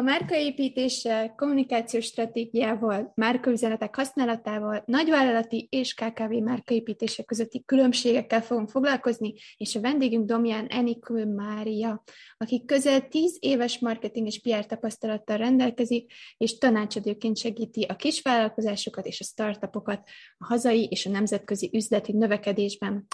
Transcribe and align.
A 0.00 0.02
márkaépítéssel, 0.02 1.34
kommunikációs 1.34 2.04
stratégiával, 2.04 3.12
márkaüzenetek 3.14 3.96
használatával, 3.96 4.82
nagyvállalati 4.86 5.66
és 5.70 5.94
KKV 5.94 6.32
márkaépítése 6.32 7.22
közötti 7.22 7.62
különbségekkel 7.66 8.42
fogunk 8.42 8.68
foglalkozni, 8.68 9.34
és 9.56 9.76
a 9.76 9.80
vendégünk 9.80 10.26
Domján 10.26 10.66
Enikő 10.66 11.26
Mária, 11.26 12.02
aki 12.36 12.64
közel 12.66 13.08
10 13.08 13.36
éves 13.40 13.78
marketing 13.78 14.26
és 14.26 14.40
PR 14.40 14.66
tapasztalattal 14.66 15.36
rendelkezik, 15.36 16.12
és 16.36 16.58
tanácsadóként 16.58 17.38
segíti 17.38 17.82
a 17.82 17.96
kisvállalkozásokat 17.96 19.06
és 19.06 19.20
a 19.20 19.24
startupokat 19.24 20.08
a 20.38 20.44
hazai 20.44 20.86
és 20.90 21.06
a 21.06 21.10
nemzetközi 21.10 21.70
üzleti 21.72 22.12
növekedésben. 22.12 23.06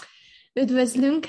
Üdvözlünk, 0.57 1.27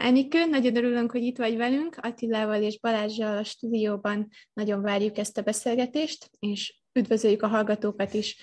Enikő, 0.00 0.46
nagyon 0.46 0.76
örülünk, 0.76 1.10
hogy 1.10 1.22
itt 1.22 1.36
vagy 1.36 1.56
velünk, 1.56 1.96
Attilával 2.00 2.62
és 2.62 2.80
Balázsjal 2.80 3.36
a 3.36 3.44
stúdióban 3.44 4.28
nagyon 4.52 4.82
várjuk 4.82 5.18
ezt 5.18 5.38
a 5.38 5.42
beszélgetést, 5.42 6.30
és 6.38 6.74
üdvözöljük 6.92 7.42
a 7.42 7.46
hallgatókat 7.46 8.14
is. 8.14 8.36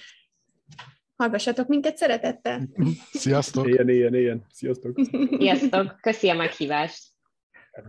Hallgassatok 1.16 1.68
minket 1.68 1.98
szeretettel! 1.98 2.70
Sziasztok! 3.12 3.68
Ilyen, 3.68 3.90
ilyen, 3.90 4.16
ilyen. 4.16 4.46
Sziasztok! 4.52 5.00
Sziasztok! 5.38 5.98
Köszi 6.02 6.30
a 6.30 6.34
meghívást! 6.34 7.04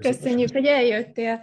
Köszönjük, 0.00 0.52
hogy 0.52 0.66
eljöttél. 0.66 1.40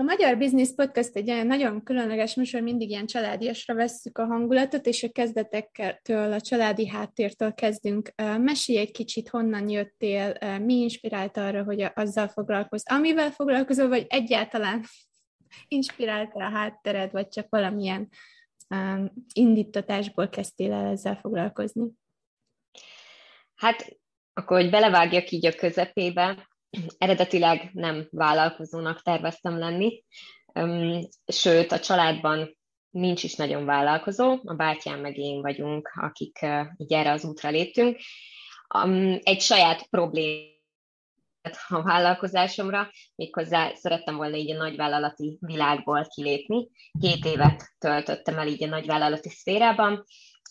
A 0.00 0.04
Magyar 0.04 0.38
Business 0.38 0.74
Podcast 0.74 1.16
egy 1.16 1.46
nagyon 1.46 1.82
különleges 1.82 2.34
műsor, 2.34 2.60
mindig 2.60 2.90
ilyen 2.90 3.06
családiasra 3.06 3.74
vesszük 3.74 4.18
a 4.18 4.26
hangulatot, 4.26 4.86
és 4.86 5.02
a 5.02 5.12
kezdetektől, 5.12 6.32
a 6.32 6.40
családi 6.40 6.88
háttértől 6.88 7.52
kezdünk. 7.54 8.12
Mesélj 8.38 8.78
egy 8.78 8.90
kicsit, 8.90 9.28
honnan 9.28 9.68
jöttél, 9.68 10.36
mi 10.58 10.74
inspirált 10.74 11.36
arra, 11.36 11.64
hogy 11.64 11.90
azzal 11.94 12.28
foglalkozz, 12.28 12.82
amivel 12.90 13.30
foglalkozol, 13.30 13.88
vagy 13.88 14.06
egyáltalán 14.08 14.84
inspirált 15.68 16.34
a 16.34 16.42
háttered, 16.42 17.12
vagy 17.12 17.28
csak 17.28 17.46
valamilyen 17.48 18.08
um, 18.68 19.12
indítatásból 19.32 20.28
kezdtél 20.28 20.72
el 20.72 20.86
ezzel 20.86 21.16
foglalkozni? 21.16 21.90
Hát, 23.54 23.98
akkor, 24.32 24.60
hogy 24.60 24.70
belevágjak 24.70 25.30
így 25.30 25.46
a 25.46 25.54
közepébe, 25.54 26.48
eredetileg 26.98 27.70
nem 27.72 28.08
vállalkozónak 28.10 29.02
terveztem 29.02 29.58
lenni, 29.58 30.04
sőt 31.26 31.72
a 31.72 31.80
családban 31.80 32.56
nincs 32.90 33.22
is 33.22 33.34
nagyon 33.34 33.64
vállalkozó, 33.64 34.38
a 34.44 34.54
bátyám 34.54 35.00
meg 35.00 35.16
én 35.16 35.40
vagyunk, 35.40 35.90
akik 35.94 36.46
így 36.76 36.92
erre 36.92 37.12
az 37.12 37.24
útra 37.24 37.50
léptünk. 37.50 37.98
Egy 39.22 39.40
saját 39.40 39.86
problém 39.86 40.56
a 41.68 41.82
vállalkozásomra, 41.82 42.90
méghozzá 43.14 43.74
szerettem 43.74 44.16
volna 44.16 44.36
így 44.36 44.50
a 44.50 44.56
nagyvállalati 44.56 45.38
világból 45.40 46.06
kilépni. 46.14 46.68
Két 47.00 47.24
évet 47.24 47.74
töltöttem 47.78 48.38
el 48.38 48.46
így 48.46 48.62
a 48.62 48.66
nagyvállalati 48.66 49.28
szférában, 49.28 50.04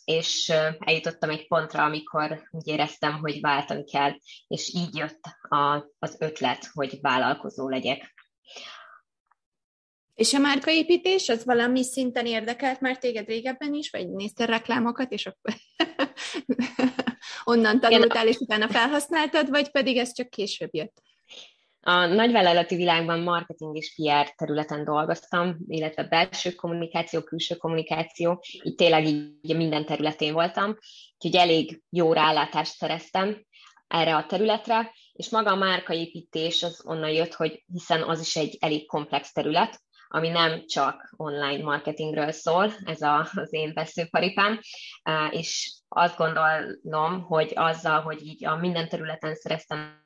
és 0.08 0.50
eljutottam 0.80 1.30
egy 1.30 1.48
pontra, 1.48 1.84
amikor 1.84 2.48
úgy 2.52 2.68
éreztem, 2.68 3.20
hogy 3.20 3.42
váltani 3.42 3.84
kell, 3.84 4.12
és 4.48 4.74
így 4.74 4.96
jött 4.96 5.20
a, 5.50 5.94
az 6.00 6.16
ötlet, 6.20 6.70
hogy 6.74 6.98
vállalkozó 7.02 7.70
legyek. 7.70 8.14
És 10.14 10.34
a 10.34 10.40
márkaépítés, 10.40 11.30
az 11.30 11.46
valami 11.46 11.84
szinten 11.84 12.26
érdekelt 12.26 12.80
már 12.80 12.98
téged 12.98 13.28
régebben 13.28 13.74
is, 13.74 13.90
vagy 13.90 14.10
néztél 14.10 14.46
reklámokat, 14.46 15.12
és 15.12 15.26
akkor 15.26 15.54
onnan 17.54 17.80
tanultál, 17.80 18.28
és 18.28 18.38
utána 18.38 18.70
felhasználtad, 18.70 19.50
vagy 19.50 19.72
pedig 19.72 19.98
ez 19.98 20.14
csak 20.14 20.30
később 20.30 20.70
jött? 20.72 21.02
A 21.90 22.06
nagyvállalati 22.06 22.76
világban 22.76 23.20
marketing 23.20 23.76
és 23.76 23.94
PR 23.96 24.34
területen 24.36 24.84
dolgoztam, 24.84 25.58
illetve 25.68 26.04
belső 26.04 26.52
kommunikáció, 26.52 27.22
külső 27.22 27.56
kommunikáció, 27.56 28.44
így 28.64 28.76
tényleg 28.76 29.06
így 29.06 29.56
minden 29.56 29.86
területén 29.86 30.34
voltam, 30.34 30.78
úgyhogy 31.18 31.42
elég 31.42 31.82
jó 31.90 32.14
rálátást 32.14 32.76
szereztem 32.76 33.46
erre 33.88 34.16
a 34.16 34.26
területre, 34.26 34.94
és 35.14 35.30
maga 35.30 35.52
a 35.52 35.56
márkaépítés 35.56 36.64
az 36.64 36.82
onnan 36.86 37.12
jött, 37.12 37.34
hogy 37.34 37.64
hiszen 37.74 38.04
az 38.04 38.20
is 38.20 38.36
egy 38.36 38.58
elég 38.60 38.88
komplex 38.88 39.32
terület, 39.32 39.82
ami 40.08 40.30
nem 40.30 40.66
csak 40.66 41.14
online 41.18 41.64
marketingről 41.64 42.32
szól, 42.32 42.74
ez 42.86 43.02
a, 43.02 43.30
az 43.34 43.54
én 43.54 43.74
veszőparipám, 43.74 44.60
és 45.30 45.72
azt 45.88 46.18
gondolom, 46.18 47.22
hogy 47.22 47.52
azzal, 47.56 48.02
hogy 48.02 48.26
így 48.26 48.46
a 48.46 48.56
minden 48.56 48.90
területen 48.90 49.36
szereztem 49.36 50.06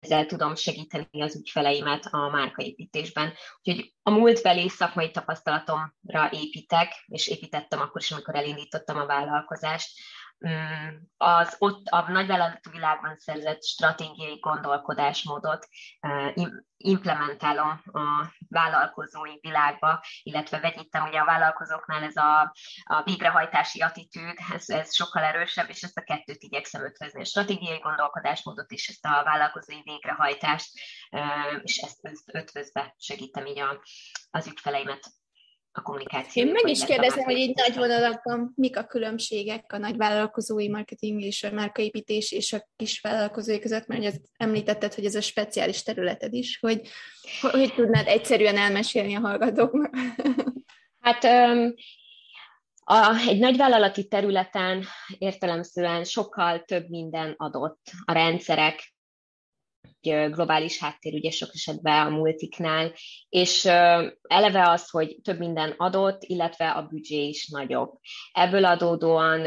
ezzel 0.00 0.26
tudom 0.26 0.54
segíteni 0.54 1.22
az 1.22 1.36
ügyfeleimet 1.36 2.06
a 2.10 2.28
márkaépítésben. 2.28 3.32
Úgyhogy 3.62 3.94
a 4.02 4.10
múltbeli 4.10 4.68
szakmai 4.68 5.10
tapasztalatomra 5.10 6.30
építek, 6.30 7.04
és 7.06 7.26
építettem 7.26 7.80
akkor 7.80 8.00
is, 8.00 8.10
amikor 8.10 8.34
elindítottam 8.34 8.96
a 8.98 9.06
vállalkozást, 9.06 9.98
az 11.16 11.56
ott 11.58 11.86
a 11.86 12.10
nagyvállalatú 12.10 12.70
világban 12.70 13.16
szerzett 13.16 13.64
stratégiai 13.64 14.38
gondolkodásmódot 14.38 15.68
implementálom 16.76 17.82
a 17.92 18.34
vállalkozói 18.48 19.38
világba, 19.40 20.04
illetve 20.22 20.60
vegyítem 20.60 21.06
ugye 21.06 21.18
a 21.18 21.24
vállalkozóknál 21.24 22.02
ez 22.02 22.16
a, 22.16 22.54
a 22.84 23.02
végrehajtási 23.02 23.80
attitűd, 23.80 24.36
ez, 24.52 24.68
ez 24.68 24.94
sokkal 24.94 25.22
erősebb, 25.22 25.68
és 25.68 25.82
ezt 25.82 25.98
a 25.98 26.02
kettőt 26.02 26.42
igyekszem 26.42 26.84
ötvözni, 26.84 27.20
a 27.20 27.24
stratégiai 27.24 27.78
gondolkodásmódot 27.78 28.70
és 28.70 28.88
ezt 28.88 29.04
a 29.04 29.22
vállalkozói 29.24 29.80
végrehajtást, 29.82 30.70
és 31.62 31.76
ezt, 31.76 31.98
ezt 32.02 32.34
ötvözve 32.34 32.94
segítem 32.98 33.46
így 33.46 33.58
a, 33.58 33.80
az 34.30 34.46
ügyfeleimet 34.46 35.17
a 35.78 35.82
kommunikáció. 35.82 36.44
Én 36.44 36.52
meg 36.52 36.68
is 36.68 36.84
kérdezem, 36.84 37.24
hogy 37.24 37.36
így 37.36 37.54
nagy 37.54 37.76
vonalakban 37.76 38.52
mik 38.54 38.76
a 38.76 38.84
különbségek 38.84 39.72
a 39.72 39.78
nagy 39.78 39.96
vállalkozói 39.96 40.68
marketing 40.68 41.22
és 41.22 41.42
a 41.42 41.50
márkaépítés 41.50 42.32
és 42.32 42.52
a 42.52 42.68
kis 42.76 43.00
vállalkozói 43.00 43.58
között, 43.58 43.86
mert 43.86 44.00
ugye 44.00 44.12
említetted, 44.36 44.94
hogy 44.94 45.04
ez 45.04 45.14
a 45.14 45.20
speciális 45.20 45.82
területed 45.82 46.32
is, 46.32 46.58
hogy 46.60 46.88
hogy 47.40 47.74
tudnád 47.74 48.06
egyszerűen 48.06 48.56
elmesélni 48.56 49.14
a 49.14 49.20
hallgatóknak? 49.20 49.94
Hát 51.00 51.24
um, 51.24 51.74
a, 52.84 53.14
egy 53.28 53.38
nagyvállalati 53.38 54.08
területen 54.08 54.84
értelemszerűen 55.18 56.04
sokkal 56.04 56.64
több 56.64 56.88
minden 56.88 57.34
adott. 57.36 57.80
A 58.04 58.12
rendszerek, 58.12 58.94
globális 60.00 60.78
háttér, 60.78 61.14
ugye 61.14 61.30
sok 61.30 61.48
esetben 61.52 62.06
a 62.06 62.10
multiknál, 62.10 62.92
és 63.28 63.64
eleve 64.22 64.68
az, 64.68 64.90
hogy 64.90 65.16
több 65.22 65.38
minden 65.38 65.74
adott, 65.76 66.22
illetve 66.22 66.70
a 66.70 66.82
büdzsé 66.82 67.28
is 67.28 67.48
nagyobb. 67.48 67.90
Ebből 68.32 68.64
adódóan 68.64 69.40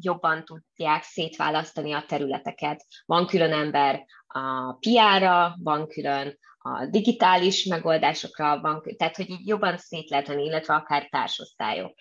jobban 0.00 0.44
tudják 0.44 1.02
szétválasztani 1.02 1.92
a 1.92 2.04
területeket. 2.08 2.86
Van 3.06 3.26
külön 3.26 3.52
ember 3.52 4.04
a 4.26 4.72
PR-ra, 4.72 5.56
van 5.62 5.88
külön 5.88 6.38
a 6.74 6.86
digitális 6.90 7.64
megoldásokra 7.64 8.60
van, 8.60 8.82
tehát 8.96 9.16
hogy 9.16 9.30
így 9.30 9.46
jobban 9.46 9.76
szét 9.76 10.10
lehet 10.10 10.26
venni, 10.26 10.44
illetve 10.44 10.74
akár 10.74 11.08
társosztályok. 11.08 11.94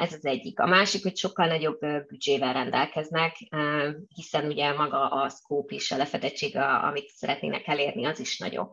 Ez 0.00 0.12
az 0.12 0.24
egyik. 0.24 0.60
A 0.60 0.66
másik, 0.66 1.02
hogy 1.02 1.16
sokkal 1.16 1.46
nagyobb 1.46 1.78
büdzsével 2.08 2.52
rendelkeznek, 2.52 3.36
hiszen 4.14 4.46
ugye 4.46 4.72
maga 4.72 5.08
a 5.08 5.28
szkóp 5.28 5.70
és 5.70 5.90
a 5.90 5.96
lefedettség, 5.96 6.56
amit 6.56 7.08
szeretnének 7.08 7.66
elérni, 7.66 8.04
az 8.04 8.20
is 8.20 8.38
nagyobb 8.38 8.72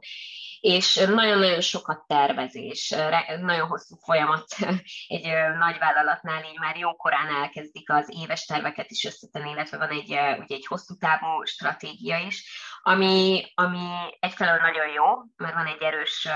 és 0.59 0.95
nagyon-nagyon 0.95 1.61
sokat 1.61 2.07
tervezés, 2.07 2.95
nagyon 3.41 3.67
hosszú 3.67 3.95
folyamat 3.95 4.45
egy 5.07 5.31
nagy 5.57 5.77
vállalatnál, 5.77 6.43
így 6.43 6.59
már 6.59 6.77
jókorán 6.77 7.27
elkezdik 7.27 7.91
az 7.91 8.09
éves 8.21 8.45
terveket 8.45 8.91
is 8.91 9.03
összetenni, 9.03 9.51
illetve 9.51 9.77
van 9.77 9.89
egy, 9.89 10.09
ugye 10.09 10.55
egy 10.55 10.65
hosszú 10.65 10.95
távú 10.97 11.43
stratégia 11.43 12.17
is, 12.17 12.43
ami, 12.81 13.51
ami 13.53 13.87
egyfelől 14.19 14.57
nagyon 14.57 14.87
jó, 14.87 15.05
mert 15.35 15.53
van 15.53 15.65
egy 15.65 15.81
erős 15.81 16.27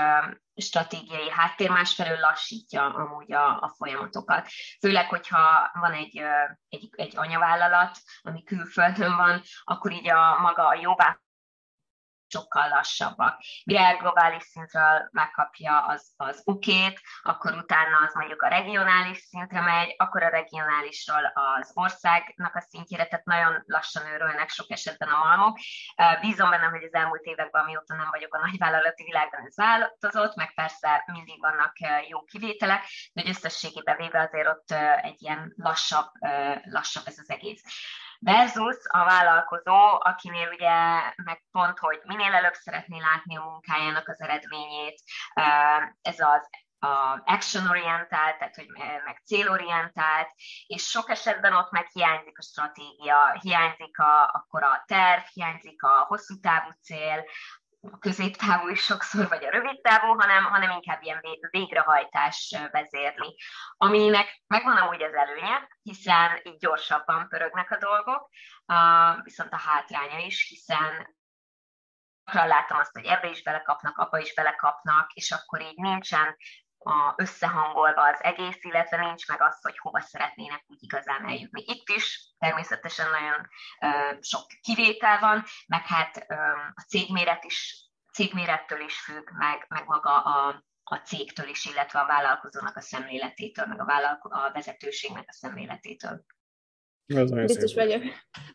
stratégiai 0.56 1.30
háttér, 1.30 1.70
másfelől 1.70 2.18
lassítja 2.18 2.94
amúgy 2.94 3.32
a, 3.32 3.46
a 3.46 3.74
folyamatokat. 3.76 4.48
Főleg, 4.80 5.08
hogyha 5.08 5.70
van 5.80 5.92
egy, 5.92 6.22
egy, 6.68 6.88
egy 6.96 7.16
anyavállalat, 7.16 7.98
ami 8.22 8.44
külföldön 8.44 9.16
van, 9.16 9.42
akkor 9.64 9.92
így 9.92 10.08
a 10.08 10.38
maga 10.40 10.66
a 10.66 10.78
jóvá 10.80 11.20
sokkal 12.30 12.68
lassabbak. 12.68 13.40
Mire 13.64 13.92
globális 13.92 14.42
szintről 14.42 15.08
megkapja 15.12 15.86
az, 15.86 16.12
az 16.16 16.42
ukét, 16.44 17.00
akkor 17.22 17.52
utána 17.52 17.96
az 18.06 18.14
mondjuk 18.14 18.42
a 18.42 18.48
regionális 18.48 19.18
szintre 19.18 19.60
megy, 19.60 19.94
akkor 19.98 20.22
a 20.22 20.28
regionálisról 20.28 21.32
az 21.34 21.70
országnak 21.74 22.54
a 22.54 22.60
szintjére, 22.60 23.06
tehát 23.06 23.24
nagyon 23.24 23.62
lassan 23.66 24.06
őrölnek 24.06 24.48
sok 24.48 24.70
esetben 24.70 25.08
a 25.08 25.18
malmok. 25.18 25.58
Bízom 26.20 26.50
benne, 26.50 26.66
hogy 26.66 26.84
az 26.84 26.94
elmúlt 26.94 27.22
években, 27.22 27.64
mióta 27.64 27.94
nem 27.94 28.08
vagyok 28.10 28.34
a 28.34 28.46
nagyvállalati 28.46 29.04
világban, 29.04 29.40
ez 29.46 29.56
változott, 29.56 30.34
meg 30.34 30.54
persze 30.54 31.04
mindig 31.12 31.40
vannak 31.40 31.72
jó 32.08 32.24
kivételek, 32.24 32.84
de 33.12 33.20
hogy 33.20 33.30
összességében 33.30 33.96
véve 33.96 34.20
azért 34.20 34.48
ott 34.48 34.70
egy 35.02 35.22
ilyen 35.22 35.52
lassabb, 35.56 36.10
lassabb 36.64 37.06
ez 37.06 37.18
az 37.18 37.30
egész 37.30 37.62
versus 38.20 38.76
a 38.88 39.04
vállalkozó, 39.04 40.00
akinél 40.00 40.48
ugye 40.48 41.00
meg 41.24 41.44
pont, 41.50 41.78
hogy 41.78 42.00
minél 42.04 42.34
előbb 42.34 42.54
szeretné 42.54 43.00
látni 43.00 43.36
a 43.36 43.44
munkájának 43.44 44.08
az 44.08 44.20
eredményét, 44.20 45.02
ez 46.02 46.20
az 46.20 46.48
a 46.82 47.22
action-orientált, 47.24 48.38
tehát 48.38 48.54
hogy 48.54 48.68
meg 49.04 49.22
célorientált, 49.24 50.28
és 50.66 50.82
sok 50.82 51.10
esetben 51.10 51.54
ott 51.54 51.70
meg 51.70 51.86
hiányzik 51.92 52.38
a 52.38 52.42
stratégia, 52.42 53.38
hiányzik 53.40 53.98
a, 53.98 54.30
akkor 54.32 54.62
a 54.62 54.84
terv, 54.86 55.22
hiányzik 55.32 55.82
a 55.82 56.04
hosszú 56.08 56.40
távú 56.40 56.70
cél, 56.82 57.24
a 57.82 57.98
középtávú 57.98 58.68
is 58.68 58.80
sokszor, 58.80 59.28
vagy 59.28 59.44
a 59.44 59.50
rövid 59.50 59.80
távú, 59.80 60.18
hanem, 60.18 60.44
hanem 60.44 60.70
inkább 60.70 61.02
ilyen 61.02 61.20
végrehajtás 61.50 62.56
vezérli. 62.70 63.36
Aminek 63.76 64.42
megvan 64.46 64.76
amúgy 64.76 65.02
az 65.02 65.14
előnye, 65.14 65.68
hiszen 65.82 66.40
így 66.42 66.58
gyorsabban 66.58 67.28
pörögnek 67.28 67.70
a 67.70 67.78
dolgok, 67.78 68.28
viszont 69.22 69.52
a 69.52 69.58
hátránya 69.58 70.18
is, 70.18 70.48
hiszen 70.48 71.16
látom 72.32 72.78
azt, 72.78 72.92
hogy 72.92 73.04
ebbe 73.04 73.28
is 73.28 73.42
belekapnak, 73.42 73.98
apa 73.98 74.18
is 74.18 74.34
belekapnak, 74.34 75.12
és 75.12 75.30
akkor 75.30 75.60
így 75.60 75.76
nincsen 75.76 76.36
a, 76.84 77.14
összehangolva 77.16 78.02
az 78.02 78.18
egész, 78.22 78.58
illetve 78.60 78.96
nincs 78.96 79.28
meg 79.28 79.42
az, 79.42 79.58
hogy 79.62 79.78
hova 79.78 80.00
szeretnének 80.00 80.64
úgy 80.66 80.82
igazán 80.82 81.26
eljutni. 81.26 81.64
Itt 81.66 81.88
is 81.88 82.34
természetesen 82.38 83.10
nagyon 83.10 83.48
ö, 83.80 84.16
sok 84.20 84.42
kivétel 84.60 85.18
van, 85.18 85.44
meg 85.66 85.86
hát 85.86 86.24
ö, 86.28 86.34
a 86.74 86.84
cégméret 86.88 87.44
is, 87.44 87.88
cégmérettől 88.12 88.80
is 88.80 89.00
függ, 89.00 89.30
meg, 89.30 89.66
meg 89.68 89.86
maga 89.86 90.22
a, 90.22 90.64
a 90.82 90.96
cégtől 90.96 91.48
is, 91.48 91.64
illetve 91.64 92.00
a 92.00 92.06
vállalkozónak 92.06 92.76
a 92.76 92.80
szemléletétől, 92.80 93.66
meg 93.66 93.80
a, 93.80 93.84
vállalko- 93.84 94.32
a 94.32 94.50
vezetőségnek 94.54 95.24
a 95.26 95.32
szemléletétől. 95.32 96.24
Biztos 97.46 97.74
vagyok. 97.74 98.02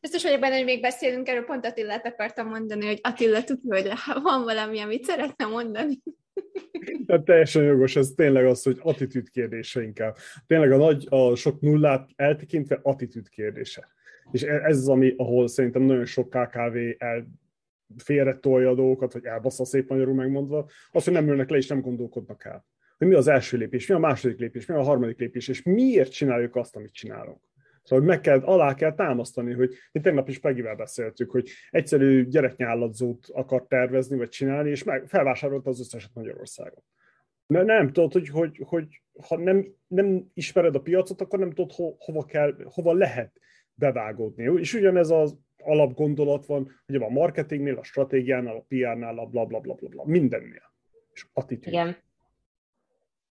Biztos 0.01 0.24
vagyok 0.24 0.39
benne, 0.39 0.56
hogy 0.56 0.66
még 0.66 0.81
beszélünk 0.81 1.27
erről, 1.27 1.45
pont 1.45 1.66
Attilát 1.66 2.06
akartam 2.06 2.48
mondani, 2.48 2.86
hogy 2.86 3.00
Attila 3.04 3.44
tudja, 3.44 3.75
hogy 3.75 3.92
van 4.22 4.44
valami, 4.44 4.80
amit 4.80 5.04
szeretne 5.04 5.45
mondani. 5.45 6.01
Tehát 7.06 7.25
teljesen 7.25 7.63
jogos, 7.63 7.96
ez 7.96 8.13
tényleg 8.16 8.46
az, 8.46 8.63
hogy 8.63 8.80
attitűd 8.81 9.30
kérdése 9.30 9.84
inkább. 9.84 10.16
Tényleg 10.48 10.72
a 10.72 10.78
nagy, 10.78 11.07
a 11.10 11.36
sok 11.36 11.62
nullát 11.62 12.10
eltekintve 12.16 12.80
attitűd 12.81 13.30
kérdése. 13.30 13.88
És 14.31 14.44
e- 14.44 14.63
ez 14.63 14.78
az, 14.78 14.90
ami, 14.90 15.13
ahol 15.18 15.48
szerintem 15.48 15.81
nagyon 15.81 16.06
sok 16.06 16.30
KKV 16.30 16.78
el 16.98 17.28
félre 17.98 18.38
tolja 18.38 18.69
a 18.69 18.75
dolgokat, 18.75 19.13
vagy 19.13 19.25
elbassza 19.25 19.66
szép 19.66 19.90
magyarul 19.90 20.13
megmondva, 20.13 20.69
az, 20.92 21.04
hogy 21.04 21.13
nem 21.13 21.28
ülnek 21.28 21.50
le 21.50 21.57
és 21.57 21.68
nem 21.68 21.81
gondolkodnak 21.81 22.46
el. 22.46 22.66
Hogy 22.98 23.08
mi 23.08 23.13
az 23.13 23.28
első 23.28 23.58
lépés, 23.58 23.88
mi 23.88 23.96
a 23.96 24.00
második 24.00 24.40
lépés, 24.40 24.66
mi 24.66 24.75
a 24.75 24.84
harmadik 24.84 25.19
lépés, 25.19 25.48
és 25.48 25.63
miért 25.63 26.12
csináljuk 26.12 26.56
azt, 26.56 26.75
amit 26.75 26.94
csinálunk. 26.94 27.42
Szóval 27.86 28.06
meg 28.06 28.22
kell, 28.22 28.40
alá 28.40 28.74
kell 28.74 28.94
támasztani, 28.94 29.54
hogy 29.54 29.74
mi 29.92 30.00
tegnap 30.00 30.30
is 30.30 30.40
Pegivel 30.40 30.76
beszéltük, 30.76 31.32
hogy 31.32 31.50
egyszerű 31.70 32.28
gyereknyálladzót 32.28 33.28
akar 33.34 33.66
tervezni, 33.68 34.18
vagy 34.18 34.30
csinálni, 34.30 34.70
és 34.70 34.84
meg 34.84 35.08
felvásárolta 35.08 35.70
az 35.70 35.80
összeset 35.80 36.12
Magyarországon. 36.14 36.84
Mert 37.48 37.66
nem 37.66 37.92
tudod, 37.92 38.12
hogy, 38.12 38.28
hogy, 38.28 38.62
hogy 38.66 39.02
ha 39.28 39.38
nem, 39.38 39.66
nem 39.88 40.32
ismered 40.34 40.76
a 40.76 40.82
piacot, 40.82 41.22
akkor 41.22 41.40
nem 41.40 41.52
tudod, 41.52 41.72
ho, 41.72 41.96
hova, 41.98 42.26
kell, 42.26 42.56
hova 42.64 42.94
lehet 42.94 43.40
bevágódni. 43.74 44.60
És 44.60 44.74
ugyanez 44.74 45.10
az 45.10 45.38
alapgondolat 45.58 46.46
van, 46.46 46.72
hogy 46.86 46.96
a 46.96 47.10
marketingnél, 47.10 47.78
a 47.78 47.84
stratégiánál, 47.84 48.56
a 48.56 48.66
PR-nál, 48.68 49.20
a 49.20 49.26
bla 49.26 49.46
bla 49.46 49.60
bla 49.60 49.74
bla, 49.74 49.90
bla 49.90 50.04
mindennél. 50.06 50.74
És 51.14 51.26
attitűd. 51.34 51.74
Igen. 51.74 51.96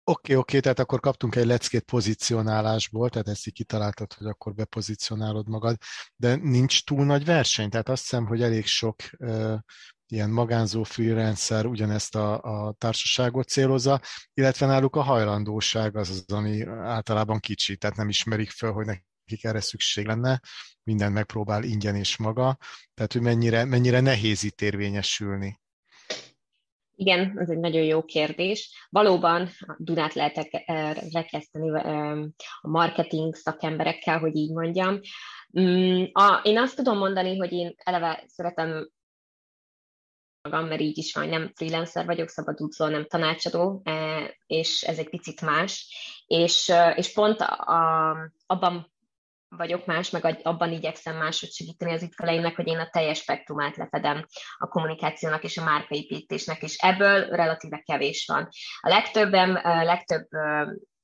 Oké, 0.06 0.32
okay, 0.32 0.36
oké, 0.36 0.56
okay, 0.56 0.60
tehát 0.60 0.78
akkor 0.78 1.00
kaptunk 1.00 1.34
egy 1.34 1.46
leckét 1.46 1.82
pozícionálásból, 1.82 3.10
tehát 3.10 3.28
ezt 3.28 3.46
így 3.46 3.52
kitaláltad, 3.52 4.12
hogy 4.12 4.26
akkor 4.26 4.54
bepozícionálod 4.54 5.48
magad, 5.48 5.76
de 6.16 6.34
nincs 6.34 6.84
túl 6.84 7.04
nagy 7.04 7.24
verseny, 7.24 7.70
tehát 7.70 7.88
azt 7.88 8.02
hiszem, 8.02 8.26
hogy 8.26 8.42
elég 8.42 8.66
sok 8.66 8.96
uh, 9.18 9.58
ilyen 10.06 10.30
magánzó 10.30 10.82
freelancer 10.82 11.66
ugyanezt 11.66 12.14
a, 12.14 12.40
a 12.42 12.72
társaságot 12.72 13.48
célozza, 13.48 14.00
illetve 14.34 14.66
náluk 14.66 14.96
a 14.96 15.02
hajlandóság 15.02 15.96
az 15.96 16.10
az, 16.10 16.24
ami 16.32 16.66
általában 16.66 17.38
kicsi, 17.40 17.76
tehát 17.76 17.96
nem 17.96 18.08
ismerik 18.08 18.50
fel, 18.50 18.72
hogy 18.72 18.86
nekik 18.86 19.44
erre 19.44 19.60
szükség 19.60 20.06
lenne, 20.06 20.40
mindent 20.82 21.14
megpróbál 21.14 21.62
ingyen 21.62 21.96
és 21.96 22.16
maga, 22.16 22.58
tehát 22.94 23.12
hogy 23.12 23.22
mennyire, 23.22 23.64
mennyire 23.64 24.00
nehéz 24.00 24.42
itt 24.42 24.60
érvényesülni. 24.60 25.62
Igen, 26.96 27.38
ez 27.38 27.48
egy 27.48 27.58
nagyon 27.58 27.82
jó 27.82 28.04
kérdés. 28.04 28.86
Valóban 28.90 29.48
Dunát 29.76 30.14
lehet 30.14 30.50
rekeszteni 31.12 31.70
a 32.60 32.68
marketing 32.68 33.34
szakemberekkel, 33.34 34.18
hogy 34.18 34.36
így 34.36 34.52
mondjam. 34.52 35.00
Mm, 35.60 36.04
a, 36.12 36.40
én 36.42 36.58
azt 36.58 36.76
tudom 36.76 36.98
mondani, 36.98 37.36
hogy 37.36 37.52
én 37.52 37.74
eleve 37.76 38.24
szeretem 38.26 38.90
magam, 40.42 40.66
mert 40.66 40.80
így 40.80 40.98
is 40.98 41.14
van, 41.14 41.28
nem 41.28 41.50
freelancer 41.54 42.06
vagyok, 42.06 42.28
szabadúszó, 42.28 42.86
nem 42.86 43.06
tanácsadó, 43.06 43.80
e, 43.84 44.20
és 44.46 44.82
ez 44.82 44.98
egy 44.98 45.08
picit 45.08 45.40
más. 45.40 45.96
És, 46.26 46.72
és 46.94 47.12
pont 47.12 47.40
a, 47.40 48.16
abban 48.46 48.93
vagyok 49.56 49.86
más, 49.86 50.10
meg 50.10 50.40
abban 50.42 50.72
igyekszem 50.72 51.16
máshogy 51.16 51.50
segíteni 51.50 51.92
az 51.92 52.02
ügyfeleimnek, 52.02 52.56
hogy 52.56 52.66
én 52.66 52.78
a 52.78 52.88
teljes 52.90 53.18
spektrumát 53.18 53.76
lefedem 53.76 54.26
a 54.58 54.66
kommunikációnak 54.66 55.44
és 55.44 55.56
a 55.56 55.64
márkaépítésnek, 55.64 56.62
és 56.62 56.76
ebből 56.76 57.28
relatíve 57.28 57.82
kevés 57.86 58.26
van. 58.26 58.48
A 58.80 58.88
legtöbbem, 58.88 59.54
legtöbb 59.62 60.26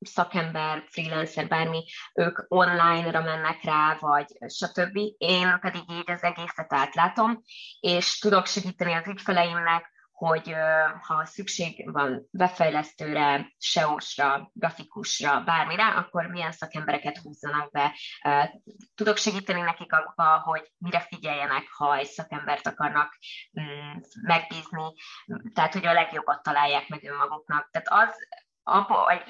szakember, 0.00 0.84
freelancer, 0.88 1.48
bármi, 1.48 1.84
ők 2.14 2.44
online-ra 2.48 3.20
mennek 3.20 3.62
rá, 3.62 3.96
vagy 4.00 4.26
stb. 4.48 4.96
Én 5.18 5.58
pedig 5.60 5.82
így 5.90 6.10
az 6.10 6.22
egészet 6.22 6.72
átlátom, 6.72 7.42
és 7.80 8.18
tudok 8.18 8.46
segíteni 8.46 8.92
az 8.92 9.06
ügyfeleimnek, 9.06 9.99
hogy 10.20 10.54
ha 11.00 11.24
szükség 11.24 11.92
van 11.92 12.28
webfejlesztőre, 12.32 13.52
SEO-sra, 13.58 14.50
grafikusra, 14.52 15.40
bármire, 15.40 15.86
akkor 15.86 16.26
milyen 16.26 16.52
szakembereket 16.52 17.18
húzzanak 17.18 17.70
be. 17.70 17.94
Tudok 18.94 19.16
segíteni 19.16 19.60
nekik 19.60 19.92
abba, 19.92 20.40
hogy 20.44 20.72
mire 20.78 21.00
figyeljenek, 21.00 21.68
ha 21.76 21.96
egy 21.96 22.06
szakembert 22.06 22.66
akarnak 22.66 23.18
mm, 23.60 23.96
megbízni, 24.22 24.94
tehát 25.54 25.72
hogy 25.72 25.86
a 25.86 25.92
legjobbat 25.92 26.42
találják 26.42 26.88
meg 26.88 27.04
önmaguknak. 27.04 27.68
Tehát 27.70 28.08
az, 28.08 28.14
abba, 28.62 29.10
egy 29.10 29.28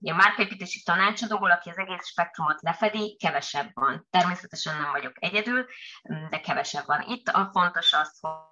ilyen 0.00 0.16
márkaépítési 0.16 0.82
tanácsadóból, 0.82 1.50
aki 1.50 1.70
az 1.70 1.78
egész 1.78 2.06
spektrumot 2.06 2.62
lefedi, 2.62 3.16
kevesebb 3.16 3.70
van. 3.74 4.06
Természetesen 4.10 4.80
nem 4.80 4.90
vagyok 4.90 5.12
egyedül, 5.14 5.66
mm, 6.12 6.26
de 6.28 6.40
kevesebb 6.40 6.86
van. 6.86 7.00
Itt 7.06 7.28
a 7.28 7.48
fontos 7.52 7.92
az, 7.92 8.18
hogy 8.20 8.50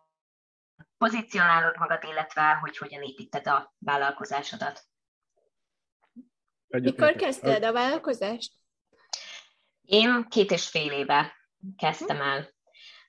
pozícionálod 0.98 1.78
magad, 1.78 2.04
illetve 2.04 2.54
hogy 2.60 2.76
hogyan 2.76 3.02
építed 3.02 3.46
a 3.46 3.74
vállalkozásodat. 3.78 4.82
Mikor 6.66 7.12
kezdted 7.12 7.64
a 7.64 7.72
vállalkozást? 7.72 8.52
Én 9.82 10.26
két 10.28 10.50
és 10.50 10.68
fél 10.68 10.92
éve 10.92 11.36
kezdtem 11.76 12.20
el. 12.20 12.54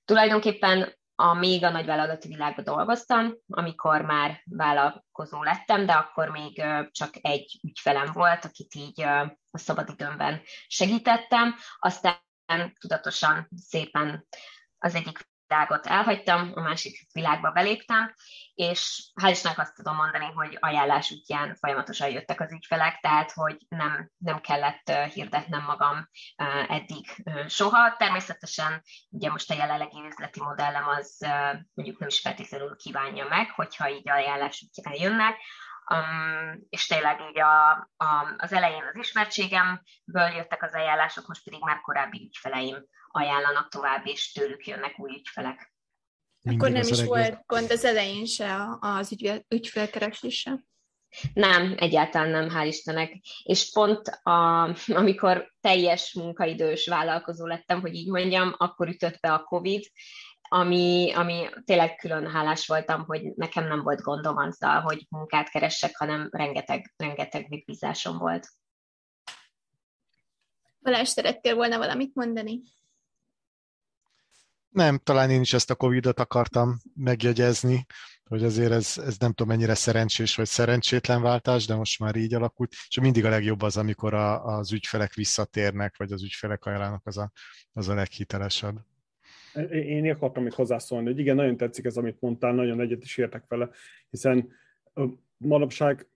Tulajdonképpen 0.06 0.98
a 1.16 1.34
még 1.34 1.64
a 1.64 1.70
nagyvállalati 1.70 2.28
világban 2.28 2.64
dolgoztam, 2.64 3.38
amikor 3.48 4.02
már 4.02 4.42
vállalkozó 4.46 5.44
lettem, 5.44 5.86
de 5.86 5.94
akkor 5.94 6.30
még 6.30 6.64
csak 6.92 7.10
egy 7.22 7.60
ügyfelem 7.64 8.12
volt, 8.14 8.46
akit 8.46 8.76
így 8.76 9.02
a 9.02 9.38
szabadidőmben 9.52 10.42
segítettem. 10.68 11.56
Aztán 11.80 12.74
tudatosan 12.80 13.50
szépen 13.56 14.28
az 14.78 14.96
egyik 14.96 15.28
világot 15.50 15.88
elhagytam, 15.88 16.52
a 16.56 16.62
másik 16.62 17.08
világba 17.14 17.52
beléptem, 17.52 18.14
és 18.54 19.12
hál' 19.22 19.30
Istennek 19.32 19.60
azt 19.60 19.76
tudom 19.76 19.96
mondani, 19.96 20.26
hogy 20.26 20.58
ajánlás 20.60 21.12
útján 21.12 21.56
folyamatosan 21.56 22.10
jöttek 22.10 22.42
az 22.42 22.52
ügyfelek, 22.52 23.00
tehát 23.00 23.32
hogy 23.32 23.58
nem, 23.70 24.10
nem 24.18 24.42
kellett 24.42 24.90
hirdetnem 24.90 25.64
magam 25.64 26.10
eddig 26.68 27.06
soha. 27.48 27.96
Természetesen 27.98 28.82
ugye 29.10 29.30
most 29.30 29.52
a 29.52 29.56
jelenlegi 29.56 30.02
üzleti 30.08 30.42
modellem 30.42 30.88
az 30.88 31.18
mondjuk 31.74 32.00
nem 32.00 32.08
is 32.08 32.20
feltétlenül 32.20 32.76
kívánja 32.76 33.28
meg, 33.28 33.52
hogyha 33.52 33.90
így 33.90 34.10
ajánlás 34.10 34.66
útján 34.68 35.02
jönnek, 35.02 35.38
Um, 35.94 36.60
és 36.70 36.88
tényleg 36.88 37.20
így 37.30 37.40
a, 37.40 37.70
a, 37.98 38.34
az 38.38 38.54
elején 38.54 38.84
az 38.84 38.96
ismertségemből 38.96 40.30
jöttek 40.36 40.64
az 40.64 40.74
ajánlások, 40.74 41.28
most 41.28 41.44
pedig 41.44 41.60
már 41.64 41.82
korábbi 41.82 42.24
ügyfeleim 42.24 42.86
ajánlanak 43.12 43.70
tovább, 43.70 44.08
és 44.08 44.32
tőlük 44.32 44.68
jönnek 44.68 45.00
új 45.00 45.12
ügyfelek. 45.12 45.74
Mindig 46.42 46.62
Akkor 46.62 46.74
nem 46.74 46.88
is 46.88 47.04
volt 47.04 47.44
gond 47.46 47.72
az 47.72 47.86
elején 47.86 48.26
se 48.26 48.78
az 48.80 49.12
ügyfél, 49.12 49.46
ügyfélkeresése? 49.48 50.64
Nem, 51.34 51.76
egyáltalán 51.78 52.30
nem, 52.30 52.50
hál' 52.50 52.68
Istennek. 52.68 53.18
És 53.44 53.72
pont 53.72 54.08
a, 54.08 54.64
amikor 54.88 55.54
teljes 55.62 56.14
munkaidős 56.14 56.88
vállalkozó 56.88 57.46
lettem, 57.46 57.82
hogy 57.82 57.96
így 57.96 58.10
mondjam, 58.10 58.56
akkor 58.58 58.88
ütött 58.88 59.20
be 59.20 59.34
a 59.34 59.44
COVID, 59.44 59.84
ami, 60.42 61.12
ami 61.16 61.50
tényleg 61.66 61.96
külön 61.96 62.28
hálás 62.28 62.68
voltam, 62.68 63.06
hogy 63.06 63.34
nekem 63.36 63.68
nem 63.68 63.82
volt 63.82 64.02
gondom 64.02 64.38
azzal, 64.38 64.82
hogy 64.82 65.06
munkát 65.10 65.50
keressek, 65.50 65.98
hanem 65.98 66.28
rengeteg, 66.32 66.94
rengeteg 66.98 67.50
megbízásom 67.50 68.18
volt. 68.18 68.48
Balázs, 70.82 71.10
szerettél 71.10 71.56
volna 71.56 71.78
valamit 71.78 72.16
mondani? 72.16 72.62
Nem, 74.70 74.98
talán 74.98 75.30
én 75.30 75.42
is 75.42 75.54
ezt 75.54 75.70
a 75.70 75.76
Covid-ot 75.76 76.20
akartam 76.20 76.78
megjegyezni, 76.96 77.86
hogy 78.24 78.44
azért 78.44 78.72
ez, 78.72 78.98
ez 79.06 79.18
nem 79.18 79.32
tudom 79.32 79.48
mennyire 79.48 79.74
szerencsés 79.74 80.36
vagy 80.36 80.46
szerencsétlen 80.46 81.22
váltás, 81.22 81.66
de 81.66 81.76
most 81.76 82.00
már 82.00 82.16
így 82.16 82.34
alakult, 82.34 82.72
és 82.88 83.00
mindig 83.00 83.26
a 83.26 83.30
legjobb 83.30 83.62
az, 83.62 83.78
amikor 83.78 84.14
a, 84.14 84.46
az 84.46 84.72
ügyfelek 84.72 85.14
visszatérnek, 85.14 85.98
vagy 85.98 86.12
az 86.12 86.24
ügyfelek 86.24 86.66
ajánlanak, 86.66 87.02
az 87.06 87.18
a, 87.18 87.32
az 87.74 87.88
a 87.88 87.94
leghitelesebb. 87.94 88.78
Én 89.72 90.12
akartam 90.12 90.44
még 90.44 90.54
hozzászólni, 90.54 91.06
hogy 91.06 91.20
igen, 91.20 91.36
nagyon 91.36 91.58
tetszik 91.58 91.86
ez, 91.86 91.98
amit 91.98 92.22
mondtál, 92.22 92.54
nagyon 92.54 92.82
egyet 92.82 93.04
is 93.04 93.18
értek 93.18 93.44
vele, 93.48 93.70
hiszen 94.10 94.50
manapság 95.38 96.08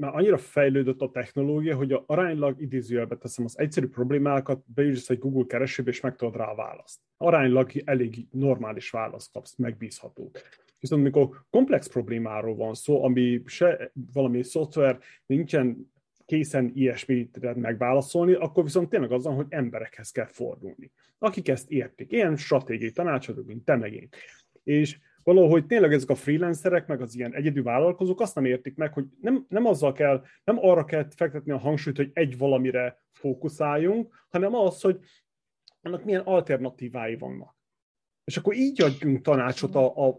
már 0.00 0.14
annyira 0.14 0.38
fejlődött 0.38 1.00
a 1.00 1.10
technológia, 1.10 1.76
hogy 1.76 1.92
a 1.92 2.04
aránylag 2.06 2.60
idézőjelbe 2.60 3.16
teszem 3.16 3.44
az 3.44 3.58
egyszerű 3.58 3.86
problémákat, 3.86 4.62
beírsz 4.74 5.10
egy 5.10 5.18
Google 5.18 5.44
keresőbe, 5.46 5.90
és 5.90 6.00
meg 6.00 6.16
tudod 6.16 6.36
rá 6.36 6.50
a 6.50 6.54
választ. 6.54 7.00
Aránylag 7.16 7.70
elég 7.84 8.26
normális 8.30 8.90
választ 8.90 9.32
kapsz, 9.32 9.56
megbízható. 9.56 10.30
Viszont 10.78 11.00
amikor 11.00 11.44
komplex 11.50 11.88
problémáról 11.88 12.56
van 12.56 12.74
szó, 12.74 13.04
ami 13.04 13.42
se 13.46 13.92
valami 14.12 14.42
szoftver 14.42 14.98
nincsen 15.26 15.92
készen 16.26 16.70
ilyesmit 16.74 17.54
megválaszolni, 17.54 18.32
akkor 18.32 18.64
viszont 18.64 18.88
tényleg 18.88 19.12
azon, 19.12 19.34
hogy 19.34 19.46
emberekhez 19.48 20.10
kell 20.10 20.26
fordulni, 20.26 20.92
akik 21.18 21.48
ezt 21.48 21.70
értik. 21.70 22.12
Ilyen 22.12 22.36
stratégiai 22.36 22.92
tanácsadók, 22.92 23.46
mint 23.46 23.64
te 23.64 23.76
meg 23.76 23.92
én. 23.92 24.08
És 24.62 24.98
valahogy 25.22 25.66
tényleg 25.66 25.92
ezek 25.92 26.08
a 26.08 26.14
freelancerek, 26.14 26.86
meg 26.86 27.00
az 27.00 27.14
ilyen 27.14 27.34
egyedül 27.34 27.62
vállalkozók 27.62 28.20
azt 28.20 28.34
nem 28.34 28.44
értik 28.44 28.76
meg, 28.76 28.92
hogy 28.92 29.04
nem, 29.20 29.46
nem 29.48 29.66
azzal 29.66 29.92
kell, 29.92 30.24
nem 30.44 30.58
arra 30.58 30.84
kell 30.84 31.06
fektetni 31.16 31.52
a 31.52 31.58
hangsúlyt, 31.58 31.96
hogy 31.96 32.10
egy 32.12 32.38
valamire 32.38 33.02
fókuszáljunk, 33.12 34.26
hanem 34.28 34.54
az, 34.54 34.80
hogy 34.80 34.98
annak 35.82 36.04
milyen 36.04 36.20
alternatívái 36.20 37.16
vannak. 37.16 37.58
És 38.24 38.36
akkor 38.36 38.54
így 38.54 38.82
adjunk 38.82 39.22
tanácsot 39.22 39.74
a, 39.74 40.08
a 40.08 40.18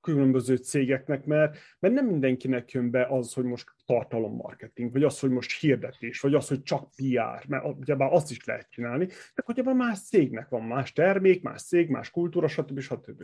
különböző 0.00 0.56
cégeknek, 0.56 1.24
mert, 1.24 1.58
mert 1.78 1.94
nem 1.94 2.06
mindenkinek 2.06 2.70
jön 2.70 2.90
be 2.90 3.06
az, 3.06 3.32
hogy 3.32 3.44
most 3.44 3.74
tartalommarketing, 3.86 4.92
vagy 4.92 5.04
az, 5.04 5.20
hogy 5.20 5.30
most 5.30 5.60
hirdetés, 5.60 6.20
vagy 6.20 6.34
az, 6.34 6.48
hogy 6.48 6.62
csak 6.62 6.90
PR, 6.94 7.48
mert 7.48 7.64
ugyebár 7.78 8.12
azt 8.12 8.30
is 8.30 8.44
lehet 8.44 8.70
csinálni, 8.70 9.06
de 9.06 9.42
ugyebár 9.46 9.74
más 9.74 10.00
cégnek 10.00 10.48
van 10.48 10.62
más 10.62 10.92
termék, 10.92 11.42
más 11.42 11.62
cég, 11.62 11.88
más 11.88 12.10
kultúra, 12.10 12.48
stb. 12.48 12.80
stb. 12.80 13.22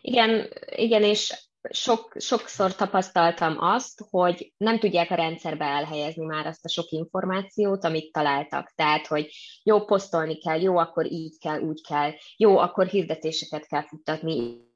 Igen, 0.00 0.48
igen, 0.76 1.02
és 1.02 1.48
sok, 1.70 2.14
sokszor 2.18 2.74
tapasztaltam 2.74 3.56
azt, 3.58 4.04
hogy 4.10 4.52
nem 4.56 4.78
tudják 4.78 5.10
a 5.10 5.14
rendszerbe 5.14 5.64
elhelyezni 5.64 6.24
már 6.24 6.46
azt 6.46 6.64
a 6.64 6.68
sok 6.68 6.90
információt, 6.90 7.84
amit 7.84 8.12
találtak. 8.12 8.72
Tehát, 8.74 9.06
hogy 9.06 9.30
jó 9.62 9.84
posztolni 9.84 10.38
kell, 10.38 10.60
jó, 10.60 10.76
akkor 10.76 11.12
így 11.12 11.38
kell, 11.38 11.60
úgy 11.60 11.80
kell, 11.88 12.10
jó, 12.36 12.58
akkor 12.58 12.86
hirdetéseket 12.86 13.66
kell 13.66 13.86
futtatni, 13.86 14.68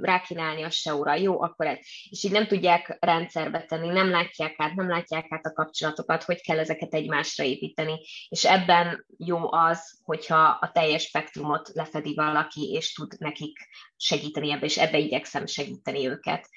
rákínálni 0.00 0.62
a 0.62 0.70
SEO-ra, 0.70 1.14
jó, 1.14 1.42
akkor 1.42 1.66
ez. 1.66 1.78
És 2.10 2.24
így 2.24 2.30
nem 2.30 2.46
tudják 2.46 2.96
rendszerbe 3.00 3.64
tenni, 3.64 3.88
nem 3.88 4.10
látják 4.10 4.54
át, 4.56 4.74
nem 4.74 4.88
látják 4.88 5.26
át 5.28 5.46
a 5.46 5.52
kapcsolatokat, 5.52 6.22
hogy 6.22 6.40
kell 6.40 6.58
ezeket 6.58 6.94
egymásra 6.94 7.44
építeni. 7.44 8.00
És 8.28 8.44
ebben 8.44 9.06
jó 9.16 9.52
az, 9.52 10.00
hogyha 10.04 10.58
a 10.60 10.70
teljes 10.72 11.02
spektrumot 11.02 11.70
lefedi 11.72 12.14
valaki, 12.14 12.72
és 12.72 12.92
tud 12.92 13.14
nekik 13.18 13.58
segíteni 13.96 14.52
ebbe, 14.52 14.64
és 14.64 14.78
ebbe 14.78 14.98
igyekszem 14.98 15.46
segíteni 15.46 16.08
őket. 16.08 16.48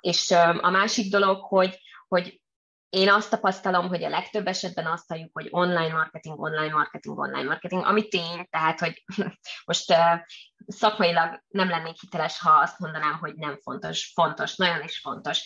És 0.00 0.30
a 0.60 0.70
másik 0.70 1.10
dolog, 1.10 1.44
hogy, 1.44 1.78
hogy 2.08 2.41
én 2.92 3.10
azt 3.10 3.30
tapasztalom, 3.30 3.88
hogy 3.88 4.04
a 4.04 4.08
legtöbb 4.08 4.46
esetben 4.46 4.86
azt 4.86 5.08
halljuk, 5.08 5.30
hogy 5.32 5.48
online 5.50 5.92
marketing, 5.92 6.40
online 6.40 6.72
marketing, 6.72 7.18
online 7.18 7.42
marketing, 7.42 7.84
ami 7.84 8.08
tény, 8.08 8.46
tehát, 8.50 8.78
hogy 8.78 9.04
most 9.64 9.90
uh, 9.90 10.20
szakmailag 10.66 11.42
nem 11.48 11.68
lennék 11.68 12.00
hiteles, 12.00 12.38
ha 12.38 12.50
azt 12.50 12.78
mondanám, 12.78 13.18
hogy 13.18 13.34
nem 13.34 13.58
fontos. 13.62 14.12
Fontos, 14.14 14.56
nagyon 14.56 14.82
is 14.82 14.98
fontos. 14.98 15.40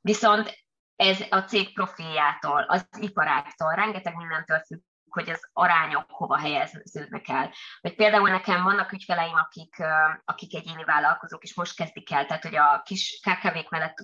Viszont 0.00 0.64
ez 0.96 1.20
a 1.30 1.38
cég 1.38 1.72
profiljától, 1.72 2.64
az 2.68 2.86
iparáktól, 3.00 3.74
rengeteg 3.74 4.14
mindentől 4.14 4.62
függ, 4.66 4.80
hogy 5.14 5.30
az 5.30 5.48
arányok 5.52 6.10
hova 6.10 6.38
helyeződnek 6.38 7.28
el. 7.28 7.52
Vagy 7.80 7.94
például 7.94 8.30
nekem 8.30 8.62
vannak 8.62 8.92
ügyfeleim, 8.92 9.36
akik, 9.36 9.76
akik 10.24 10.54
egyéni 10.54 10.84
vállalkozók, 10.84 11.42
és 11.42 11.54
most 11.54 11.76
kezdik 11.76 12.12
el, 12.12 12.26
tehát 12.26 12.42
hogy 12.42 12.56
a 12.56 12.82
kis 12.84 13.20
KKV-k 13.22 13.70
mellett 13.70 13.98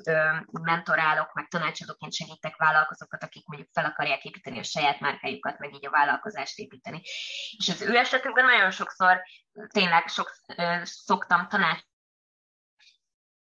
mentorálok, 0.51 1.33
meg 1.33 1.49
tanácsadóként 1.49 2.13
segítek 2.13 2.57
vállalkozókat, 2.57 3.23
akik 3.23 3.47
mondjuk 3.47 3.71
fel 3.73 3.85
akarják 3.85 4.25
építeni 4.25 4.59
a 4.59 4.63
saját 4.63 5.01
márkájukat, 5.01 5.59
meg 5.59 5.75
így 5.75 5.87
a 5.87 5.91
vállalkozást 5.91 6.59
építeni. 6.59 7.01
És 7.57 7.69
az 7.69 7.83
ő 7.83 7.97
esetükben 7.97 8.45
nagyon 8.45 8.71
sokszor 8.71 9.23
tényleg 9.73 10.07
sok, 10.07 10.31
szoktam 10.83 11.49
tanács 11.49 11.89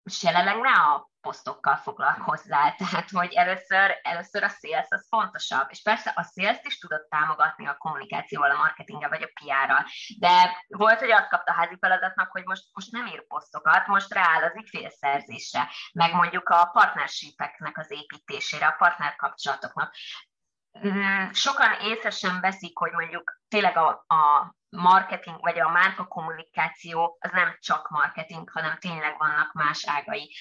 és 0.03 0.23
jelenleg 0.23 0.57
ne 0.61 0.71
a 0.71 1.10
posztokkal 1.21 1.77
foglalkozzál. 1.77 2.75
Tehát, 2.77 3.11
hogy 3.11 3.33
először, 3.33 3.99
először 4.03 4.43
a 4.43 4.49
sales 4.49 4.87
az 4.89 5.07
fontosabb. 5.09 5.67
És 5.71 5.83
persze 5.83 6.13
a 6.17 6.23
sales 6.23 6.59
is 6.63 6.79
tudod 6.79 7.07
támogatni 7.09 7.67
a 7.67 7.77
kommunikációval, 7.77 8.51
a 8.51 8.57
marketinggel 8.57 9.09
vagy 9.09 9.23
a 9.23 9.31
PR-ral. 9.41 9.87
De 10.19 10.65
volt, 10.69 10.99
hogy 10.99 11.11
azt 11.11 11.29
kapta 11.29 11.53
a 11.53 11.55
házi 11.55 11.77
feladatnak, 11.81 12.31
hogy 12.31 12.45
most, 12.45 12.65
most 12.73 12.93
nem 12.93 13.07
ír 13.07 13.27
posztokat, 13.27 13.87
most 13.87 14.15
rááll 14.15 14.43
az 14.43 14.57
ügyfélszerzésre, 14.57 15.69
meg 15.93 16.15
mondjuk 16.15 16.49
a 16.49 16.71
partnershipeknek 16.73 17.79
az 17.79 17.91
építésére, 17.91 18.67
a 18.67 18.77
partnerkapcsolatoknak. 18.79 19.95
Mm, 20.87 21.31
sokan 21.31 21.73
észre 21.81 22.11
sem 22.11 22.41
veszik, 22.41 22.79
hogy 22.79 22.93
mondjuk 22.93 23.41
tényleg 23.49 23.77
a, 23.77 23.89
a 24.07 24.55
marketing, 24.71 25.41
vagy 25.41 25.59
a 25.59 25.69
márka 25.69 26.05
kommunikáció 26.05 27.17
az 27.21 27.31
nem 27.31 27.57
csak 27.59 27.89
marketing, 27.89 28.51
hanem 28.51 28.79
tényleg 28.79 29.15
vannak 29.19 29.53
más 29.53 29.85
ágai, 29.87 30.35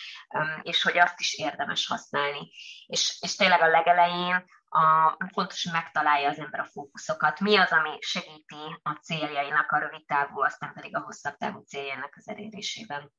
és 0.62 0.84
hogy 0.84 0.98
azt 0.98 1.20
is 1.20 1.34
érdemes 1.34 1.88
használni. 1.88 2.52
És, 2.88 3.18
és 3.22 3.36
tényleg 3.36 3.62
a 3.62 3.68
legelején 3.68 4.46
a, 4.70 5.18
fontos, 5.34 5.64
hogy 5.64 5.74
megtalálja 5.74 6.30
az 6.30 6.40
ember 6.40 6.60
a 6.60 6.70
fókuszokat. 6.72 7.40
Mi 7.40 7.58
az, 7.58 7.72
ami 7.72 7.98
segíti 8.00 8.80
a 8.82 8.92
céljainak 9.02 9.72
a 9.72 9.80
rövid 9.80 10.06
távú, 10.06 10.42
aztán 10.42 10.74
pedig 10.74 10.96
a 10.96 11.00
hosszabb 11.00 11.36
távú 11.36 11.60
céljainak 11.60 12.14
az 12.16 12.28
elérésében. 12.28 13.12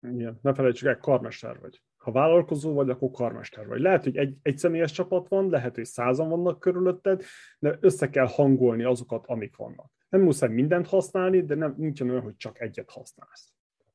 Igen, 0.00 0.38
ne 0.42 0.54
felejtsük 0.54 0.88
el, 0.88 0.98
karmester 0.98 1.60
vagy. 1.60 1.82
Ha 1.96 2.12
vállalkozó 2.12 2.74
vagy, 2.74 2.90
akkor 2.90 3.10
karmester 3.10 3.66
vagy. 3.66 3.80
Lehet, 3.80 4.02
hogy 4.02 4.16
egy, 4.16 4.36
egy 4.42 4.58
személyes 4.58 4.92
csapat 4.92 5.28
van, 5.28 5.50
lehet, 5.50 5.74
hogy 5.74 5.84
százan 5.84 6.28
vannak 6.28 6.58
körülötted, 6.58 7.24
de 7.58 7.76
össze 7.80 8.10
kell 8.10 8.26
hangolni 8.26 8.84
azokat, 8.84 9.26
amik 9.26 9.56
vannak. 9.56 9.90
Nem 10.12 10.20
muszáj 10.20 10.48
mindent 10.48 10.86
használni, 10.86 11.44
de 11.44 11.54
nem, 11.54 11.74
nincsen 11.76 12.10
olyan, 12.10 12.22
hogy 12.22 12.36
csak 12.36 12.60
egyet 12.60 12.90
használsz. 12.90 13.52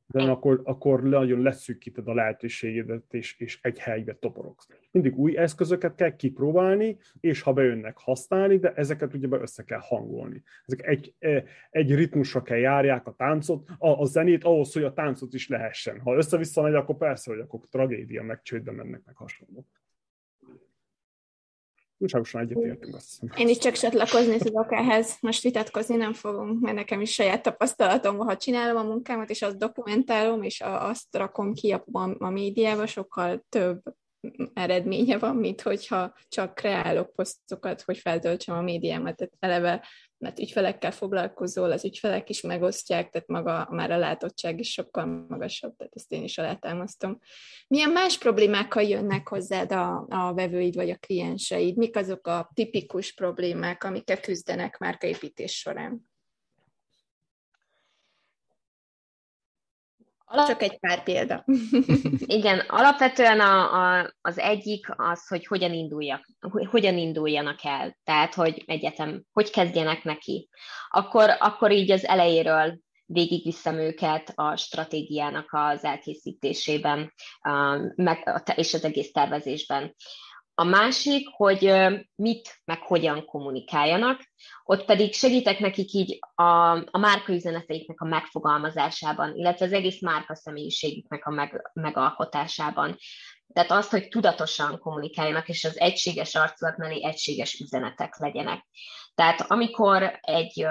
De 0.07 0.21
akkor, 0.21 0.61
akkor 0.63 1.03
nagyon 1.03 1.41
leszűkíted 1.41 2.07
a 2.07 2.13
lehetőségedet, 2.13 3.13
és, 3.13 3.39
és 3.39 3.59
egy 3.61 3.79
helybe 3.79 4.13
toporogsz. 4.13 4.67
Mindig 4.91 5.17
új 5.17 5.37
eszközöket 5.37 5.95
kell 5.95 6.15
kipróbálni, 6.15 6.97
és 7.19 7.41
ha 7.41 7.53
bejönnek 7.53 7.97
használni, 7.97 8.57
de 8.57 8.73
ezeket 8.73 9.13
ugye 9.13 9.27
össze 9.29 9.63
kell 9.63 9.79
hangolni. 9.81 10.43
Ezek 10.65 10.87
egy, 10.87 11.13
e, 11.19 11.43
egy 11.69 11.95
ritmusra 11.95 12.41
kell 12.41 12.57
járják 12.57 13.07
a 13.07 13.13
táncot, 13.13 13.69
a, 13.77 14.01
a 14.01 14.05
zenét 14.05 14.43
ahhoz, 14.43 14.73
hogy 14.73 14.83
a 14.83 14.93
táncot 14.93 15.33
is 15.33 15.47
lehessen. 15.47 15.99
Ha 15.99 16.15
össze-vissza 16.15 16.61
megy, 16.61 16.73
akkor 16.73 16.97
persze, 16.97 17.31
hogy 17.31 17.39
akkor 17.39 17.59
tragédia, 17.69 18.23
meg 18.23 18.41
csődbe 18.41 18.71
mennek, 18.71 19.01
meg 19.05 19.15
hasonló. 19.15 19.65
Túlságosan 21.97 22.41
egyetértünk, 22.41 22.95
azt 22.95 23.09
hiszem. 23.09 23.37
Én 23.37 23.47
is 23.47 23.57
csak 23.57 23.73
csatlakozni 23.73 24.37
tudok 24.37 24.71
ehhez. 24.71 25.17
Most 25.21 25.43
vitatkozni 25.43 25.95
nem 25.95 26.13
fogunk, 26.13 26.61
mert 26.61 26.75
nekem 26.75 27.01
is 27.01 27.13
saját 27.13 27.41
tapasztalatom 27.41 28.17
ha 28.17 28.37
csinálom 28.37 28.77
a 28.77 28.89
munkámat, 28.89 29.29
és 29.29 29.41
azt 29.41 29.57
dokumentálom, 29.57 30.41
és 30.43 30.61
azt 30.61 31.15
rakom 31.15 31.53
ki 31.53 31.71
a, 31.71 31.83
a 32.17 32.29
médiába, 32.29 32.85
sokkal 32.85 33.45
több 33.49 33.81
eredménye 34.53 35.17
van, 35.17 35.35
mint 35.35 35.61
hogyha 35.61 36.13
csak 36.27 36.55
kreálok 36.55 37.13
posztokat, 37.15 37.81
hogy 37.81 37.97
feltöltsem 37.97 38.55
a 38.55 38.61
médiámat. 38.61 39.15
Tehát 39.15 39.33
eleve 39.39 39.87
mert 40.17 40.39
ügyfelekkel 40.39 40.91
foglalkozol, 40.91 41.71
az 41.71 41.85
ügyfelek 41.85 42.29
is 42.29 42.41
megosztják, 42.41 43.09
tehát 43.09 43.27
maga 43.27 43.67
már 43.71 43.91
a 43.91 43.97
látottság 43.97 44.59
is 44.59 44.71
sokkal 44.71 45.25
magasabb, 45.27 45.75
tehát 45.75 45.95
ezt 45.95 46.11
én 46.11 46.23
is 46.23 46.37
alátámasztom. 46.37 47.19
Milyen 47.67 47.89
más 47.89 48.17
problémákkal 48.17 48.83
jönnek 48.83 49.27
hozzád 49.27 49.71
a, 49.71 50.05
a 50.09 50.33
vevőid 50.33 50.75
vagy 50.75 50.89
a 50.89 50.97
klienseid? 50.97 51.75
Mik 51.75 51.95
azok 51.95 52.27
a 52.27 52.51
tipikus 52.53 53.13
problémák, 53.13 53.83
amikkel 53.83 54.19
küzdenek 54.19 54.77
márkaépítés 54.77 55.57
során? 55.57 56.09
Alap... 60.29 60.47
Csak 60.47 60.61
egy 60.61 60.79
pár 60.79 61.03
példa. 61.03 61.45
Igen, 62.39 62.59
alapvetően 62.59 63.39
a, 63.39 63.73
a, 63.73 64.13
az 64.21 64.39
egyik 64.39 64.85
az, 64.95 65.27
hogy 65.27 65.45
hogyan, 65.45 65.73
induljak, 65.73 66.25
hogyan 66.69 66.97
induljanak 66.97 67.63
el, 67.63 67.97
tehát 68.03 68.33
hogy 68.33 68.63
egyetem, 68.65 69.23
hogy 69.31 69.49
kezdjenek 69.49 70.03
neki. 70.03 70.49
Akkor, 70.89 71.29
akkor 71.39 71.71
így 71.71 71.91
az 71.91 72.05
elejéről 72.05 72.79
végigviszem 73.05 73.77
őket 73.77 74.31
a 74.35 74.55
stratégiának 74.55 75.47
az 75.51 75.83
elkészítésében 75.83 77.13
meg, 77.95 78.43
és 78.55 78.73
az 78.73 78.83
egész 78.83 79.11
tervezésben. 79.11 79.95
A 80.59 80.63
másik, 80.63 81.27
hogy 81.31 81.73
mit, 82.15 82.61
meg 82.65 82.81
hogyan 82.81 83.25
kommunikáljanak, 83.25 84.21
ott 84.63 84.85
pedig 84.85 85.13
segítek 85.13 85.59
nekik 85.59 85.91
így 85.91 86.19
a, 86.35 86.71
a 86.71 86.97
márkaüzeneteiknek 86.97 88.01
a 88.01 88.05
megfogalmazásában, 88.05 89.35
illetve 89.35 89.65
az 89.65 89.73
egész 89.73 90.01
márka 90.01 90.35
személyiségüknek 90.35 91.25
a 91.25 91.29
meg, 91.29 91.71
megalkotásában. 91.73 92.97
Tehát 93.53 93.71
azt, 93.71 93.89
hogy 93.89 94.07
tudatosan 94.07 94.79
kommunikáljanak, 94.79 95.47
és 95.47 95.63
az 95.63 95.79
egységes 95.79 96.35
arculat 96.35 96.77
mellé 96.77 97.03
egységes 97.03 97.59
üzenetek 97.59 98.17
legyenek. 98.17 98.65
Tehát 99.15 99.41
amikor 99.41 100.19
egy 100.21 100.65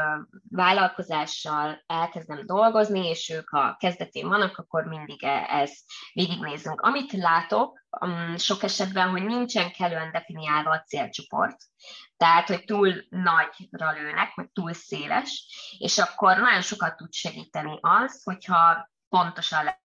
vállalkozással 0.51 1.83
elkezdem 1.87 2.47
dolgozni, 2.47 3.09
és 3.09 3.29
ők 3.29 3.51
a 3.51 3.77
kezdetén 3.79 4.29
vannak, 4.29 4.59
akkor 4.59 4.85
mindig 4.85 5.25
e, 5.25 5.47
ezt 5.49 5.85
végignézünk. 6.13 6.81
Amit 6.81 7.13
látok 7.13 7.87
um, 8.01 8.37
sok 8.37 8.63
esetben, 8.63 9.09
hogy 9.09 9.25
nincsen 9.25 9.73
kellően 9.73 10.13
definiálva 10.13 10.71
a 10.71 10.83
célcsoport, 10.87 11.57
tehát, 12.17 12.49
hogy 12.49 12.65
túl 12.65 12.95
nagyra 13.09 13.93
lőnek, 13.93 14.35
vagy 14.35 14.51
túl 14.51 14.73
széles, 14.73 15.47
és 15.79 15.99
akkor 15.99 16.37
nagyon 16.37 16.63
sokat 16.63 16.97
tud 16.97 17.13
segíteni 17.13 17.79
az, 17.81 18.23
hogyha 18.25 18.91
pontosan 19.09 19.85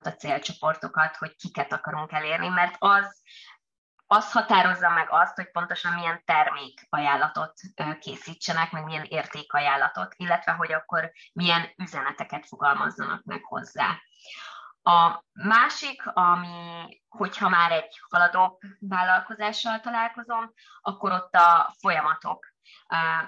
a 0.00 0.08
célcsoportokat, 0.08 1.16
hogy 1.16 1.36
kiket 1.36 1.72
akarunk 1.72 2.12
elérni, 2.12 2.48
mert 2.48 2.76
az 2.78 3.22
az 4.10 4.32
határozza 4.32 4.90
meg 4.90 5.06
azt, 5.10 5.34
hogy 5.34 5.50
pontosan 5.50 5.94
milyen 5.94 6.22
termék 6.24 6.86
ajánlatot 6.88 7.52
készítsenek, 8.00 8.70
meg 8.70 8.84
milyen 8.84 9.06
értékajánlatot, 9.08 10.14
illetve 10.16 10.52
hogy 10.52 10.72
akkor 10.72 11.12
milyen 11.32 11.72
üzeneteket 11.76 12.46
fogalmazzanak 12.46 13.24
meg 13.24 13.44
hozzá. 13.44 14.00
A 14.82 15.24
másik, 15.32 16.06
ami, 16.06 17.02
hogyha 17.08 17.48
már 17.48 17.72
egy 17.72 18.00
haladóbb 18.10 18.58
vállalkozással 18.80 19.80
találkozom, 19.80 20.52
akkor 20.80 21.12
ott 21.12 21.34
a 21.34 21.74
folyamatok, 21.78 22.46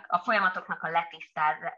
a 0.07 0.19
folyamatoknak 0.19 0.83
a 0.83 1.05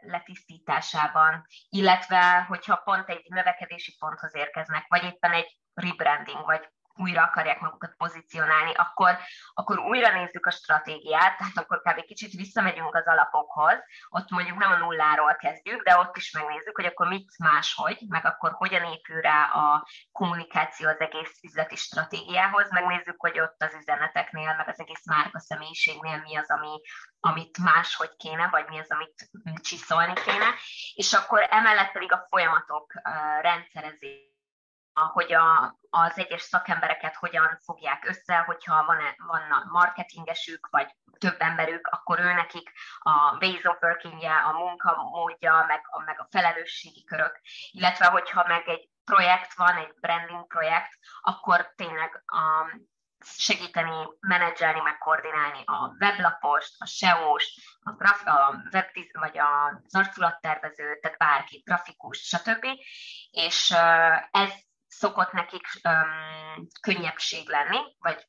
letisztításában, 0.01 1.45
illetve 1.69 2.45
hogyha 2.47 2.75
pont 2.75 3.09
egy 3.09 3.25
növekedési 3.27 3.95
ponthoz 3.99 4.35
érkeznek, 4.35 4.85
vagy 4.87 5.03
éppen 5.03 5.31
egy 5.31 5.57
rebranding, 5.73 6.45
vagy 6.45 6.69
újra 6.95 7.23
akarják 7.23 7.59
magukat 7.59 7.93
pozícionálni, 7.97 8.73
akkor, 8.73 9.17
akkor 9.53 9.79
újra 9.79 10.13
nézzük 10.13 10.45
a 10.45 10.51
stratégiát, 10.51 11.37
tehát 11.37 11.57
akkor 11.57 11.81
kb. 11.81 12.01
kicsit 12.05 12.31
visszamegyünk 12.31 12.95
az 12.95 13.07
alapokhoz, 13.07 13.77
ott 14.09 14.29
mondjuk 14.29 14.57
nem 14.57 14.71
a 14.71 14.77
nulláról 14.77 15.35
kezdjük, 15.35 15.83
de 15.83 15.97
ott 15.97 16.17
is 16.17 16.31
megnézzük, 16.31 16.75
hogy 16.75 16.85
akkor 16.85 17.07
mit 17.07 17.37
máshogy, 17.37 17.97
meg 18.07 18.25
akkor 18.25 18.51
hogyan 18.51 18.83
épül 18.83 19.21
rá 19.21 19.43
a 19.43 19.87
kommunikáció 20.11 20.87
az 20.89 20.99
egész 20.99 21.39
üzleti 21.43 21.75
stratégiához, 21.75 22.71
megnézzük, 22.71 23.15
hogy 23.17 23.39
ott 23.39 23.63
az 23.63 23.73
üzeneteknél, 23.73 24.55
meg 24.55 24.67
az 24.67 24.79
egész 24.79 25.05
márka 25.05 25.39
személyiségnél 25.39 26.17
mi 26.17 26.35
az, 26.35 26.49
ami, 26.49 26.81
amit 27.19 27.57
máshogy 27.57 28.15
kéne, 28.15 28.47
vagy 28.47 28.65
mi 28.67 28.79
az, 28.79 28.91
amit 28.91 29.29
csiszolni 29.61 30.13
kéne, 30.13 30.53
és 30.93 31.13
akkor 31.13 31.47
emellett 31.49 31.91
pedig 31.91 32.11
a 32.11 32.25
folyamatok 32.29 32.93
rendszerezés 33.41 34.32
hogy 34.93 35.33
a, 35.33 35.77
az 35.89 36.17
egyes 36.17 36.41
szakembereket 36.41 37.15
hogyan 37.15 37.59
fogják 37.63 38.07
össze, 38.07 38.37
hogyha 38.37 38.85
van, 38.85 38.97
van 39.17 39.67
marketingesük, 39.71 40.67
vagy 40.71 40.95
több 41.17 41.35
emberük, 41.37 41.87
akkor 41.87 42.19
ő 42.19 42.33
nekik 42.33 42.71
a 42.99 43.37
ways 43.39 43.63
of 43.63 43.81
working 43.81 44.23
a 44.23 44.51
munkamódja, 44.51 45.65
meg, 45.67 45.81
a, 45.83 46.03
meg 46.03 46.19
a 46.19 46.27
felelősségi 46.29 47.03
körök, 47.03 47.39
illetve 47.71 48.05
hogyha 48.05 48.47
meg 48.47 48.67
egy 48.67 48.89
projekt 49.05 49.53
van, 49.53 49.75
egy 49.75 49.93
branding 49.99 50.47
projekt, 50.47 50.97
akkor 51.21 51.73
tényleg 51.75 52.23
a, 52.25 52.65
segíteni, 53.25 54.07
menedzselni, 54.19 54.79
meg 54.79 54.97
koordinálni 54.97 55.61
a 55.65 55.95
weblapost, 55.99 56.75
a 56.77 56.85
SEO-st, 56.85 57.61
a, 57.83 57.91
graf, 57.91 58.25
a 58.25 58.63
web, 58.71 58.85
vagy 59.11 59.37
az 59.37 59.95
arculattervezőt, 59.95 61.01
tehát 61.01 61.17
bárki, 61.17 61.61
grafikus, 61.65 62.17
stb. 62.19 62.65
És 63.31 63.71
ez 64.31 64.51
szokott 64.97 65.31
nekik 65.31 65.67
um, 65.83 66.67
könnyebbség 66.81 67.49
lenni, 67.49 67.77
vagy 67.97 68.27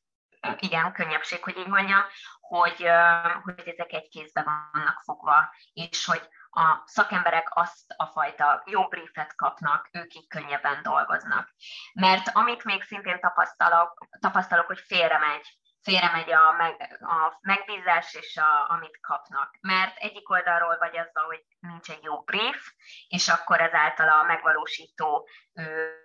igen, 0.59 0.93
könnyebbség, 0.93 1.43
hogy 1.43 1.57
így 1.57 1.67
mondjam, 1.67 2.03
hogy, 2.39 2.83
uh, 2.83 3.31
hogy 3.43 3.63
ezek 3.65 3.93
egy 3.93 4.07
kézben 4.07 4.69
vannak 4.71 5.01
fogva, 5.03 5.55
és 5.73 6.05
hogy 6.05 6.29
a 6.49 6.81
szakemberek 6.85 7.47
azt 7.55 7.93
a 7.97 8.05
fajta 8.05 8.63
jó 8.65 8.87
briefet 8.87 9.35
kapnak, 9.35 9.89
ők 9.91 10.13
így 10.13 10.27
könnyebben 10.27 10.83
dolgoznak. 10.83 11.49
Mert 11.93 12.29
amit 12.33 12.63
még 12.63 12.83
szintén 12.83 13.19
tapasztalok, 13.19 14.07
tapasztalok 14.19 14.65
hogy 14.65 14.79
félre 14.79 15.17
megy, 15.17 15.57
félre 15.81 16.11
megy 16.11 16.31
a, 16.31 16.51
meg, 16.57 16.97
a 17.01 17.37
megbízás 17.41 18.13
és 18.13 18.37
a, 18.37 18.71
amit 18.71 18.99
kapnak. 19.01 19.57
Mert 19.61 19.97
egyik 19.97 20.29
oldalról 20.29 20.77
vagy 20.77 20.97
azzal, 20.97 21.25
hogy 21.25 21.43
nincs 21.59 21.89
egy 21.89 22.03
jó 22.03 22.21
brief, 22.21 22.73
és 23.07 23.27
akkor 23.27 23.61
ezáltal 23.61 24.09
a 24.09 24.23
megvalósító 24.23 25.27
ő, 25.53 26.04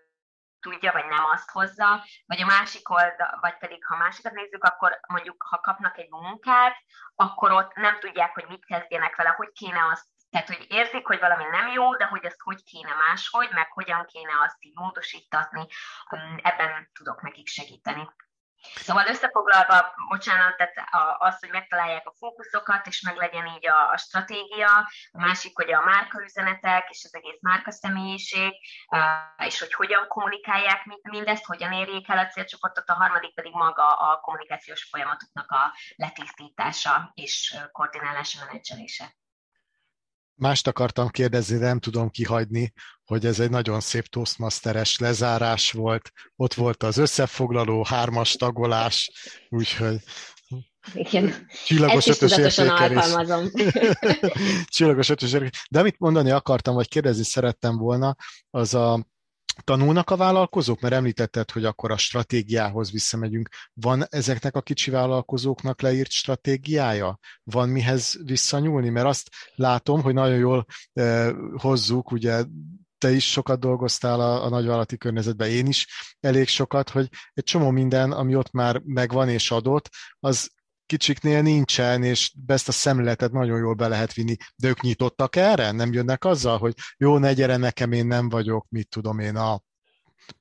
tudja, 0.61 0.93
vagy 0.93 1.07
nem 1.07 1.25
azt 1.33 1.51
hozza, 1.51 2.05
vagy 2.27 2.43
a 2.43 2.47
másik 2.47 2.91
oldal, 2.91 3.39
vagy 3.41 3.57
pedig 3.59 3.85
ha 3.87 3.97
másikat 3.97 4.33
nézzük, 4.33 4.65
akkor 4.65 5.01
mondjuk, 5.09 5.43
ha 5.49 5.61
kapnak 5.61 5.99
egy 5.99 6.11
munkát, 6.11 6.77
akkor 7.15 7.53
ott 7.53 7.75
nem 7.75 7.99
tudják, 7.99 8.35
hogy 8.35 8.47
mit 8.49 8.65
kezdjenek 8.65 9.17
vele, 9.17 9.35
hogy 9.37 9.53
kéne 9.53 9.87
azt 9.93 10.07
tehát, 10.31 10.47
hogy 10.47 10.67
érzik, 10.69 11.07
hogy 11.07 11.19
valami 11.19 11.45
nem 11.45 11.69
jó, 11.69 11.97
de 11.97 12.05
hogy 12.05 12.25
ezt 12.25 12.41
hogy 12.41 12.63
kéne 12.63 12.95
máshogy, 12.95 13.49
meg 13.53 13.73
hogyan 13.73 14.07
kéne 14.07 14.33
azt 14.45 14.57
így 14.59 14.75
módosítatni, 14.75 15.67
ebben 16.43 16.91
tudok 16.93 17.23
nekik 17.23 17.49
segíteni. 17.49 18.11
Szóval 18.75 19.07
összefoglalva, 19.07 19.95
bocsánat, 20.09 20.57
tehát 20.57 20.75
az, 21.19 21.39
hogy 21.39 21.51
megtalálják 21.51 22.07
a 22.07 22.15
fókuszokat, 22.19 22.87
és 22.87 23.01
meg 23.01 23.17
legyen 23.17 23.47
így 23.47 23.69
a, 23.69 23.91
a 23.91 23.97
stratégia, 23.97 24.77
a 25.13 25.21
másik, 25.21 25.57
hogy 25.57 25.73
a 25.73 25.85
márkaüzenetek, 25.85 26.89
és 26.91 27.05
az 27.05 27.15
egész 27.15 27.41
márka 27.41 27.71
személyiség, 27.71 28.53
és 29.47 29.59
hogy 29.59 29.75
hogyan 29.75 30.07
kommunikálják 30.09 30.85
mindezt, 31.03 31.45
hogyan 31.45 31.73
érjék 31.73 32.09
el 32.09 32.19
a 32.19 32.27
célcsoportot, 32.27 32.89
a 32.89 32.95
harmadik 32.95 33.35
pedig 33.35 33.53
maga 33.53 33.93
a 33.93 34.21
kommunikációs 34.21 34.89
folyamatoknak 34.91 35.51
a 35.51 35.75
letisztítása 35.97 37.11
és 37.15 37.57
koordinálása, 37.73 38.45
menedzselése. 38.45 39.20
Mást 40.41 40.67
akartam 40.67 41.09
kérdezni, 41.09 41.59
de 41.59 41.67
nem 41.67 41.79
tudom 41.79 42.11
kihagyni, 42.11 42.73
hogy 43.05 43.27
ez 43.27 43.41
egy 43.41 43.51
nagyon 43.51 43.81
szép 43.81 44.07
Toastmasteres 44.07 44.99
lezárás 44.99 45.73
volt. 45.73 46.13
Ott 46.37 46.55
volt 46.55 46.83
az 46.83 46.97
összefoglaló, 46.97 47.85
hármas 47.85 48.33
tagolás, 48.33 49.11
úgyhogy 49.49 50.01
igen. 50.95 51.47
Csillagos 51.67 52.07
Ezt 52.07 52.23
ötös 52.23 52.59
alkalmazom. 52.59 53.51
Csillagos 54.75 55.09
ötös 55.09 55.33
értékelés. 55.33 55.67
De 55.71 55.79
amit 55.79 55.99
mondani 55.99 56.31
akartam, 56.31 56.75
vagy 56.75 56.89
kérdezni 56.89 57.25
szerettem 57.25 57.77
volna, 57.77 58.17
az 58.51 58.75
a 58.75 59.07
tanulnak 59.65 60.11
a 60.11 60.17
vállalkozók? 60.17 60.81
Mert 60.81 60.95
említetted, 60.95 61.51
hogy 61.51 61.65
akkor 61.65 61.91
a 61.91 61.97
stratégiához 61.97 62.91
visszamegyünk. 62.91 63.49
Van 63.73 64.05
ezeknek 64.09 64.57
a 64.57 64.63
kicsi 64.63 64.91
vállalkozóknak 64.91 65.81
leírt 65.81 66.11
stratégiája? 66.11 67.19
Van 67.43 67.69
mihez 67.69 68.19
visszanyúlni? 68.25 68.89
Mert 68.89 69.07
azt 69.07 69.29
látom, 69.55 70.03
hogy 70.03 70.15
nagyon 70.15 70.39
jól 70.39 70.67
eh, 70.93 71.31
hozzuk, 71.57 72.11
ugye 72.11 72.45
te 73.01 73.11
is 73.11 73.31
sokat 73.31 73.61
dolgoztál 73.61 74.21
a, 74.21 74.45
a 74.45 74.49
nagyvállalati 74.49 74.97
környezetben, 74.97 75.49
én 75.49 75.67
is 75.67 75.87
elég 76.21 76.49
sokat, 76.49 76.91
hogy 76.91 77.09
egy 77.33 77.45
csomó 77.45 77.71
minden, 77.71 78.13
ami 78.13 78.35
ott 78.35 78.51
már 78.51 78.81
megvan 78.85 79.29
és 79.29 79.51
adott, 79.51 79.89
az 80.19 80.51
kicsiknél 80.91 81.43
nincsen, 81.43 82.03
és 82.03 82.33
ezt 82.47 82.69
a 82.69 82.73
szemléletet 82.73 83.33
nagyon 83.33 83.59
jól 83.59 83.75
be 83.75 83.89
lehet 83.89 84.13
vinni. 84.13 84.37
De 84.57 84.69
ők 84.69 84.81
nyitottak 84.81 85.37
erre? 85.37 85.71
Nem 85.71 85.93
jönnek 85.93 86.25
azzal, 86.25 86.59
hogy 86.59 86.75
jó, 86.97 87.19
ne 87.19 87.33
gyere 87.33 87.57
nekem, 87.57 87.93
én 87.93 88.07
nem 88.07 88.29
vagyok, 88.29 88.67
mit 88.69 88.89
tudom 88.89 89.19
én, 89.19 89.37
a 89.37 89.61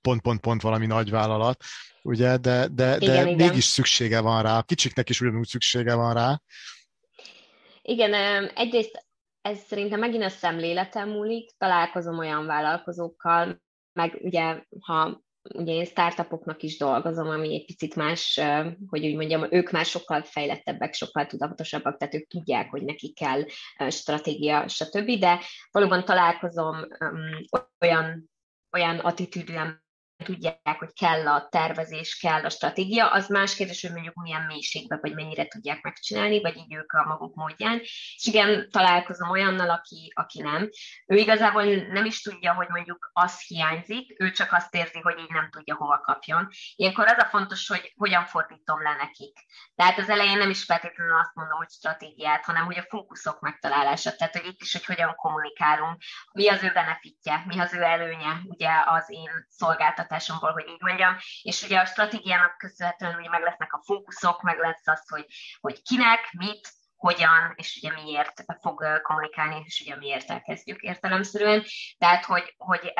pont-pont-pont 0.02 0.62
valami 0.62 0.86
nagyvállalat, 0.86 1.64
ugye, 2.02 2.38
de, 2.38 2.68
de, 2.68 2.98
de 2.98 3.22
igen. 3.22 3.36
mégis 3.36 3.64
szüksége 3.64 4.20
van 4.20 4.42
rá. 4.42 4.58
A 4.58 4.64
kicsiknek 4.64 5.10
is 5.10 5.22
ugyanúgy 5.22 5.48
szüksége 5.48 5.96
van 5.96 6.14
rá. 6.14 6.42
Igen, 7.82 8.14
egyrészt 8.56 9.06
ez 9.42 9.60
szerintem 9.68 10.00
megint 10.00 10.24
a 10.24 10.30
szemléleten 10.30 11.08
múlik, 11.08 11.52
találkozom 11.58 12.18
olyan 12.18 12.46
vállalkozókkal, 12.46 13.62
meg 13.94 14.18
ugye, 14.22 14.64
ha 14.80 15.22
ugye 15.54 15.74
én 15.74 15.86
startupoknak 15.86 16.64
is 16.64 16.78
dolgozom, 16.78 17.28
ami 17.30 17.54
egy 17.54 17.66
picit 17.66 17.96
más, 17.96 18.40
hogy 18.88 19.06
úgy 19.06 19.16
mondjam, 19.16 19.48
ők 19.50 19.72
már 19.72 19.86
sokkal 19.86 20.24
fejlettebbek, 20.24 20.94
sokkal 20.94 21.26
tudatosabbak, 21.26 21.98
tehát 21.98 22.14
ők 22.14 22.28
tudják, 22.28 22.70
hogy 22.70 22.84
neki 22.84 23.14
kell 23.14 23.44
stratégia, 23.90 24.68
stb., 24.68 25.12
de 25.20 25.40
valóban 25.72 26.06
találkozom 26.06 26.88
olyan, 27.80 28.30
olyan 28.72 28.98
attitűdű 28.98 29.54
tudják, 30.24 30.76
hogy 30.80 30.94
kell 30.94 31.28
a 31.28 31.48
tervezés, 31.50 32.18
kell 32.18 32.44
a 32.44 32.50
stratégia, 32.50 33.12
az 33.12 33.28
más 33.28 33.56
kérdés, 33.56 33.82
hogy 33.82 33.92
mondjuk 33.92 34.16
milyen 34.16 34.42
mélységben, 34.42 35.00
vagy 35.02 35.14
mennyire 35.14 35.46
tudják 35.46 35.82
megcsinálni, 35.82 36.42
vagy 36.42 36.58
így 36.58 36.74
ők 36.74 36.92
a 36.92 37.06
maguk 37.08 37.36
módján. 37.36 37.80
És 38.16 38.26
igen, 38.26 38.70
találkozom 38.70 39.30
olyannal, 39.30 39.70
aki, 39.70 40.12
aki 40.16 40.42
nem. 40.42 40.70
Ő 41.06 41.16
igazából 41.16 41.64
nem 41.76 42.06
is 42.06 42.22
tudja, 42.22 42.54
hogy 42.54 42.68
mondjuk 42.70 43.10
az 43.14 43.42
hiányzik, 43.48 44.22
ő 44.22 44.32
csak 44.32 44.52
azt 44.52 44.76
érzi, 44.76 45.00
hogy 45.00 45.20
így 45.20 45.30
nem 45.30 45.50
tudja 45.50 45.76
hova 45.76 46.00
kapjon. 46.00 46.48
Ilyenkor 46.76 47.08
az 47.08 47.18
a 47.18 47.26
fontos, 47.26 47.68
hogy 47.68 47.94
hogyan 47.96 48.26
fordítom 48.26 48.82
le 48.82 48.96
nekik. 48.96 49.38
Tehát 49.76 49.98
az 49.98 50.10
elején 50.10 50.38
nem 50.38 50.50
is 50.50 50.64
feltétlenül 50.64 51.20
azt 51.20 51.36
mondom, 51.36 51.58
hogy 51.58 51.70
stratégiát, 51.70 52.46
hanem 52.46 52.66
hogy 52.66 52.78
a 52.78 52.86
fókuszok 52.90 53.40
megtalálása. 53.40 54.16
Tehát, 54.16 54.38
hogy 54.38 54.46
itt 54.46 54.62
is, 54.62 54.74
hogy 54.74 54.86
hogyan 54.86 55.16
kommunikálunk, 55.16 56.02
mi 56.34 56.48
az 56.48 56.64
ő 56.64 56.72
benefitje, 56.74 57.44
mi 57.48 57.60
az 57.60 57.74
ő 57.74 57.82
előnye, 57.82 58.42
ugye 58.44 58.70
az 58.86 59.06
én 59.08 59.46
szolgáltatásomból 59.50 60.08
kutatásomból, 60.10 60.52
hogy 60.52 60.67
így 60.67 60.82
mondjam, 60.82 61.17
és 61.41 61.63
ugye 61.63 61.80
a 61.80 61.86
stratégiának 61.86 62.58
köszönhetően 62.58 63.15
ugye 63.15 63.30
meg 63.30 63.41
lesznek 63.41 63.74
a 63.74 63.82
fókuszok, 63.86 64.41
meg 64.41 64.58
lesz 64.60 64.88
az, 64.88 65.10
hogy, 65.10 65.26
hogy 65.60 65.82
kinek, 65.82 66.32
mit, 66.32 66.69
hogyan, 66.95 67.54
és 67.56 67.80
ugye 67.82 67.93
miért 67.93 68.43
fog 68.62 69.02
kommunikálni, 69.02 69.63
és 69.65 69.82
ugye 69.86 69.95
miért 69.95 70.30
elkezdjük 70.30 70.82
értelemszerűen. 70.82 71.63
Tehát, 71.98 72.26
hogy, 72.26 72.54
hogy 72.58 72.93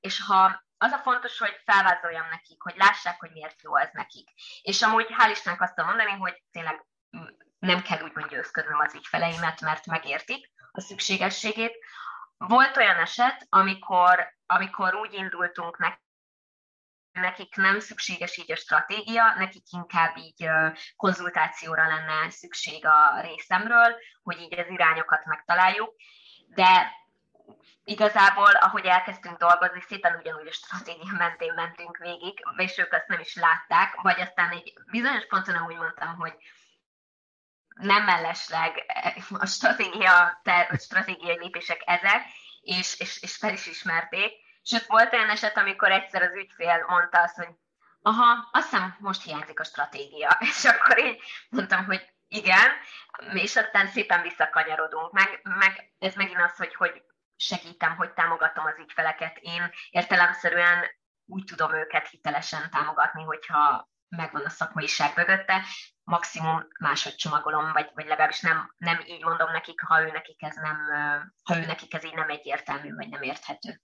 és 0.00 0.22
ha 0.22 0.64
az 0.78 0.92
a 0.92 0.98
fontos, 0.98 1.38
hogy 1.38 1.60
felvázoljam 1.64 2.26
nekik, 2.30 2.62
hogy 2.62 2.74
lássák, 2.76 3.20
hogy 3.20 3.30
miért 3.32 3.62
jó 3.62 3.76
ez 3.76 3.88
nekik. 3.92 4.28
És 4.62 4.82
amúgy 4.82 5.06
hál' 5.18 5.30
Istennek 5.30 5.60
azt 5.60 5.76
mondani, 5.76 6.10
hogy 6.10 6.42
tényleg 6.50 6.86
nem 7.58 7.82
kell 7.82 8.02
úgymond 8.02 8.30
győzködnöm 8.30 8.78
az 8.78 8.94
ügyfeleimet, 8.94 9.60
mert 9.60 9.86
megértik 9.86 10.50
a 10.72 10.80
szükségességét. 10.80 11.74
Volt 12.36 12.76
olyan 12.76 12.96
eset, 12.96 13.46
amikor, 13.48 14.34
amikor 14.46 14.94
úgy 14.94 15.12
indultunk 15.12 15.78
neki, 15.78 16.05
nekik 17.20 17.56
nem 17.56 17.80
szükséges 17.80 18.36
így 18.36 18.52
a 18.52 18.56
stratégia, 18.56 19.34
nekik 19.38 19.62
inkább 19.70 20.16
így 20.16 20.48
konzultációra 20.96 21.86
lenne 21.86 22.30
szükség 22.30 22.86
a 22.86 23.20
részemről, 23.20 23.96
hogy 24.22 24.40
így 24.40 24.58
az 24.58 24.68
irányokat 24.68 25.24
megtaláljuk, 25.24 25.94
de 26.48 26.92
igazából, 27.84 28.50
ahogy 28.50 28.84
elkezdtünk 28.84 29.36
dolgozni, 29.36 29.80
szépen 29.80 30.16
ugyanúgy 30.18 30.46
a 30.46 30.52
stratégia 30.52 31.12
mentén 31.18 31.52
mentünk 31.54 31.96
végig, 31.96 32.38
és 32.56 32.78
ők 32.78 32.92
azt 32.92 33.08
nem 33.08 33.20
is 33.20 33.34
látták, 33.34 33.94
vagy 33.94 34.20
aztán 34.20 34.50
egy 34.50 34.72
bizonyos 34.90 35.26
ponton 35.26 35.62
úgy 35.66 35.76
mondtam, 35.76 36.16
hogy 36.16 36.34
nem 37.68 38.04
mellesleg 38.04 38.84
a 39.38 39.46
stratégia, 39.46 40.40
a 40.70 40.76
stratégiai 40.78 41.38
lépések 41.38 41.82
ezek, 41.84 42.22
és, 42.60 43.00
és, 43.00 43.22
és 43.22 43.36
fel 43.36 43.52
is 43.52 43.66
ismerték, 43.66 44.32
Sőt, 44.68 44.86
volt 44.86 45.12
olyan 45.12 45.28
eset, 45.28 45.56
amikor 45.56 45.90
egyszer 45.90 46.22
az 46.22 46.34
ügyfél 46.34 46.84
mondta 46.88 47.22
azt, 47.22 47.36
hogy 47.36 47.48
aha, 48.02 48.48
azt 48.52 48.70
hiszem 48.70 48.96
most 48.98 49.22
hiányzik 49.22 49.60
a 49.60 49.64
stratégia. 49.64 50.36
És 50.50 50.64
akkor 50.64 50.98
én 50.98 51.16
mondtam, 51.48 51.84
hogy 51.84 52.14
igen, 52.28 52.70
és 53.32 53.56
aztán 53.56 53.86
szépen 53.86 54.22
visszakanyarodunk. 54.22 55.12
Meg, 55.12 55.40
meg 55.42 55.92
ez 55.98 56.14
megint 56.14 56.40
az, 56.40 56.56
hogy, 56.56 56.74
hogy 56.74 57.02
segítem, 57.36 57.96
hogy 57.96 58.12
támogatom 58.12 58.64
az 58.64 58.78
ügyfeleket. 58.78 59.36
Én 59.40 59.70
értelemszerűen 59.90 60.84
úgy 61.26 61.44
tudom 61.44 61.74
őket 61.74 62.08
hitelesen 62.08 62.70
támogatni, 62.70 63.22
hogyha 63.22 63.90
megvan 64.08 64.44
a 64.44 64.48
szakmaiság 64.48 65.16
mögötte, 65.16 65.62
maximum 66.04 66.66
máshogy 66.80 67.14
csomagolom, 67.14 67.72
vagy, 67.72 67.90
vagy 67.94 68.06
legalábbis 68.06 68.40
nem, 68.40 68.74
nem 68.76 69.00
így 69.06 69.24
mondom 69.24 69.52
nekik, 69.52 69.80
ha 69.80 70.02
ő 70.02 70.10
nekik 70.10 70.42
ez 70.42 70.56
nem, 70.56 70.78
ha 71.42 71.56
ő 71.56 71.66
nekik 71.66 71.94
ez 71.94 72.04
így 72.04 72.14
nem 72.14 72.30
egyértelmű, 72.30 72.94
vagy 72.94 73.08
nem 73.08 73.22
érthető. 73.22 73.80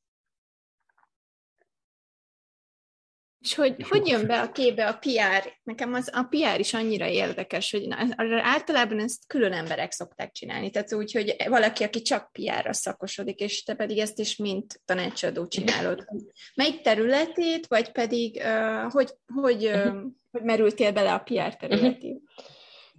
És 3.43 3.55
hogy, 3.55 3.75
és 3.77 3.89
hogy 3.89 4.07
jön 4.07 4.27
be 4.27 4.41
a 4.41 4.53
képbe 4.59 4.89
a 4.89 4.99
PR? 5.01 5.53
Nekem 5.63 5.95
az, 5.95 6.11
a 6.13 6.23
PR 6.23 6.59
is 6.59 6.75
annyira 6.75 7.07
érdekes, 7.07 7.71
hogy 7.71 7.87
általában 8.43 9.01
ezt 9.01 9.27
külön 9.27 9.53
emberek 9.53 9.93
szokták 9.93 10.33
csinálni. 10.33 10.71
Tehát 10.71 10.93
úgy, 10.93 11.13
hogy 11.13 11.37
valaki, 11.47 11.85
aki 11.85 12.03
csak 12.03 12.33
PR-ra 12.33 12.73
szakosodik, 12.73 13.41
és 13.41 13.63
te 13.63 13.75
pedig 13.75 13.99
ezt 13.99 14.19
is 14.19 14.37
mint 14.37 14.81
tanácsadó 14.85 15.47
csinálod. 15.47 16.05
Melyik 16.55 16.81
területét, 16.81 17.67
vagy 17.67 17.93
pedig 17.93 18.43
uh, 18.45 18.93
hogy, 18.93 19.11
hogy, 19.35 19.65
uh, 19.65 19.95
hogy 20.31 20.43
merültél 20.43 20.93
bele 20.93 21.13
a 21.13 21.19
PR 21.19 21.57
területét? 21.57 22.21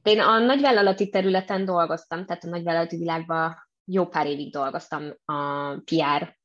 Én 0.04 0.20
a 0.20 0.40
nagyvállalati 0.40 1.10
területen 1.10 1.66
dolgoztam, 1.66 2.26
tehát 2.26 2.44
a 2.44 2.50
nagyvállalati 2.50 2.98
világban 2.98 3.56
jó 3.86 4.08
pár 4.08 4.28
évig 4.28 4.52
dolgoztam 4.52 5.14
a 5.26 5.70
PR 5.86 6.42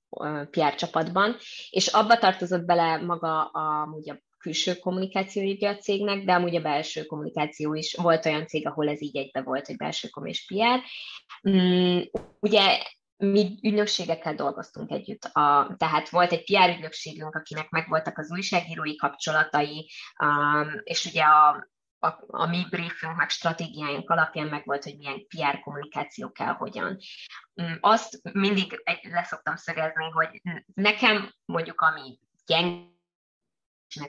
PR 0.50 0.74
csapatban, 0.74 1.36
és 1.70 1.86
abba 1.86 2.18
tartozott 2.18 2.64
bele 2.64 2.96
maga 2.96 3.44
a, 3.44 3.88
ugye, 3.96 4.12
a 4.12 4.20
külső 4.38 4.74
kommunikációja 4.74 5.68
a 5.68 5.76
cégnek, 5.76 6.24
de 6.24 6.32
amúgy 6.32 6.56
a 6.56 6.60
belső 6.60 7.04
kommunikáció 7.04 7.74
is 7.74 7.94
volt 7.94 8.26
olyan 8.26 8.46
cég, 8.46 8.66
ahol 8.66 8.88
ez 8.88 9.02
így 9.02 9.16
egybe 9.16 9.42
volt, 9.42 9.66
hogy 9.66 9.76
belső 9.76 10.08
kom 10.08 10.24
és 10.26 10.46
PR. 10.46 10.82
Mm, 11.50 12.00
ugye 12.40 12.82
mi 13.16 13.58
ügynökségekkel 13.62 14.34
dolgoztunk 14.34 14.90
együtt. 14.90 15.24
A, 15.24 15.74
tehát 15.76 16.08
volt 16.08 16.32
egy 16.32 16.44
PR 16.44 16.68
ügynökségünk, 16.76 17.34
akinek 17.34 17.70
megvoltak 17.70 18.18
az 18.18 18.30
újságírói 18.30 18.96
kapcsolatai, 18.96 19.90
um, 20.24 20.80
és 20.82 21.04
ugye 21.04 21.22
a, 21.22 21.68
a, 21.98 22.16
a 22.26 22.46
mi 22.46 22.66
briefünk, 22.70 23.16
meg 23.16 23.30
stratégiáink 23.30 24.10
alapján 24.10 24.46
meg 24.46 24.64
volt, 24.64 24.84
hogy 24.84 24.96
milyen 24.96 25.26
PR 25.26 25.60
kommunikáció 25.60 26.32
kell, 26.32 26.52
hogyan. 26.52 26.98
Mm, 27.62 27.74
azt 27.80 28.20
mindig 28.32 28.82
leszoktam 29.02 29.56
szögezni, 29.56 30.10
hogy 30.10 30.40
nekem 30.74 31.32
mondjuk 31.44 31.80
ami 31.80 32.18
gyenge 32.46 32.96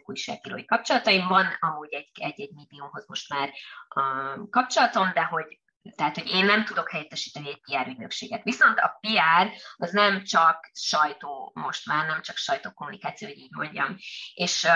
újságírói 0.04 0.66
kapcsolataim 0.66 1.28
van, 1.28 1.46
amúgy 1.60 2.08
egy-egy 2.14 2.52
médiumhoz 2.54 3.08
most 3.08 3.30
már 3.30 3.54
um, 3.96 4.50
kapcsolatom, 4.50 5.12
de 5.14 5.24
hogy 5.24 5.60
tehát, 5.96 6.16
hogy 6.16 6.30
én 6.30 6.46
nem 6.46 6.66
tudok 6.66 6.92
helyettesíteni 6.92 7.48
egy 7.50 7.62
PR 7.62 7.88
ügynökséget. 7.88 8.44
Viszont 8.44 8.80
a 8.80 8.98
PR 9.00 9.54
az 9.76 9.92
nem 9.92 10.24
csak 10.24 10.70
sajtó, 10.74 11.52
most 11.56 11.86
már 11.86 12.08
nem 12.08 12.22
csak 12.22 12.36
sajtókommunikáció, 12.36 13.28
hogy 13.28 13.38
így 13.38 13.56
mondjam. 13.56 13.96
És, 14.34 14.68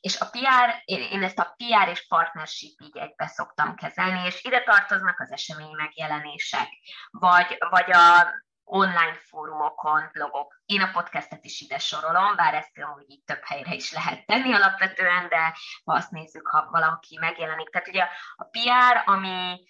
és 0.00 0.20
a 0.20 0.30
PR, 0.30 0.82
én 0.84 1.22
ezt 1.22 1.38
a 1.38 1.54
PR 1.56 1.88
és 1.88 2.06
partnership 2.06 2.80
így 2.80 2.96
egybe 2.96 3.26
szoktam 3.26 3.74
kezelni, 3.74 4.26
és 4.26 4.44
ide 4.44 4.62
tartoznak 4.62 5.20
az 5.20 5.30
esemény 5.30 5.74
megjelenések, 5.76 6.68
vagy, 7.10 7.56
vagy 7.70 7.90
a 7.90 8.34
online 8.70 9.18
fórumokon, 9.28 10.08
blogok. 10.12 10.62
Én 10.66 10.80
a 10.80 10.90
podcastet 10.92 11.44
is 11.44 11.60
ide 11.60 11.78
sorolom, 11.78 12.36
bár 12.36 12.54
ezt 12.54 12.78
amúgy 12.78 13.10
így 13.10 13.22
több 13.24 13.44
helyre 13.44 13.74
is 13.74 13.92
lehet 13.92 14.26
tenni 14.26 14.52
alapvetően, 14.52 15.28
de 15.28 15.56
ha 15.84 15.94
azt 15.94 16.10
nézzük, 16.10 16.48
ha 16.48 16.68
valaki 16.70 17.18
megjelenik. 17.18 17.68
Tehát 17.68 17.88
ugye 17.88 18.06
a 18.36 18.44
PR, 18.44 19.02
ami 19.04 19.64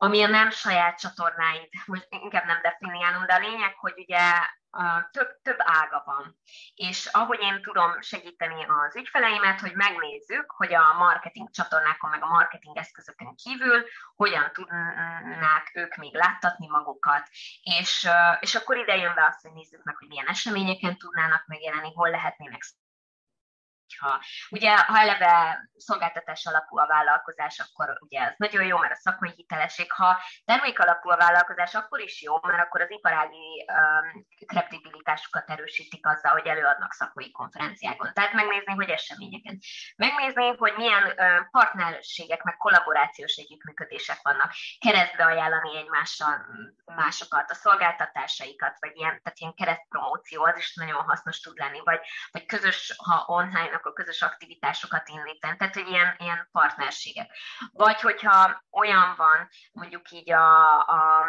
ami 0.00 0.22
a 0.22 0.26
nem 0.26 0.50
saját 0.50 0.98
csatornáid, 0.98 1.68
most 1.86 2.06
inkább 2.08 2.46
nem 2.46 2.60
definiálom, 2.62 3.26
de 3.26 3.34
a 3.34 3.38
lényeg, 3.38 3.74
hogy 3.76 3.94
ugye 3.96 4.20
több, 5.10 5.28
több 5.42 5.56
ága 5.58 6.02
van. 6.06 6.38
És 6.74 7.06
ahogy 7.06 7.40
én 7.40 7.62
tudom 7.62 8.00
segíteni 8.00 8.64
az 8.64 8.96
ügyfeleimet, 8.96 9.60
hogy 9.60 9.74
megnézzük, 9.74 10.50
hogy 10.50 10.74
a 10.74 10.92
marketing 10.98 11.50
csatornákon, 11.50 12.10
meg 12.10 12.22
a 12.22 12.28
marketing 12.28 12.76
eszközökön 12.76 13.34
kívül 13.34 13.84
hogyan 14.16 14.52
tudnák 14.52 15.70
ők 15.74 15.94
még 15.94 16.14
láttatni 16.14 16.66
magukat, 16.68 17.28
és, 17.62 18.08
és 18.40 18.54
akkor 18.54 18.76
ide 18.76 18.96
jön 18.96 19.14
be 19.14 19.24
azt, 19.24 19.42
hogy 19.42 19.52
nézzük 19.52 19.82
meg, 19.82 19.96
hogy 19.96 20.08
milyen 20.08 20.28
eseményeken 20.28 20.96
tudnának 20.96 21.46
megjelenni, 21.46 21.92
hol 21.94 22.10
lehetnének 22.10 22.62
ha 23.96 24.20
ugye, 24.50 24.76
ha 24.76 24.98
eleve 24.98 25.60
szolgáltatás 25.76 26.46
alapú 26.46 26.78
a 26.78 26.86
vállalkozás, 26.86 27.58
akkor 27.58 27.98
ugye 28.00 28.20
ez 28.20 28.34
nagyon 28.36 28.64
jó, 28.64 28.78
mert 28.78 28.92
a 28.92 28.96
szakmai 28.96 29.32
hitelesség, 29.36 29.92
ha 29.92 30.18
termék 30.44 30.80
alapú 30.80 31.10
a 31.10 31.16
vállalkozás, 31.16 31.74
akkor 31.74 32.00
is 32.00 32.22
jó, 32.22 32.38
mert 32.42 32.62
akkor 32.62 32.80
az 32.80 32.90
iparági 32.90 33.66
um, 33.72 34.26
kredibilitásukat 34.46 35.50
erősítik 35.50 36.06
azzal, 36.06 36.32
hogy 36.32 36.46
előadnak 36.46 36.92
szakmai 36.92 37.30
konferenciákon. 37.30 38.10
Tehát 38.12 38.32
megnézni, 38.32 38.74
hogy 38.74 38.88
eseményeken. 38.88 39.58
Megnézni, 39.96 40.56
hogy 40.56 40.72
milyen 40.76 41.02
um, 41.02 41.48
partnerségek, 41.50 42.42
meg 42.42 42.56
kollaborációs 42.56 43.36
együttműködések 43.36 44.18
vannak. 44.22 44.52
Keresztbe 44.78 45.24
ajánlani 45.24 45.76
egymással 45.76 46.46
másokat, 46.84 47.50
a 47.50 47.54
szolgáltatásaikat, 47.54 48.76
vagy 48.80 48.92
ilyen, 48.94 49.20
tehát 49.22 49.38
ilyen 49.38 49.54
keresztpromóció, 49.54 50.44
az 50.44 50.56
is 50.56 50.74
nagyon 50.74 51.02
hasznos 51.02 51.40
tud 51.40 51.56
lenni, 51.56 51.80
vagy, 51.84 52.00
vagy 52.30 52.46
közös, 52.46 52.94
ha 52.96 53.24
online 53.26 53.77
akkor 53.78 53.92
közös 53.92 54.22
aktivitásosokat 54.22 55.08
indítani, 55.08 55.56
tehát 55.56 55.74
hogy 55.74 55.88
ilyen, 55.88 56.14
ilyen 56.18 56.48
partnerségek. 56.52 57.30
Vagy 57.72 58.00
hogyha 58.00 58.64
olyan 58.70 59.14
van, 59.16 59.48
mondjuk 59.72 60.10
így 60.10 60.32
a, 60.32 60.78
a 60.78 61.26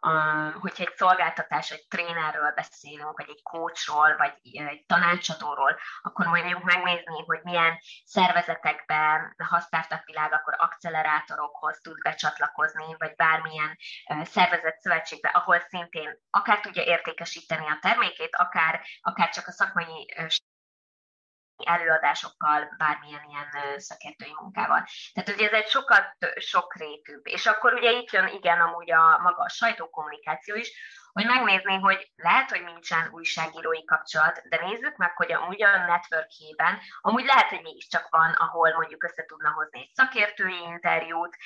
a, 0.00 0.50
hogyha 0.60 0.84
egy 0.84 0.94
szolgáltatás, 0.96 1.70
egy 1.70 1.86
trénerről 1.88 2.52
beszélünk, 2.54 3.16
vagy 3.16 3.28
egy 3.28 3.42
coachról, 3.42 4.16
vagy 4.16 4.32
egy 4.42 4.84
tanácsadóról, 4.86 5.78
akkor 6.02 6.26
mondjuk 6.26 6.62
megnézni, 6.62 7.22
hogy 7.26 7.40
milyen 7.42 7.78
szervezetekben, 8.04 9.34
ha 9.48 9.60
startup 9.60 10.04
világ, 10.04 10.32
akkor 10.32 10.54
accelerátorokhoz 10.58 11.78
tud 11.80 12.02
becsatlakozni, 12.02 12.94
vagy 12.98 13.14
bármilyen 13.14 13.76
szervezet 14.22 14.80
szövetségbe, 14.80 15.28
ahol 15.28 15.60
szintén 15.68 16.18
akár 16.30 16.60
tudja 16.60 16.82
értékesíteni 16.82 17.66
a 17.66 17.78
termékét, 17.80 18.36
akár, 18.36 18.80
akár 19.00 19.30
csak 19.30 19.46
a 19.46 19.52
szakmai 19.52 20.14
előadásokkal, 21.64 22.74
bármilyen 22.78 23.24
ilyen 23.28 23.78
szakértői 23.78 24.34
munkával. 24.40 24.86
Tehát 25.12 25.30
ugye 25.30 25.46
ez 25.46 25.52
egy 25.52 25.68
sokkal 25.68 26.16
sokrétűbb. 26.36 27.26
És 27.26 27.46
akkor 27.46 27.72
ugye 27.74 27.90
itt 27.90 28.10
jön 28.10 28.26
igen 28.26 28.60
amúgy 28.60 28.92
a 28.92 29.18
maga 29.22 29.42
a 29.42 29.48
sajtókommunikáció 29.48 30.54
is, 30.54 30.72
hogy 31.12 31.26
megnézni, 31.26 31.78
hogy 31.78 32.12
lehet, 32.16 32.50
hogy 32.50 32.64
nincsen 32.64 33.08
újságírói 33.12 33.84
kapcsolat, 33.84 34.42
de 34.48 34.60
nézzük 34.60 34.96
meg, 34.96 35.16
hogy 35.16 35.32
amúgy 35.32 35.62
a 35.62 35.86
networkjében, 35.86 36.78
amúgy 37.00 37.24
lehet, 37.24 37.48
hogy 37.48 37.62
mégiscsak 37.62 38.08
van, 38.10 38.32
ahol 38.32 38.72
mondjuk 38.72 39.04
össze 39.04 39.24
tudna 39.24 39.50
hozni 39.50 39.80
egy 39.80 39.90
szakértői 39.94 40.62
interjút, 40.62 41.36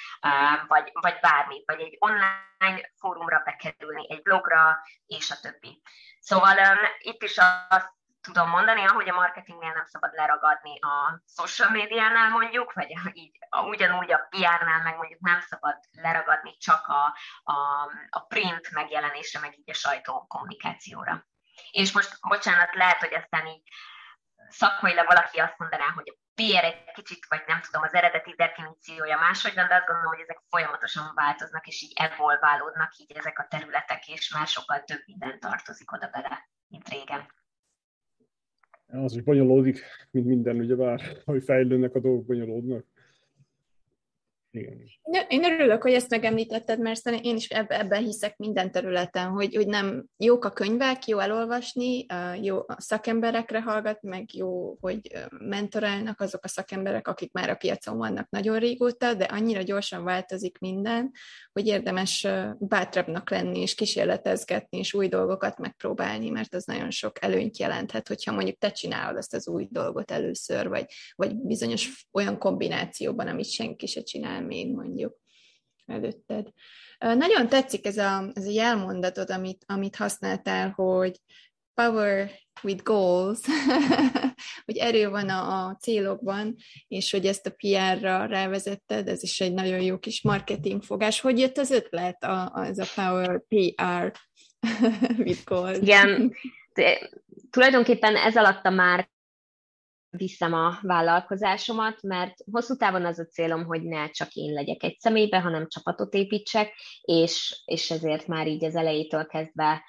vagy, 0.67 0.91
vagy 0.93 1.19
bármit, 1.21 1.67
vagy 1.67 1.81
egy 1.81 1.97
online 1.99 2.93
fórumra 2.99 3.43
bekerülni, 3.45 4.07
egy 4.11 4.23
blogra, 4.23 4.83
és 5.07 5.31
a 5.31 5.41
többi. 5.43 5.83
Szóval 6.21 6.57
um, 6.57 6.79
itt 6.99 7.23
is 7.23 7.39
azt 7.69 7.99
tudom 8.21 8.49
mondani, 8.49 8.85
ahogy 8.85 9.09
a 9.09 9.15
marketingnél 9.15 9.73
nem 9.73 9.85
szabad 9.85 10.15
leragadni 10.15 10.79
a 10.81 11.23
social 11.27 11.71
médiánál 11.71 12.29
mondjuk, 12.29 12.73
vagy 12.73 12.95
így, 13.23 13.39
a, 13.49 13.63
ugyanúgy 13.63 14.13
a 14.13 14.27
PR-nál 14.31 14.83
meg 14.83 14.97
mondjuk 14.97 15.21
nem 15.21 15.41
szabad 15.41 15.77
leragadni 15.91 16.57
csak 16.57 16.87
a, 16.87 17.17
a, 17.53 17.91
a 18.11 18.21
print 18.21 18.71
megjelenésre, 18.71 19.41
meg 19.41 19.59
így 19.59 19.71
a 19.71 19.75
sajtó 19.75 20.27
kommunikációra. 20.29 21.27
És 21.71 21.93
most, 21.93 22.19
bocsánat, 22.21 22.75
lehet, 22.75 22.99
hogy 22.99 23.15
aztán 23.15 23.47
így 23.47 23.63
szakmailag 24.49 25.07
valaki 25.07 25.39
azt 25.39 25.59
mondaná, 25.59 25.87
hogy 25.95 26.09
a 26.09 26.19
PR 26.35 26.65
egy 26.65 26.93
kicsit, 26.93 27.27
vagy 27.29 27.43
nem 27.47 27.61
tudom, 27.61 27.83
az 27.83 27.95
eredeti 27.95 28.35
definíciója 28.37 29.19
máshogy 29.19 29.55
van, 29.55 29.69
de 29.69 29.75
azt 29.75 29.87
gondolom, 29.87 30.13
hogy 30.13 30.23
ezek 30.23 30.43
folyamatosan 30.49 31.15
változnak, 31.15 31.67
és 31.67 31.83
így 31.83 31.93
evolválódnak 31.95 32.97
így 32.97 33.13
ezek 33.17 33.39
a 33.39 33.47
területek, 33.49 34.09
és 34.09 34.31
már 34.31 34.47
sokkal 34.47 34.85
több 34.85 35.03
minden 35.07 35.41
tartozik 35.41 35.93
oda 35.93 36.07
bele, 36.07 36.49
mint 36.67 36.89
régen. 36.89 37.40
Az 38.93 39.15
is 39.15 39.23
bonyolódik, 39.23 39.81
mint 40.11 40.27
minden, 40.27 40.57
ugyebár, 40.57 41.01
hogy 41.25 41.43
fejlődnek 41.43 41.95
a 41.95 42.01
dolgok, 42.01 42.27
bonyolódnak. 42.27 42.85
Igen. 44.53 44.83
Én 45.29 45.45
örülök, 45.45 45.83
hogy 45.83 45.93
ezt 45.93 46.11
megemlítetted, 46.11 46.79
mert 46.79 47.07
én 47.07 47.37
is 47.37 47.49
ebben 47.49 48.03
hiszek 48.03 48.37
minden 48.37 48.71
területen, 48.71 49.29
hogy, 49.29 49.55
hogy 49.55 49.67
nem 49.67 50.07
jók 50.17 50.45
a 50.45 50.51
könyvek, 50.51 51.07
jó 51.07 51.19
elolvasni, 51.19 52.07
jó 52.41 52.59
a 52.59 52.77
szakemberekre 52.79 53.61
hallgatni, 53.61 54.09
meg 54.09 54.35
jó, 54.35 54.77
hogy 54.81 55.01
mentorálnak 55.39 56.21
azok 56.21 56.45
a 56.45 56.49
szakemberek, 56.49 57.09
akik 57.09 57.33
már 57.33 57.51
a 57.51 57.55
piacon 57.55 57.97
vannak 57.97 58.29
nagyon 58.31 58.59
régóta, 58.59 59.15
de 59.15 59.25
annyira 59.25 59.63
gyorsan 59.63 60.05
változik 60.05 60.59
minden, 60.59 61.11
hogy 61.53 61.67
érdemes 61.67 62.27
bátrabbnak 62.59 63.31
lenni, 63.31 63.61
és 63.61 63.75
kísérletezgetni, 63.75 64.79
és 64.79 64.95
új 64.95 65.09
dolgokat 65.09 65.59
megpróbálni, 65.59 66.31
mert 66.31 66.55
az 66.55 66.65
nagyon 66.65 66.91
sok 66.91 67.25
előnyt 67.25 67.59
jelenthet, 67.59 68.09
hogyha 68.09 68.33
mondjuk 68.33 68.59
te 68.59 68.71
csinálod 68.71 69.17
ezt 69.17 69.35
az 69.35 69.49
új 69.49 69.69
dolgot 69.71 70.11
először, 70.11 70.69
vagy, 70.69 70.85
vagy 71.15 71.37
bizonyos 71.37 72.07
olyan 72.13 72.39
kombinációban, 72.39 73.29
amit 73.29 73.51
senki 73.51 73.87
se 73.87 74.03
csinál 74.03 74.39
még 74.41 74.75
mondjuk 74.75 75.19
előtted. 75.87 76.49
Nagyon 76.99 77.49
tetszik 77.49 77.87
ez 77.87 77.97
a, 77.97 78.31
ez 78.35 78.47
a 78.47 78.51
jelmondatod, 78.51 79.31
amit, 79.31 79.65
amit 79.67 79.97
használtál, 79.97 80.71
hogy 80.71 81.21
power 81.75 82.31
with 82.63 82.83
goals, 82.83 83.39
hogy 84.67 84.77
erő 84.77 85.09
van 85.09 85.29
a, 85.29 85.67
a 85.67 85.77
célokban, 85.77 86.57
és 86.89 87.11
hogy 87.11 87.27
ezt 87.27 87.47
a 87.47 87.55
PR-ra 87.57 88.25
rávezetted, 88.25 89.09
ez 89.09 89.23
is 89.23 89.41
egy 89.41 89.53
nagyon 89.53 89.81
jó 89.81 89.99
kis 89.99 90.23
marketing 90.23 90.83
fogás. 90.83 91.21
Hogy 91.21 91.39
jött 91.39 91.59
az 91.59 91.71
ötlet, 91.71 92.25
a, 92.25 92.51
a, 92.55 92.65
ez 92.65 92.79
a 92.79 92.87
power 92.95 93.43
PR 93.49 94.13
with 95.27 95.45
goals? 95.45 95.79
Igen, 95.79 96.35
tulajdonképpen 97.51 98.17
ez 98.17 98.37
alatt 98.37 98.65
a 98.65 98.71
már 98.71 99.11
viszem 100.11 100.53
a 100.53 100.79
vállalkozásomat, 100.83 102.03
mert 102.03 102.35
hosszú 102.53 102.77
távon 102.77 103.05
az 103.05 103.19
a 103.19 103.25
célom, 103.25 103.65
hogy 103.65 103.83
ne 103.83 104.11
csak 104.11 104.33
én 104.33 104.53
legyek 104.53 104.83
egy 104.83 104.99
személybe, 104.99 105.41
hanem 105.41 105.69
csapatot 105.69 106.15
építsek, 106.15 106.73
és, 107.01 107.63
és 107.65 107.91
ezért 107.91 108.27
már 108.27 108.47
így 108.47 108.65
az 108.65 108.75
elejétől 108.75 109.27
kezdve 109.27 109.83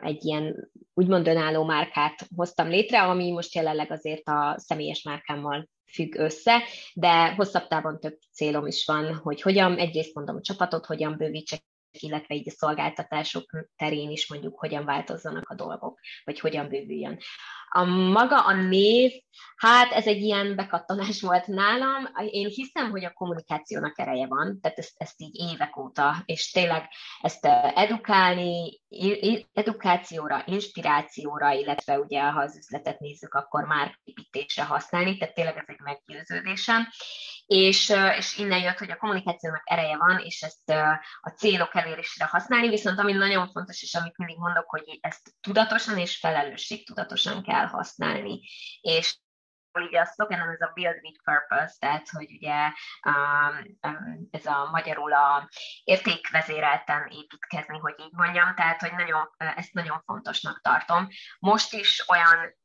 egy 0.00 0.24
ilyen 0.24 0.70
úgymond 0.94 1.26
önálló 1.26 1.64
márkát 1.64 2.26
hoztam 2.36 2.68
létre, 2.68 3.02
ami 3.02 3.30
most 3.30 3.54
jelenleg 3.54 3.90
azért 3.90 4.28
a 4.28 4.54
személyes 4.58 5.02
márkámmal 5.02 5.68
függ 5.92 6.14
össze, 6.14 6.62
de 6.94 7.34
hosszabb 7.34 7.66
távon 7.66 8.00
több 8.00 8.18
célom 8.32 8.66
is 8.66 8.84
van, 8.86 9.14
hogy 9.14 9.42
hogyan, 9.42 9.76
egyrészt 9.76 10.14
mondom 10.14 10.36
a 10.36 10.40
csapatot, 10.40 10.86
hogyan 10.86 11.16
bővítsek 11.16 11.60
illetve 11.92 12.34
így 12.34 12.48
a 12.48 12.52
szolgáltatások 12.52 13.66
terén 13.76 14.10
is 14.10 14.28
mondjuk 14.28 14.58
hogyan 14.58 14.84
változzanak 14.84 15.48
a 15.48 15.54
dolgok, 15.54 16.00
vagy 16.24 16.40
hogyan 16.40 16.68
bővüljön. 16.68 17.18
A 17.68 17.84
maga 17.84 18.44
a 18.44 18.54
név, 18.54 19.12
hát 19.56 19.92
ez 19.92 20.06
egy 20.06 20.20
ilyen 20.22 20.56
bekattanás 20.56 21.20
volt 21.20 21.46
nálam. 21.46 22.08
Én 22.30 22.48
hiszem, 22.48 22.90
hogy 22.90 23.04
a 23.04 23.12
kommunikációnak 23.12 23.98
ereje 23.98 24.26
van, 24.26 24.60
tehát 24.60 24.78
ezt, 24.78 24.94
ezt 24.96 25.20
így 25.20 25.52
évek 25.52 25.76
óta, 25.76 26.22
és 26.24 26.50
tényleg 26.50 26.88
ezt 27.20 27.46
edukálni, 27.74 28.80
edukációra, 29.52 30.42
inspirációra, 30.46 31.52
illetve 31.52 31.98
ugye, 31.98 32.22
ha 32.22 32.40
az 32.40 32.56
üzletet 32.56 32.98
nézzük, 32.98 33.34
akkor 33.34 33.64
már 33.64 33.98
építésre 34.04 34.64
használni, 34.64 35.16
tehát 35.16 35.34
tényleg 35.34 35.56
ez 35.56 35.64
egy 35.66 35.80
meggyőződésem. 35.80 36.88
És, 37.46 37.92
és 38.18 38.38
innen 38.38 38.60
jött, 38.62 38.78
hogy 38.78 38.90
a 38.90 38.96
kommunikációnak 38.96 39.62
ereje 39.64 39.96
van, 39.96 40.18
és 40.18 40.42
ezt 40.42 40.70
a 41.20 41.28
célok 41.36 41.74
elérésére 41.74 42.28
használni, 42.30 42.68
viszont 42.68 42.98
ami 42.98 43.12
nagyon 43.12 43.50
fontos, 43.52 43.82
és 43.82 43.94
amit 43.94 44.16
mindig 44.16 44.38
mondok, 44.38 44.70
hogy 44.70 44.98
ezt 45.00 45.34
tudatosan 45.40 45.98
és 45.98 46.16
felelősség 46.16 46.86
tudatosan 46.86 47.42
kell 47.42 47.66
használni. 47.66 48.40
És 48.80 49.18
ugye 49.72 50.00
a 50.00 50.04
szlogenem 50.04 50.48
ez 50.48 50.60
a 50.60 50.70
Build 50.74 50.98
with 51.02 51.20
Purpose, 51.24 51.74
tehát 51.78 52.08
hogy 52.08 52.30
ugye 52.30 52.72
um, 53.04 53.78
um, 53.92 54.28
ez 54.30 54.46
a 54.46 54.68
magyarul 54.70 55.12
a 55.12 55.48
értékvezérelten 55.84 57.06
építkezni, 57.10 57.78
hogy 57.78 57.94
így 57.98 58.12
mondjam, 58.12 58.54
tehát 58.54 58.80
hogy 58.80 58.92
nagyon, 58.92 59.30
ezt 59.36 59.72
nagyon 59.72 60.02
fontosnak 60.06 60.60
tartom. 60.60 61.08
Most 61.38 61.72
is 61.72 62.04
olyan 62.08 62.58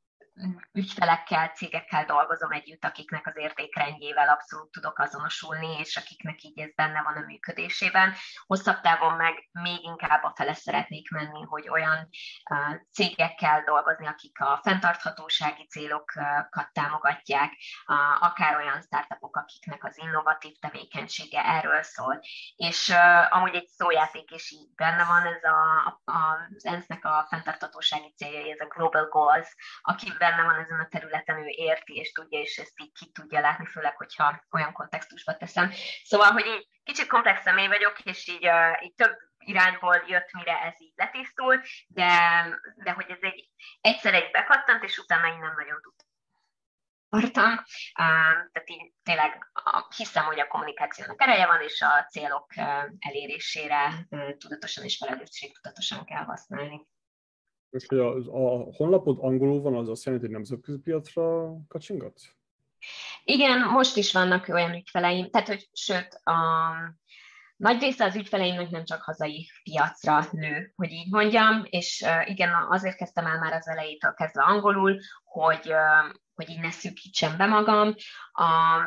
ügyfelekkel, 0.71 1.47
cégekkel 1.47 2.05
dolgozom 2.05 2.51
együtt, 2.51 2.85
akiknek 2.85 3.27
az 3.27 3.37
értékrendjével 3.37 4.29
abszolút 4.29 4.71
tudok 4.71 4.99
azonosulni, 4.99 5.77
és 5.77 5.97
akiknek 5.97 6.43
így 6.43 6.59
ez 6.59 6.73
benne 6.75 7.01
van 7.01 7.15
a 7.15 7.25
működésében. 7.25 8.13
Hosszabb 8.45 8.81
távon 8.81 9.13
meg 9.13 9.49
még 9.51 9.83
inkább 9.83 10.23
a 10.23 10.33
fele 10.35 10.53
szeretnék 10.53 11.09
menni, 11.09 11.41
hogy 11.41 11.69
olyan 11.69 12.09
cégekkel 12.91 13.63
dolgozni, 13.63 14.07
akik 14.07 14.39
a 14.39 14.59
fenntarthatósági 14.63 15.67
célokat 15.67 16.69
támogatják, 16.73 17.51
akár 18.19 18.55
olyan 18.55 18.81
startupok, 18.81 19.35
akiknek 19.35 19.83
az 19.83 19.97
innovatív 19.97 20.55
tevékenysége 20.59 21.45
erről 21.45 21.83
szól. 21.83 22.19
És 22.55 22.93
amúgy 23.29 23.55
egy 23.55 23.67
szójáték 23.67 24.31
is 24.31 24.51
így 24.51 24.75
benne 24.75 25.05
van, 25.05 25.25
ez 25.25 25.43
a, 25.43 25.87
a, 26.05 26.11
az 26.55 26.65
ENSZ-nek 26.65 27.05
a 27.05 27.25
fenntarthatósági 27.29 28.13
célja, 28.15 28.53
ez 28.53 28.59
a 28.59 28.73
Global 28.75 29.07
Goals, 29.07 29.55
akivel 29.81 30.24
benne 30.25 30.43
van 30.43 30.59
ezen 30.59 30.79
a 30.79 30.87
területen, 30.87 31.37
ő 31.37 31.45
érti 31.47 31.95
és 31.95 32.11
tudja, 32.11 32.39
és 32.39 32.57
ezt 32.57 32.81
így 32.81 32.91
ki 32.91 33.11
tudja 33.11 33.39
látni, 33.39 33.65
főleg, 33.65 33.95
hogyha 33.95 34.43
olyan 34.51 34.73
kontextusba 34.73 35.37
teszem. 35.37 35.71
Szóval, 36.03 36.31
hogy 36.31 36.45
így 36.45 36.67
kicsit 36.83 37.07
komplex 37.07 37.41
személy 37.41 37.67
vagyok, 37.67 37.99
és 37.99 38.27
így, 38.27 38.47
uh, 38.47 38.83
így 38.83 38.93
több 38.93 39.17
irányból 39.37 40.03
jött, 40.07 40.31
mire 40.31 40.61
ez 40.61 40.73
így 40.77 40.93
letisztul, 40.95 41.61
de, 41.87 42.09
de 42.75 42.91
hogy 42.91 43.09
ez 43.09 43.21
egy 43.21 43.49
egyszer 43.81 44.13
egy 44.13 44.31
bekattant, 44.31 44.83
és 44.83 44.97
utána 44.97 45.27
én 45.27 45.39
nem 45.39 45.53
nagyon 45.55 45.81
tudtam 45.81 46.07
tartam. 47.09 47.63
Tehát 48.51 48.69
így 48.69 48.93
tényleg 49.03 49.51
hiszem, 49.95 50.23
hogy 50.23 50.39
a 50.39 50.47
kommunikációnak 50.47 51.21
ereje 51.21 51.45
van, 51.45 51.61
és 51.61 51.81
a 51.81 52.05
célok 52.09 52.45
elérésére 52.99 54.07
tudatosan 54.37 54.83
és 54.83 54.97
felelősség 54.97 55.55
tudatosan 55.55 56.05
kell 56.05 56.23
használni. 56.23 56.87
És 57.75 57.85
hogy 57.87 57.97
a, 57.97 58.15
a 58.15 58.67
honlapod 58.75 59.17
angolul 59.21 59.61
van, 59.61 59.75
az 59.75 59.89
azt 59.89 60.05
jelenti, 60.05 60.25
hogy 60.25 60.35
nemzetközi 60.35 60.77
piacra 60.77 61.55
kacsingatsz? 61.67 62.23
Igen, 63.23 63.59
most 63.59 63.97
is 63.97 64.11
vannak 64.11 64.47
olyan 64.47 64.73
ügyfeleim, 64.73 65.29
tehát 65.29 65.47
hogy 65.47 65.69
sőt, 65.73 66.19
a 66.23 66.33
nagy 67.55 67.79
része 67.79 68.05
az 68.05 68.15
ügyfeleimnek 68.15 68.69
nem 68.69 68.83
csak 68.83 69.01
hazai 69.01 69.49
piacra 69.63 70.25
nő, 70.31 70.73
hogy 70.75 70.91
így 70.91 71.11
mondjam, 71.11 71.63
és 71.69 72.05
igen, 72.25 72.49
azért 72.69 72.97
kezdtem 72.97 73.25
el 73.25 73.39
már 73.39 73.53
az 73.53 73.67
elejétől 73.67 74.13
kezdve 74.13 74.43
angolul, 74.43 74.99
hogy 75.23 75.73
hogy 76.35 76.49
így 76.49 76.59
ne 76.59 76.71
szűkítsem 76.71 77.37
be 77.37 77.45
magam. 77.45 77.95
A, 78.31 78.79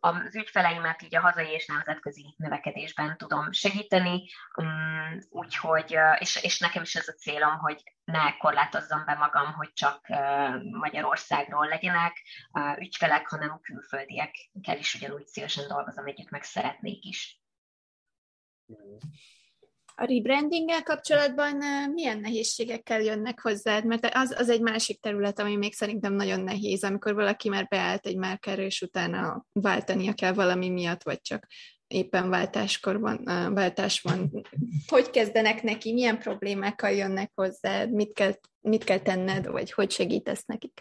az 0.00 0.34
ügyfeleimet 0.34 1.02
így 1.02 1.16
a 1.16 1.20
hazai 1.20 1.50
és 1.50 1.66
nemzetközi 1.66 2.34
növekedésben 2.36 3.16
tudom 3.16 3.52
segíteni, 3.52 4.28
um, 4.56 5.18
úgyhogy, 5.30 5.98
és, 6.18 6.42
és 6.42 6.58
nekem 6.58 6.82
is 6.82 6.94
ez 6.94 7.08
a 7.08 7.12
célom, 7.12 7.58
hogy 7.58 7.82
ne 8.04 8.36
korlátozzam 8.36 9.04
be 9.04 9.14
magam, 9.14 9.52
hogy 9.52 9.72
csak 9.72 10.06
Magyarországról 10.70 11.66
legyenek 11.66 12.16
ügyfelek, 12.78 13.28
hanem 13.28 13.60
külföldiekkel 13.60 14.78
is 14.78 14.94
ugyanúgy 14.94 15.26
szívesen 15.26 15.68
dolgozom 15.68 16.06
együtt, 16.06 16.30
meg 16.30 16.42
szeretnék 16.42 17.04
is. 17.04 17.40
A 20.00 20.04
rebrandinggel 20.04 20.82
kapcsolatban 20.82 21.56
milyen 21.94 22.18
nehézségekkel 22.18 23.00
jönnek 23.00 23.40
hozzád? 23.40 23.84
Mert 23.84 24.08
az, 24.12 24.34
az 24.38 24.48
egy 24.48 24.60
másik 24.60 25.00
terület, 25.00 25.38
ami 25.38 25.56
még 25.56 25.74
szerintem 25.74 26.12
nagyon 26.12 26.40
nehéz, 26.40 26.84
amikor 26.84 27.14
valaki 27.14 27.48
már 27.48 27.66
beállt 27.68 28.06
egy 28.06 28.16
márkára, 28.16 28.62
és 28.62 28.82
utána 28.82 29.46
váltania 29.52 30.12
kell 30.12 30.32
valami 30.32 30.68
miatt, 30.68 31.02
vagy 31.02 31.20
csak 31.20 31.46
éppen 31.86 32.28
váltáskor 32.28 33.00
van, 33.00 33.24
váltás 33.54 34.00
van. 34.00 34.46
Hogy 34.86 35.10
kezdenek 35.10 35.62
neki, 35.62 35.92
milyen 35.92 36.18
problémákkal 36.18 36.90
jönnek 36.90 37.32
hozzád, 37.34 37.92
mit 37.92 38.12
kell, 38.12 38.32
mit 38.60 38.84
kell 38.84 38.98
tenned, 38.98 39.46
vagy 39.46 39.72
hogy 39.72 39.90
segítesz 39.90 40.44
nekik? 40.44 40.80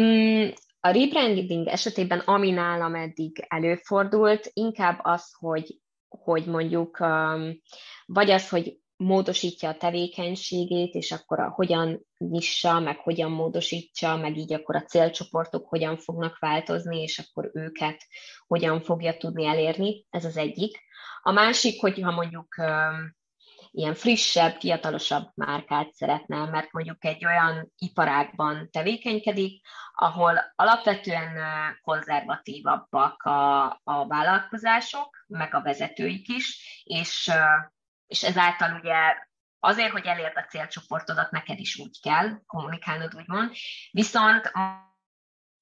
Mm, 0.00 0.48
a 0.80 0.90
rebranding 0.90 1.66
esetében, 1.66 2.18
ami 2.18 2.50
nálam 2.50 2.94
eddig 2.94 3.44
előfordult, 3.48 4.50
inkább 4.52 4.98
az, 5.02 5.32
hogy, 5.38 5.80
hogy 6.24 6.46
mondjuk, 6.46 6.98
um, 7.00 7.60
vagy 8.06 8.30
az, 8.30 8.48
hogy 8.48 8.80
módosítja 8.96 9.68
a 9.68 9.76
tevékenységét, 9.76 10.94
és 10.94 11.12
akkor 11.12 11.40
a, 11.40 11.48
hogyan 11.48 12.06
nyissa, 12.18 12.80
meg 12.80 12.98
hogyan 12.98 13.30
módosítsa, 13.30 14.16
meg 14.16 14.36
így 14.36 14.52
akkor 14.52 14.76
a 14.76 14.82
célcsoportok 14.82 15.68
hogyan 15.68 15.96
fognak 15.96 16.38
változni, 16.38 17.02
és 17.02 17.18
akkor 17.18 17.50
őket 17.52 18.02
hogyan 18.46 18.80
fogja 18.80 19.16
tudni 19.16 19.46
elérni. 19.46 20.06
Ez 20.10 20.24
az 20.24 20.36
egyik. 20.36 20.78
A 21.22 21.32
másik, 21.32 21.80
hogyha 21.80 22.10
mondjuk 22.10 22.54
um, 22.58 23.14
ilyen 23.72 23.94
frissebb, 23.94 24.60
fiatalosabb 24.60 25.30
márkát 25.34 25.92
szeretne, 25.92 26.44
mert 26.44 26.72
mondjuk 26.72 27.04
egy 27.04 27.24
olyan 27.24 27.72
iparágban 27.78 28.68
tevékenykedik, 28.70 29.66
ahol 29.92 30.52
alapvetően 30.54 31.38
konzervatívabbak 31.82 33.22
a, 33.22 33.64
a 33.84 34.06
vállalkozások, 34.06 35.24
meg 35.26 35.54
a 35.54 35.62
vezetőik 35.62 36.28
is, 36.28 36.80
és, 36.84 37.30
és 38.06 38.22
ezáltal 38.22 38.78
ugye 38.82 38.96
azért, 39.60 39.92
hogy 39.92 40.06
elérd 40.06 40.36
a 40.36 40.46
célcsoportodat, 40.48 41.30
neked 41.30 41.58
is 41.58 41.78
úgy 41.78 42.00
kell 42.00 42.40
kommunikálnod, 42.46 43.14
úgymond. 43.14 43.52
Viszont 43.90 44.50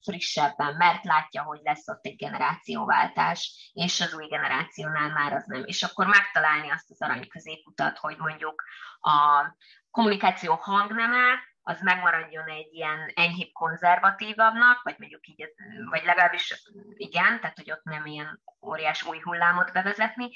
frissebben, 0.03 0.75
mert 0.77 1.05
látja, 1.05 1.43
hogy 1.43 1.61
lesz 1.63 1.89
ott 1.89 2.05
egy 2.05 2.17
generációváltás, 2.17 3.71
és 3.73 4.01
az 4.01 4.15
új 4.15 4.27
generációnál 4.27 5.09
már 5.13 5.33
az 5.33 5.45
nem. 5.47 5.65
És 5.65 5.83
akkor 5.83 6.07
megtalálni 6.07 6.71
azt 6.71 6.91
az 6.91 7.03
arany 7.03 7.29
középutat, 7.29 7.99
hogy 7.99 8.17
mondjuk 8.19 8.65
a 9.01 9.45
kommunikáció 9.91 10.55
hangneme, 10.55 11.49
az 11.63 11.81
megmaradjon 11.81 12.49
egy 12.49 12.73
ilyen 12.73 13.13
enyhébb 13.15 13.53
konzervatívabbnak, 13.53 14.83
vagy 14.83 14.95
mondjuk 14.99 15.27
így, 15.27 15.49
vagy 15.91 16.05
legalábbis 16.05 16.63
igen, 16.97 17.41
tehát 17.41 17.57
hogy 17.57 17.71
ott 17.71 17.85
nem 17.85 18.07
ilyen 18.07 18.43
óriás 18.67 19.03
új 19.03 19.21
hullámot 19.21 19.73
bevezetni, 19.73 20.31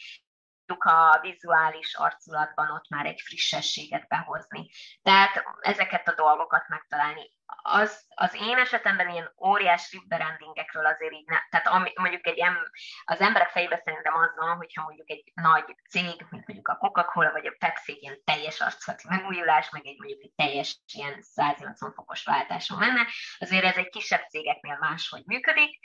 a 0.66 1.18
vizuális 1.20 1.94
arculatban 1.94 2.70
ott 2.70 2.88
már 2.88 3.06
egy 3.06 3.20
frissességet 3.20 4.08
behozni. 4.08 4.70
Tehát 5.02 5.44
ezeket 5.60 6.08
a 6.08 6.14
dolgokat 6.14 6.68
megtalálni 6.68 7.30
az, 7.66 8.04
az 8.14 8.34
én 8.34 8.56
esetemben 8.56 9.08
ilyen 9.08 9.32
óriás 9.46 9.92
rebrandingekről 9.92 10.86
azért 10.86 11.12
így 11.12 11.26
ne, 11.26 11.38
tehát 11.50 11.66
ami, 11.66 11.92
mondjuk 11.94 12.26
egy 12.26 12.38
em, 12.38 12.56
az 13.04 13.20
emberek 13.20 13.50
fejében 13.50 13.80
szerintem 13.84 14.14
az 14.14 14.30
van, 14.36 14.56
hogyha 14.56 14.82
mondjuk 14.82 15.10
egy 15.10 15.32
nagy 15.34 15.76
cég, 15.90 16.26
mint 16.30 16.46
mondjuk 16.46 16.68
a 16.68 16.76
Coca-Cola 16.76 17.30
vagy 17.32 17.46
a 17.46 17.54
Pepsi 17.58 17.98
ilyen 18.00 18.20
teljes 18.24 18.60
arcati 18.60 19.06
megújulás, 19.08 19.70
meg 19.70 19.86
egy 19.86 19.98
mondjuk 19.98 20.22
egy 20.22 20.32
teljes 20.36 20.80
ilyen 20.94 21.22
180 21.22 21.92
fokos 21.92 22.24
váltáson 22.24 22.78
menne, 22.78 23.06
azért 23.38 23.64
ez 23.64 23.76
egy 23.76 23.88
kisebb 23.88 24.28
cégeknél 24.28 24.76
máshogy 24.80 25.22
működik, 25.26 25.78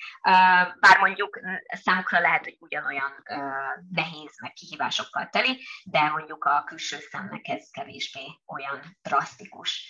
bár 0.79 0.97
mondjuk 0.99 1.39
számukra 1.67 2.19
lehet, 2.19 2.43
hogy 2.43 2.55
ugyanolyan 2.59 3.23
nehéz, 3.91 4.39
meg 4.41 4.53
kihívásokkal 4.53 5.29
teli, 5.29 5.65
de 5.83 6.09
mondjuk 6.09 6.43
a 6.45 6.63
külső 6.63 6.97
szemnek 6.97 7.47
ez 7.47 7.69
kevésbé 7.71 8.39
olyan 8.45 8.97
drasztikus. 9.01 9.87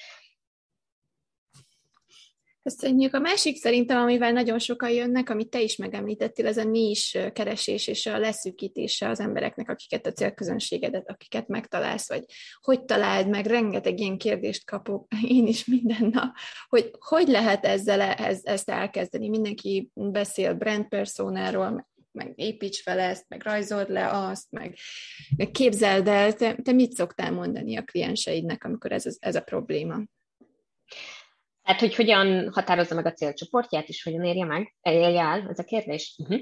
Köszönjük. 2.64 3.14
A 3.14 3.20
másik 3.20 3.58
szerintem, 3.58 4.02
amivel 4.02 4.32
nagyon 4.32 4.60
sokan 4.60 4.90
jönnek, 4.90 5.30
amit 5.30 5.50
te 5.50 5.62
is 5.62 5.76
megemlítettél, 5.76 6.48
ez 6.48 6.58
a 6.58 6.64
nis 6.64 7.18
keresés 7.34 7.88
és 7.88 8.06
a 8.06 8.18
leszűkítése 8.18 9.10
az 9.10 9.20
embereknek, 9.20 9.70
akiket 9.70 10.06
a 10.06 10.12
célközönségedet, 10.12 11.10
akiket 11.10 11.48
megtalálsz, 11.48 12.10
vagy 12.10 12.26
hogy 12.62 12.86
találd 12.86 13.30
meg, 13.30 13.46
rengeteg 13.46 14.00
ilyen 14.00 14.18
kérdést 14.18 14.66
kapok, 14.66 15.08
én 15.38 15.48
is 15.48 15.66
minden 15.66 16.10
nap, 16.12 16.36
hogy 16.68 16.92
hogy 17.00 17.28
lehet 17.28 17.66
ezzel 17.66 18.02
ez, 18.02 18.40
ezt 18.44 18.70
elkezdeni. 18.70 19.30
Mindenki 19.30 19.90
beszél 19.94 20.54
brand 20.54 20.88
personáról, 20.88 21.88
meg 22.12 22.34
építs 22.36 22.82
fel 22.82 23.00
ezt, 23.00 23.26
meg 23.28 23.44
rajzold 23.44 23.90
le 23.90 24.10
azt, 24.10 24.52
meg, 24.52 24.76
meg 25.38 25.52
képzeld 25.52 26.08
el. 26.08 26.34
Te, 26.34 26.56
te 26.56 26.72
mit 26.72 26.94
szoktál 26.94 27.32
mondani 27.32 27.78
a 27.78 27.84
klienseidnek, 27.84 28.64
amikor 28.64 28.92
ez, 28.92 29.06
ez 29.20 29.36
a 29.36 29.42
probléma? 29.42 30.02
Hát, 31.70 31.80
hogy 31.80 31.96
hogyan 31.96 32.52
határozza 32.54 32.96
meg 32.96 33.06
a 33.06 33.14
célcsoportját, 33.14 33.88
és 33.88 34.04
hogyan 34.04 34.24
érje 34.24 34.46
meg, 34.46 34.76
érje 34.82 35.22
el, 35.22 35.48
ez 35.50 35.60
a 35.60 35.64
kérdés. 35.64 36.16
Uh-huh. 36.18 36.40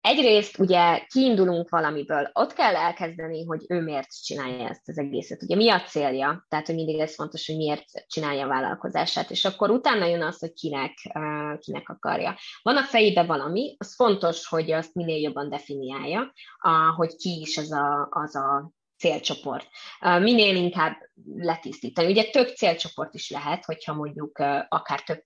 Egyrészt 0.00 0.58
ugye 0.58 1.04
kiindulunk 1.06 1.68
valamiből, 1.68 2.30
ott 2.32 2.52
kell 2.52 2.76
elkezdeni, 2.76 3.44
hogy 3.44 3.64
ő 3.68 3.80
miért 3.80 4.24
csinálja 4.24 4.68
ezt 4.68 4.88
az 4.88 4.98
egészet. 4.98 5.42
Ugye 5.42 5.56
mi 5.56 5.70
a 5.70 5.80
célja? 5.80 6.46
Tehát, 6.48 6.66
hogy 6.66 6.74
mindig 6.74 6.98
ez 6.98 7.14
fontos, 7.14 7.46
hogy 7.46 7.56
miért 7.56 7.84
csinálja 8.06 8.44
a 8.44 8.48
vállalkozását, 8.48 9.30
és 9.30 9.44
akkor 9.44 9.70
utána 9.70 10.06
jön 10.06 10.22
az, 10.22 10.38
hogy 10.38 10.52
kinek, 10.52 10.94
uh, 11.14 11.58
kinek 11.58 11.88
akarja. 11.88 12.36
Van 12.62 12.76
a 12.76 12.82
fejében 12.82 13.26
valami, 13.26 13.76
az 13.78 13.94
fontos, 13.94 14.46
hogy 14.46 14.72
azt 14.72 14.94
minél 14.94 15.20
jobban 15.20 15.48
definiálja, 15.48 16.32
hogy 16.96 17.16
ki 17.16 17.40
is 17.40 17.56
az 17.56 17.72
a, 17.72 18.08
az 18.10 18.36
a 18.36 18.72
célcsoport. 19.00 19.68
Minél 20.00 20.56
inkább 20.56 20.96
letisztítani. 21.34 22.10
Ugye 22.10 22.30
több 22.30 22.48
célcsoport 22.48 23.14
is 23.14 23.30
lehet, 23.30 23.64
hogyha 23.64 23.94
mondjuk 23.94 24.38
akár 24.68 25.02
több 25.02 25.22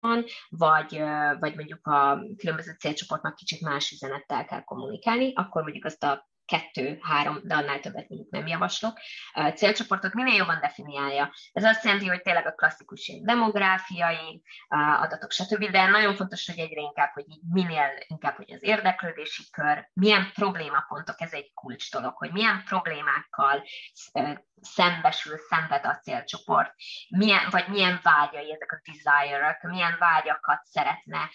van, 0.00 0.24
vagy, 0.48 1.02
vagy 1.38 1.54
mondjuk 1.54 1.86
a 1.86 2.24
különböző 2.36 2.76
célcsoportnak 2.78 3.34
kicsit 3.34 3.60
más 3.60 3.90
üzenettel 3.90 4.44
kell 4.44 4.64
kommunikálni, 4.64 5.32
akkor 5.34 5.62
mondjuk 5.62 5.84
azt 5.84 6.04
a 6.04 6.28
kettő, 6.48 6.98
három, 7.02 7.40
de 7.42 7.54
annál 7.54 7.80
többet 7.80 8.08
mondjuk 8.08 8.30
nem 8.30 8.46
javaslok, 8.46 8.98
célcsoportot 9.54 10.14
minél 10.14 10.34
jobban 10.34 10.60
definiálja. 10.60 11.32
Ez 11.52 11.64
azt 11.64 11.84
jelenti, 11.84 12.06
hogy 12.06 12.22
tényleg 12.22 12.46
a 12.46 12.52
klasszikus 12.52 13.12
demográfiai 13.22 14.42
adatok, 15.00 15.30
stb. 15.30 15.70
De 15.70 15.86
nagyon 15.86 16.14
fontos, 16.14 16.46
hogy 16.46 16.58
egyre 16.58 16.80
inkább, 16.80 17.10
hogy 17.12 17.24
így 17.28 17.42
minél 17.52 17.88
inkább, 18.06 18.36
hogy 18.36 18.52
az 18.52 18.62
érdeklődési 18.62 19.42
kör, 19.50 19.90
milyen 19.92 20.30
problémapontok, 20.34 21.20
ez 21.20 21.32
egy 21.32 21.50
kulcs 21.54 21.90
dolog, 21.90 22.16
hogy 22.16 22.32
milyen 22.32 22.62
problémákkal 22.64 23.64
szembesül, 24.60 25.36
szenved 25.48 25.84
a 25.84 25.98
célcsoport, 25.98 26.74
milyen, 27.08 27.42
vagy 27.50 27.68
milyen 27.68 28.00
vágyai 28.02 28.52
ezek 28.52 28.72
a 28.72 28.80
desire 28.84 29.58
milyen 29.62 29.96
vágyakat 29.98 30.64
szeretne, 30.64 31.30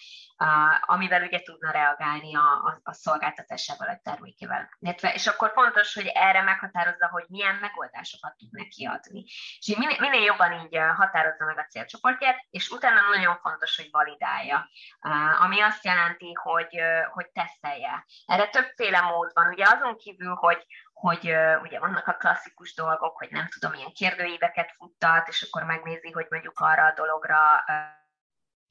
amivel 0.82 1.24
ugye 1.24 1.40
tudna 1.42 1.72
reagálni 1.72 2.36
a, 2.36 2.40
a, 2.40 2.80
a 2.84 2.94
szolgáltatásával, 2.94 3.88
a 3.88 4.00
termékével. 4.04 4.70
És 5.12 5.28
akkor 5.28 5.52
fontos, 5.54 5.94
hogy 5.94 6.08
erre 6.08 6.42
meghatározza, 6.42 7.08
hogy 7.08 7.26
milyen 7.28 7.56
megoldásokat 7.56 8.38
tud 8.38 8.52
neki 8.52 8.86
adni. 8.86 9.24
És 9.60 9.76
minél, 9.78 10.00
minél 10.00 10.22
jobban 10.22 10.52
így 10.54 10.78
határozza 10.96 11.46
meg 11.46 11.58
a 11.58 11.66
célcsoportját, 11.70 12.46
és 12.50 12.70
utána 12.70 13.10
nagyon 13.10 13.38
fontos, 13.42 13.76
hogy 13.76 13.88
validálja, 13.92 14.70
uh, 15.02 15.44
ami 15.44 15.62
azt 15.62 15.86
jelenti, 15.86 16.34
hogy, 16.34 16.80
uh, 16.82 17.06
hogy 17.12 17.28
tesztelje. 17.28 18.06
Erre 18.26 18.48
többféle 18.48 19.02
mód 19.02 19.32
van. 19.34 19.48
Ugye 19.48 19.66
azon 19.66 19.98
kívül, 19.98 20.34
hogy, 20.34 20.66
hogy 20.94 21.30
uh, 21.30 21.62
ugye 21.62 21.80
vannak 21.80 22.08
a 22.08 22.14
klasszikus 22.14 22.74
dolgok, 22.74 23.18
hogy 23.18 23.32
nem 23.32 23.48
tudom, 23.50 23.74
ilyen 23.74 23.94
kérdőíveket 23.94 24.74
futtat, 24.78 25.28
és 25.28 25.42
akkor 25.42 25.64
megnézi, 25.64 26.12
hogy 26.12 26.28
mondjuk 26.30 26.60
arra 26.60 26.86
a 26.86 26.94
dologra 26.94 27.64
uh, 27.68 28.02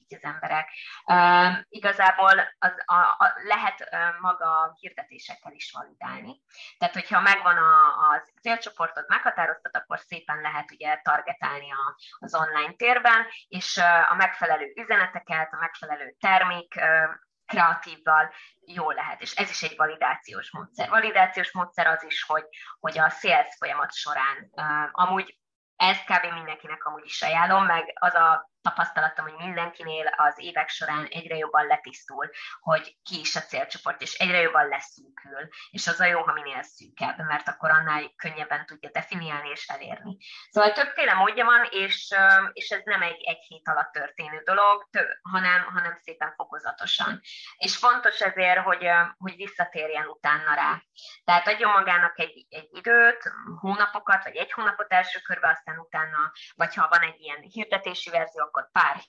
az 0.09 0.23
emberek. 0.23 0.69
Uh, 1.05 1.65
igazából 1.69 2.53
az, 2.59 2.73
a, 2.85 2.95
a, 2.95 3.33
lehet 3.47 3.89
maga 4.19 4.77
hirdetésekkel 4.79 5.51
is 5.51 5.71
validálni. 5.71 6.41
Tehát, 6.77 6.93
hogyha 6.93 7.21
megvan 7.21 7.57
a, 7.57 7.87
a 7.87 8.23
célcsoportod 8.41 9.05
meghatároztat, 9.07 9.75
akkor 9.75 9.99
szépen 9.99 10.41
lehet 10.41 10.71
ugye 10.71 10.99
targetálni 11.03 11.71
a, 11.71 11.95
az 12.19 12.35
online 12.35 12.73
térben, 12.73 13.25
és 13.47 13.77
a 14.09 14.15
megfelelő 14.15 14.73
üzeneteket, 14.75 15.53
a 15.53 15.57
megfelelő 15.59 16.15
termék 16.19 16.81
kreatívval 17.45 18.33
jól 18.65 18.93
lehet, 18.93 19.21
és 19.21 19.35
ez 19.35 19.49
is 19.49 19.61
egy 19.61 19.75
validációs 19.77 20.51
módszer. 20.51 20.89
Validációs 20.89 21.51
módszer 21.51 21.87
az 21.87 22.03
is, 22.03 22.23
hogy, 22.23 22.45
hogy 22.79 22.99
a 22.99 23.09
sales 23.09 23.55
folyamat 23.57 23.93
során 23.93 24.49
uh, 24.51 24.89
amúgy 24.91 25.37
ezt 25.75 26.05
kb. 26.05 26.33
mindenkinek 26.33 26.85
amúgy 26.85 27.05
is 27.05 27.21
ajánlom, 27.21 27.65
meg 27.65 27.97
az 27.99 28.13
a 28.13 28.51
tapasztalatom, 28.63 29.25
hogy 29.25 29.45
mindenkinél 29.45 30.07
az 30.07 30.35
évek 30.37 30.69
során 30.69 31.05
egyre 31.05 31.35
jobban 31.35 31.65
letisztul, 31.65 32.29
hogy 32.59 32.97
ki 33.03 33.19
is 33.19 33.35
a 33.35 33.39
célcsoport, 33.39 34.01
és 34.01 34.13
egyre 34.13 34.39
jobban 34.39 34.67
leszűkül, 34.67 35.47
és 35.71 35.87
az 35.87 35.99
a 35.99 36.05
jó, 36.05 36.21
ha 36.21 36.33
minél 36.33 36.61
szűkebb, 36.61 37.17
mert 37.17 37.47
akkor 37.47 37.69
annál 37.69 38.13
könnyebben 38.15 38.65
tudja 38.65 38.89
definiálni 38.93 39.49
és 39.49 39.67
elérni. 39.67 40.17
Szóval 40.49 40.71
többféle 40.71 41.13
módja 41.13 41.45
van, 41.45 41.67
és, 41.69 42.15
és 42.53 42.69
ez 42.69 42.81
nem 42.83 43.01
egy, 43.01 43.23
egy 43.23 43.43
hét 43.47 43.67
alatt 43.67 43.91
történő 43.91 44.41
dolog, 44.45 44.89
hanem, 45.21 45.63
hanem 45.63 45.99
szépen 46.01 46.33
fokozatosan. 46.35 47.21
És 47.57 47.77
fontos 47.77 48.19
ezért, 48.19 48.59
hogy, 48.59 48.89
hogy 49.17 49.35
visszatérjen 49.35 50.07
utána 50.07 50.53
rá. 50.53 50.81
Tehát 51.23 51.47
adjon 51.47 51.71
magának 51.71 52.19
egy, 52.19 52.45
egy 52.49 52.69
időt, 52.71 53.31
hónapokat, 53.59 54.23
vagy 54.23 54.35
egy 54.35 54.51
hónapot 54.51 54.93
első 54.93 55.19
körbe, 55.19 55.49
aztán 55.49 55.77
utána, 55.79 56.31
vagy 56.55 56.75
ha 56.75 56.87
van 56.89 57.01
egy 57.01 57.19
ilyen 57.19 57.41
hirdetési 57.41 58.09
verzió, 58.09 58.51
akkor 58.53 58.71
pár 58.71 59.03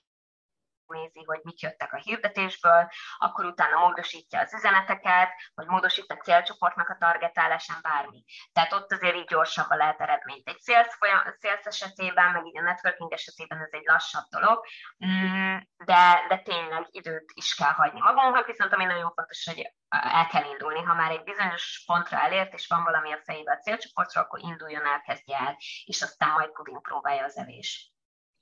nézi, 0.87 1.25
hogy 1.25 1.41
mit 1.43 1.61
jöttek 1.61 1.93
a 1.93 1.97
hirdetésből, 1.97 2.89
akkor 3.19 3.45
utána 3.45 3.79
módosítja 3.79 4.41
az 4.41 4.55
üzeneteket, 4.55 5.31
vagy 5.55 5.67
módosít 5.67 6.13
a 6.13 6.17
célcsoportnak 6.17 6.89
a 6.89 6.97
targetálásán 6.99 7.79
bármi. 7.83 8.25
Tehát 8.53 8.73
ott 8.73 8.93
azért 8.93 9.17
így 9.17 9.27
gyorsabban 9.27 9.77
lehet 9.79 10.01
eredményt. 10.01 10.49
Egy 10.49 10.61
sales, 10.61 10.95
folyam, 10.99 11.19
sales 11.41 11.65
esetében, 11.65 12.33
meg 12.33 12.47
így 12.47 12.59
a 12.59 12.63
networking 12.63 13.13
esetében 13.13 13.61
ez 13.61 13.73
egy 13.73 13.85
lassabb 13.85 14.25
dolog, 14.31 14.65
mm, 15.07 15.57
de, 15.85 16.25
de 16.29 16.39
tényleg 16.39 16.87
időt 16.91 17.33
is 17.35 17.55
kell 17.55 17.73
hagyni 17.73 18.01
magunknak, 18.01 18.47
viszont 18.47 18.73
ami 18.73 18.85
nagyon 18.85 19.13
fontos, 19.15 19.45
hogy 19.45 19.73
el 19.89 20.27
kell 20.27 20.45
indulni. 20.45 20.83
Ha 20.83 20.95
már 20.95 21.11
egy 21.11 21.23
bizonyos 21.23 21.83
pontra 21.87 22.21
elért, 22.21 22.53
és 22.53 22.67
van 22.67 22.83
valami 22.83 23.13
a 23.13 23.21
fejében 23.25 23.57
a 23.57 23.61
célcsoportról, 23.61 24.25
akkor 24.25 24.41
induljon 24.43 24.87
el, 24.87 25.01
kezdje 25.01 25.39
el, 25.39 25.57
és 25.85 26.03
aztán 26.03 26.31
majd 26.31 26.51
próbálja 26.83 27.25
az 27.25 27.37
evés. 27.37 27.94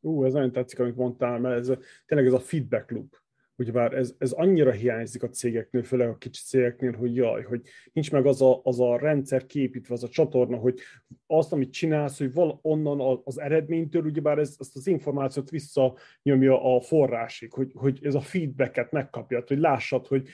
Ú, 0.05 0.25
ez 0.25 0.33
nagyon 0.33 0.53
tetszik, 0.53 0.79
amit 0.79 0.97
mondtál, 0.97 1.39
mert 1.39 1.59
ez 1.59 1.73
tényleg 2.07 2.27
ez 2.27 2.33
a 2.33 2.39
feedback 2.39 2.91
loop. 2.91 3.21
Ugyebár 3.57 3.93
ez, 3.95 4.15
ez 4.19 4.33
annyira 4.33 4.71
hiányzik 4.71 5.23
a 5.23 5.29
cégeknél, 5.29 5.83
főleg 5.83 6.09
a 6.09 6.17
kicsi 6.17 6.43
cégeknél, 6.43 6.93
hogy 6.93 7.15
jaj, 7.15 7.43
hogy 7.43 7.63
nincs 7.93 8.11
meg 8.11 8.27
az 8.27 8.43
a, 8.43 8.61
az 8.65 8.81
a 8.81 8.99
rendszer 8.99 9.47
képítve, 9.47 9.95
az 9.95 10.03
a 10.03 10.09
csatorna, 10.09 10.57
hogy 10.57 10.81
azt, 11.27 11.53
amit 11.53 11.73
csinálsz, 11.73 12.19
hogy 12.19 12.33
val 12.33 12.59
onnan 12.63 13.21
az 13.25 13.41
eredménytől, 13.41 14.05
ugyebár 14.05 14.39
ez, 14.39 14.57
ezt 14.59 14.77
az 14.77 14.87
információt 14.87 15.51
visszanyomja 15.51 16.77
a 16.77 16.81
forrásig, 16.81 17.53
hogy, 17.53 17.73
hogy 17.75 17.99
ez 18.03 18.15
a 18.15 18.21
feedbacket 18.21 18.91
megkapja, 18.91 19.45
hogy 19.47 19.59
lássad, 19.59 20.07
hogy, 20.07 20.29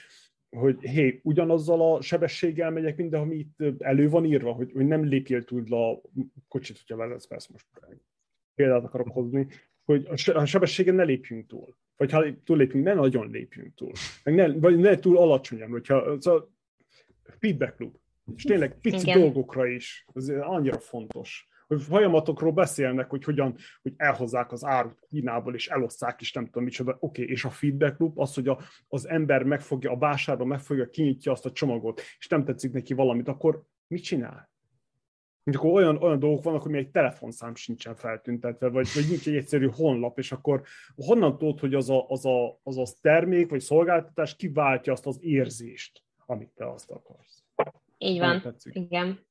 hogy 0.57 0.81
hé, 0.81 1.21
ugyanazzal 1.23 1.95
a 1.95 2.01
sebességgel 2.01 2.71
megyek 2.71 2.97
minden, 2.97 3.21
ami 3.21 3.37
itt 3.37 3.83
elő 3.83 4.09
van 4.09 4.25
írva, 4.25 4.53
hogy, 4.53 4.73
hogy 4.73 4.87
nem 4.87 5.05
lépjél 5.05 5.45
túl 5.45 5.75
a 5.75 6.01
kocsit, 6.49 6.79
hogyha 6.79 6.97
vezetsz, 6.97 7.49
most 7.49 7.67
példát 8.59 8.85
akarok 8.85 9.09
hozni, 9.09 9.47
hogy 9.85 10.07
a 10.35 10.45
sebességen 10.45 10.95
ne 10.95 11.03
lépjünk 11.03 11.47
túl. 11.47 11.77
Vagy 11.97 12.11
ha 12.11 12.25
túllépünk, 12.45 12.85
ne 12.85 12.95
nagyon 12.95 13.31
lépjünk 13.31 13.75
túl. 13.75 13.93
Meg 14.25 14.35
ne, 14.35 14.53
vagy 14.53 14.79
ne 14.79 14.99
túl 14.99 15.17
alacsonyan, 15.17 15.71
hogyha 15.71 15.97
a 15.97 16.49
feedback 17.39 17.81
loop. 17.81 18.01
És 18.37 18.43
tényleg 18.43 18.81
pici 18.81 19.09
Igen. 19.09 19.21
dolgokra 19.21 19.67
is. 19.67 20.07
Ez 20.15 20.29
annyira 20.29 20.79
fontos. 20.79 21.49
Hogy 21.67 21.83
folyamatokról 21.83 22.53
beszélnek, 22.53 23.11
hogy 23.11 23.25
hogyan, 23.25 23.57
hogy 23.83 23.93
elhozzák 23.97 24.53
az 24.53 24.65
árut 24.65 25.07
Kínából, 25.09 25.55
és 25.55 25.69
elosszák, 25.69 26.21
és 26.21 26.33
nem 26.33 26.45
tudom 26.45 26.65
micsoda. 26.65 26.97
Oké, 27.01 27.23
okay, 27.23 27.35
és 27.35 27.45
a 27.45 27.51
feedback 27.51 27.99
loop 27.99 28.19
az, 28.19 28.35
hogy 28.35 28.49
a, 28.49 28.61
az 28.89 29.09
ember 29.09 29.43
megfogja, 29.43 29.91
a 29.91 29.99
vásárló 29.99 30.45
megfogja, 30.45 30.89
kinyitja 30.89 31.33
azt 31.33 31.47
a 31.47 31.53
csomagot, 31.53 32.01
és 32.19 32.29
nem 32.29 32.45
tetszik 32.45 32.73
neki 32.73 32.95
valamit, 32.95 33.29
akkor 33.29 33.63
mit 33.87 34.03
csinál? 34.03 34.48
Mint 35.43 35.57
akkor 35.57 35.73
olyan, 35.73 35.97
olyan 35.97 36.19
dolgok 36.19 36.45
vannak, 36.45 36.63
hogy 36.63 36.71
még 36.71 36.85
egy 36.85 36.91
telefonszám 36.91 37.55
sincsen 37.55 37.95
feltüntetve, 37.95 38.69
vagy, 38.69 38.89
vagy 38.95 39.05
nincs 39.09 39.29
egy 39.29 39.37
egyszerű 39.37 39.69
honlap, 39.69 40.19
és 40.19 40.33
akkor 40.33 40.63
honnan 40.97 41.39
tudod, 41.39 41.61
hogy 41.61 41.75
az 41.75 41.91
a, 41.91 42.07
az, 42.09 42.27
a, 42.27 42.61
az 42.63 42.79
a 42.79 42.85
termék 43.01 43.51
vagy 43.51 43.61
szolgáltatás 43.61 44.37
kiváltja 44.37 44.93
azt 44.93 45.07
az 45.07 45.19
érzést, 45.21 46.03
amit 46.27 46.51
te 46.55 46.71
azt 46.71 46.91
akarsz. 46.91 47.43
Így 47.99 48.19
van, 48.19 48.55
igen. 48.63 49.28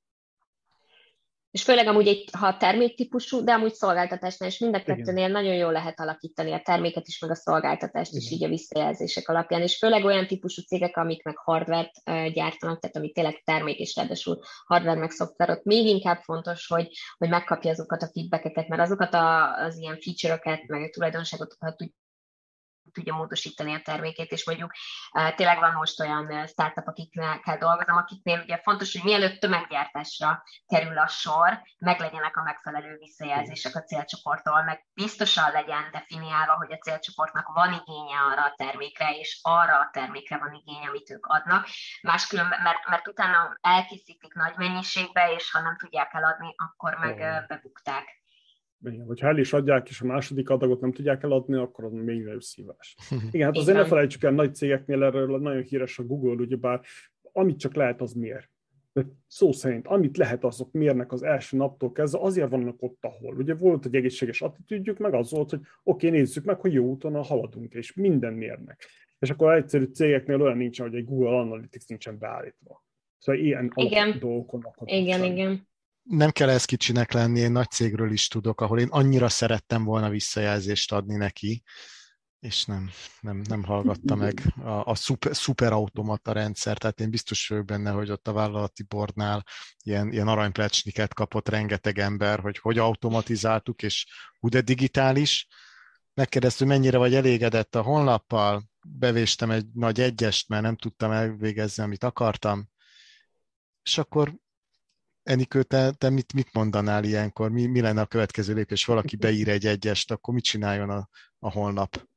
És 1.52 1.64
főleg 1.64 1.88
amúgy 1.88 2.08
egy, 2.08 2.30
ha 2.32 2.58
terméktípusú, 2.58 3.44
de 3.44 3.54
amúgy 3.54 3.74
szolgáltatásnál 3.74 4.50
is 4.50 4.60
mind 4.60 4.76
a 4.76 4.84
kettőnél 4.84 5.28
nagyon 5.28 5.54
jól 5.54 5.72
lehet 5.72 6.00
alakítani 6.00 6.52
a 6.54 6.62
terméket 6.64 7.08
is, 7.08 7.20
meg 7.20 7.32
a 7.32 7.36
szolgáltatást 7.36 8.12
Igen. 8.12 8.24
is 8.24 8.32
így 8.32 8.44
a 8.44 8.48
visszajelzések 8.48 9.30
alapján. 9.30 9.62
És 9.62 9.78
főleg 9.78 10.06
olyan 10.06 10.28
típusú 10.28 10.62
cégek, 10.62 10.98
amik 10.98 11.24
meg 11.24 11.38
hardware 11.38 11.92
gyártanak, 12.34 12.80
tehát 12.80 12.96
amik 12.96 13.14
tényleg 13.14 13.42
termék 13.46 13.80
és 13.80 13.96
ráadásul 13.96 14.40
hardware 14.66 15.00
meg 15.00 15.12
szoftver, 15.12 15.50
ott 15.50 15.64
még 15.64 15.86
inkább 15.86 16.22
fontos, 16.22 16.68
hogy, 16.68 16.88
hogy 17.18 17.30
megkapja 17.30 17.72
azokat 17.72 18.02
a 18.02 18.10
feedbackeket, 18.14 18.68
mert 18.68 18.82
azokat 18.82 19.14
a, 19.14 19.54
az 19.54 19.78
ilyen 19.78 20.00
feature-öket, 20.00 20.68
meg 20.68 20.82
a 20.82 20.90
tulajdonságokat 20.90 21.78
tud 21.78 21.90
tudja 22.98 23.16
módosítani 23.16 23.74
a 23.74 23.82
termékét, 23.84 24.32
és 24.32 24.46
mondjuk 24.46 24.72
tényleg 25.36 25.60
van 25.60 25.74
most 25.74 26.00
olyan 26.00 26.48
startup, 26.48 26.88
akikkel 26.88 27.58
dolgozom, 27.60 27.98
akiknél 27.98 28.40
ugye 28.40 28.58
fontos, 28.64 28.94
hogy 28.94 29.04
mielőtt 29.04 29.40
tömeggyártásra 29.40 30.44
kerül 30.68 30.98
a 30.98 31.08
sor, 31.08 31.62
meglegyenek 31.78 32.38
a 32.38 32.44
megfelelő 32.44 32.98
visszajelzések 32.98 33.76
a 33.76 33.84
célcsoporttól, 33.84 34.64
meg 34.64 34.86
biztosan 34.94 35.52
legyen 35.52 35.90
definiálva, 35.92 36.56
hogy 36.56 36.72
a 36.72 36.78
célcsoportnak 36.78 37.48
van 37.54 37.74
igénye 37.74 38.20
arra 38.32 38.44
a 38.44 38.54
termékre, 38.58 39.10
és 39.18 39.40
arra 39.42 39.80
a 39.80 39.90
termékre 39.92 40.38
van 40.38 40.54
igénye, 40.54 40.88
amit 40.88 41.10
ők 41.10 41.26
adnak. 41.26 41.68
Máskülönben, 42.02 42.62
mert, 42.62 42.88
mert 42.88 43.08
utána 43.08 43.58
elkészítik 43.62 44.34
nagy 44.34 44.56
mennyiségbe, 44.56 45.32
és 45.32 45.52
ha 45.52 45.62
nem 45.62 45.78
tudják 45.78 46.14
eladni, 46.14 46.56
akkor 46.58 46.94
meg 46.96 47.46
bebukták. 47.48 48.26
Igen, 48.86 49.06
hogyha 49.06 49.28
el 49.28 49.38
is 49.38 49.54
adják, 49.54 49.90
és 49.90 50.02
a 50.02 50.06
második 50.06 50.50
adagot 50.50 50.82
nem 50.82 50.92
tudják 50.92 51.24
eladni, 51.24 51.56
akkor 51.56 51.86
az 51.86 51.92
még 51.92 52.24
nagyobb 52.24 52.42
szívás. 52.42 52.96
Igen, 53.32 53.48
hát 53.48 53.58
azért 53.58 53.78
ne 53.78 53.86
felejtsük 53.86 54.24
el, 54.24 54.32
nagy 54.32 54.56
cégeknél 54.56 55.04
erről 55.04 55.40
nagyon 55.40 55.62
híres 55.62 56.00
a 56.00 56.04
Google, 56.04 56.32
ugyebár 56.32 56.82
amit 57.38 57.60
csak 57.60 57.74
lehet, 57.74 58.02
az 58.02 58.14
mér. 58.14 58.50
De 58.94 59.06
szó 59.28 59.52
szerint, 59.52 59.88
amit 59.88 60.18
lehet, 60.18 60.44
azok 60.44 60.72
mérnek 60.72 61.12
az 61.12 61.24
első 61.24 61.58
naptól 61.58 61.92
kezdve, 61.92 62.20
azért 62.22 62.50
vannak 62.50 62.82
ott, 62.82 62.98
ahol. 63.02 63.36
Ugye 63.36 63.56
volt 63.56 63.86
egy 63.86 63.96
egészséges 63.96 64.42
attitűdjük, 64.42 64.98
meg 64.98 65.14
az 65.14 65.32
volt, 65.32 65.50
hogy 65.50 65.60
oké, 65.60 66.08
okay, 66.08 66.20
nézzük 66.20 66.46
meg, 66.46 66.60
hogy 66.60 66.74
jó 66.74 66.86
úton 66.86 67.24
haladunk, 67.24 67.74
és 67.74 67.94
minden 67.94 68.34
mérnek. 68.34 68.86
És 69.20 69.30
akkor 69.30 69.54
egyszerű 69.54 69.84
cégeknél 69.84 70.42
olyan 70.42 70.58
nincsen, 70.58 70.88
hogy 70.90 70.98
egy 70.98 71.06
Google 71.06 71.38
Analytics 71.38 71.88
nincsen 71.88 72.18
beállítva. 72.18 72.86
Szóval 73.18 73.42
ilyen 73.42 73.72
igen. 73.76 74.20
dolgokon 74.20 74.64
Igen, 74.86 75.24
igen 75.24 75.68
nem 76.10 76.30
kell 76.30 76.50
ez 76.50 76.66
kicsinek 76.66 77.12
lenni, 77.12 77.40
én 77.40 77.52
nagy 77.52 77.70
cégről 77.70 78.12
is 78.12 78.28
tudok, 78.28 78.62
ahol 78.62 78.80
én 78.80 78.88
annyira 78.90 79.30
szerettem 79.30 79.84
volna 79.84 80.10
visszajelzést 80.10 80.92
adni 80.92 81.16
neki, 81.16 81.64
és 82.40 82.66
nem, 82.66 82.90
nem, 83.20 83.42
nem 83.48 83.64
hallgatta 83.64 84.16
meg 84.26 84.54
a, 84.64 84.86
a 84.86 84.96
szuper, 84.96 85.36
szuperautomata 85.36 86.32
rendszer, 86.32 86.78
tehát 86.78 87.00
én 87.00 87.10
biztos 87.10 87.48
vagyok 87.48 87.66
benne, 87.66 87.92
hogy 87.92 88.12
ott 88.12 88.28
a 88.28 88.34
vállalati 88.34 88.84
bordnál 88.84 89.46
ilyen, 89.84 90.12
ilyen 90.12 90.28
aranyplecsniket 90.28 91.14
kapott 91.14 91.50
rengeteg 91.50 92.00
ember, 92.00 92.40
hogy 92.40 92.58
hogy 92.58 92.78
automatizáltuk, 92.78 93.82
és 93.82 94.06
hú 94.40 94.50
de 94.50 94.62
digitális. 94.62 95.48
Megkérdeztük, 96.14 96.68
mennyire 96.68 96.98
vagy 96.98 97.16
elégedett 97.16 97.76
a 97.76 97.82
honlappal, 97.82 98.64
bevéstem 98.88 99.52
egy 99.52 99.66
nagy 99.74 100.02
egyest, 100.02 100.50
mert 100.50 100.64
nem 100.64 100.76
tudtam 100.76 101.12
elvégezni, 101.12 101.84
amit 101.84 102.04
akartam, 102.04 102.70
és 103.84 103.98
akkor 103.98 104.34
Enikő, 105.28 105.64
te, 105.64 105.92
te 105.92 106.10
mit, 106.10 106.34
mit 106.34 106.54
mondanál 106.54 107.04
ilyenkor? 107.04 107.52
Mi, 107.52 107.66
mi 107.66 107.82
lenne 107.82 108.02
a 108.02 108.06
következő 108.06 108.54
lépés? 108.54 108.86
Valaki 108.86 109.16
beír 109.16 109.50
egy 109.50 109.66
egyest, 109.66 110.12
akkor 110.12 110.34
mit 110.34 110.44
csináljon 110.44 110.90
a, 110.90 111.10
a 111.40 111.52
honlap? 111.52 112.08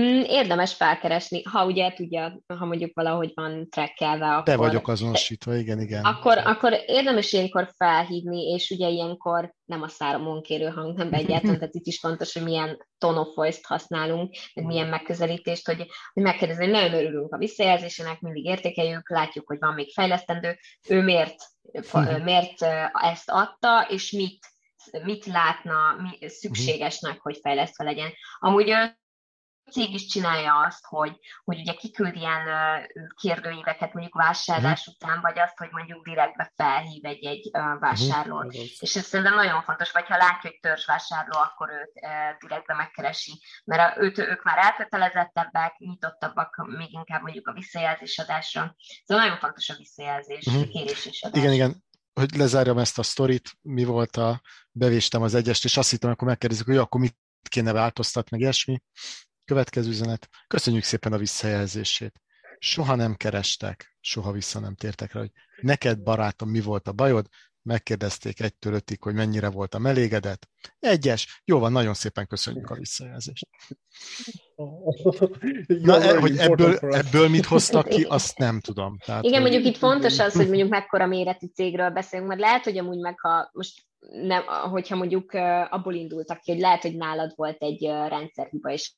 Mm, 0.00 0.20
érdemes 0.20 0.74
felkeresni, 0.74 1.42
ha 1.42 1.66
ugye 1.66 1.92
tudja, 1.92 2.42
ha 2.46 2.64
mondjuk 2.64 2.90
valahogy 2.94 3.32
van 3.34 3.68
trekkelve, 3.70 4.26
akkor... 4.26 4.42
Te 4.42 4.56
vagyok 4.56 4.88
azonosítva, 4.88 5.54
igen, 5.54 5.80
igen. 5.80 6.04
Akkor, 6.04 6.38
akkor 6.38 6.72
érdemes 6.86 7.32
ilyenkor 7.32 7.70
felhívni, 7.76 8.42
és 8.42 8.70
ugye 8.70 8.88
ilyenkor 8.88 9.54
nem 9.64 9.82
a 9.82 9.88
száramon 9.88 10.42
kérő 10.42 10.68
hang, 10.68 10.96
nem 10.96 11.12
egyáltalán, 11.22 11.58
tehát 11.58 11.74
itt 11.74 11.86
is 11.86 11.98
fontos, 11.98 12.32
hogy 12.32 12.42
milyen 12.42 12.86
tone 12.98 13.18
of 13.18 13.34
voice-t 13.34 13.66
használunk, 13.66 14.36
meg 14.54 14.64
milyen 14.64 14.88
megközelítést, 14.88 15.66
hogy, 15.66 15.86
hogy 16.12 16.22
megkérdezni, 16.22 16.64
hogy 16.64 16.72
nagyon 16.72 16.94
örülünk 16.94 17.32
a 17.32 17.38
visszajelzésének, 17.38 18.20
mindig 18.20 18.44
értékeljük, 18.44 19.10
látjuk, 19.10 19.46
hogy 19.46 19.58
van 19.60 19.74
még 19.74 19.92
fejlesztendő, 19.92 20.58
ő 20.88 21.02
miért, 21.02 21.36
miért 22.24 22.62
ezt 22.92 23.30
adta, 23.30 23.86
és 23.90 24.10
mit 24.10 24.50
mit 25.04 25.26
látna 25.26 25.74
mi 26.02 26.28
szükségesnek, 26.28 27.20
hogy 27.20 27.38
fejlesztve 27.42 27.84
legyen. 27.84 28.10
Amúgy 28.38 28.74
cég 29.72 29.94
is 29.94 30.06
csinálja 30.06 30.60
azt, 30.66 30.84
hogy, 30.84 31.18
hogy 31.44 31.60
ugye 31.60 31.72
kiküld 31.72 32.16
ilyen 32.16 32.46
kérdőíveket 33.14 33.92
mondjuk 33.92 34.14
vásárlás 34.14 34.80
uh-huh. 34.80 34.94
után, 34.94 35.20
vagy 35.20 35.38
azt, 35.38 35.58
hogy 35.58 35.68
mondjuk 35.70 36.04
direktbe 36.04 36.52
felhív 36.56 37.04
egy, 37.04 37.24
egy 37.24 37.50
vásárlót. 37.80 38.44
Uh-huh. 38.44 38.62
És 38.78 38.96
ez 38.96 39.04
szerintem 39.04 39.34
nagyon 39.34 39.62
fontos, 39.62 39.92
vagy 39.92 40.06
ha 40.06 40.16
látja, 40.16 40.50
hogy 40.50 40.58
törzsvásárló, 40.60 41.38
akkor 41.38 41.70
őt 41.70 41.92
direktbe 42.40 42.74
megkeresi, 42.74 43.42
mert 43.64 43.98
őt, 43.98 44.18
ők 44.18 44.42
már 44.42 44.58
elkötelezettebbek, 44.58 45.78
nyitottabbak 45.78 46.66
még 46.66 46.92
inkább 46.92 47.22
mondjuk 47.22 47.48
a 47.48 47.52
visszajelzésadásra. 47.52 48.74
Szóval 49.04 49.24
nagyon 49.24 49.38
fontos 49.38 49.68
a 49.68 49.74
visszajelzés, 49.76 50.46
uh-huh. 50.46 50.68
kérés 50.68 51.06
és 51.06 51.22
adás. 51.22 51.42
Igen, 51.42 51.52
igen 51.52 51.84
hogy 52.12 52.36
lezárjam 52.36 52.78
ezt 52.78 52.98
a 52.98 53.02
sztorit, 53.02 53.50
mi 53.62 53.84
volt 53.84 54.16
a, 54.16 54.40
bevéstem 54.70 55.22
az 55.22 55.34
egyest, 55.34 55.64
és 55.64 55.76
azt 55.76 55.90
hittem, 55.90 56.10
akkor 56.10 56.28
megkérdezik, 56.28 56.66
hogy 56.66 56.76
akkor 56.76 57.00
mit 57.00 57.16
kéne 57.48 57.72
változtatni, 57.72 58.28
meg 58.30 58.40
ilyesmi. 58.40 58.82
Következő 59.44 59.88
üzenet. 59.88 60.28
Köszönjük 60.46 60.82
szépen 60.82 61.12
a 61.12 61.18
visszajelzését. 61.18 62.20
Soha 62.58 62.94
nem 62.94 63.14
kerestek, 63.14 63.96
soha 64.00 64.32
vissza 64.32 64.60
nem 64.60 64.74
tértek 64.74 65.12
rá, 65.12 65.20
hogy 65.20 65.30
neked, 65.60 66.02
barátom, 66.02 66.50
mi 66.50 66.60
volt 66.60 66.88
a 66.88 66.92
bajod, 66.92 67.26
megkérdezték 67.62 68.40
egytől 68.40 68.74
ötig, 68.74 69.02
hogy 69.02 69.14
mennyire 69.14 69.50
voltam 69.50 69.86
elégedett. 69.86 70.48
Egyes. 70.78 71.42
Jó 71.44 71.58
van, 71.58 71.72
nagyon 71.72 71.94
szépen 71.94 72.26
köszönjük 72.26 72.70
a 72.70 72.74
visszajelzést. 72.74 73.48
Na, 75.82 76.02
e, 76.02 76.18
hogy 76.18 76.36
ebből, 76.36 76.76
ebből 76.76 77.28
mit 77.28 77.46
hoztak 77.46 77.88
ki, 77.88 78.02
azt 78.02 78.38
nem 78.38 78.60
tudom. 78.60 78.98
Tehát, 79.04 79.24
Igen, 79.24 79.40
mondjuk 79.40 79.64
itt 79.64 79.76
fontos 79.76 80.18
az, 80.18 80.34
hogy 80.34 80.46
mondjuk 80.48 80.68
mekkora 80.68 81.06
méretű 81.06 81.46
cégről 81.46 81.90
beszélünk, 81.90 82.28
mert 82.28 82.40
lehet, 82.40 82.64
hogy 82.64 82.78
amúgy 82.78 82.98
meg, 82.98 83.20
ha 83.20 83.50
most 83.52 83.82
nem, 84.10 84.42
hogyha 84.46 84.96
mondjuk 84.96 85.32
abból 85.70 85.94
indultak 85.94 86.40
ki, 86.40 86.50
hogy 86.52 86.60
lehet, 86.60 86.82
hogy 86.82 86.96
nálad 86.96 87.32
volt 87.36 87.62
egy 87.62 87.84
rendszerhiba, 88.08 88.70
és 88.70 88.94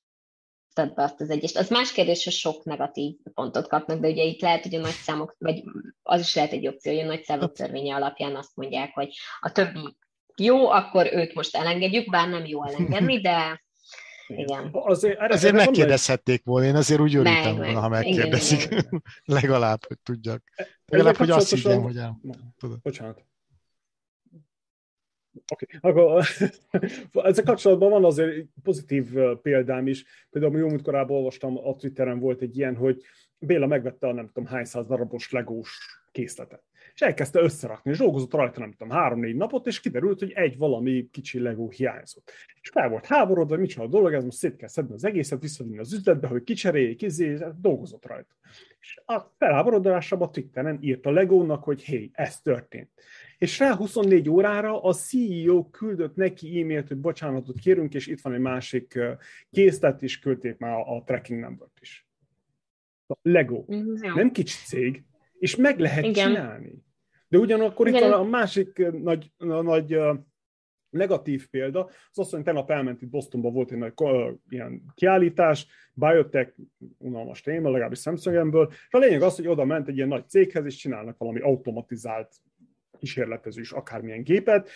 be 0.75 1.03
azt 1.03 1.21
az 1.21 1.31
egyest. 1.31 1.57
Az 1.57 1.69
más 1.69 1.93
kérdés, 1.93 2.25
hogy 2.25 2.33
sok 2.33 2.65
negatív 2.65 3.15
pontot 3.35 3.69
kapnak, 3.69 4.01
de 4.01 4.09
ugye 4.09 4.23
itt 4.23 4.41
lehet, 4.41 4.63
hogy 4.63 4.75
a 4.75 4.81
nagy 4.81 4.91
számok, 5.03 5.37
vagy 5.39 5.63
az 6.03 6.21
is 6.21 6.35
lehet 6.35 6.53
egy 6.53 6.67
opció, 6.67 6.93
hogy 6.93 7.03
a 7.03 7.07
nagy 7.07 7.23
számok 7.23 7.53
törvénye 7.53 7.95
alapján 7.95 8.37
azt 8.37 8.57
mondják, 8.57 8.95
hogy 8.95 9.09
a 9.41 9.53
többi 9.53 9.97
jó, 10.37 10.69
akkor 10.71 11.09
őt 11.13 11.35
most 11.35 11.57
elengedjük, 11.57 12.11
bár 12.11 12.29
nem 12.29 12.47
jó 12.47 12.65
elengedni, 12.65 13.21
de 13.21 13.63
igen. 14.29 14.69
Azért, 14.73 15.21
erre 15.21 15.35
azért 15.35 15.55
megkérdezhették 15.55 16.45
volna, 16.45 16.67
én 16.67 16.77
azért 16.77 17.01
úgy 17.01 17.17
örültem 17.17 17.57
volna, 17.57 17.81
ha 17.81 17.89
megkérdezik. 17.89 18.65
Igen, 18.65 18.79
igen. 18.79 19.03
Legalább, 19.41 19.87
hogy 19.87 19.99
tudjak. 20.03 20.43
Legalább, 20.87 21.17
hogy 21.17 21.31
azt 21.31 21.51
higgyem, 21.51 21.83
hogy 21.83 21.97
el. 21.97 22.21
Bocsánat. 22.83 23.25
Oké, 25.53 25.67
okay. 25.81 25.91
akkor 25.91 26.25
ezzel 27.29 27.45
kapcsolatban 27.45 27.91
van 27.91 28.05
azért 28.05 28.47
pozitív 28.63 29.13
példám 29.43 29.87
is. 29.87 30.05
Például 30.31 30.59
jó 30.59 30.69
korábban 30.83 31.17
olvastam, 31.17 31.59
a 31.59 31.77
Twitteren 31.77 32.19
volt 32.19 32.41
egy 32.41 32.57
ilyen, 32.57 32.77
hogy 32.77 33.03
Béla 33.39 33.67
megvette 33.67 34.07
a 34.07 34.13
nem 34.13 34.27
tudom 34.27 34.47
hány 34.47 34.65
száz 34.65 34.87
darabos 34.87 35.31
legós 35.31 35.79
készletet. 36.13 36.63
És 36.95 37.01
elkezdte 37.01 37.41
összerakni, 37.41 37.91
és 37.91 37.99
dolgozott 37.99 38.33
rajta, 38.33 38.61
nem 38.61 38.73
tudom, 38.73 38.91
három-négy 38.91 39.37
napot, 39.37 39.67
és 39.67 39.81
kiderült, 39.81 40.19
hogy 40.19 40.33
egy 40.33 40.57
valami 40.57 41.09
kicsi 41.11 41.41
legó 41.41 41.71
hiányzott. 41.71 42.33
És 42.61 42.69
fel 42.69 42.89
volt 42.89 43.07
háborodva, 43.07 43.57
hogy 43.57 43.67
mit 43.67 43.77
a 43.77 43.87
dolog, 43.87 44.13
ez 44.13 44.25
most 44.25 44.37
szét 44.37 44.57
kell 44.57 44.69
szedni 44.69 44.95
az 44.95 45.05
egészet, 45.05 45.41
visszavinni 45.41 45.79
az 45.79 45.93
üzletbe, 45.93 46.27
hogy 46.27 46.43
kicseréljék, 46.43 47.03
izé, 47.03 47.39
dolgozott 47.61 48.07
rajta. 48.07 48.35
És 48.81 49.01
a 49.05 49.21
felháborodásában 49.39 50.29
a 50.29 50.31
Twitteren 50.31 50.79
írt 50.81 51.07
a 51.07 51.11
legónak, 51.11 51.65
hogy 51.65 51.83
hé, 51.83 52.11
ez 52.13 52.41
történt 52.41 52.91
és 53.45 53.59
rá 53.59 53.75
24 53.75 54.29
órára 54.29 54.83
a 54.83 54.93
CEO 54.93 55.71
küldött 55.71 56.17
neki 56.17 56.61
e-mailt, 56.61 56.89
hogy 56.89 56.97
bocsánatot 56.97 57.59
kérünk, 57.59 57.95
és 57.95 58.07
itt 58.07 58.21
van 58.21 58.33
egy 58.33 58.41
másik 58.41 58.99
készlet, 59.51 60.03
és 60.03 60.19
küldték 60.19 60.59
már 60.59 60.73
a 60.73 61.03
tracking 61.07 61.41
number 61.41 61.69
is. 61.81 62.09
A 63.07 63.15
Lego. 63.23 63.65
Mm, 63.75 63.95
ja. 64.03 64.15
Nem 64.15 64.31
kicsi 64.31 64.57
cég, 64.67 65.03
és 65.39 65.57
meg 65.57 65.79
lehet 65.79 66.05
Igen. 66.05 66.29
csinálni. 66.29 66.85
De 67.29 67.39
ugyanakkor 67.39 67.89
Igen. 67.89 68.03
itt 68.03 68.09
van 68.09 68.21
a 68.21 68.29
másik 68.29 68.91
nagy, 69.03 69.33
a 69.37 69.45
nagy 69.63 69.99
negatív 70.91 71.49
példa, 71.49 71.85
az 72.11 72.19
az, 72.19 72.31
hogy 72.31 72.43
tegnap 72.43 72.71
elment 72.71 73.03
itt 73.03 73.11
Bostonba, 73.11 73.51
volt 73.51 73.71
egy 73.71 73.79
nagy 73.79 73.93
uh, 73.97 74.33
ilyen 74.49 74.83
kiállítás, 74.95 75.67
biotech, 75.95 76.53
unalmas 76.99 77.41
téma, 77.41 77.71
legalábbis 77.71 77.99
szemszögemből, 77.99 78.69
és 78.71 78.95
a 78.95 78.99
lényeg 78.99 79.23
az, 79.23 79.37
hogy 79.37 79.47
oda 79.47 79.65
ment 79.65 79.89
egy 79.89 79.97
ilyen 79.97 80.09
nagy 80.09 80.29
céghez, 80.29 80.65
és 80.65 80.77
csinálnak 80.77 81.19
valami 81.19 81.41
automatizált 81.41 82.35
kísérletezős 83.05 83.73
akármilyen 83.73 84.23
gépet, 84.23 84.71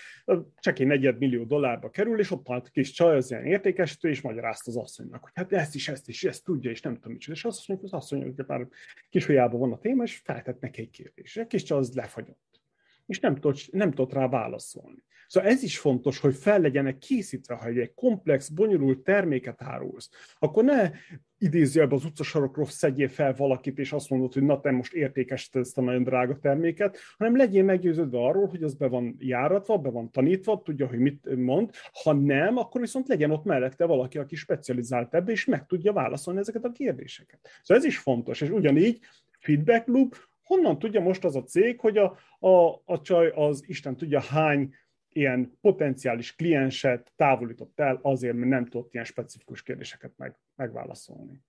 csak 0.61 0.79
egy 0.79 0.87
negyed 0.87 1.19
millió 1.19 1.45
dollárba 1.45 1.91
kerül, 1.91 2.19
és 2.19 2.31
ott 2.31 2.47
van 2.47 2.63
kis 2.73 2.91
csaj, 2.91 3.17
az 3.17 3.31
ilyen 3.31 3.45
értékesítő, 3.45 4.09
és 4.09 4.21
magyarázta 4.21 4.71
az 4.71 4.77
asszonynak, 4.77 5.23
hogy 5.23 5.33
hát 5.35 5.53
ezt 5.53 5.75
is, 5.75 5.89
ezt 5.89 6.09
is, 6.09 6.25
ezt 6.25 6.45
tudja, 6.45 6.71
és 6.71 6.81
nem 6.81 6.95
tudom 6.95 7.13
micsoda. 7.13 7.37
És 7.37 7.45
azt 7.45 7.69
mondja, 7.69 7.87
az 7.87 7.93
asszony, 7.93 8.23
hogy 8.23 8.47
már 8.47 8.67
kisujjában 9.11 9.61
van 9.61 9.73
a 9.73 9.79
téma, 9.79 10.03
és 10.03 10.17
feltett 10.17 10.61
neki 10.61 10.81
egy 10.81 10.91
kérdés. 10.91 11.37
És 11.37 11.45
kis 11.49 11.63
csaj 11.63 11.79
az 11.79 11.95
lefagyott. 11.95 12.61
És 13.07 13.21
nem 13.21 13.35
tudott, 13.35 13.73
nem 13.73 13.91
tudott 13.91 14.13
rá 14.13 14.29
válaszolni. 14.29 15.05
Szóval 15.27 15.51
ez 15.51 15.63
is 15.63 15.79
fontos, 15.79 16.19
hogy 16.19 16.35
fel 16.35 16.61
legyenek 16.61 16.99
készítve, 16.99 17.55
ha 17.55 17.67
egy 17.67 17.95
komplex, 17.95 18.49
bonyolult 18.49 18.99
terméket 18.99 19.63
árulsz, 19.63 20.11
akkor 20.39 20.65
ne 20.65 20.91
idézőjelben 21.39 21.99
az 21.99 22.05
utcasarokról 22.05 22.67
szedjél 22.67 23.09
fel 23.09 23.35
valakit, 23.37 23.79
és 23.79 23.93
azt 23.93 24.11
mondod, 24.11 24.33
hogy 24.33 24.43
na 24.43 24.61
te 24.61 24.71
most 24.71 24.93
értékesíted 24.93 25.63
ezt 25.63 25.79
a 25.79 25.83
nagyon 25.83 26.03
drága 26.03 26.39
terméket, 26.39 26.99
hanem 27.19 27.37
legyél 27.37 27.65
meggyőződve 27.65 28.19
arról, 28.19 28.47
hogy 28.47 28.63
az 28.63 28.75
be 28.75 28.87
van 28.87 29.17
járatva, 29.19 29.79
be 29.79 29.91
van 29.91 30.11
tanítva, 30.11 30.63
tudja, 30.65 30.87
hogy 30.87 30.99
mit 30.99 31.37
mond. 31.37 31.71
Ha 32.03 32.13
nem, 32.13 32.57
akkor 32.57 32.81
viszont 32.81 33.09
legyen 33.09 33.31
ott 33.31 33.45
mellette 33.45 33.85
valaki, 33.85 34.19
aki 34.19 34.37
specializált 34.37 35.15
ebbe, 35.15 35.33
és 35.33 35.45
meg 35.45 35.67
tudja 35.67 35.93
válaszolni 35.93 36.41
ezeket 36.41 36.65
a 36.65 36.73
kérdéseket. 36.73 37.41
Szóval 37.63 37.83
ez 37.83 37.89
is 37.89 37.99
fontos, 37.99 38.41
és 38.41 38.51
ugyanígy 38.51 38.99
feedback 39.39 39.87
loop, 39.87 40.17
honnan 40.43 40.79
tudja 40.79 41.01
most 41.01 41.25
az 41.25 41.37
a 41.37 41.43
cég, 41.43 41.81
hogy 41.81 41.99
a, 41.99 42.17
a, 42.39 42.83
a 42.85 43.01
csaj 43.03 43.33
az 43.35 43.63
Isten 43.67 43.97
tudja 43.97 44.21
hány 44.21 44.75
ilyen 45.13 45.59
potenciális 45.61 46.35
klienset 46.35 47.13
távolított 47.17 47.81
el 47.81 47.99
azért, 48.03 48.37
mert 48.37 48.51
nem 48.51 48.67
tudott 48.67 48.93
ilyen 48.93 49.05
specifikus 49.05 49.63
kérdéseket 49.63 50.13
meg, 50.17 50.39
megválaszolni. 50.55 51.43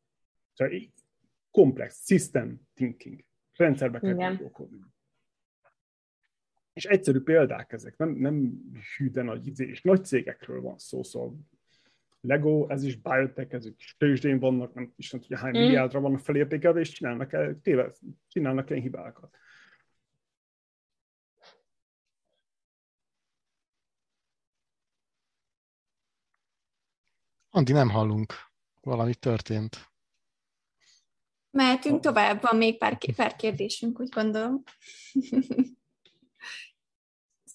Szóval 0.54 0.92
komplex, 1.52 2.06
system 2.06 2.62
thinking, 2.74 3.24
rendszerbe 3.56 4.00
kell 4.00 4.14
gondolkodni. 4.14 4.80
És 6.74 6.86
egyszerű 6.86 7.20
példák 7.20 7.72
ezek, 7.72 7.98
nem, 7.98 8.10
nem 8.10 8.62
hű, 8.98 9.10
de 9.10 9.22
nagy 9.22 9.48
izé, 9.48 9.68
és 9.68 9.82
nagy 9.82 10.06
cégekről 10.06 10.62
van 10.62 10.78
szó, 10.78 11.04
szóval 11.04 11.38
Lego, 12.22 12.68
ez 12.70 12.84
is 12.84 12.96
biotech, 12.96 13.54
ezek 13.54 13.74
is 13.78 13.96
tőzsdén 13.98 14.40
vannak, 14.40 14.74
nem 14.74 14.94
is 14.96 15.12
nem 15.12 15.22
tudja 15.22 15.38
hány 15.38 15.58
mm. 15.58 15.60
milliárdra 15.62 16.00
vannak 16.00 16.20
felértékelve, 16.20 16.80
és 16.80 16.90
csinálnak, 16.90 17.34
el, 17.34 17.60
téve, 17.62 17.92
csinálnak 18.28 18.70
ilyen 18.70 18.82
hibákat. 18.82 19.38
Andi, 27.60 27.72
nem 27.72 27.90
hallunk. 27.90 28.34
Valami 28.82 29.16
történt. 29.16 29.92
Mehetünk 31.52 32.02
tovább, 32.02 32.42
van 32.42 32.58
még 32.58 32.78
pár, 32.78 32.98
pár 33.16 33.36
kérdésünk, 33.36 34.00
úgy 34.00 34.10
gondolom. 34.10 34.64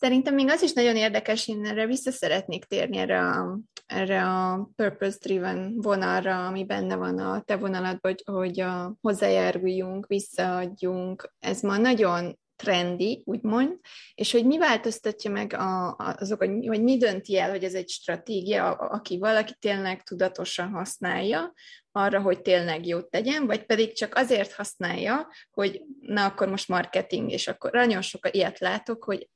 Szerintem 0.00 0.34
még 0.34 0.48
az 0.48 0.62
is 0.62 0.72
nagyon 0.72 0.96
érdekes, 0.96 1.48
én 1.48 1.64
erre 1.64 1.86
vissza 1.86 2.10
szeretnék 2.10 2.64
térni 2.64 2.96
erre 2.96 3.20
a, 3.20 3.58
erre 3.86 4.26
a 4.26 4.70
purpose-driven 4.76 5.74
vonalra, 5.76 6.46
ami 6.46 6.64
benne 6.64 6.96
van 6.96 7.18
a 7.18 7.40
te 7.40 7.56
vonaladban, 7.56 8.12
hogy, 8.12 8.22
hogy 8.24 8.60
a, 8.60 8.96
hozzájáruljunk, 9.00 10.06
visszaadjunk. 10.06 11.34
Ez 11.38 11.60
ma 11.60 11.76
nagyon 11.76 12.38
trendi, 12.64 13.22
úgymond, 13.24 13.78
és 14.14 14.32
hogy 14.32 14.46
mi 14.46 14.58
változtatja 14.58 15.30
meg 15.30 15.52
a, 15.52 15.96
azok, 15.96 16.38
hogy, 16.38 16.66
hogy 16.66 16.82
mi 16.82 16.96
dönti 16.96 17.38
el, 17.38 17.50
hogy 17.50 17.64
ez 17.64 17.74
egy 17.74 17.88
stratégia, 17.88 18.70
aki 18.72 19.18
valaki 19.18 19.54
tényleg 19.58 20.02
tudatosan 20.02 20.68
használja, 20.68 21.52
arra, 21.96 22.20
hogy 22.20 22.42
tényleg 22.42 22.86
jót 22.86 23.10
tegyen, 23.10 23.46
vagy 23.46 23.64
pedig 23.64 23.92
csak 23.92 24.14
azért 24.14 24.52
használja, 24.52 25.28
hogy 25.50 25.82
na 26.00 26.24
akkor 26.24 26.48
most 26.48 26.68
marketing, 26.68 27.30
és 27.30 27.48
akkor 27.48 27.70
nagyon 27.72 28.02
sok 28.02 28.28
ilyet 28.30 28.58
látok, 28.58 29.04
hogy 29.04 29.28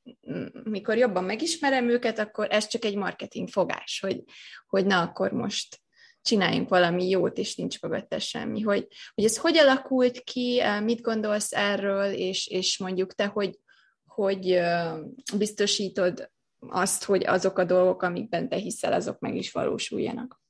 mikor 0.64 0.96
jobban 0.96 1.24
megismerem 1.24 1.88
őket, 1.88 2.18
akkor 2.18 2.46
ez 2.50 2.66
csak 2.66 2.84
egy 2.84 2.96
marketing 2.96 3.48
fogás, 3.48 4.00
hogy, 4.00 4.22
hogy 4.66 4.86
na 4.86 5.00
akkor 5.00 5.32
most 5.32 5.80
csináljunk 6.28 6.68
valami 6.68 7.08
jót, 7.08 7.38
és 7.38 7.56
nincs 7.56 7.80
mögötte 7.80 8.18
semmi. 8.18 8.60
Hogy, 8.60 8.86
hogy 9.14 9.24
ez 9.24 9.38
hogy 9.38 9.58
alakult 9.58 10.20
ki, 10.20 10.60
eh, 10.60 10.80
mit 10.80 11.00
gondolsz 11.00 11.52
erről, 11.52 12.12
és, 12.12 12.46
és 12.46 12.78
mondjuk 12.78 13.14
te, 13.14 13.26
hogy, 13.26 13.58
hogy 14.06 14.50
eh, 14.50 14.94
biztosítod 15.36 16.30
azt, 16.58 17.04
hogy 17.04 17.26
azok 17.26 17.58
a 17.58 17.64
dolgok, 17.64 18.02
amikben 18.02 18.48
te 18.48 18.56
hiszel, 18.56 18.92
azok 18.92 19.18
meg 19.18 19.36
is 19.36 19.52
valósuljanak. 19.52 20.40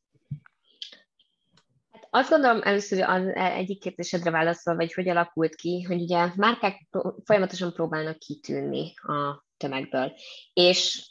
Hát 1.90 2.06
azt 2.10 2.30
gondolom 2.30 2.60
először 2.62 3.02
az 3.02 3.26
egyik 3.34 3.80
kérdésedre 3.80 4.30
válaszolva, 4.30 4.80
vagy 4.80 4.92
hogy 4.92 5.08
alakult 5.08 5.54
ki, 5.54 5.82
hogy 5.82 6.00
ugye 6.00 6.32
márkák 6.36 6.88
folyamatosan 7.24 7.72
próbálnak 7.72 8.18
kitűnni 8.18 8.94
a 8.94 9.44
tömegből. 9.56 10.12
És 10.52 11.10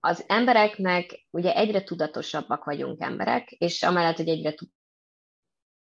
az 0.00 0.24
embereknek 0.26 1.26
ugye 1.30 1.54
egyre 1.54 1.82
tudatosabbak 1.82 2.64
vagyunk 2.64 3.02
emberek, 3.02 3.50
és 3.50 3.82
amellett, 3.82 4.16
hogy 4.16 4.28
egyre 4.28 4.54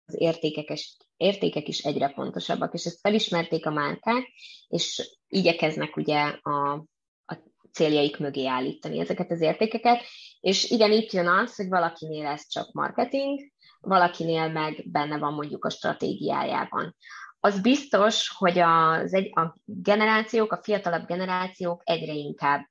az 0.05 0.15
értékek, 0.17 0.77
értékek 1.17 1.67
is 1.67 1.79
egyre 1.79 2.09
fontosabbak, 2.09 2.73
és 2.73 2.85
ezt 2.85 2.99
felismerték 2.99 3.65
a 3.65 3.71
márkák, 3.71 4.27
és 4.67 5.17
igyekeznek 5.27 5.95
ugye 5.95 6.19
a, 6.41 6.85
a 7.25 7.37
céljaik 7.71 8.17
mögé 8.17 8.45
állítani 8.45 8.99
ezeket 8.99 9.31
az 9.31 9.41
értékeket, 9.41 10.01
és 10.39 10.69
igen, 10.69 10.91
itt 10.91 11.11
jön 11.11 11.27
az, 11.27 11.55
hogy 11.55 11.67
valakinél 11.67 12.25
ez 12.25 12.47
csak 12.47 12.71
marketing, 12.71 13.39
valakinél 13.79 14.51
meg 14.51 14.85
benne 14.91 15.17
van 15.17 15.33
mondjuk 15.33 15.65
a 15.65 15.69
stratégiájában. 15.69 16.95
Az 17.39 17.61
biztos, 17.61 18.29
hogy 18.29 18.59
az 18.59 19.13
egy, 19.13 19.29
a 19.39 19.55
generációk, 19.65 20.51
a 20.51 20.63
fiatalabb 20.63 21.05
generációk 21.05 21.81
egyre 21.85 22.13
inkább 22.13 22.67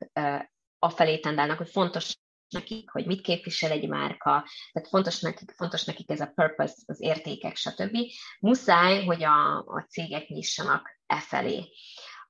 afelé 0.78 1.18
tendálnak, 1.18 1.58
hogy 1.58 1.70
fontos 1.70 2.16
nekik, 2.48 2.90
hogy 2.90 3.06
mit 3.06 3.20
képvisel 3.20 3.70
egy 3.70 3.88
márka, 3.88 4.44
tehát 4.72 4.88
fontos 4.88 5.20
nekik, 5.20 5.50
fontos 5.56 5.84
nekik 5.84 6.10
ez 6.10 6.20
a 6.20 6.32
purpose, 6.34 6.74
az 6.86 7.00
értékek, 7.00 7.56
stb. 7.56 7.96
Muszáj, 8.40 9.04
hogy 9.04 9.24
a, 9.24 9.58
a 9.58 9.86
cégek 9.88 10.28
nyissanak 10.28 11.00
e 11.06 11.20
felé. 11.20 11.68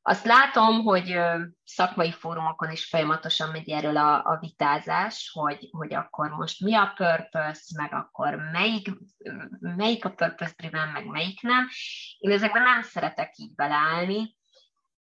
Azt 0.02 0.24
látom, 0.24 0.82
hogy 0.82 1.18
szakmai 1.64 2.12
fórumokon 2.12 2.70
is 2.70 2.84
folyamatosan 2.84 3.50
megy 3.50 3.70
erről 3.70 3.96
a, 3.96 4.24
a 4.24 4.38
vitázás, 4.40 5.30
hogy, 5.32 5.68
hogy 5.70 5.94
akkor 5.94 6.30
most 6.30 6.60
mi 6.60 6.74
a 6.74 6.92
purpose, 6.96 7.62
meg 7.76 7.92
akkor 7.92 8.34
melyik, 8.34 8.90
melyik 9.58 10.04
a 10.04 10.10
purpose 10.10 10.52
driven, 10.56 10.88
meg 10.88 11.06
melyik 11.06 11.42
nem. 11.42 11.68
Én 12.18 12.30
ezekben 12.30 12.62
nem 12.62 12.82
szeretek 12.82 13.32
így 13.36 13.54
beleállni. 13.54 14.36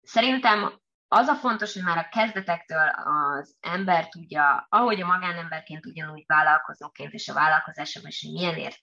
Szerintem 0.02 0.80
az 1.08 1.28
a 1.28 1.34
fontos, 1.34 1.74
hogy 1.74 1.82
már 1.82 1.98
a 1.98 2.08
kezdetektől 2.08 2.88
az 2.88 3.56
ember 3.60 4.08
tudja, 4.08 4.66
ahogy 4.70 5.00
a 5.00 5.06
magánemberként 5.06 5.86
ugyanúgy 5.86 6.24
vállalkozóként 6.26 7.12
és 7.12 7.28
a 7.28 7.34
vállalkozásában 7.34 8.08
is, 8.08 8.22
hogy 8.22 8.32
milyen 8.32 8.56
ért. 8.56 8.78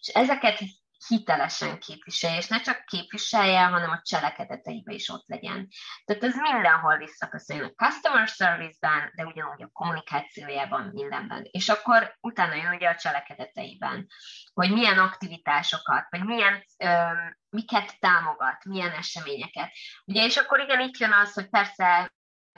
És 0.00 0.08
ezeket 0.08 0.60
hitelesen 1.08 1.78
képviselje, 1.78 2.36
és 2.36 2.48
ne 2.48 2.60
csak 2.60 2.84
képviselje, 2.84 3.64
hanem 3.64 3.90
a 3.90 4.00
cselekedeteibe 4.02 4.92
is 4.92 5.08
ott 5.08 5.26
legyen. 5.26 5.68
Tehát 6.04 6.24
ez 6.24 6.34
mindenhol 6.36 6.96
visszaköszönjön 6.96 7.72
a 7.74 7.84
customer 7.84 8.28
service-ben, 8.28 9.12
de 9.14 9.24
ugyanúgy 9.24 9.62
a 9.62 9.70
kommunikációjában, 9.72 10.90
mindenben. 10.92 11.48
És 11.50 11.68
akkor 11.68 12.16
utána 12.20 12.54
jön 12.54 12.74
ugye 12.74 12.88
a 12.88 12.96
cselekedeteiben, 12.96 14.06
hogy 14.52 14.72
milyen 14.72 14.98
aktivitásokat, 14.98 16.06
vagy 16.10 16.24
milyen, 16.24 16.64
ö, 16.78 17.12
miket 17.48 17.98
támogat, 18.00 18.64
milyen 18.64 18.92
eseményeket. 18.92 19.72
Ugye, 20.04 20.24
és 20.24 20.36
akkor 20.36 20.60
igen, 20.60 20.80
itt 20.80 20.98
jön 20.98 21.12
az, 21.12 21.32
hogy 21.32 21.48
persze 21.48 22.12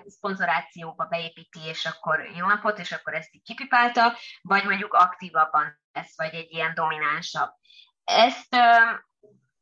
szponzorációba 0.05 1.05
beépíti, 1.05 1.61
és 1.65 1.85
akkor 1.85 2.31
jó 2.37 2.47
napot, 2.47 2.79
és 2.79 2.93
akkor 2.93 3.15
ezt 3.15 3.35
így 3.35 3.43
kipipálta, 3.43 4.17
vagy 4.43 4.65
mondjuk 4.65 4.93
aktívabban 4.93 5.81
lesz, 5.93 6.17
vagy 6.17 6.35
egy 6.35 6.53
ilyen 6.53 6.75
dominánsabb. 6.75 7.51
Ezt 8.07 8.57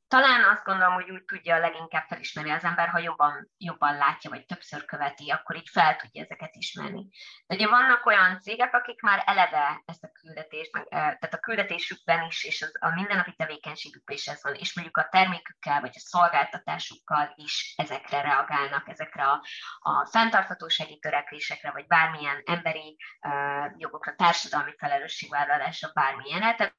talán 0.09 0.45
azt 0.45 0.65
gondolom, 0.65 0.95
hogy 0.95 1.11
úgy 1.11 1.25
tudja 1.25 1.59
leginkább 1.59 2.07
felismerni 2.07 2.51
az 2.51 2.65
ember, 2.65 2.89
ha 2.89 2.99
jobban, 2.99 3.51
jobban 3.59 3.97
látja, 3.97 4.31
vagy 4.31 4.47
többször 4.47 4.85
követi, 4.85 5.31
akkor 5.31 5.57
így 5.57 5.69
fel 5.73 5.97
tudja 5.97 6.23
ezeket 6.23 6.55
ismerni. 6.55 7.09
De 7.47 7.55
ugye 7.55 7.69
vannak 7.69 8.07
olyan 8.07 8.41
cégek, 8.41 8.75
akik 8.75 9.01
már 9.01 9.23
eleve 9.27 9.83
ezt 9.85 10.05
a 10.05 10.11
küldetést, 10.13 10.71
tehát 10.91 11.35
a 11.35 11.39
küldetésükben 11.39 12.27
is, 12.27 12.45
és 12.45 12.63
az, 12.63 12.73
a 12.81 12.95
mindennapi 12.95 13.35
tevékenységükben 13.37 14.17
is 14.17 14.27
ez 14.27 14.43
van, 14.43 14.55
és 14.55 14.75
mondjuk 14.75 14.97
a 14.97 15.09
termékükkel, 15.11 15.81
vagy 15.81 15.93
a 15.95 15.99
szolgáltatásukkal 15.99 17.33
is 17.35 17.75
ezekre 17.77 18.21
reagálnak, 18.21 18.89
ezekre 18.89 19.25
a, 19.25 19.45
a 19.79 20.07
fenntarthatósági 20.07 20.99
törekvésekre, 20.99 21.71
vagy 21.71 21.87
bármilyen 21.87 22.43
emberi 22.45 22.97
uh, 23.21 23.73
jogokra, 23.77 24.15
társadalmi 24.15 24.75
felelősségvállalásra, 24.79 25.91
bármilyen. 25.95 26.41
Tehát 26.41 26.77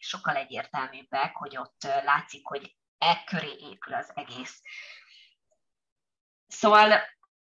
sokkal 0.00 0.36
egyértelműbbek, 0.36 1.36
hogy 1.36 1.56
ott 1.56 1.82
látszik, 2.04 2.46
hogy 2.46 2.76
e 2.98 3.24
köré 3.24 3.52
épül 3.58 3.94
az 3.94 4.12
egész. 4.14 4.60
Szóval 6.46 7.00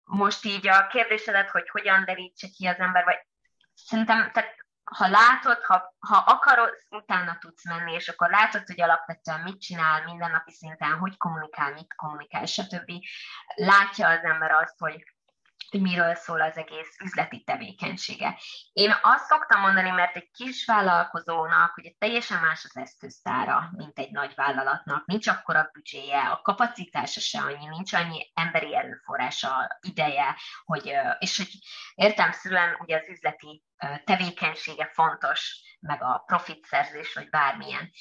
most 0.04 0.46
így 0.46 0.68
a 0.68 0.88
kérdésedet, 0.88 1.50
hogy 1.50 1.70
hogyan 1.70 2.06
derítse 2.06 2.48
ki 2.48 2.66
az 2.68 2.78
ember, 2.80 3.04
vagy 3.04 3.28
szerintem, 3.74 4.32
tehát 4.32 4.62
ha 4.84 5.08
látod, 5.08 5.64
ha, 5.64 5.96
ha 6.00 6.18
akarod, 6.18 6.74
utána 6.90 7.38
tudsz 7.38 7.66
menni, 7.66 7.94
és 7.94 8.08
akkor 8.08 8.30
látod, 8.30 8.66
hogy 8.66 8.82
alapvetően 8.82 9.40
mit 9.40 9.62
csinál 9.62 10.04
mindennapi 10.04 10.52
szinten, 10.52 10.98
hogy 10.98 11.18
kommunikál, 11.18 11.74
mit 11.74 11.96
kommunikál, 11.96 12.46
stb. 12.46 12.92
Látja 13.56 14.08
az 14.08 14.24
ember 14.24 14.52
azt, 14.52 14.80
hogy 14.80 15.13
hogy 15.74 15.82
miről 15.82 16.16
szól 16.16 16.42
az 16.42 16.58
egész 16.58 16.98
üzleti 17.04 17.44
tevékenysége. 17.44 18.40
Én 18.74 18.96
azt 19.02 19.26
szoktam 19.26 19.62
mondani, 19.62 19.90
mert 19.90 20.16
egy 20.16 20.30
kis 20.32 20.66
vállalkozónak 20.66 21.78
ugye 21.78 21.90
teljesen 21.98 22.42
más 22.42 22.64
az 22.64 22.78
eszköztára, 22.78 23.70
mint 23.72 24.00
egy 24.00 24.12
nagy 24.12 24.34
vállalatnak. 24.36 25.06
Nincs 25.06 25.28
akkora 25.28 25.70
büdzséje, 25.74 26.20
a 26.20 26.42
kapacitása 26.42 27.20
se 27.20 27.40
annyi, 27.40 27.68
nincs 27.68 27.94
annyi 27.94 28.32
emberi 28.34 28.76
erőforrása, 28.76 29.78
ideje, 29.82 30.36
hogy, 30.66 30.94
és 31.20 31.38
hogy 31.38 31.50
értelmszerűen 31.96 32.78
ugye 32.80 32.98
az 32.98 33.10
üzleti 33.10 33.64
tevékenysége 34.04 34.92
fontos, 34.94 35.62
meg 35.80 36.04
a 36.04 36.24
profitszerzés, 36.26 37.14
vagy 37.14 37.30
bármilyen 37.30 37.92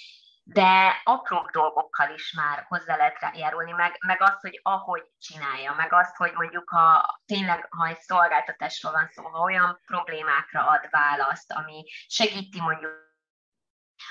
de 0.45 1.01
apró 1.05 1.49
dolgokkal 1.53 2.11
is 2.11 2.33
már 2.33 2.65
hozzá 2.69 2.97
lehet 2.97 3.37
járulni, 3.37 3.73
meg, 3.73 3.97
meg 4.07 4.23
azt, 4.23 4.41
hogy 4.41 4.61
ahogy 4.63 5.03
csinálja, 5.19 5.75
meg 5.75 5.93
azt, 5.93 6.17
hogy 6.17 6.33
mondjuk 6.35 6.69
ha 6.69 7.19
tényleg, 7.27 7.67
ha 7.71 7.87
egy 7.87 8.01
szolgáltatásról 8.01 8.93
van 8.93 9.09
szó, 9.13 9.23
ha 9.23 9.43
olyan 9.43 9.81
problémákra 9.87 10.67
ad 10.67 10.89
választ, 10.91 11.53
ami 11.53 11.85
segíti 12.07 12.61
mondjuk 12.61 13.12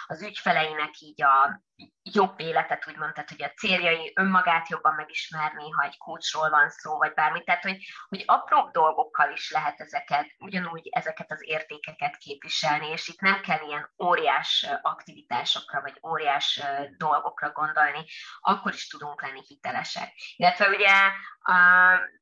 az 0.06 0.22
ügyfeleinek 0.22 1.00
így 1.00 1.24
a 1.24 1.62
jobb 2.04 2.39
életet, 2.39 2.88
úgymond, 2.88 3.14
tehát 3.14 3.30
hogy 3.30 3.44
a 3.44 3.50
céljai 3.50 4.12
önmagát 4.16 4.70
jobban 4.70 4.94
megismerni, 4.96 5.70
ha 5.70 5.84
egy 5.84 5.98
coachról 5.98 6.50
van 6.50 6.70
szó, 6.70 6.98
vagy 6.98 7.14
bármi. 7.14 7.44
Tehát, 7.44 7.64
hogy, 7.64 7.78
hogy 8.08 8.24
apró 8.26 8.70
dolgokkal 8.72 9.32
is 9.32 9.52
lehet 9.52 9.80
ezeket, 9.80 10.26
ugyanúgy 10.38 10.88
ezeket 10.92 11.32
az 11.32 11.42
értékeket 11.46 12.18
képviselni, 12.18 12.88
és 12.88 13.08
itt 13.08 13.20
nem 13.20 13.42
kell 13.42 13.68
ilyen 13.68 13.92
óriás 14.04 14.68
aktivitásokra, 14.82 15.82
vagy 15.82 16.00
óriás 16.08 16.62
dolgokra 16.98 17.52
gondolni, 17.52 18.06
akkor 18.39 18.74
is 18.74 18.88
tudunk 18.88 19.22
lenni 19.22 19.42
hitelesek. 19.48 20.14
Illetve 20.36 20.68
ugye 20.68 20.94
a, 21.39 21.56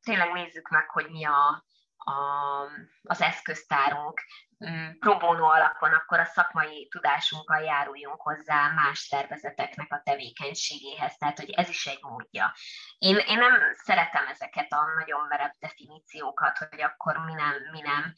tényleg 0.01 0.31
nézzük 0.31 0.69
meg, 0.69 0.89
hogy 0.89 1.09
mi 1.09 1.25
a, 1.25 1.63
a, 2.05 2.63
az 3.03 3.21
eszköztárunk, 3.21 4.21
Mm, 4.65 4.89
pro 4.99 5.11
alapon, 5.27 5.93
akkor 5.93 6.19
a 6.19 6.25
szakmai 6.25 6.87
tudásunkkal 6.87 7.61
járuljunk 7.61 8.21
hozzá 8.21 8.71
más 8.75 8.99
szervezeteknek 8.99 9.93
a 9.93 10.01
tevékenységéhez. 10.03 11.17
Tehát, 11.17 11.39
hogy 11.39 11.49
ez 11.49 11.69
is 11.69 11.87
egy 11.87 11.99
módja. 12.01 12.53
Én, 12.97 13.17
én 13.17 13.37
nem 13.37 13.53
szeretem 13.73 14.27
ezeket 14.27 14.73
a 14.73 14.85
nagyon 14.97 15.27
merev 15.27 15.51
definíciókat, 15.59 16.57
hogy 16.57 16.81
akkor 16.81 17.17
mi 17.17 17.33
nem, 17.33 17.53
mi 17.71 17.81
nem. 17.81 18.13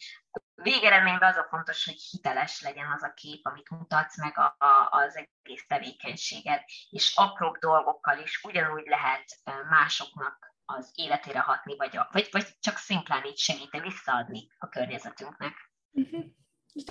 Végeredményben 0.56 1.30
az 1.30 1.38
a 1.38 1.48
fontos, 1.50 1.86
hogy 1.86 2.08
hiteles 2.12 2.62
legyen 2.62 2.92
az 2.92 3.04
a 3.04 3.14
kép, 3.14 3.46
amit 3.46 3.70
mutatsz 3.70 4.18
meg 4.18 4.38
a, 4.38 4.56
a, 4.58 4.88
az 4.90 5.16
egész 5.16 5.66
tevékenységet, 5.68 6.64
és 6.90 7.14
apróbb 7.16 7.58
dolgokkal 7.58 8.18
is 8.18 8.44
ugyanúgy 8.44 8.88
lehet 8.88 9.26
másoknak 9.70 10.51
az 10.78 10.91
életére 10.95 11.39
hatni, 11.39 11.76
vagy, 11.76 11.99
vagy, 12.11 12.28
vagy 12.32 12.45
csak 12.59 12.78
szimplán 12.78 13.26
így 13.26 13.38
segíteni, 13.38 13.84
visszaadni 13.84 14.47
a 14.57 14.69
környezetünknek. 14.69 15.53
Uh-huh. 15.91 16.26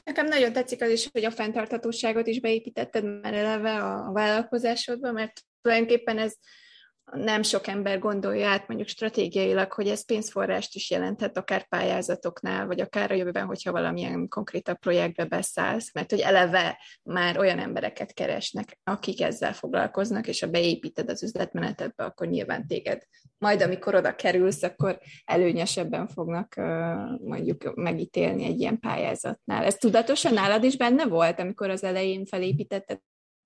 Nekem 0.04 0.26
nagyon 0.26 0.52
tetszik 0.52 0.82
az 0.82 0.90
is, 0.90 1.08
hogy 1.12 1.24
a 1.24 1.30
fenntarthatóságot 1.30 2.26
is 2.26 2.40
beépítetted 2.40 3.20
már 3.20 3.34
eleve 3.34 3.84
a 3.84 4.12
vállalkozásodba, 4.12 5.12
mert 5.12 5.40
tulajdonképpen 5.60 6.18
ez 6.18 6.36
nem 7.12 7.42
sok 7.42 7.66
ember 7.66 7.98
gondolja 7.98 8.48
át 8.48 8.68
mondjuk 8.68 8.88
stratégiailag, 8.88 9.72
hogy 9.72 9.88
ez 9.88 10.04
pénzforrást 10.04 10.74
is 10.74 10.90
jelenthet 10.90 11.36
akár 11.36 11.68
pályázatoknál, 11.68 12.66
vagy 12.66 12.80
akár 12.80 13.10
a 13.10 13.14
jövőben, 13.14 13.46
hogyha 13.46 13.72
valamilyen 13.72 14.28
konkrétabb 14.28 14.78
projektbe 14.78 15.24
beszállsz, 15.24 15.94
mert 15.94 16.10
hogy 16.10 16.20
eleve 16.20 16.78
már 17.02 17.38
olyan 17.38 17.58
embereket 17.58 18.12
keresnek, 18.12 18.78
akik 18.84 19.20
ezzel 19.20 19.52
foglalkoznak, 19.52 20.26
és 20.26 20.40
ha 20.40 20.46
beépíted 20.46 21.10
az 21.10 21.22
üzletmenetedbe, 21.22 22.04
akkor 22.04 22.26
nyilván 22.26 22.66
téged 22.66 23.02
majd 23.38 23.62
amikor 23.62 23.94
oda 23.94 24.14
kerülsz, 24.14 24.62
akkor 24.62 24.98
előnyesebben 25.24 26.08
fognak 26.08 26.54
mondjuk 27.24 27.74
megítélni 27.74 28.44
egy 28.44 28.60
ilyen 28.60 28.78
pályázatnál. 28.78 29.64
Ez 29.64 29.74
tudatosan 29.74 30.32
nálad 30.32 30.64
is 30.64 30.76
benne 30.76 31.06
volt, 31.06 31.40
amikor 31.40 31.70
az 31.70 31.84
elején 31.84 32.24
felépítetted 32.26 32.98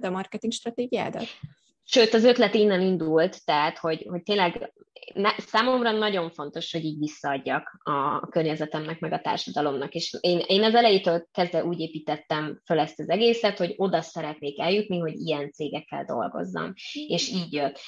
a 0.03 0.11
marketing 0.11 0.53
stratégiádat? 0.53 1.27
Sőt, 1.87 2.15
az 2.15 2.25
ötlet 2.25 2.55
innen 2.55 2.81
indult, 2.81 3.45
tehát, 3.45 3.79
hogy, 3.79 4.07
hogy 4.09 4.23
tényleg 4.23 4.73
ne, 5.15 5.31
számomra 5.39 5.91
nagyon 5.91 6.31
fontos, 6.31 6.73
hogy 6.73 6.85
így 6.85 6.99
visszaadjak 6.99 7.81
a 7.83 8.29
környezetemnek, 8.29 9.01
meg 9.01 9.13
a 9.13 9.21
társadalomnak. 9.21 9.95
És 9.95 10.17
én, 10.21 10.43
én 10.47 10.63
az 10.63 10.75
elejétől 10.75 11.27
kezdve 11.33 11.65
úgy 11.65 11.81
építettem 11.81 12.61
föl 12.65 12.79
ezt 12.79 13.01
az 13.01 13.09
egészet, 13.09 13.59
hogy 13.59 13.75
oda 13.77 14.01
szeretnék 14.01 14.61
eljutni, 14.61 14.99
hogy 14.99 15.15
ilyen 15.15 15.51
cégekkel 15.53 16.05
dolgozzam. 16.05 16.73
És 16.93 17.29
így 17.29 17.53
jött. 17.53 17.81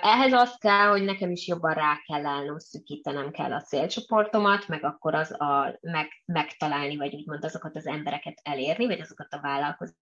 Ehhez 0.00 0.32
az 0.32 0.56
kell, 0.58 0.88
hogy 0.88 1.04
nekem 1.04 1.30
is 1.30 1.46
jobban 1.46 1.74
rá 1.74 2.02
kell 2.06 2.26
állnom, 2.26 2.58
szűkítenem 2.58 3.30
kell 3.30 3.52
a 3.52 3.62
célcsoportomat, 3.62 4.68
meg 4.68 4.84
akkor 4.84 5.14
az 5.14 5.40
a, 5.40 5.78
meg, 5.80 6.08
megtalálni, 6.24 6.96
vagy 6.96 7.14
úgymond 7.14 7.44
azokat 7.44 7.76
az 7.76 7.86
embereket 7.86 8.40
elérni, 8.42 8.86
vagy 8.86 9.00
azokat 9.00 9.32
a 9.32 9.40
vállalkozókat, 9.40 10.02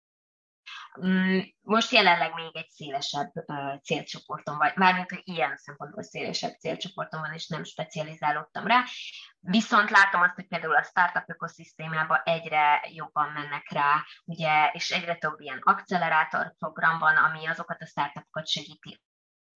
most 1.61 1.91
jelenleg 1.91 2.33
még 2.33 2.55
egy 2.57 2.69
szélesebb 2.69 3.31
célcsoportom 3.83 4.57
vagy, 4.57 4.75
mármint, 4.75 5.21
ilyen 5.23 5.57
szempontból 5.57 6.03
szélesebb 6.03 6.53
célcsoportom 6.59 7.21
van, 7.21 7.33
és 7.33 7.47
nem 7.47 7.63
specializálódtam 7.63 8.67
rá. 8.67 8.83
Viszont 9.39 9.89
látom 9.89 10.21
azt, 10.21 10.35
hogy 10.35 10.47
például 10.47 10.75
a 10.75 10.83
startup 10.83 11.29
ökoszisztémában 11.29 12.21
egyre 12.23 12.87
jobban 12.93 13.31
mennek 13.31 13.71
rá, 13.71 14.05
ugye, 14.25 14.69
és 14.73 14.91
egyre 14.91 15.15
több 15.15 15.39
ilyen 15.39 15.61
accelerátor 15.63 16.53
program 16.57 16.99
van, 16.99 17.15
ami 17.15 17.47
azokat 17.47 17.81
a 17.81 17.85
startupokat 17.85 18.47
segíti 18.47 19.01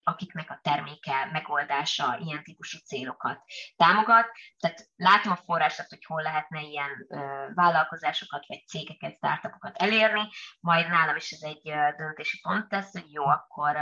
akiknek 0.03 0.49
a 0.49 0.59
terméke, 0.61 1.29
megoldása 1.31 2.17
ilyen 2.21 2.43
típusú 2.43 2.77
célokat 2.77 3.41
támogat. 3.75 4.31
Tehát 4.59 4.89
látom 4.95 5.31
a 5.31 5.35
forrásat, 5.45 5.89
hogy 5.89 6.05
hol 6.05 6.21
lehetne 6.21 6.61
ilyen 6.61 7.07
vállalkozásokat 7.53 8.45
vagy 8.47 8.67
cégeket, 8.67 9.15
startupokat 9.15 9.77
elérni, 9.77 10.29
majd 10.59 10.89
nálam 10.89 11.15
is 11.15 11.31
ez 11.31 11.41
egy 11.41 11.73
döntési 11.97 12.39
pont 12.41 12.71
lesz, 12.71 12.91
hogy 12.91 13.11
jó, 13.11 13.25
akkor 13.25 13.77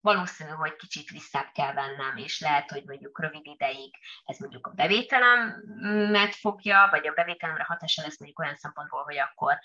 valószínű, 0.00 0.50
hogy 0.50 0.76
kicsit 0.76 1.10
visszább 1.10 1.50
kell 1.52 1.72
vennem, 1.72 2.16
és 2.16 2.40
lehet, 2.40 2.70
hogy 2.70 2.84
mondjuk 2.84 3.20
rövid 3.20 3.46
ideig 3.46 3.94
ez 4.24 4.38
mondjuk 4.38 4.66
a 4.66 4.70
bevételemet 4.70 6.34
fogja, 6.34 6.88
vagy 6.90 7.06
a 7.06 7.12
bevételemre 7.12 7.64
hatása 7.64 8.02
lesz 8.02 8.18
mondjuk 8.18 8.40
olyan 8.40 8.56
szempontból, 8.56 9.02
hogy 9.02 9.18
akkor 9.18 9.58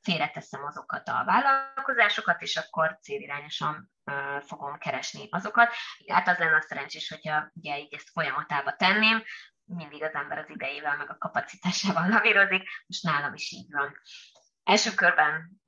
félreteszem 0.00 0.64
azokat 0.64 1.08
a 1.08 1.24
vállalkozásokat, 1.24 2.42
és 2.42 2.56
akkor 2.56 2.98
célirányosan 3.00 3.91
fogom 4.46 4.78
keresni 4.78 5.28
azokat. 5.30 5.74
Hát 6.08 6.28
az 6.28 6.38
lenne 6.38 6.56
a 6.56 6.60
szerencsés, 6.60 7.08
hogyha 7.08 7.50
ugye 7.54 7.78
így 7.78 7.94
ezt 7.94 8.10
folyamatába 8.10 8.76
tenném, 8.76 9.22
mindig 9.64 10.02
az 10.02 10.14
ember 10.14 10.38
az 10.38 10.50
idejével, 10.50 10.96
meg 10.96 11.10
a 11.10 11.18
kapacitásával 11.18 12.08
lavírozik, 12.08 12.68
most 12.86 13.02
nálam 13.02 13.34
is 13.34 13.50
így 13.50 13.70
van. 13.70 13.96
Első 14.64 14.94
körben 14.94 15.60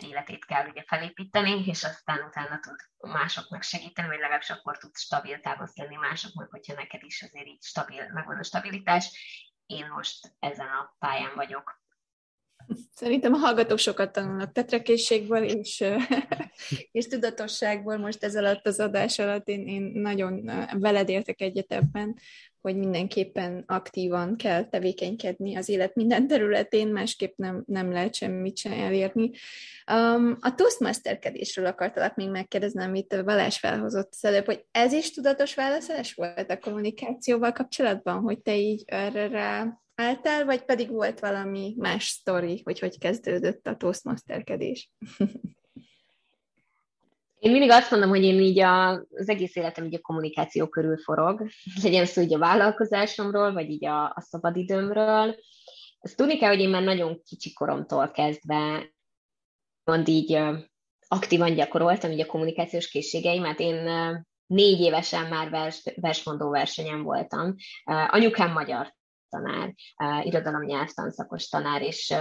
életét 0.00 0.44
kell 0.44 0.68
ugye 0.68 0.82
felépíteni, 0.86 1.66
és 1.66 1.84
aztán 1.84 2.18
utána 2.26 2.58
tud 2.60 2.76
másoknak 2.98 3.62
segíteni, 3.62 4.08
vagy 4.08 4.18
legalábbis 4.18 4.50
akkor 4.50 4.78
tud 4.78 4.96
stabil 4.96 5.40
támaszt 5.40 5.78
lenni 5.78 5.96
másoknak, 5.96 6.50
hogyha 6.50 6.74
neked 6.74 7.02
is 7.02 7.22
azért 7.22 7.46
így 7.46 7.62
stabil, 7.62 8.12
megvan 8.12 8.38
a 8.38 8.42
stabilitás. 8.42 9.10
Én 9.66 9.86
most 9.86 10.32
ezen 10.38 10.68
a 10.68 10.94
pályán 10.98 11.34
vagyok. 11.34 11.80
Szerintem 12.94 13.32
a 13.32 13.36
hallgatók 13.36 13.78
sokat 13.78 14.12
tanulnak 14.12 14.52
tetrekészségből 14.52 15.42
és, 15.42 15.84
és 16.92 17.06
tudatosságból 17.06 17.96
most 17.96 18.24
ez 18.24 18.36
alatt 18.36 18.66
az 18.66 18.80
adás 18.80 19.18
alatt. 19.18 19.48
Én, 19.48 19.66
én 19.66 19.82
nagyon 19.82 20.50
veled 20.78 21.08
értek 21.08 21.40
egyet 21.40 21.72
ebben, 21.72 22.16
hogy 22.60 22.76
mindenképpen 22.76 23.64
aktívan 23.66 24.36
kell 24.36 24.68
tevékenykedni 24.68 25.56
az 25.56 25.68
élet 25.68 25.94
minden 25.94 26.26
területén, 26.26 26.88
másképp 26.88 27.36
nem, 27.36 27.62
nem 27.66 27.92
lehet 27.92 28.14
semmit 28.14 28.56
sem 28.56 28.72
elérni. 28.72 29.30
Um, 29.92 30.36
a 30.40 30.54
Toastmasterkedésről 30.54 31.66
akartalak 31.66 32.14
még 32.14 32.28
megkérdezni, 32.28 32.82
amit 32.82 33.24
Balázs 33.24 33.58
felhozott 33.58 34.12
az 34.12 34.24
előbb, 34.24 34.44
hogy 34.44 34.64
ez 34.70 34.92
is 34.92 35.10
tudatos 35.10 35.54
válaszás 35.54 36.14
volt 36.14 36.50
a 36.50 36.58
kommunikációval 36.58 37.52
kapcsolatban, 37.52 38.20
hogy 38.20 38.38
te 38.38 38.56
így 38.56 38.82
erre 38.86 39.28
rá 39.28 39.80
álltál, 39.98 40.44
vagy 40.44 40.64
pedig 40.64 40.90
volt 40.90 41.20
valami 41.20 41.74
más 41.76 42.04
sztori, 42.04 42.60
hogy 42.64 42.78
hogy 42.78 42.98
kezdődött 42.98 43.66
a 43.66 43.76
Toastmasterkedés? 43.76 44.90
Én 47.38 47.50
mindig 47.50 47.70
azt 47.70 47.90
mondom, 47.90 48.08
hogy 48.08 48.22
én 48.22 48.40
így 48.40 48.58
a, 48.58 48.90
az 48.90 49.28
egész 49.28 49.56
életem 49.56 49.84
így 49.84 49.94
a 49.94 50.00
kommunikáció 50.00 50.68
körül 50.68 50.98
forog, 50.98 51.48
legyen 51.82 52.06
szó 52.06 52.20
így 52.20 52.34
a 52.34 52.38
vállalkozásomról, 52.38 53.52
vagy 53.52 53.70
így 53.70 53.84
a, 53.84 54.04
a 54.04 54.20
szabadidőmről. 54.20 55.36
Ezt 56.00 56.16
tudni 56.16 56.38
kell, 56.38 56.48
hogy 56.48 56.60
én 56.60 56.68
már 56.68 56.82
nagyon 56.82 57.22
kicsi 57.24 57.52
koromtól 57.52 58.10
kezdve 58.10 58.92
mond 59.84 60.08
így 60.08 60.38
aktívan 61.08 61.54
gyakoroltam 61.54 62.10
így 62.10 62.20
a 62.20 62.26
kommunikációs 62.26 62.88
készségeimet. 62.88 63.60
Én 63.60 63.90
négy 64.46 64.80
évesen 64.80 65.26
már 65.26 65.50
vers, 65.50 65.82
versmondó 65.94 66.50
versenyen 66.50 67.02
voltam. 67.02 67.54
Anyukám 67.84 68.52
magyar 68.52 68.96
tanár, 69.28 69.74
irodalom 70.22 70.62
nyelvtanszakos 70.62 71.48
tanár, 71.48 71.82
és, 71.82 72.14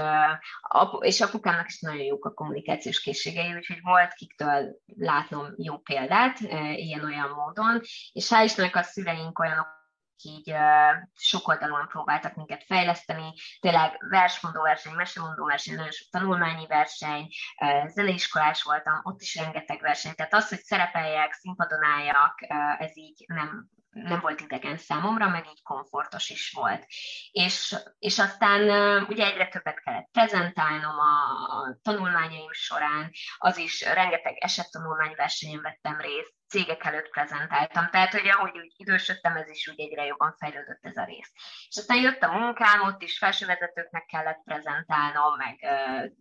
és 1.00 1.22
apukámnak 1.22 1.68
is 1.68 1.80
nagyon 1.80 2.04
jók 2.04 2.26
a 2.26 2.34
kommunikációs 2.34 3.02
készségei, 3.02 3.54
úgyhogy 3.54 3.80
volt 3.82 4.14
kiktől 4.14 4.76
látnom 4.98 5.54
jó 5.58 5.78
példát 5.78 6.40
ilyen-olyan 6.76 7.30
módon, 7.30 7.82
és 8.12 8.28
hál' 8.30 8.44
Istennek 8.44 8.76
a 8.76 8.84
szüleink 8.84 9.40
olyanok, 9.40 9.78
így 10.24 10.52
uh, 10.52 11.08
sok 11.16 11.48
oldalon 11.48 11.88
próbáltak 11.88 12.36
minket 12.36 12.64
fejleszteni, 12.64 13.34
tényleg 13.60 14.06
versmondó 14.10 14.62
verseny, 14.62 14.94
mesemondó 14.94 15.46
verseny, 15.46 15.76
nagyon 15.76 15.92
sok 15.92 16.08
tanulmányi 16.12 16.68
verseny, 16.68 17.28
uh, 17.62 17.88
zeneiskolás 17.88 18.64
voltam, 18.64 19.00
ott 19.04 19.22
is 19.22 19.36
rengeteg 19.36 19.82
verseny, 19.82 20.16
tehát 20.16 20.34
az, 20.34 20.50
hogy 20.50 20.60
szerepeljek, 20.60 21.34
színpadon 21.34 21.84
álljak, 21.84 22.34
uh, 22.50 22.82
ez 22.82 22.98
így 22.98 23.24
nem, 23.28 23.70
nem 24.04 24.20
volt 24.20 24.42
idegen 24.42 24.78
számomra, 24.78 25.30
meg 25.30 25.46
így 25.48 25.62
komfortos 25.64 26.30
is 26.30 26.52
volt. 26.52 26.86
És, 27.32 27.76
és 28.00 28.20
aztán 28.20 28.62
ugye 29.04 29.26
egyre 29.26 29.48
többet 29.48 29.80
kellett 29.84 30.10
prezentálnom 30.12 31.00
a, 31.00 31.14
a 31.58 31.78
tanulmányaim 31.82 32.52
során, 32.52 33.12
az 33.38 33.58
is 33.58 33.82
rengeteg 33.82 34.38
esettanulmányversenyen 34.38 35.62
vettem 35.62 36.00
részt, 36.00 36.36
cégek 36.48 36.84
előtt 36.84 37.10
prezentáltam, 37.10 37.90
tehát 37.90 38.12
hogy 38.12 38.28
ahogy 38.28 38.58
úgy 38.58 38.74
idősödtem, 38.78 39.36
ez 39.36 39.50
is 39.50 39.68
úgy 39.68 39.80
egyre 39.80 40.06
jobban 40.06 40.36
fejlődött 40.38 40.86
ez 40.86 40.98
a 40.98 41.06
rész. 41.06 41.32
És 41.70 41.78
aztán 41.78 42.02
jött 42.02 42.22
a 42.22 42.32
munkám, 42.32 42.82
ott 42.82 43.02
is 43.02 43.18
felsővezetőknek 43.18 44.06
kellett 44.06 44.42
prezentálnom, 44.46 45.36
meg 45.36 45.60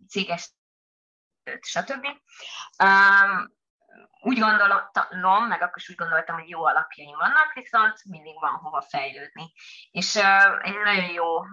céges 0.07 0.51
stb. 1.61 2.05
Um, 2.83 3.56
úgy 4.21 4.39
gondolom, 4.39 5.47
meg 5.47 5.61
akkor 5.61 5.77
is 5.77 5.89
úgy 5.89 5.95
gondoltam, 5.95 6.35
hogy 6.35 6.49
jó 6.49 6.65
alapjaim 6.65 7.17
vannak, 7.17 7.53
viszont 7.53 8.05
mindig 8.05 8.39
van 8.39 8.53
hova 8.53 8.81
fejlődni. 8.81 9.53
És 9.91 10.15
uh, 10.15 10.67
egy 10.67 10.77
nagyon 10.83 11.09
jó 11.09 11.39
uh, 11.39 11.45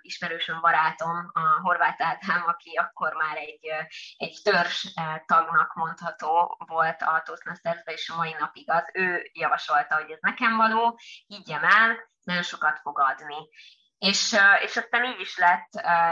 ismerősöm, 0.00 0.60
barátom, 0.60 1.30
a 1.32 1.60
Horváth 1.62 2.06
Ádám, 2.06 2.42
aki 2.46 2.76
akkor 2.76 3.12
már 3.12 3.36
egy, 3.36 3.66
uh, 3.70 3.86
egy 4.16 4.40
törzs 4.42 4.84
uh, 4.84 5.24
tagnak 5.26 5.74
mondható 5.74 6.56
volt 6.66 7.02
a 7.02 7.22
Toastmasters-be, 7.24 7.92
és 7.92 8.08
a 8.08 8.16
mai 8.16 8.34
napig 8.38 8.70
az, 8.70 8.90
ő 8.92 9.30
javasolta, 9.32 9.94
hogy 9.94 10.10
ez 10.10 10.18
nekem 10.20 10.56
való, 10.56 11.00
higgyem 11.26 11.64
el, 11.64 11.96
nagyon 12.22 12.42
sokat 12.42 12.78
fog 12.78 12.98
adni. 12.98 13.48
És, 13.98 14.36
és 14.62 14.76
aztán 14.76 15.04
így 15.04 15.20
is 15.20 15.38
lett, 15.38 15.68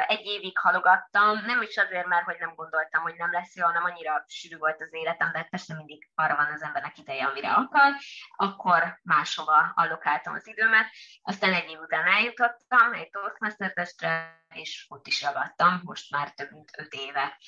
egy 0.07 0.27
évig 0.27 0.59
halogattam, 0.59 1.45
nem 1.45 1.63
is 1.63 1.77
azért, 1.77 2.07
mert 2.07 2.25
hogy 2.25 2.37
nem 2.39 2.55
gondoltam, 2.55 3.03
hogy 3.03 3.15
nem 3.17 3.33
lesz 3.33 3.57
jó, 3.57 3.65
hanem 3.65 3.85
annyira 3.85 4.25
sűrű 4.29 4.57
volt 4.57 4.81
az 4.81 4.95
életem, 4.95 5.33
de 5.33 5.47
persze 5.51 5.75
mindig 5.75 6.09
arra 6.15 6.37
van 6.37 6.53
az 6.53 6.63
embernek 6.63 6.99
ideje, 6.99 7.25
amire 7.25 7.51
akar, 7.53 7.93
akkor 8.37 8.99
máshova 9.03 9.73
allokáltam 9.75 10.35
az 10.35 10.47
időmet. 10.47 10.87
Aztán 11.23 11.53
egy 11.53 11.71
év 11.71 11.79
után 11.81 12.07
eljutottam 12.07 12.93
egy 12.93 13.11
Toastmaster-testre, 13.11 14.45
és 14.55 14.87
ott 14.89 15.07
is 15.07 15.23
ragadtam, 15.23 15.81
most 15.85 16.11
már 16.11 16.31
több 16.31 16.51
mint 16.51 16.71
öt 16.79 16.93
éve. 16.93 17.39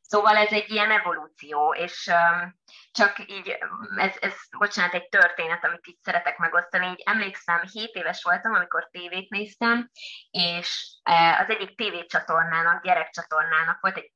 Szóval 0.00 0.36
ez 0.36 0.52
egy 0.52 0.70
ilyen 0.70 0.90
evolúció, 0.90 1.74
és 1.74 2.10
csak 2.90 3.18
így, 3.18 3.58
ez, 3.96 4.16
ez, 4.20 4.34
bocsánat, 4.58 4.94
egy 4.94 5.08
történet, 5.08 5.64
amit 5.64 5.86
így 5.86 5.98
szeretek 6.02 6.38
megosztani. 6.38 6.86
Így 6.86 7.02
emlékszem, 7.04 7.62
7 7.72 7.94
éves 7.94 8.22
voltam, 8.22 8.54
amikor 8.54 8.88
tévét 8.90 9.30
néztem, 9.30 9.90
és 10.30 10.98
az 11.40 11.48
egyik 11.48 11.76
tévécsatornának, 11.76 12.82
gyerekcsatornának 12.82 13.80
volt 13.80 13.96
egy 13.96 14.12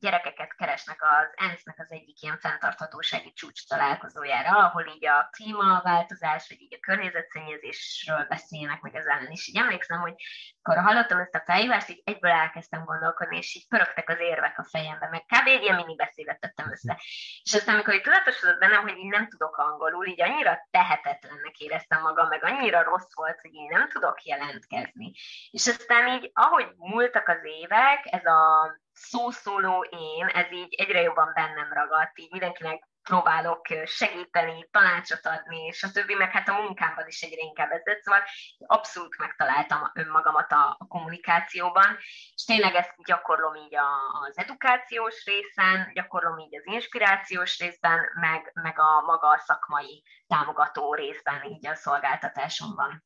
gyerekeket 0.00 0.54
keresnek 0.56 1.02
az 1.02 1.32
ENSZ-nek 1.34 1.78
az 1.78 1.92
egyik 1.92 2.22
ilyen 2.22 2.38
fenntarthatósági 2.38 3.32
csúcs 3.32 3.68
találkozójára, 3.68 4.50
ahol 4.50 4.86
így 4.86 5.06
a 5.06 5.28
klímaváltozás, 5.30 6.48
vagy 6.48 6.60
így 6.60 6.74
a 6.74 6.80
környezetszennyezésről 6.80 8.26
beszélnek 8.28 8.80
meg 8.80 8.94
ellen 8.94 9.30
is. 9.30 9.48
Így 9.48 9.56
emlékszem, 9.56 10.00
hogy 10.00 10.14
akkor 10.62 10.82
hallottam 10.82 11.18
ezt 11.18 11.34
a 11.34 11.42
felhívást, 11.44 11.88
így 11.88 12.02
egyből 12.04 12.30
elkezdtem 12.30 12.84
gondolkodni, 12.84 13.36
és 13.36 13.54
így 13.54 13.68
pörögtek 13.68 14.08
az 14.08 14.18
érvek 14.18 14.58
a 14.58 14.64
fejembe, 14.64 15.08
meg 15.08 15.20
kb. 15.20 15.46
egy 15.46 15.62
ilyen 15.62 15.74
mini 15.74 15.96
beszédet 15.96 16.40
tettem 16.40 16.70
össze. 16.70 17.00
És 17.42 17.54
aztán, 17.54 17.74
amikor 17.74 17.94
így 17.94 18.02
tudatosodott 18.02 18.58
bennem, 18.58 18.82
hogy 18.82 18.96
így 18.96 19.10
nem 19.10 19.28
tudok 19.28 19.56
angolul, 19.56 20.06
így 20.06 20.22
annyira 20.22 20.68
tehetetlennek 20.70 21.58
éreztem 21.58 22.00
magam, 22.02 22.28
meg 22.28 22.44
annyira 22.44 22.82
rossz 22.82 23.14
volt, 23.14 23.40
hogy 23.40 23.54
én 23.54 23.68
nem 23.70 23.88
tudok 23.88 24.24
jelentkezni. 24.24 25.12
És 25.50 25.66
aztán 25.66 26.08
így, 26.08 26.30
ahogy 26.34 26.68
múltak 26.76 27.28
az 27.28 27.44
évek, 27.44 28.00
ez 28.02 28.24
a 28.24 28.72
szószóló 28.98 29.86
én, 29.90 30.26
ez 30.26 30.52
így 30.52 30.74
egyre 30.74 31.00
jobban 31.00 31.32
bennem 31.34 31.72
ragadt, 31.72 32.18
így 32.18 32.30
mindenkinek 32.30 32.88
próbálok 33.08 33.66
segíteni, 33.84 34.68
tanácsot 34.70 35.26
adni, 35.26 35.64
és 35.64 35.82
a 35.82 35.90
többi, 35.90 36.14
meg 36.14 36.30
hát 36.30 36.48
a 36.48 36.60
munkámban 36.60 37.06
is 37.06 37.22
egyre 37.22 37.40
inkább 37.40 37.70
ez 37.70 37.82
szóval 38.02 38.22
abszolút 38.66 39.18
megtaláltam 39.18 39.90
önmagamat 39.94 40.52
a, 40.52 40.76
kommunikációban, 40.88 41.96
és 42.34 42.44
tényleg 42.44 42.74
ezt 42.74 42.94
gyakorlom 43.04 43.54
így 43.54 43.76
az 44.22 44.38
edukációs 44.38 45.24
részen, 45.24 45.90
gyakorlom 45.94 46.38
így 46.38 46.56
az 46.56 46.66
inspirációs 46.66 47.58
részben, 47.58 48.00
meg, 48.20 48.50
meg 48.54 48.78
a 48.78 49.00
maga 49.00 49.28
a 49.28 49.38
szakmai 49.38 50.02
támogató 50.26 50.94
részben, 50.94 51.42
így 51.42 51.66
a 51.66 51.74
szolgáltatásomban. 51.74 53.04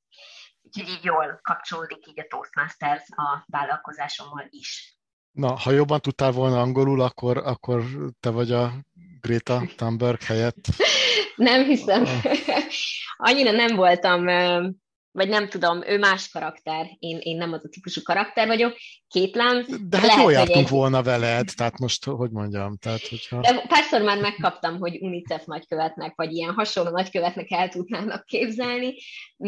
Úgyhogy 0.63 0.89
így 0.89 1.05
jól 1.05 1.41
kapcsolódik 1.43 2.07
így 2.07 2.21
a 2.21 2.27
Toastmasters 2.29 3.05
a 3.17 3.45
vállalkozásommal 3.47 4.47
is. 4.49 5.02
Na, 5.33 5.57
ha 5.59 5.71
jobban 5.71 6.01
tudtál 6.01 6.31
volna 6.31 6.61
angolul, 6.61 7.01
akkor, 7.01 7.37
akkor 7.37 7.85
te 8.21 8.31
vagy 8.31 8.53
a 8.53 8.73
Greta 9.21 9.63
Thunberg 9.77 10.23
helyett. 10.23 10.67
nem 11.37 11.65
hiszem. 11.65 12.05
Annyira 13.17 13.51
nem 13.51 13.77
voltam 13.77 14.27
vagy 15.13 15.29
nem 15.29 15.49
tudom, 15.49 15.83
ő 15.87 15.99
más 15.99 16.29
karakter, 16.29 16.87
én, 16.99 17.19
én 17.21 17.37
nem 17.37 17.53
az 17.53 17.65
a 17.65 17.69
típusú 17.69 18.03
karakter 18.03 18.47
vagyok, 18.47 18.77
kétlem. 19.09 19.65
De 19.89 19.97
hát 19.97 20.07
lehet, 20.07 20.23
jól 20.23 20.33
jártunk 20.33 20.65
egy... 20.65 20.71
volna 20.71 21.03
veled, 21.03 21.49
tehát 21.57 21.79
most 21.79 22.05
hogy 22.05 22.31
mondjam, 22.31 22.77
tehát 22.77 23.09
hogyha... 23.09 23.41
De 23.41 23.65
párszor 23.69 24.03
már 24.03 24.21
megkaptam, 24.21 24.79
hogy 24.79 24.99
UNICEF 25.01 25.45
nagykövetnek, 25.45 26.13
vagy 26.17 26.33
ilyen 26.33 26.53
hasonló 26.53 26.91
nagykövetnek 26.91 27.51
el 27.51 27.69
tudnának 27.69 28.25
képzelni, 28.25 28.95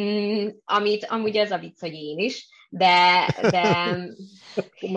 mm, 0.01 0.49
amit 0.65 1.05
amúgy 1.05 1.37
az 1.37 1.51
a 1.51 1.59
vicc, 1.59 1.81
hogy 1.81 1.93
én 1.93 2.19
is, 2.19 2.49
de, 2.77 3.27
de, 3.51 3.97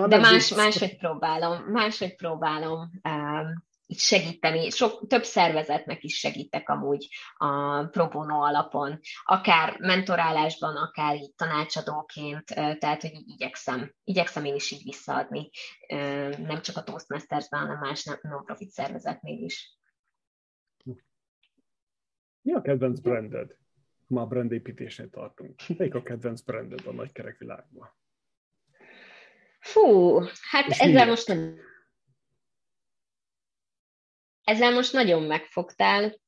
de 0.08 0.18
más, 0.18 0.54
máshogy 0.54 0.98
próbálom, 0.98 1.64
máshogy 1.64 2.16
próbálom 2.16 2.90
um, 3.04 3.66
segíteni. 3.88 4.70
Sok, 4.70 5.08
több 5.08 5.24
szervezetnek 5.24 6.04
is 6.04 6.18
segítek 6.18 6.70
amúgy 6.70 7.08
a 7.38 7.84
pro 7.84 8.08
bono 8.08 8.46
alapon, 8.46 9.00
akár 9.24 9.80
mentorálásban, 9.80 10.76
akár 10.76 11.16
így 11.16 11.34
tanácsadóként, 11.36 12.46
tehát 12.46 13.02
hogy 13.02 13.14
így 13.14 13.30
igyekszem, 13.30 13.94
igyekszem 14.04 14.46
én 14.46 14.56
is 14.56 14.72
így 14.72 14.84
visszaadni, 14.84 15.50
nem 16.38 16.62
csak 16.62 16.78
a 16.78 16.84
Toastmasters-ben, 16.84 17.60
hanem 17.60 17.80
más 17.80 18.04
non-profit 18.22 18.70
szervezetnél 18.70 19.44
is. 19.44 19.76
Mi 22.42 22.54
a 22.54 22.62
kedvenc 22.62 23.00
branded? 23.00 23.56
Ma 24.08 24.22
a 24.22 24.26
brandépítésnél 24.26 25.10
tartunk. 25.10 25.56
Melyik 25.78 25.96
a 25.96 26.04
kedvenc 26.04 26.42
branded 26.42 26.88
a 26.88 26.92
nagy 26.92 27.12
világban? 27.38 27.96
Fú, 29.60 30.20
hát 30.50 30.68
És 30.68 30.80
ezzel 30.80 30.94
miért? 30.94 31.08
most 31.08 31.28
nem 31.28 31.60
ezzel 34.48 34.74
most 34.74 34.94
nagyon 34.94 35.24
megfogtál. 35.24 36.20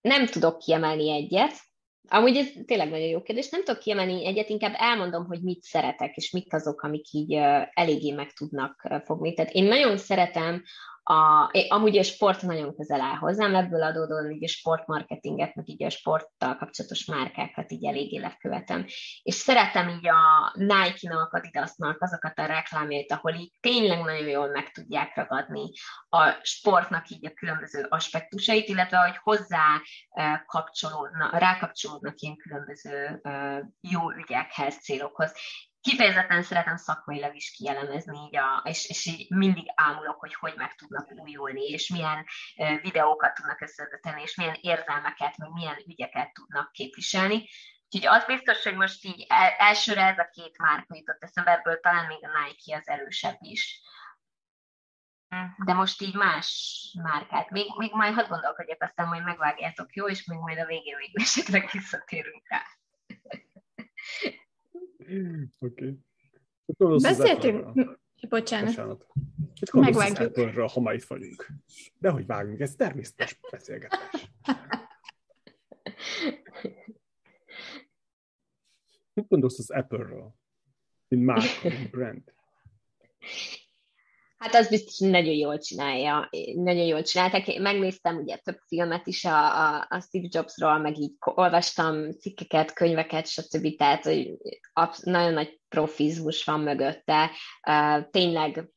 Nem 0.00 0.26
tudok 0.26 0.58
kiemelni 0.58 1.10
egyet. 1.10 1.52
Amúgy 2.08 2.36
ez 2.36 2.48
tényleg 2.66 2.90
nagyon 2.90 3.06
jó 3.06 3.22
kérdés. 3.22 3.48
Nem 3.48 3.64
tudok 3.64 3.80
kiemelni 3.80 4.26
egyet, 4.26 4.48
inkább 4.48 4.74
elmondom, 4.76 5.24
hogy 5.26 5.42
mit 5.42 5.62
szeretek, 5.62 6.16
és 6.16 6.30
mik 6.30 6.54
azok, 6.54 6.82
amik 6.82 7.12
így 7.12 7.32
eléggé 7.72 8.10
meg 8.12 8.32
tudnak 8.32 9.02
fogni. 9.04 9.34
Tehát 9.34 9.52
én 9.52 9.64
nagyon 9.64 9.96
szeretem 9.96 10.62
a, 11.02 11.50
amúgy 11.68 11.98
a 11.98 12.02
sport 12.02 12.42
nagyon 12.42 12.76
közel 12.76 13.00
áll 13.00 13.16
hozzám, 13.16 13.54
ebből 13.54 13.82
adódóan 13.82 14.30
így 14.30 14.44
a 14.44 14.48
sportmarketinget, 14.48 15.54
meg 15.54 15.68
így 15.68 15.84
a 15.84 15.90
sporttal 15.90 16.56
kapcsolatos 16.56 17.04
márkákat 17.04 17.72
így 17.72 17.86
eléggé 17.86 18.18
lekövetem. 18.18 18.84
És 19.22 19.34
szeretem 19.34 19.88
így 19.88 20.08
a 20.08 20.52
Nike-nak, 20.54 21.32
Adidasnak 21.32 22.02
azokat 22.02 22.38
a 22.38 22.46
reklámjait, 22.46 23.12
ahol 23.12 23.34
így 23.34 23.52
tényleg 23.60 23.98
nagyon 23.98 24.28
jól 24.28 24.48
meg 24.48 24.70
tudják 24.70 25.16
ragadni 25.16 25.70
a 26.08 26.30
sportnak 26.42 27.08
így 27.08 27.26
a 27.26 27.34
különböző 27.34 27.86
aspektusait, 27.88 28.68
illetve 28.68 28.98
hogy 28.98 29.16
hozzá 29.22 29.80
kapcsolódnak, 30.46 31.38
rákapcsolódnak 31.38 32.20
ilyen 32.20 32.36
különböző 32.36 33.20
jó 33.80 34.12
ügyekhez, 34.12 34.74
célokhoz 34.74 35.32
kifejezetten 35.80 36.42
szeretem 36.42 36.76
szakmailag 36.76 37.34
is 37.36 37.50
kielemezni, 37.50 38.18
így 38.26 38.36
a, 38.36 38.62
és, 38.64 38.88
és 38.88 39.06
így 39.06 39.30
mindig 39.30 39.64
ámulok, 39.74 40.20
hogy 40.20 40.34
hogy 40.34 40.54
meg 40.56 40.74
tudnak 40.74 41.12
újulni, 41.16 41.62
és 41.62 41.88
milyen 41.88 42.26
videókat 42.82 43.34
tudnak 43.34 43.60
összevetni, 43.60 44.22
és 44.22 44.36
milyen 44.36 44.58
érzelmeket, 44.60 45.36
meg 45.36 45.50
milyen 45.50 45.82
ügyeket 45.86 46.32
tudnak 46.32 46.72
képviselni. 46.72 47.48
Úgyhogy 47.92 48.06
az 48.06 48.24
biztos, 48.24 48.62
hogy 48.62 48.76
most 48.76 49.04
így 49.04 49.26
el, 49.28 49.50
elsőre 49.58 50.06
ez 50.06 50.18
a 50.18 50.28
két 50.32 50.58
márka 50.58 50.96
jutott 50.96 51.22
eszembe, 51.22 51.50
ebből 51.50 51.80
talán 51.80 52.06
még 52.06 52.24
a 52.24 52.28
Nike 52.38 52.76
az 52.76 52.88
erősebb 52.88 53.36
is. 53.40 53.80
De 55.64 55.72
most 55.72 56.02
így 56.02 56.14
más 56.14 56.48
márkát. 57.02 57.50
Még, 57.50 57.66
még 57.76 57.92
majd 57.92 58.14
hadd 58.14 58.28
gondolkodjak, 58.28 58.82
aztán 58.82 59.08
majd 59.08 59.24
megvágjátok, 59.24 59.94
jó? 59.94 60.08
És 60.08 60.24
még 60.24 60.38
majd 60.38 60.58
a 60.58 60.66
végén 60.66 60.96
még 60.96 61.10
esetleg 61.14 61.68
visszatérünk 61.72 62.48
rá. 62.48 62.62
Oké. 65.58 65.98
Okay. 66.66 66.98
Beszéltünk... 66.98 67.98
Bocsánat. 68.28 68.68
Bocsánat. 68.68 69.06
Mit 69.60 69.72
Megvágjuk. 69.72 70.60
Ha 70.70 70.80
ma 70.80 70.92
itt 70.92 71.04
vagyunk? 71.04 71.46
De 71.98 72.10
hogy 72.10 72.26
vágunk, 72.26 72.60
ez 72.60 72.74
természetes 72.74 73.40
beszélgetés. 73.50 74.30
Mit 79.12 79.28
gondolsz 79.28 79.58
az 79.58 79.70
Apple-ről? 79.70 80.34
Mint 81.08 81.24
mint 81.62 81.90
brand? 81.90 82.34
Hát 84.40 84.54
az 84.54 84.68
biztos, 84.68 84.98
hogy 84.98 85.10
nagyon 85.10 85.34
jól 85.34 85.58
csinálja, 85.58 86.28
nagyon 86.54 86.84
jól 86.84 87.02
csinálták. 87.02 87.48
Én 87.48 87.60
megnéztem 87.60 88.16
ugye 88.16 88.36
több 88.36 88.58
filmet 88.66 89.06
is 89.06 89.24
a, 89.24 89.66
a, 89.66 89.86
a 89.88 90.00
Steve 90.00 90.26
Jobsról, 90.30 90.78
meg 90.78 90.98
így 90.98 91.12
olvastam 91.18 92.10
cikkeket, 92.10 92.72
könyveket, 92.72 93.26
stb. 93.26 93.76
Tehát, 93.76 94.04
hogy 94.04 94.36
nagyon 95.02 95.32
nagy 95.32 95.60
profizmus 95.68 96.44
van 96.44 96.60
mögötte. 96.60 97.30
Uh, 97.68 98.10
tényleg 98.10 98.70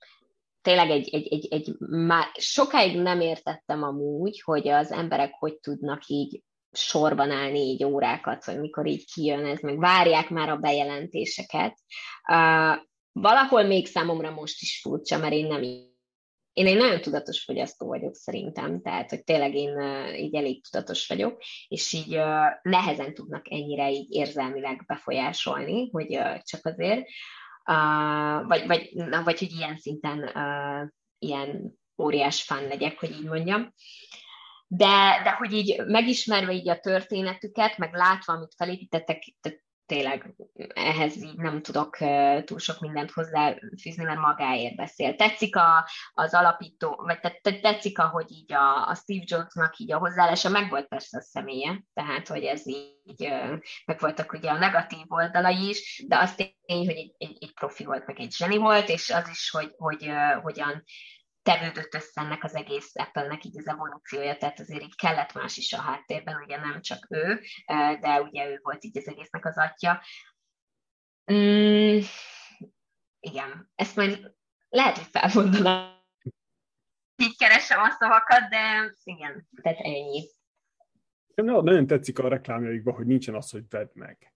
tényleg 0.62 0.90
egy, 0.90 1.10
egy, 1.14 1.34
egy, 1.34 1.48
egy 1.52 1.76
már 1.90 2.26
sokáig 2.34 3.02
nem 3.02 3.20
értettem 3.20 3.84
amúgy, 3.84 4.42
hogy 4.42 4.68
az 4.68 4.92
emberek 4.92 5.34
hogy 5.40 5.60
tudnak 5.60 6.08
így 6.08 6.44
sorban 6.72 7.32
állni 7.32 7.60
így 7.60 7.84
órákat, 7.84 8.44
hogy 8.44 8.60
mikor 8.60 8.88
így 8.88 9.06
kijön 9.14 9.46
ez, 9.46 9.60
meg 9.60 9.80
várják 9.80 10.30
már 10.30 10.50
a 10.50 10.58
bejelentéseket. 10.58 11.78
Uh, 12.32 12.78
valahol 13.14 13.64
még 13.64 13.88
számomra 13.88 14.32
most 14.32 14.62
is 14.62 14.80
furcsa, 14.82 15.18
mert 15.18 15.34
én 15.34 15.48
nem 15.48 15.62
én 16.54 16.68
egy 16.68 16.78
nagyon 16.78 17.02
tudatos 17.02 17.44
fogyasztó 17.44 17.88
vagyok 17.88 18.16
szerintem, 18.16 18.82
tehát 18.82 19.10
hogy 19.10 19.24
tényleg 19.24 19.56
én 19.56 19.80
így 20.16 20.36
elég 20.36 20.64
tudatos 20.64 21.08
vagyok, 21.08 21.42
és 21.68 21.94
így 21.94 22.20
nehezen 22.62 23.14
tudnak 23.14 23.52
ennyire 23.52 23.92
így 23.92 24.12
érzelmileg 24.12 24.84
befolyásolni, 24.88 25.90
hogy 25.90 26.20
csak 26.44 26.66
azért, 26.66 27.06
vagy, 28.48 28.68
vagy, 28.68 28.92
vagy 29.24 29.40
hogy 29.40 29.52
ilyen 29.52 29.78
szinten 29.78 30.32
ilyen 31.20 31.80
óriás 31.98 32.44
fan 32.44 32.68
legyek, 32.68 33.00
hogy 33.00 33.12
így 33.12 33.28
mondjam. 33.28 33.74
De, 34.68 35.22
de 35.24 35.32
hogy 35.32 35.54
így 35.54 35.82
megismerve 35.86 36.54
így 36.54 36.70
a 36.70 36.80
történetüket, 36.80 37.78
meg 37.78 37.94
látva, 37.94 38.34
amit 38.34 38.54
felépítettek, 38.58 39.24
tényleg 39.94 40.36
ehhez 40.74 41.24
így 41.24 41.38
nem 41.38 41.62
tudok 41.62 41.98
túl 42.46 42.60
sok 42.60 42.80
mindent 42.80 43.12
hozzáfűzni, 43.12 44.04
mert 44.04 44.20
magáért 44.20 44.76
beszél. 44.76 45.16
Tetszik 45.16 45.56
a, 45.56 45.90
az 46.14 46.34
alapító, 46.34 46.96
vagy 46.96 47.20
te, 47.20 47.60
tetszik, 47.62 48.00
ahogy 48.00 48.32
így 48.32 48.54
a, 48.54 48.88
a 48.88 48.96
Steve 48.96 49.24
Jobsnak 49.26 49.78
így 49.78 49.92
a 49.92 49.98
hozzáállása, 49.98 50.50
meg 50.50 50.70
volt 50.70 50.88
persze 50.88 51.18
a 51.18 51.22
személye, 51.22 51.84
tehát 51.94 52.28
hogy 52.28 52.44
ez 52.44 52.68
így, 52.68 53.34
meg 53.86 54.00
voltak 54.00 54.34
ugye 54.34 54.50
a 54.50 54.58
negatív 54.58 55.06
oldalai 55.08 55.70
is, 55.70 56.04
de 56.08 56.18
az 56.18 56.36
tény, 56.36 56.86
hogy 56.86 56.96
egy, 56.96 57.14
egy, 57.18 57.38
egy 57.40 57.54
profi 57.54 57.86
volt, 57.86 58.06
meg 58.06 58.20
egy 58.20 58.32
zseni 58.32 58.58
volt, 58.58 58.90
és 58.90 59.10
az 59.10 59.30
is, 59.30 59.50
hogy, 59.50 59.74
hogy 59.78 60.12
hogyan 60.42 60.84
tevődött 61.44 61.94
össze 61.94 62.22
ennek 62.22 62.44
az 62.44 62.56
egész 62.56 62.96
Apple-nek 62.96 63.44
így 63.44 63.58
az 63.58 63.68
evolúciója, 63.68 64.38
tehát 64.38 64.60
azért 64.60 64.82
így 64.82 64.96
kellett 64.96 65.34
más 65.34 65.58
is 65.58 65.74
a 65.74 65.82
háttérben, 65.82 66.42
ugye 66.44 66.58
nem 66.58 66.82
csak 66.82 67.08
ő, 67.10 67.42
de 68.00 68.22
ugye 68.22 68.50
ő 68.50 68.60
volt 68.62 68.84
így 68.84 68.98
az 68.98 69.08
egésznek 69.08 69.46
az 69.46 69.58
atya. 69.58 70.02
Mm, 71.34 72.00
igen, 73.20 73.72
ezt 73.76 73.96
majd 73.96 74.36
lehet, 74.70 74.98
hogy 74.98 75.08
felmondanám. 75.12 76.02
Így 77.16 77.38
keresem 77.38 77.80
a 77.80 77.90
szavakat, 77.90 78.50
de 78.50 78.94
igen, 79.04 79.48
tehát 79.62 79.80
ennyi. 79.80 80.28
No, 81.36 81.62
nagyon 81.62 81.88
tetszik 81.88 82.20
a 82.20 82.28
reklámjaikban, 82.28 82.94
hogy 82.94 83.06
nincsen 83.06 83.36
az, 83.36 83.52
hogy 83.52 83.64
vedd 83.70 83.90
meg 83.94 84.34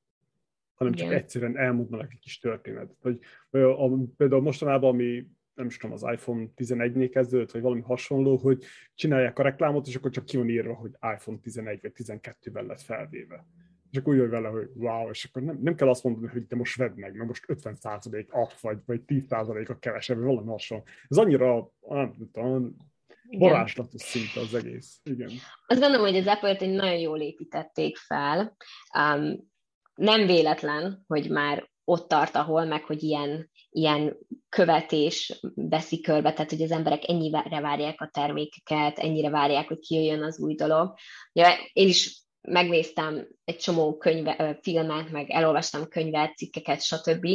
hanem 0.77 0.93
csak 0.93 1.07
Igen. 1.07 1.19
egyszerűen 1.19 1.57
elmondanak 1.57 2.11
egy 2.11 2.19
kis 2.19 2.39
történetet. 2.39 2.97
Hogy, 3.01 3.19
a, 3.51 3.89
például 4.17 4.41
mostanában, 4.41 4.89
ami 4.89 5.27
nem 5.57 5.67
is 5.67 5.77
tudom, 5.77 5.95
az 5.95 6.05
iPhone 6.11 6.45
11-nél 6.57 7.09
kezdődött, 7.11 7.51
vagy 7.51 7.61
valami 7.61 7.81
hasonló, 7.81 8.37
hogy 8.37 8.63
csinálják 8.95 9.39
a 9.39 9.43
reklámot, 9.43 9.87
és 9.87 9.95
akkor 9.95 10.11
csak 10.11 10.25
ki 10.25 10.37
van 10.37 10.49
írva, 10.49 10.73
hogy 10.73 10.91
iPhone 11.15 11.37
11 11.41 11.79
vagy 11.81 11.91
12-ben 11.95 12.65
lett 12.65 12.81
felvéve. 12.81 13.45
És 13.91 13.97
akkor 13.97 14.13
úgy 14.13 14.19
vagy 14.19 14.29
vele, 14.29 14.47
hogy 14.47 14.69
wow, 14.73 15.09
és 15.09 15.25
akkor 15.25 15.41
nem, 15.41 15.59
nem 15.61 15.75
kell 15.75 15.89
azt 15.89 16.03
mondani, 16.03 16.27
hogy 16.27 16.45
te 16.47 16.55
most 16.55 16.77
vedd 16.77 16.95
meg, 16.95 17.15
mert 17.15 17.27
most 17.27 17.45
50% 17.47 18.27
off, 18.29 18.61
vagy, 18.61 18.77
vagy 18.85 19.01
10% 19.07 19.69
a 19.69 19.79
kevesebb, 19.79 20.17
vagy 20.17 20.25
valami 20.25 20.47
hasonló. 20.47 20.83
Ez 21.07 21.17
annyira, 21.17 21.71
nem 21.87 22.13
tudom, 22.31 22.75
varázslatos 23.29 24.01
szinte 24.01 24.39
az 24.39 24.53
egész. 24.53 24.99
Igen. 25.03 25.29
Azt 25.67 25.79
gondolom, 25.79 26.05
hogy 26.05 26.15
az 26.15 26.27
Apple-t 26.27 26.59
nagyon 26.59 26.99
jól 26.99 27.19
építették 27.19 27.97
fel. 27.97 28.57
Um, 28.97 29.49
nem 29.95 30.25
véletlen, 30.25 31.03
hogy 31.07 31.29
már 31.29 31.69
ott 31.89 32.07
tart, 32.07 32.35
ahol 32.35 32.65
meg, 32.65 32.83
hogy 32.83 33.03
ilyen, 33.03 33.49
ilyen 33.69 34.17
követés 34.49 35.39
veszi 35.55 36.01
körbe, 36.01 36.33
tehát 36.33 36.49
hogy 36.49 36.61
az 36.61 36.71
emberek 36.71 37.09
ennyire 37.09 37.61
várják 37.61 38.01
a 38.01 38.09
termékeket, 38.13 38.97
ennyire 38.97 39.29
várják, 39.29 39.67
hogy 39.67 39.79
kijöjjön 39.79 40.23
az 40.23 40.39
új 40.39 40.55
dolog. 40.55 40.93
Ja, 41.33 41.47
én 41.73 41.87
is 41.87 42.21
megnéztem 42.41 43.27
egy 43.43 43.57
csomó 43.57 43.97
könyve, 43.97 44.59
filmet, 44.61 45.11
meg 45.11 45.29
elolvastam 45.29 45.87
könyvet, 45.87 46.37
cikkeket, 46.37 46.81
stb. 46.81 47.27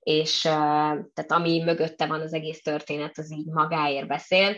És 0.00 0.40
tehát 0.40 1.32
ami 1.32 1.62
mögötte 1.62 2.06
van 2.06 2.20
az 2.20 2.32
egész 2.32 2.62
történet, 2.62 3.18
az 3.18 3.32
így 3.32 3.46
magáért 3.46 4.06
beszél. 4.06 4.56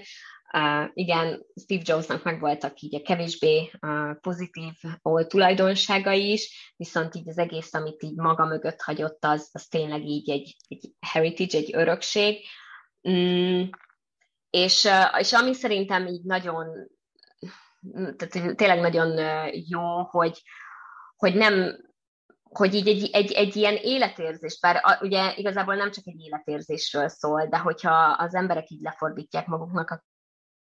Igen, 0.95 1.47
Steve 1.61 1.83
Jobsnak 1.85 2.23
megvoltak 2.23 2.81
így 2.81 2.95
a 2.95 3.03
kevésbé 3.03 3.71
uh, 3.81 4.21
pozitív 4.21 4.73
tulajdonságai 5.27 6.33
is, 6.33 6.73
viszont 6.77 7.15
így 7.15 7.29
az 7.29 7.39
egész, 7.39 7.75
amit 7.75 8.03
így 8.03 8.17
maga 8.17 8.45
mögött 8.45 8.81
hagyott, 8.81 9.25
az, 9.25 9.49
az 9.53 9.67
tényleg 9.67 10.05
így 10.05 10.31
egy, 10.31 10.57
egy 10.69 10.93
heritage, 11.01 11.59
egy 11.59 11.75
örökség. 11.75 12.45
Mm, 13.09 13.63
és, 14.51 14.85
uh, 14.85 15.21
és 15.21 15.33
ami 15.33 15.55
szerintem 15.55 16.07
így 16.07 16.25
nagyon, 16.25 16.67
tehát 17.93 18.57
tényleg 18.57 18.81
nagyon 18.81 19.19
jó, 19.69 20.03
hogy, 20.03 20.43
hogy 21.17 21.35
nem 21.35 21.77
hogy 22.43 22.75
így 22.75 22.89
egy, 22.89 23.11
egy, 23.13 23.33
egy 23.33 23.57
ilyen 23.57 23.77
életérzés, 23.77 24.59
bár 24.61 24.81
a, 24.83 24.99
ugye 25.01 25.35
igazából 25.37 25.75
nem 25.75 25.91
csak 25.91 26.07
egy 26.07 26.21
életérzésről 26.21 27.09
szól, 27.09 27.47
de 27.47 27.59
hogyha 27.59 27.95
az 28.19 28.35
emberek 28.35 28.71
így 28.71 28.81
lefordítják 28.81 29.47
maguknak, 29.47 29.91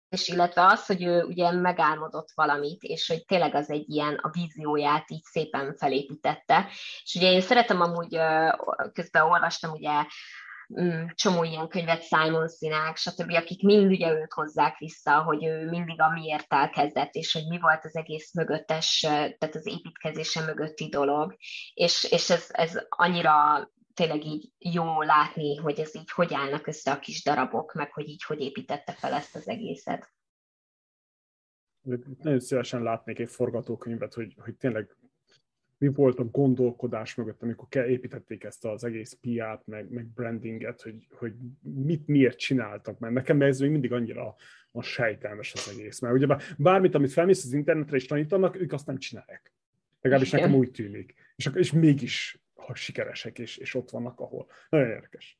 és 0.09 0.27
illetve 0.27 0.65
az, 0.65 0.85
hogy 0.85 1.03
ő 1.03 1.23
ugye 1.23 1.51
megálmodott 1.51 2.31
valamit, 2.35 2.81
és 2.81 3.07
hogy 3.07 3.25
tényleg 3.25 3.55
az 3.55 3.69
egy 3.69 3.89
ilyen 3.89 4.19
a 4.21 4.29
vízióját 4.29 5.11
így 5.11 5.23
szépen 5.23 5.75
felépítette. 5.77 6.67
És 7.03 7.15
ugye 7.15 7.31
én 7.31 7.41
szeretem 7.41 7.81
amúgy, 7.81 8.17
közben 8.93 9.23
olvastam 9.23 9.71
ugye 9.71 10.03
Mm, 10.81 11.05
csomó 11.15 11.43
ilyen 11.43 11.67
könyvet 11.67 12.03
Simon 12.03 12.47
Sinek, 12.47 12.97
stb., 12.97 13.31
akik 13.31 13.61
mind 13.61 13.91
ugye 13.91 14.11
őt 14.11 14.33
hozzák 14.33 14.77
vissza, 14.77 15.21
hogy 15.23 15.45
ő 15.45 15.69
mindig 15.69 16.01
a 16.01 16.09
miért 16.09 16.53
elkezdett, 16.53 17.13
és 17.13 17.33
hogy 17.33 17.47
mi 17.47 17.59
volt 17.59 17.85
az 17.85 17.95
egész 17.95 18.33
mögöttes, 18.33 18.99
tehát 18.99 19.55
az 19.55 19.67
építkezése 19.67 20.41
mögötti 20.41 20.89
dolog, 20.89 21.35
és, 21.73 22.11
és 22.11 22.29
ez, 22.29 22.45
ez 22.51 22.79
annyira 22.89 23.33
tényleg 23.97 24.25
így 24.25 24.51
jó 24.59 25.01
látni, 25.01 25.55
hogy 25.55 25.79
ez 25.79 25.95
így 25.95 26.11
hogy 26.11 26.33
állnak 26.33 26.67
össze 26.67 26.91
a 26.91 26.99
kis 26.99 27.23
darabok, 27.23 27.73
meg 27.73 27.91
hogy 27.93 28.07
így 28.07 28.23
hogy 28.23 28.41
építette 28.41 28.91
fel 28.91 29.13
ezt 29.13 29.35
az 29.35 29.47
egészet. 29.47 30.11
Nagyon 32.21 32.39
szívesen 32.39 32.83
látnék 32.83 33.19
egy 33.19 33.29
forgatókönyvet, 33.29 34.13
hogy, 34.13 34.35
hogy 34.37 34.55
tényleg 34.55 34.95
mi 35.77 35.87
volt 35.87 36.19
a 36.19 36.23
gondolkodás 36.23 37.15
mögött, 37.15 37.41
amikor 37.41 37.67
építették 37.87 38.43
ezt 38.43 38.65
az 38.65 38.83
egész 38.83 39.17
piát, 39.21 39.67
meg, 39.67 39.89
meg 39.89 40.05
brandinget, 40.05 40.81
hogy, 40.81 41.07
hogy 41.11 41.33
mit 41.61 42.07
miért 42.07 42.37
csináltak, 42.37 42.99
mert 42.99 43.13
nekem 43.13 43.41
ez 43.41 43.59
még 43.59 43.71
mindig 43.71 43.93
annyira 43.93 44.35
a 44.71 44.81
sejtelmes 44.81 45.53
az 45.53 45.69
egész. 45.73 45.99
Mert 45.99 46.15
ugye 46.15 46.37
bármit, 46.57 46.95
amit 46.95 47.11
felmész 47.11 47.45
az 47.45 47.53
internetre 47.53 47.95
és 47.95 48.05
tanítanak, 48.05 48.55
ők 48.55 48.73
azt 48.73 48.85
nem 48.85 48.97
csinálják. 48.97 49.53
Legalábbis 50.01 50.31
nekem 50.31 50.55
úgy 50.55 50.71
tűnik. 50.71 51.13
És, 51.35 51.49
és 51.53 51.71
mégis 51.71 52.46
ha 52.57 52.75
sikeresek, 52.75 53.39
és, 53.39 53.57
és 53.57 53.75
ott 53.75 53.89
vannak, 53.89 54.19
ahol. 54.19 54.47
Nagyon 54.69 54.89
érdekes. 54.89 55.39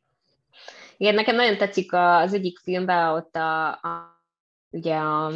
Igen, 0.97 1.15
nekem 1.15 1.35
nagyon 1.35 1.57
tetszik 1.57 1.93
az 1.93 2.33
egyik 2.33 2.57
filmben, 2.57 3.13
ott 3.13 3.35
a, 3.35 3.67
a 3.67 4.15
ugye 4.69 4.95
a 4.95 5.31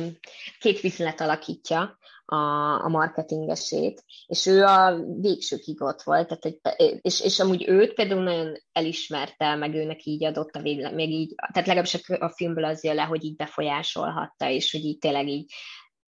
két 0.60 0.80
viszonylat 0.80 1.22
alakítja, 1.22 2.00
a, 2.32 2.84
a 2.84 2.88
marketingesét, 2.88 4.04
és 4.28 4.46
ő 4.46 4.64
a 4.64 5.04
végsőkig 5.22 5.82
ott 5.82 6.02
volt, 6.02 6.28
tehát, 6.28 6.44
hogy, 6.44 7.00
és, 7.02 7.22
és 7.22 7.40
amúgy 7.40 7.68
őt 7.68 7.94
például 7.94 8.24
nagyon 8.24 8.54
elismerte, 8.72 9.56
meg 9.56 9.74
őnek 9.74 10.06
így 10.06 10.24
adott 10.24 10.56
a 10.56 10.62
véle, 10.62 10.92
még 10.92 11.10
így, 11.10 11.36
tehát 11.36 11.68
legalábbis 11.68 11.94
a, 11.94 12.26
a 12.26 12.30
filmből 12.30 12.66
az 12.66 12.84
jön 12.84 12.96
le, 12.96 13.04
hogy 13.04 13.24
így 13.24 13.36
befolyásolhatta, 13.36 14.50
és 14.50 14.72
hogy 14.72 14.84
így 14.84 14.98
tényleg 14.98 15.28
így 15.28 15.54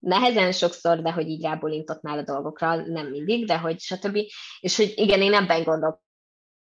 nehezen 0.03 0.51
sokszor, 0.51 1.01
de 1.01 1.11
hogy 1.11 1.27
így 1.27 1.41
rábólintottnál 1.41 2.17
a 2.17 2.23
dolgokra, 2.23 2.75
nem 2.75 3.07
mindig, 3.07 3.45
de 3.45 3.57
hogy 3.57 3.79
stb. 3.79 4.17
És 4.59 4.77
hogy 4.77 4.93
igen, 4.95 5.21
én 5.21 5.33
ebben 5.33 5.63
gondolok, 5.63 6.01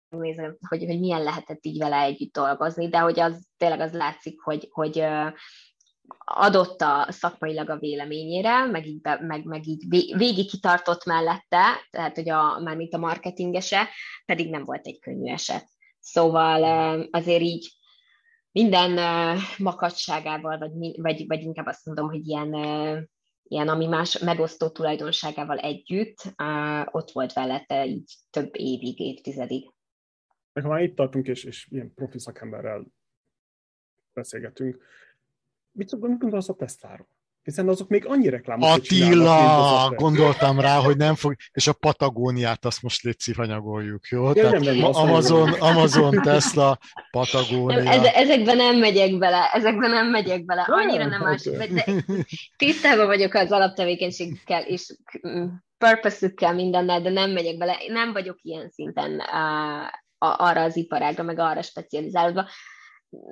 nézem, 0.09 0.57
hogy, 0.67 0.85
hogy 0.85 0.99
milyen 0.99 1.23
lehetett 1.23 1.65
így 1.65 1.77
vele 1.77 1.99
együtt 2.01 2.33
dolgozni, 2.33 2.89
de 2.89 2.97
hogy 2.97 3.19
az 3.19 3.47
tényleg 3.57 3.79
az 3.79 3.93
látszik, 3.93 4.41
hogy, 4.41 4.67
hogy 4.71 5.05
adott 6.25 6.81
a 6.81 7.07
szakmailag 7.09 7.69
a 7.69 7.77
véleményére, 7.79 8.65
meg 8.65 8.85
így, 8.85 9.01
be, 9.01 9.19
meg, 9.21 9.43
meg 9.43 9.67
így 9.67 9.85
végig 10.17 10.49
kitartott 10.49 11.05
mellette, 11.05 11.63
tehát 11.89 12.15
hogy 12.15 12.29
a, 12.29 12.59
már 12.59 12.75
mint 12.75 12.93
a 12.93 12.97
marketingese, 12.97 13.89
pedig 14.25 14.49
nem 14.49 14.65
volt 14.65 14.87
egy 14.87 14.99
könnyű 14.99 15.31
eset. 15.31 15.67
Szóval 15.99 16.63
azért 17.11 17.41
így 17.41 17.71
minden 18.51 18.99
makacságával, 19.57 20.57
vagy, 20.57 21.01
vagy, 21.01 21.27
vagy 21.27 21.41
inkább 21.41 21.65
azt 21.65 21.85
mondom, 21.85 22.09
hogy 22.09 22.27
ilyen, 22.27 22.49
ilyen 23.47 23.67
ami 23.67 23.85
más 23.85 24.19
megosztó 24.19 24.69
tulajdonságával 24.69 25.57
együtt, 25.57 26.35
ott 26.91 27.11
volt 27.11 27.33
velete 27.33 27.85
így 27.85 28.15
több 28.29 28.49
évig, 28.51 28.99
évtizedig. 28.99 29.73
Nekem 30.53 30.69
már 30.69 30.81
itt 30.81 30.95
tartunk, 30.95 31.27
és, 31.27 31.43
és 31.43 31.67
ilyen 31.71 31.93
profi 31.93 32.19
szakemberrel 32.19 32.85
beszélgetünk, 34.13 34.83
mit 35.71 35.99
gondolsz 35.99 36.49
a 36.49 36.55
Tesláról? 36.55 37.07
Hiszen 37.45 37.67
azok 37.67 37.89
még 37.89 38.05
annyi 38.05 38.29
reklámot 38.29 38.69
Attila, 38.69 39.89
gondoltam 39.95 40.59
rá, 40.59 40.77
hogy 40.77 40.97
nem 40.97 41.15
fog, 41.15 41.35
és 41.51 41.67
a 41.67 41.73
Patagóniát 41.73 42.65
azt 42.65 42.81
most 42.81 43.03
légy 43.03 43.19
szívanyagoljuk, 43.19 44.07
jó? 44.07 44.25
Ja, 44.25 44.33
Tehát 44.33 44.59
nem, 44.59 44.75
nem, 44.75 44.95
Amazon, 44.95 45.51
Amazon, 45.51 46.21
Tesla, 46.23 46.77
Patagónia. 47.11 47.83
Nem, 47.83 48.03
ezekben 48.13 48.55
nem 48.55 48.77
megyek 48.77 49.17
bele, 49.17 49.49
ezekben 49.53 49.89
nem 49.89 50.07
megyek 50.07 50.45
bele, 50.45 50.61
annyira 50.61 51.05
nem 51.05 51.21
más. 51.21 51.41
De 51.43 51.85
tisztában 52.57 53.05
vagyok 53.05 53.33
az 53.33 53.51
alaptevékenységkel 53.51 54.63
és 54.63 54.95
purpose 55.77 56.51
mindennel, 56.53 57.01
de 57.01 57.09
nem 57.09 57.31
megyek 57.31 57.57
bele. 57.57 57.77
Nem 57.87 58.13
vagyok 58.13 58.37
ilyen 58.41 58.69
szinten 58.69 59.11
uh, 59.11 59.87
arra 60.17 60.61
az 60.61 60.75
iparágra, 60.75 61.23
meg 61.23 61.39
arra 61.39 61.61
specializálódva. 61.61 62.47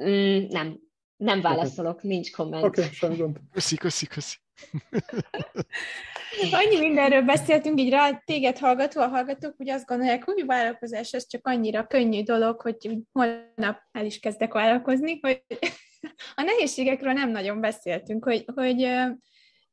Mm, 0.03 0.45
nem, 0.47 0.79
nem 1.17 1.41
válaszolok, 1.41 2.01
nincs 2.01 2.31
komment. 2.31 2.63
Oké, 2.63 2.89
okay, 3.01 3.17
gond. 3.17 3.37
Köszi, 3.51 3.75
köszi, 3.75 4.05
köszi. 4.05 4.35
Annyi 6.51 6.79
mindenről 6.79 7.21
beszéltünk, 7.21 7.79
így 7.79 7.89
rá 7.89 8.21
téged 8.25 8.57
hallgató, 8.57 9.01
a 9.01 9.07
hallgatók 9.07 9.59
ugye 9.59 9.73
azt 9.73 9.85
gondolják, 9.85 10.23
hogy 10.23 10.45
vállalkozás 10.45 11.11
ez 11.11 11.27
csak 11.27 11.47
annyira 11.47 11.87
könnyű 11.87 12.23
dolog, 12.23 12.61
hogy 12.61 12.89
holnap 13.11 13.79
el 13.91 14.05
is 14.05 14.19
kezdek 14.19 14.53
vállalkozni, 14.53 15.19
hogy 15.21 15.43
a 16.35 16.41
nehézségekről 16.41 17.13
nem 17.13 17.29
nagyon 17.29 17.61
beszéltünk, 17.61 18.23
hogy, 18.23 18.45
hogy 18.55 18.89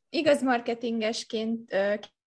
igaz 0.08 0.42
marketingesként 0.42 1.76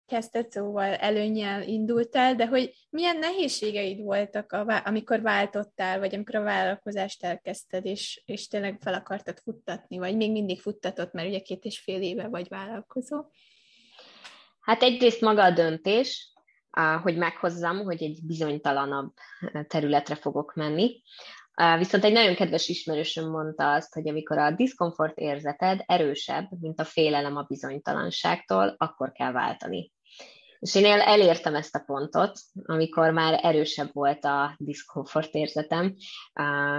kezdted, 0.05 0.51
szóval 0.51 0.93
előnyel 0.93 1.63
indultál, 1.63 2.35
de 2.35 2.47
hogy 2.47 2.73
milyen 2.89 3.17
nehézségeid 3.17 4.01
voltak, 4.01 4.51
a, 4.51 4.81
amikor 4.85 5.21
váltottál, 5.21 5.99
vagy 5.99 6.13
amikor 6.13 6.35
a 6.35 6.43
vállalkozást 6.43 7.23
elkezdted, 7.23 7.85
és, 7.85 8.21
és 8.25 8.47
tényleg 8.47 8.77
fel 8.81 8.93
akartad 8.93 9.39
futtatni, 9.39 9.97
vagy 9.97 10.15
még 10.15 10.31
mindig 10.31 10.61
futtatott, 10.61 11.13
mert 11.13 11.27
ugye 11.27 11.39
két 11.39 11.63
és 11.63 11.79
fél 11.79 12.01
éve 12.01 12.27
vagy 12.27 12.47
vállalkozó? 12.47 13.23
Hát 14.61 14.81
egyrészt 14.81 15.21
maga 15.21 15.43
a 15.43 15.51
döntés, 15.51 16.33
hogy 17.01 17.17
meghozzam, 17.17 17.83
hogy 17.83 18.03
egy 18.03 18.19
bizonytalanabb 18.23 19.13
területre 19.67 20.15
fogok 20.15 20.53
menni. 20.53 21.01
Viszont 21.77 22.03
egy 22.03 22.11
nagyon 22.11 22.35
kedves 22.35 22.67
ismerősöm 22.67 23.29
mondta 23.29 23.71
azt, 23.71 23.93
hogy 23.93 24.09
amikor 24.09 24.37
a 24.37 24.51
diszkomfort 24.51 25.17
érzeted 25.17 25.83
erősebb, 25.85 26.47
mint 26.59 26.79
a 26.79 26.85
félelem 26.85 27.35
a 27.35 27.45
bizonytalanságtól, 27.47 28.75
akkor 28.77 29.11
kell 29.11 29.31
váltani. 29.31 29.91
És 30.59 30.75
én 30.75 30.85
elértem 30.85 31.55
ezt 31.55 31.75
a 31.75 31.83
pontot, 31.85 32.39
amikor 32.63 33.11
már 33.11 33.39
erősebb 33.43 33.89
volt 33.93 34.25
a 34.25 34.55
diszkomfort 34.57 35.33
érzetem, 35.33 35.93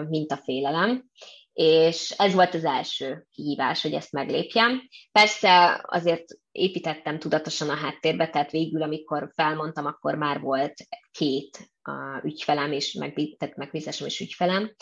mint 0.08 0.32
a 0.32 0.36
félelem, 0.36 1.04
és 1.52 2.10
ez 2.10 2.34
volt 2.34 2.54
az 2.54 2.64
első 2.64 3.26
kihívás, 3.30 3.82
hogy 3.82 3.92
ezt 3.92 4.12
meglépjem. 4.12 4.80
Persze 5.12 5.80
azért 5.86 6.24
építettem 6.50 7.18
tudatosan 7.18 7.68
a 7.68 7.76
háttérbe, 7.76 8.28
tehát 8.28 8.50
végül, 8.50 8.82
amikor 8.82 9.30
felmondtam, 9.34 9.86
akkor 9.86 10.14
már 10.14 10.40
volt 10.40 10.74
két 11.10 11.72
ügyfelem, 12.22 12.72
és 12.72 12.92
meg, 12.92 13.36
tehát 13.38 13.56
megbízásom 13.56 14.06
és 14.06 14.20
ügyfelem, 14.20 14.74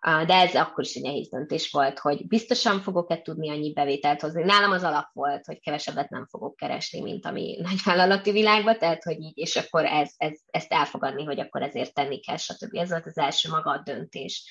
de 0.00 0.34
ez 0.34 0.54
akkor 0.54 0.84
is 0.84 0.94
egy 0.94 1.02
nehéz 1.02 1.28
döntés 1.28 1.70
volt, 1.70 1.98
hogy 1.98 2.26
biztosan 2.26 2.80
fogok-e 2.80 3.22
tudni 3.22 3.50
annyi 3.50 3.72
bevételt 3.72 4.20
hozni. 4.20 4.42
Nálam 4.42 4.70
az 4.70 4.82
alap 4.82 5.08
volt, 5.12 5.46
hogy 5.46 5.60
kevesebbet 5.60 6.10
nem 6.10 6.26
fogok 6.26 6.56
keresni, 6.56 7.00
mint 7.00 7.26
ami 7.26 7.56
nagyvállalati 7.70 8.30
világban, 8.32 8.78
tehát 8.78 9.02
hogy 9.02 9.20
így, 9.20 9.38
és 9.38 9.56
akkor 9.56 9.84
ez, 9.84 10.12
ez, 10.16 10.40
ezt 10.46 10.72
elfogadni, 10.72 11.24
hogy 11.24 11.40
akkor 11.40 11.62
ezért 11.62 11.94
tenni 11.94 12.20
kell, 12.20 12.36
stb. 12.36 12.76
Ez 12.76 12.90
volt 12.90 13.06
az 13.06 13.18
első 13.18 13.50
maga 13.50 13.70
a 13.70 13.82
döntés. 13.82 14.50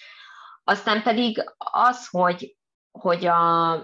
Aztán 0.64 1.04
pedig 1.04 1.43
az, 1.58 2.08
hogy, 2.08 2.58
hogy 2.91 3.26
a 3.26 3.76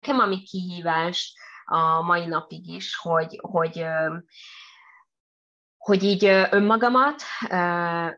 nekem 0.00 0.20
ami 0.20 0.42
kihívás 0.42 1.34
a 1.64 2.02
mai 2.02 2.26
napig 2.26 2.68
is, 2.68 2.96
hogy, 2.96 3.38
hogy 3.42 3.84
hogy 5.88 6.02
így 6.02 6.24
önmagamat, 6.50 7.22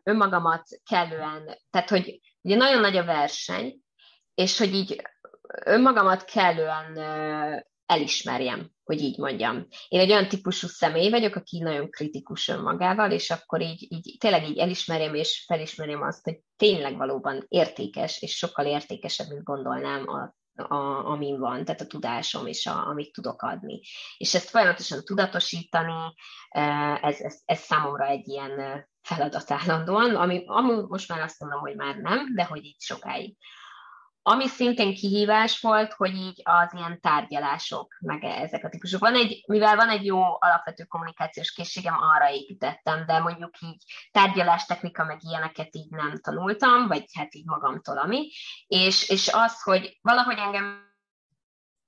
önmagamat 0.03 0.63
kellően, 0.89 1.57
tehát 1.69 1.89
hogy 1.89 2.19
ugye 2.41 2.55
nagyon 2.55 2.81
nagy 2.81 2.97
a 2.97 3.03
verseny, 3.03 3.79
és 4.33 4.57
hogy 4.57 4.73
így 4.73 5.01
önmagamat 5.65 6.23
kellően 6.23 6.97
elismerjem, 7.85 8.71
hogy 8.83 9.01
így 9.01 9.17
mondjam. 9.17 9.67
Én 9.87 9.99
egy 9.99 10.11
olyan 10.11 10.27
típusú 10.27 10.67
személy 10.67 11.09
vagyok, 11.09 11.35
aki 11.35 11.59
nagyon 11.59 11.89
kritikus 11.89 12.47
önmagával, 12.47 13.11
és 13.11 13.29
akkor 13.29 13.61
így, 13.61 13.87
így 13.89 14.15
tényleg 14.19 14.49
így 14.49 14.57
elismerjem 14.57 15.13
és 15.13 15.43
felismerjem 15.47 16.01
azt, 16.01 16.23
hogy 16.23 16.39
tényleg 16.57 16.97
valóban 16.97 17.45
értékes, 17.47 18.21
és 18.21 18.35
sokkal 18.35 18.65
értékesebb, 18.65 19.27
mint 19.29 19.43
gondolnám 19.43 20.07
a, 20.07 20.35
a, 20.61 21.05
amin 21.05 21.39
van, 21.39 21.65
tehát 21.65 21.81
a 21.81 21.87
tudásom 21.87 22.45
és 22.45 22.65
a, 22.65 22.87
amit 22.87 23.13
tudok 23.13 23.41
adni. 23.41 23.81
És 24.17 24.33
ezt 24.33 24.49
folyamatosan 24.49 25.03
tudatosítani, 25.03 26.13
ez, 27.01 27.19
ez, 27.19 27.41
ez 27.45 27.59
számomra 27.59 28.07
egy 28.07 28.27
ilyen 28.27 28.85
feladat 29.01 29.51
állandóan, 29.51 30.15
ami, 30.15 30.43
ami 30.45 30.73
most 30.87 31.09
már 31.09 31.21
azt 31.21 31.39
mondom, 31.39 31.59
hogy 31.59 31.75
már 31.75 31.95
nem, 31.95 32.33
de 32.35 32.43
hogy 32.43 32.65
így 32.65 32.81
sokáig. 32.81 33.37
Ami 34.23 34.47
szintén 34.47 34.93
kihívás 34.93 35.59
volt, 35.59 35.93
hogy 35.93 36.15
így 36.15 36.41
az 36.43 36.73
ilyen 36.73 36.99
tárgyalások, 37.01 37.97
meg 37.99 38.23
ezek 38.23 38.63
a 38.63 38.69
típusok. 38.69 38.99
Van 38.99 39.15
egy, 39.15 39.43
mivel 39.47 39.75
van 39.75 39.89
egy 39.89 40.05
jó 40.05 40.21
alapvető 40.39 40.83
kommunikációs 40.83 41.51
készségem, 41.51 41.93
arra 41.93 42.31
építettem, 42.31 43.05
de 43.05 43.19
mondjuk 43.19 43.59
így 43.59 43.83
tárgyalástechnika, 44.11 45.03
meg 45.03 45.17
ilyeneket 45.23 45.75
így 45.75 45.89
nem 45.89 46.19
tanultam, 46.21 46.87
vagy 46.87 47.05
hát 47.13 47.35
így 47.35 47.45
magamtól 47.45 47.97
ami. 47.97 48.29
És, 48.67 49.09
és 49.09 49.29
az, 49.33 49.61
hogy 49.61 49.97
valahogy 50.01 50.37
engem 50.37 50.90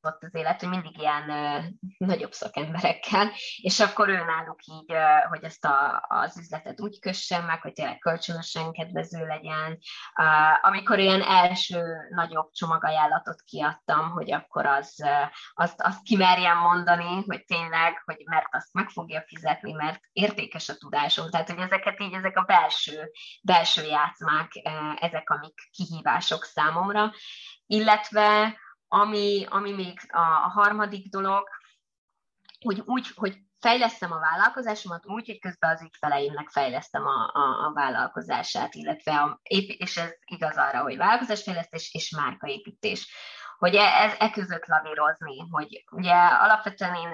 ott 0.06 0.24
az 0.24 0.36
élet, 0.36 0.60
hogy 0.60 0.70
mindig 0.70 0.98
ilyen 0.98 1.30
uh, 1.30 1.64
nagyobb 1.98 2.32
szakemberekkel, 2.32 3.32
és 3.62 3.80
akkor 3.80 4.10
ő 4.10 4.24
náluk 4.26 4.60
így, 4.66 4.92
uh, 4.92 5.30
hogy 5.30 5.44
ezt 5.44 5.66
a, 5.66 6.06
az 6.08 6.38
üzletet 6.38 6.82
úgy 6.82 7.00
kössem 7.00 7.46
meg, 7.46 7.62
hogy 7.62 7.74
tényleg 7.74 7.98
kölcsönösen 7.98 8.72
kedvező 8.72 9.26
legyen. 9.26 9.78
Uh, 10.20 10.68
amikor 10.68 11.00
ilyen 11.00 11.22
első 11.22 11.84
nagyobb 12.10 12.52
csomagajánlatot 12.52 13.42
kiadtam, 13.42 14.10
hogy 14.10 14.32
akkor 14.32 14.66
az, 14.66 14.96
uh, 15.04 15.32
azt, 15.54 15.82
azt 15.82 16.04
kimerjem 16.04 16.58
mondani, 16.58 17.24
hogy 17.26 17.44
tényleg, 17.46 18.02
hogy 18.06 18.22
mert 18.26 18.48
azt 18.52 18.74
meg 18.74 18.90
fogja 18.90 19.24
fizetni, 19.28 19.72
mert 19.72 20.00
értékes 20.12 20.70
a 20.70 20.78
tudásom. 20.78 21.30
Tehát, 21.30 21.50
hogy 21.50 21.60
ezeket 21.60 22.02
így, 22.02 22.14
ezek 22.14 22.38
a 22.38 22.44
belső, 22.48 23.12
belső 23.42 23.86
játszmák, 23.86 24.52
uh, 24.64 25.04
ezek, 25.04 25.30
amik 25.30 25.70
kihívások 25.72 26.44
számomra, 26.44 27.12
illetve 27.66 28.58
ami, 28.94 29.46
ami 29.50 29.72
még 29.72 30.00
a, 30.08 30.20
a 30.20 30.50
harmadik 30.50 31.10
dolog, 31.10 31.48
hogy 32.60 32.82
úgy, 32.86 33.08
hogy 33.16 33.38
fejlesztem 33.60 34.12
a 34.12 34.20
vállalkozásomat 34.20 35.06
úgy, 35.06 35.26
hogy 35.26 35.40
közben 35.40 35.72
az 35.72 35.82
ügyfeleimnek 35.82 36.50
fejlesztem 36.50 37.06
a, 37.06 37.32
a, 37.34 37.66
a 37.66 37.72
vállalkozását, 37.74 38.76
illetve 38.76 39.20
a, 39.20 39.40
és 39.44 39.98
ez 39.98 40.12
igaz 40.26 40.58
arra, 40.58 40.82
hogy 40.82 40.98
vállalkozásfejlesztés 40.98 41.94
és 41.94 42.10
márkaépítés 42.10 43.08
hogy 43.64 43.76
e, 43.76 43.82
ez 43.82 44.14
e 44.20 44.30
között 44.30 44.66
lavírozni, 44.66 45.40
hogy 45.52 45.84
ugye 45.92 46.14
alapvetően 46.16 46.96
én 46.96 47.12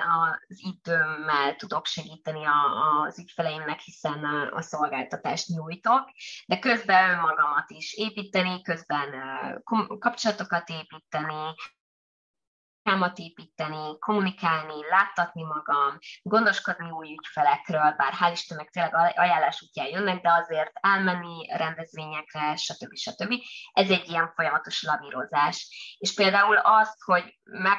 az 0.48 0.58
időmmel 0.58 1.56
tudok 1.56 1.86
segíteni 1.86 2.46
a, 2.46 2.60
az 3.06 3.20
ügyfeleimnek, 3.20 3.80
hiszen 3.80 4.24
a, 4.24 4.52
a 4.52 4.62
szolgáltatást 4.62 5.48
nyújtok, 5.48 6.10
de 6.46 6.60
közben 6.60 7.10
önmagamat 7.10 7.70
is 7.70 7.94
építeni, 7.94 8.62
közben 8.62 9.10
kapcsolatokat 10.00 10.70
építeni, 10.70 11.56
kámat 12.90 13.18
építeni, 13.18 14.00
kommunikálni, 14.00 14.74
láttatni 14.90 15.44
magam, 15.44 15.98
gondoskodni 16.22 16.90
új 16.90 17.12
ügyfelekről, 17.12 17.94
bár 17.98 18.14
hál' 18.20 18.32
Istennek 18.32 18.70
tényleg 18.70 18.94
ajánlás 19.16 19.62
útján 19.62 19.88
jönnek, 19.88 20.22
de 20.22 20.32
azért 20.32 20.72
elmenni 20.74 21.48
rendezvényekre, 21.58 22.56
stb. 22.56 22.96
stb. 22.96 23.34
Ez 23.74 23.90
egy 23.90 24.10
ilyen 24.10 24.32
folyamatos 24.36 24.84
lavírozás. 24.84 25.58
És 25.98 26.14
például 26.14 26.58
azt, 26.58 27.04
hogy, 27.06 27.40
meg, 27.44 27.78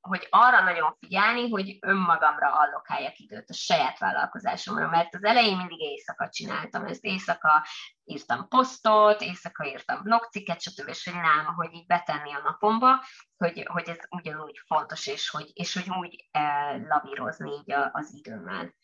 hogy 0.00 0.26
arra 0.30 0.60
nagyon 0.62 0.96
figyelni, 0.98 1.48
hogy 1.48 1.78
önmagamra 1.80 2.52
allokáljak 2.52 3.18
időt 3.18 3.50
a 3.50 3.54
saját 3.54 3.98
vállalkozásomra, 3.98 4.88
mert 4.88 5.14
az 5.14 5.24
elején 5.24 5.56
mindig 5.56 5.80
éjszaka 5.80 6.28
csináltam 6.28 6.86
ezt, 6.86 7.04
éjszaka 7.04 7.66
írtam 8.10 8.48
posztot, 8.48 9.20
éjszaka 9.20 9.66
írtam 9.66 10.02
blogcikket, 10.02 10.60
stb. 10.60 10.88
és 10.88 11.04
hogy 11.04 11.14
nem, 11.20 11.54
hogy 11.54 11.72
így 11.72 11.86
betenni 11.86 12.32
a 12.32 12.40
napomba, 12.44 13.04
hogy, 13.36 13.66
hogy 13.68 13.88
ez 13.88 13.98
ugyanúgy 14.10 14.60
fontos, 14.66 15.06
és 15.06 15.30
hogy, 15.30 15.50
és 15.54 15.74
hogy 15.74 15.90
úgy 16.00 16.28
eh, 16.30 16.80
lavírozni 16.88 17.50
így 17.50 17.74
az 17.92 18.14
időmmel. 18.14 18.74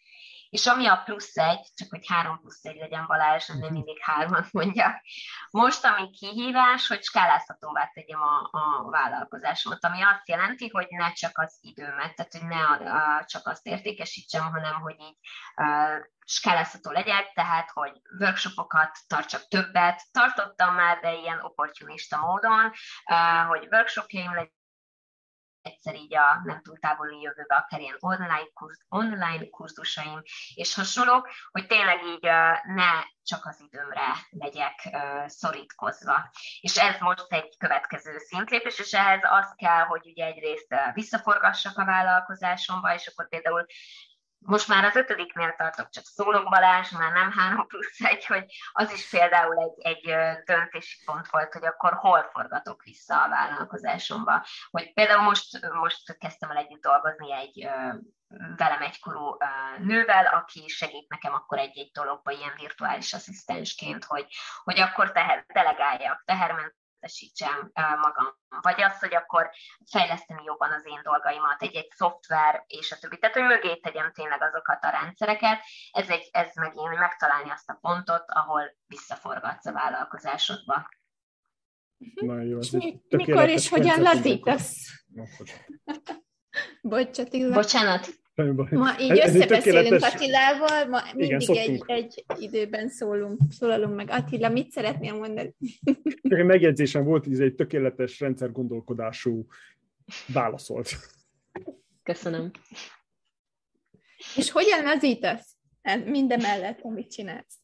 És 0.56 0.66
ami 0.66 0.86
a 0.86 1.02
plusz 1.04 1.36
egy, 1.36 1.68
csak 1.74 1.88
hogy 1.90 2.06
három 2.08 2.40
plusz 2.40 2.64
egy 2.64 2.76
legyen 2.76 3.06
Balázs, 3.06 3.46
nem 3.46 3.56
mhm. 3.56 3.72
mindig 3.72 3.96
hármat 4.00 4.52
mondja. 4.52 5.02
Most, 5.50 5.84
ami 5.84 6.10
kihívás, 6.10 6.86
hogy 6.88 7.02
skálázhatóvá 7.02 7.90
tegyem 7.94 8.20
a, 8.22 8.48
a 8.50 8.90
vállalkozásomat, 8.90 9.84
ami 9.84 10.02
azt 10.02 10.28
jelenti, 10.28 10.68
hogy 10.68 10.86
ne 10.88 11.12
csak 11.12 11.38
az 11.38 11.58
időmet, 11.60 12.14
tehát 12.14 12.32
hogy 12.32 12.46
ne 12.46 12.64
a, 12.64 12.96
a, 12.96 13.24
csak 13.24 13.46
azt 13.46 13.66
értékesítsem, 13.66 14.52
hanem 14.52 14.74
hogy 14.80 14.96
így 15.00 15.18
uh, 15.56 16.04
skálázható 16.24 16.90
legyek, 16.90 17.32
tehát 17.32 17.70
hogy 17.70 17.92
workshopokat 18.20 18.98
tartsak 19.06 19.48
többet. 19.48 20.02
Tartottam 20.12 20.74
már, 20.74 20.98
de 20.98 21.14
ilyen 21.14 21.40
opportunista 21.42 22.16
módon, 22.16 22.72
hogy 23.48 23.68
workshopjaim 23.70 24.34
legyenek, 24.34 24.54
egyszer 25.66 25.94
így 25.94 26.16
a 26.16 26.40
nem 26.44 26.62
túl 26.62 26.78
távoli 26.78 27.20
jövőbe 27.20 27.54
akár 27.54 27.80
ilyen 27.80 27.96
online, 28.00 28.48
kurz, 28.54 28.78
online 28.88 29.48
kurzusaim 29.50 30.22
és 30.54 30.74
hasonlók, 30.74 31.28
hogy 31.50 31.66
tényleg 31.66 32.04
így 32.04 32.22
ne 32.74 32.90
csak 33.22 33.46
az 33.46 33.60
időmre 33.60 34.06
legyek 34.30 34.88
szorítkozva. 35.26 36.30
És 36.60 36.76
ez 36.76 37.00
most 37.00 37.32
egy 37.32 37.56
következő 37.58 38.18
szintlépés, 38.18 38.78
és 38.78 38.92
ehhez 38.92 39.20
az 39.22 39.54
kell, 39.56 39.84
hogy 39.84 40.06
ugye 40.06 40.24
egyrészt 40.24 40.74
visszaforgassak 40.94 41.78
a 41.78 41.84
vállalkozásomba, 41.84 42.94
és 42.94 43.06
akkor 43.06 43.28
például 43.28 43.66
most 44.46 44.68
már 44.68 44.84
az 44.84 44.96
ötödiknél 44.96 45.54
tartok, 45.56 45.88
csak 45.88 46.04
szólok 46.04 46.48
Balázs, 46.48 46.90
már 46.90 47.12
nem 47.12 47.30
három 47.30 47.66
plusz 47.66 48.00
egy, 48.00 48.26
hogy 48.26 48.44
az 48.72 48.92
is 48.92 49.08
például 49.08 49.58
egy, 49.58 49.94
egy 49.94 50.14
döntési 50.44 51.04
pont 51.04 51.30
volt, 51.30 51.52
hogy 51.52 51.66
akkor 51.66 51.92
hol 51.92 52.28
forgatok 52.32 52.82
vissza 52.82 53.22
a 53.22 53.28
vállalkozásomba. 53.28 54.46
Hogy 54.70 54.92
például 54.92 55.22
most, 55.22 55.70
most 55.72 56.18
kezdtem 56.18 56.50
el 56.50 56.56
együtt 56.56 56.82
dolgozni 56.82 57.32
egy 57.32 57.68
velem 58.56 58.82
egykorú 58.82 59.36
nővel, 59.78 60.26
aki 60.26 60.68
segít 60.68 61.08
nekem 61.08 61.34
akkor 61.34 61.58
egy-egy 61.58 61.90
dologba 61.92 62.30
ilyen 62.30 62.54
virtuális 62.56 63.12
asszisztensként, 63.12 64.04
hogy, 64.04 64.26
hogy 64.64 64.80
akkor 64.80 65.12
teher, 65.12 65.44
delegáljak, 65.46 66.22
teherment 66.24 66.74
helyettesítsem 67.06 67.70
magam. 67.74 68.26
Vagy 68.60 68.82
az, 68.82 68.98
hogy 68.98 69.14
akkor 69.14 69.50
fejleszteni 69.90 70.42
jobban 70.44 70.72
az 70.72 70.86
én 70.86 71.00
dolgaimat, 71.02 71.62
egy-egy 71.62 71.90
szoftver, 71.94 72.64
és 72.66 72.92
a 72.92 72.96
többi. 73.00 73.18
Tehát, 73.18 73.36
hogy 73.36 73.44
mögé 73.44 73.76
tegyem 73.76 74.12
tényleg 74.12 74.42
azokat 74.42 74.84
a 74.84 74.90
rendszereket. 74.90 75.60
Ez, 75.92 76.08
egy, 76.08 76.28
ez 76.32 76.54
megint, 76.54 76.88
hogy 76.88 76.98
megtalálni 76.98 77.50
azt 77.50 77.70
a 77.70 77.78
pontot, 77.80 78.24
ahol 78.26 78.76
visszaforgatsz 78.86 79.66
a 79.66 79.72
vállalkozásodba. 79.72 80.88
Na 82.14 82.40
jó, 82.40 82.58
ez 82.58 82.68
mi, 82.68 83.00
mikor 83.08 83.48
és 83.48 83.68
hogyan 83.68 84.00
lazítasz? 84.02 84.76
Bocsánat. 87.52 88.08
Bocsánat. 88.36 88.70
Ma 88.70 89.00
így 89.00 89.18
ez, 89.18 89.34
összebeszélünk 89.34 89.82
tökéletes... 89.84 90.14
Attilával, 90.14 90.88
ma 90.88 91.00
mindig 91.14 91.48
Igen, 91.48 91.82
egy, 91.86 92.24
egy 92.26 92.42
időben 92.42 92.88
szólunk, 92.88 93.40
szólalunk 93.50 93.94
meg. 93.94 94.10
Attila, 94.10 94.48
mit 94.48 94.70
szeretnél 94.70 95.14
mondani? 95.14 95.54
Csak 96.22 96.38
egy 96.38 96.44
megjegyzésem 96.44 97.04
volt, 97.04 97.24
hogy 97.24 97.32
ez 97.32 97.38
egy 97.38 97.54
tökéletes 97.54 98.20
rendszergondolkodású 98.20 99.46
válaszolt. 100.26 100.96
Köszönöm. 102.02 102.50
És 104.36 104.50
hogyan 104.50 104.82
lazítasz 104.82 105.56
minden 106.04 106.40
mellett, 106.40 106.80
amit 106.82 107.10
csinálsz? 107.10 107.58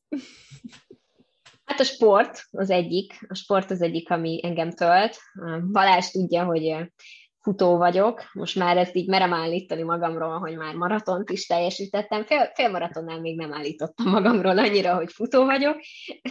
Hát 1.65 1.81
a 1.81 1.85
sport 1.85 2.45
az 2.51 2.71
egyik, 2.71 3.13
a 3.29 3.35
sport 3.35 3.71
az 3.71 3.83
egyik, 3.83 4.11
ami 4.11 4.41
engem 4.45 4.71
tölt. 4.71 5.17
Balázs 5.73 6.11
tudja, 6.11 6.45
hogy 6.45 6.93
futó 7.43 7.77
vagyok, 7.77 8.23
most 8.33 8.57
már 8.57 8.77
ezt 8.77 8.95
így 8.95 9.09
merem 9.09 9.33
állítani 9.33 9.83
magamról, 9.83 10.39
hogy 10.39 10.57
már 10.57 10.75
maratont 10.75 11.31
is 11.31 11.47
teljesítettem, 11.47 12.25
fél, 12.25 12.51
fél 12.55 12.71
maratonnál 12.71 13.21
még 13.21 13.37
nem 13.37 13.53
állítottam 13.53 14.09
magamról 14.11 14.59
annyira, 14.59 14.95
hogy 14.95 15.13
futó 15.13 15.45
vagyok. 15.45 15.77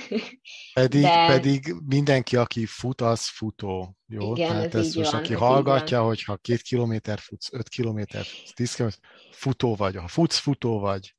Pedig, 0.73 1.01
De... 1.01 1.25
pedig 1.27 1.75
mindenki, 1.87 2.35
aki 2.35 2.65
fut, 2.65 3.01
az 3.01 3.27
futó. 3.27 3.95
Jó? 4.07 4.35
Igen, 4.35 4.49
Tehát 4.49 4.75
ez, 4.75 4.85
ez 4.85 4.95
most, 4.95 5.11
van, 5.11 5.19
aki 5.19 5.33
hallgatja, 5.33 6.03
hogy 6.03 6.23
ha 6.23 6.35
két 6.35 6.61
kilométer 6.61 7.19
futsz, 7.19 7.53
öt 7.53 7.69
kilométer 7.69 8.23
futsz, 8.23 8.53
tíz 8.53 8.75
kilométer, 8.75 8.99
futó 9.31 9.75
vagy. 9.75 9.95
Ha 9.95 10.07
futsz, 10.07 10.37
futó 10.37 10.79
vagy. 10.79 11.15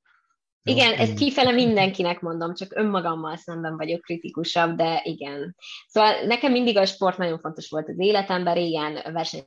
Jó, 0.63 0.75
igen, 0.75 0.93
ezt 0.93 1.15
kifele 1.15 1.51
mindenkinek 1.51 2.21
mondom, 2.21 2.55
csak 2.55 2.73
önmagammal 2.75 3.37
szemben 3.37 3.77
vagyok 3.77 4.01
kritikusabb, 4.01 4.77
de 4.77 5.01
igen. 5.05 5.57
Szóval 5.87 6.25
nekem 6.27 6.53
mindig 6.53 6.77
a 6.77 6.87
sport 6.87 7.19
nagyon 7.19 7.39
fontos 7.39 7.69
volt 7.69 7.89
az 7.89 7.99
életemben, 7.99 8.55
régen 8.55 9.13
verseny 9.13 9.47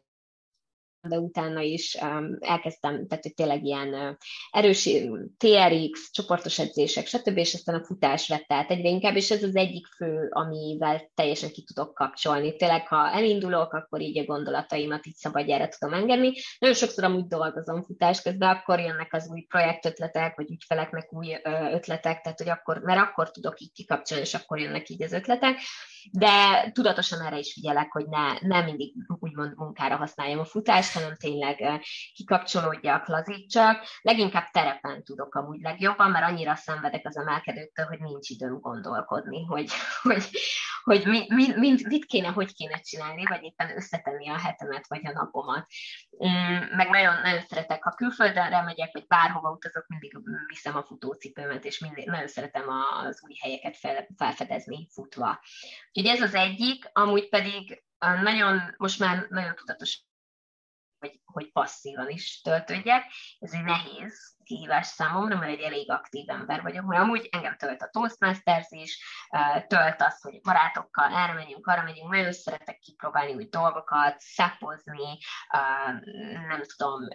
de 1.07 1.19
utána 1.19 1.61
is 1.61 1.97
um, 2.01 2.37
elkezdtem, 2.39 3.07
tehát 3.07 3.23
hogy 3.23 3.33
tényleg 3.33 3.63
ilyen 3.63 3.93
uh, 3.93 4.15
erős 4.51 4.89
TRX, 5.37 6.11
csoportos 6.11 6.59
edzések, 6.59 7.07
stb., 7.07 7.37
és 7.37 7.53
aztán 7.53 7.75
a 7.75 7.85
futás 7.85 8.27
vett 8.27 8.51
át 8.51 8.71
egyre 8.71 8.89
inkább, 8.89 9.15
és 9.15 9.31
ez 9.31 9.43
az 9.43 9.55
egyik 9.55 9.85
fő, 9.85 10.27
amivel 10.31 11.11
teljesen 11.15 11.49
ki 11.51 11.63
tudok 11.63 11.93
kapcsolni. 11.93 12.55
Tényleg, 12.55 12.87
ha 12.87 13.11
elindulok, 13.11 13.73
akkor 13.73 14.01
így 14.01 14.19
a 14.19 14.23
gondolataimat 14.23 15.05
így 15.05 15.15
szabadjára 15.15 15.67
tudom 15.67 15.93
engedni. 15.99 16.33
Nagyon 16.59 16.75
sokszor 16.75 17.03
amúgy 17.03 17.27
dolgozom 17.27 17.83
futás 17.83 18.21
közben, 18.21 18.49
akkor 18.49 18.79
jönnek 18.79 19.13
az 19.13 19.27
új 19.29 19.41
projektötletek, 19.41 20.35
vagy 20.35 20.51
ügyfeleknek 20.51 21.13
új 21.13 21.37
ötletek, 21.71 22.21
tehát 22.21 22.37
hogy 22.37 22.49
akkor, 22.49 22.79
mert 22.79 22.99
akkor 22.99 23.31
tudok 23.31 23.59
így 23.59 23.71
kikapcsolni, 23.71 24.23
és 24.23 24.33
akkor 24.33 24.59
jönnek 24.59 24.89
így 24.89 25.03
az 25.03 25.13
ötletek, 25.13 25.57
de 26.11 26.69
tudatosan 26.71 27.21
erre 27.21 27.37
is 27.37 27.53
figyelek, 27.53 27.91
hogy 27.91 28.05
ne, 28.07 28.39
ne 28.39 28.61
mindig 28.61 28.93
úgymond 29.19 29.53
munkára 29.55 29.95
használjam 29.95 30.39
a 30.39 30.45
futást, 30.45 30.94
hanem 30.95 31.15
tényleg 31.15 31.81
kikapcsolódjak, 32.13 33.07
lazítsak. 33.07 33.85
Leginkább 34.01 34.49
terepen 34.51 35.03
tudok 35.03 35.35
amúgy 35.35 35.61
legjobban, 35.61 36.11
mert 36.11 36.25
annyira 36.25 36.55
szenvedek 36.55 37.07
az 37.07 37.17
emelkedőktől, 37.17 37.85
hogy 37.85 37.99
nincs 37.99 38.29
időm 38.29 38.59
gondolkodni, 38.59 39.45
hogy, 39.45 39.69
hogy, 40.01 40.29
hogy 40.83 41.05
mi, 41.05 41.25
mi, 41.27 41.53
mi, 41.55 41.75
mit 41.83 42.05
kéne, 42.05 42.27
hogy 42.27 42.53
kéne 42.53 42.79
csinálni, 42.79 43.25
vagy 43.25 43.43
éppen 43.43 43.75
összetenni 43.75 44.29
a 44.29 44.39
hetemet, 44.39 44.87
vagy 44.87 45.07
a 45.07 45.11
napomat. 45.11 45.67
Mm, 46.25 46.75
meg 46.75 46.89
nagyon, 46.89 47.21
nagyon 47.21 47.41
szeretek, 47.41 47.83
ha 47.83 47.91
külföldre 47.91 48.61
megyek, 48.61 48.93
vagy 48.93 49.07
bárhova 49.07 49.49
utazok, 49.51 49.87
mindig 49.87 50.17
viszem 50.47 50.75
a 50.75 50.83
futócipőmet, 50.83 51.65
és 51.65 51.79
mindig, 51.79 52.05
nagyon 52.05 52.27
szeretem 52.27 52.69
az 52.69 53.23
új 53.23 53.33
helyeket 53.41 53.77
fel, 53.77 54.07
felfedezni 54.17 54.87
futva. 54.91 55.39
Úgyhogy 55.91 56.15
ez 56.15 56.21
az 56.21 56.33
egyik, 56.33 56.89
amúgy 56.93 57.29
pedig 57.29 57.83
nagyon, 58.21 58.75
most 58.77 58.99
már 58.99 59.25
nagyon 59.29 59.55
tudatos 59.55 60.03
hogy, 61.05 61.19
hogy 61.25 61.51
passzívan 61.51 62.09
is 62.09 62.41
töltődjek. 62.41 63.03
Ez 63.39 63.53
egy 63.53 63.63
nehéz 63.63 64.34
kihívás 64.45 64.87
számomra, 64.87 65.37
mert 65.37 65.51
egy 65.51 65.61
elég 65.61 65.91
aktív 65.91 66.29
ember 66.29 66.61
vagyok, 66.61 66.85
mert 66.85 67.01
amúgy 67.01 67.29
engem 67.31 67.57
tölt 67.57 67.81
a 67.81 67.89
Toastmasters 67.91 68.67
is, 68.69 69.03
tölt 69.67 70.01
az, 70.01 70.21
hogy 70.21 70.41
barátokkal 70.41 71.13
erre 71.13 71.33
megyünk, 71.33 71.67
arra 71.67 71.83
megyünk, 71.83 72.11
nagyon 72.11 72.33
szeretek 72.33 72.79
kipróbálni 72.79 73.33
új 73.33 73.47
dolgokat, 73.49 74.15
szapozni, 74.19 75.17
nem 76.47 76.61
tudom, 76.75 77.07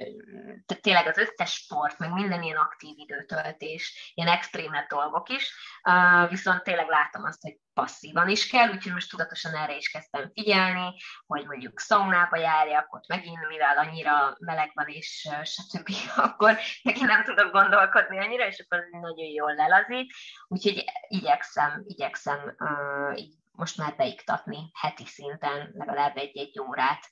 tehát 0.66 0.82
tényleg 0.82 1.06
az 1.06 1.18
összes 1.18 1.52
sport, 1.52 1.98
meg 1.98 2.12
minden 2.12 2.42
ilyen 2.42 2.56
aktív 2.56 2.98
időtöltés, 2.98 4.12
ilyen 4.14 4.32
extrémet 4.32 4.88
dolgok 4.88 5.28
is, 5.28 5.54
viszont 6.28 6.62
tényleg 6.62 6.88
látom 6.88 7.24
azt, 7.24 7.42
hogy 7.42 7.58
passzívan 7.74 8.28
is 8.28 8.46
kell, 8.46 8.68
úgyhogy 8.68 8.92
most 8.92 9.10
tudatosan 9.10 9.54
erre 9.54 9.76
is 9.76 9.90
kezdtem 9.90 10.30
figyelni, 10.34 10.94
hogy 11.26 11.46
mondjuk 11.46 11.80
szaunába 11.80 12.36
járjak, 12.36 12.94
ott 12.94 13.06
megint, 13.06 13.48
mivel 13.48 13.78
annyira 13.78 14.36
meleg 14.38 14.70
van, 14.74 14.86
és 14.86 15.28
stb., 15.42 15.88
akkor 16.16 16.58
megint 16.82 17.06
nem 17.06 17.19
tudok 17.24 17.52
gondolkodni 17.52 18.18
annyira, 18.18 18.46
és 18.46 18.58
akkor 18.58 18.84
nagyon 18.90 19.28
jól 19.28 19.54
lelazít, 19.54 20.12
úgyhogy 20.48 20.84
igyekszem, 21.08 21.84
igyekszem 21.86 22.56
uh, 22.58 23.18
így 23.20 23.34
most 23.52 23.76
már 23.76 23.96
beiktatni 23.96 24.70
heti 24.72 25.06
szinten 25.06 25.70
legalább 25.74 26.16
egy-egy 26.16 26.60
órát. 26.60 27.06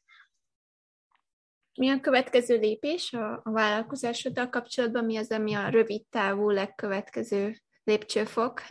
Mi 1.75 1.91
a 1.91 2.01
következő 2.01 2.59
lépés 2.59 3.13
a, 3.13 3.41
a 3.45 3.51
vállalkozásoddal 3.51 4.49
kapcsolatban? 4.49 5.05
Mi 5.05 5.17
az, 5.17 5.31
ami 5.31 5.55
a 5.55 5.69
rövid 5.69 6.07
távú 6.07 6.51
legkövetkező 6.51 7.61
lépcsőfok? 7.85 8.63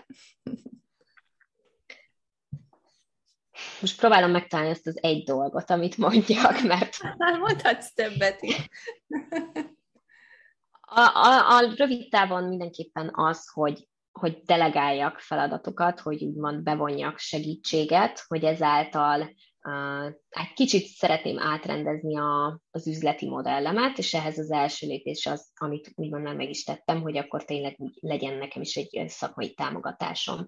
Most 3.81 3.99
próbálom 3.99 4.31
megtalálni 4.31 4.72
ezt 4.72 4.88
az 4.88 5.03
egy 5.03 5.23
dolgot, 5.23 5.69
amit 5.69 5.97
mondjak, 5.97 6.61
mert... 6.61 6.97
Mondhatsz 7.18 7.93
többet 7.93 8.41
is. 8.41 8.69
A, 10.89 10.99
a, 10.99 11.57
a 11.57 11.73
rövid 11.76 12.09
távon 12.09 12.43
mindenképpen 12.43 13.11
az, 13.14 13.49
hogy, 13.51 13.88
hogy 14.11 14.41
delegáljak 14.45 15.19
feladatokat, 15.19 15.99
hogy 15.99 16.23
úgymond 16.23 16.64
bevonjak 16.64 17.18
segítséget, 17.18 18.23
hogy 18.27 18.43
ezáltal 18.43 19.22
uh, 19.64 20.05
egy 20.30 20.53
kicsit 20.53 20.85
szeretném 20.85 21.39
átrendezni 21.39 22.18
a, 22.18 22.61
az 22.72 22.88
üzleti 22.88 23.27
modellemet, 23.27 23.97
és 23.97 24.14
ehhez 24.14 24.38
az 24.38 24.51
első 24.51 24.88
lépés 24.88 25.26
az, 25.26 25.51
amit 25.55 25.91
úgymond 25.95 26.23
már 26.23 26.35
meg 26.35 26.49
is 26.49 26.64
tettem, 26.64 27.01
hogy 27.01 27.18
akkor 27.18 27.45
tényleg 27.45 27.77
legyen 27.99 28.38
nekem 28.38 28.61
is 28.61 28.76
egy 28.76 29.09
szakmai 29.09 29.53
támogatásom. 29.53 30.47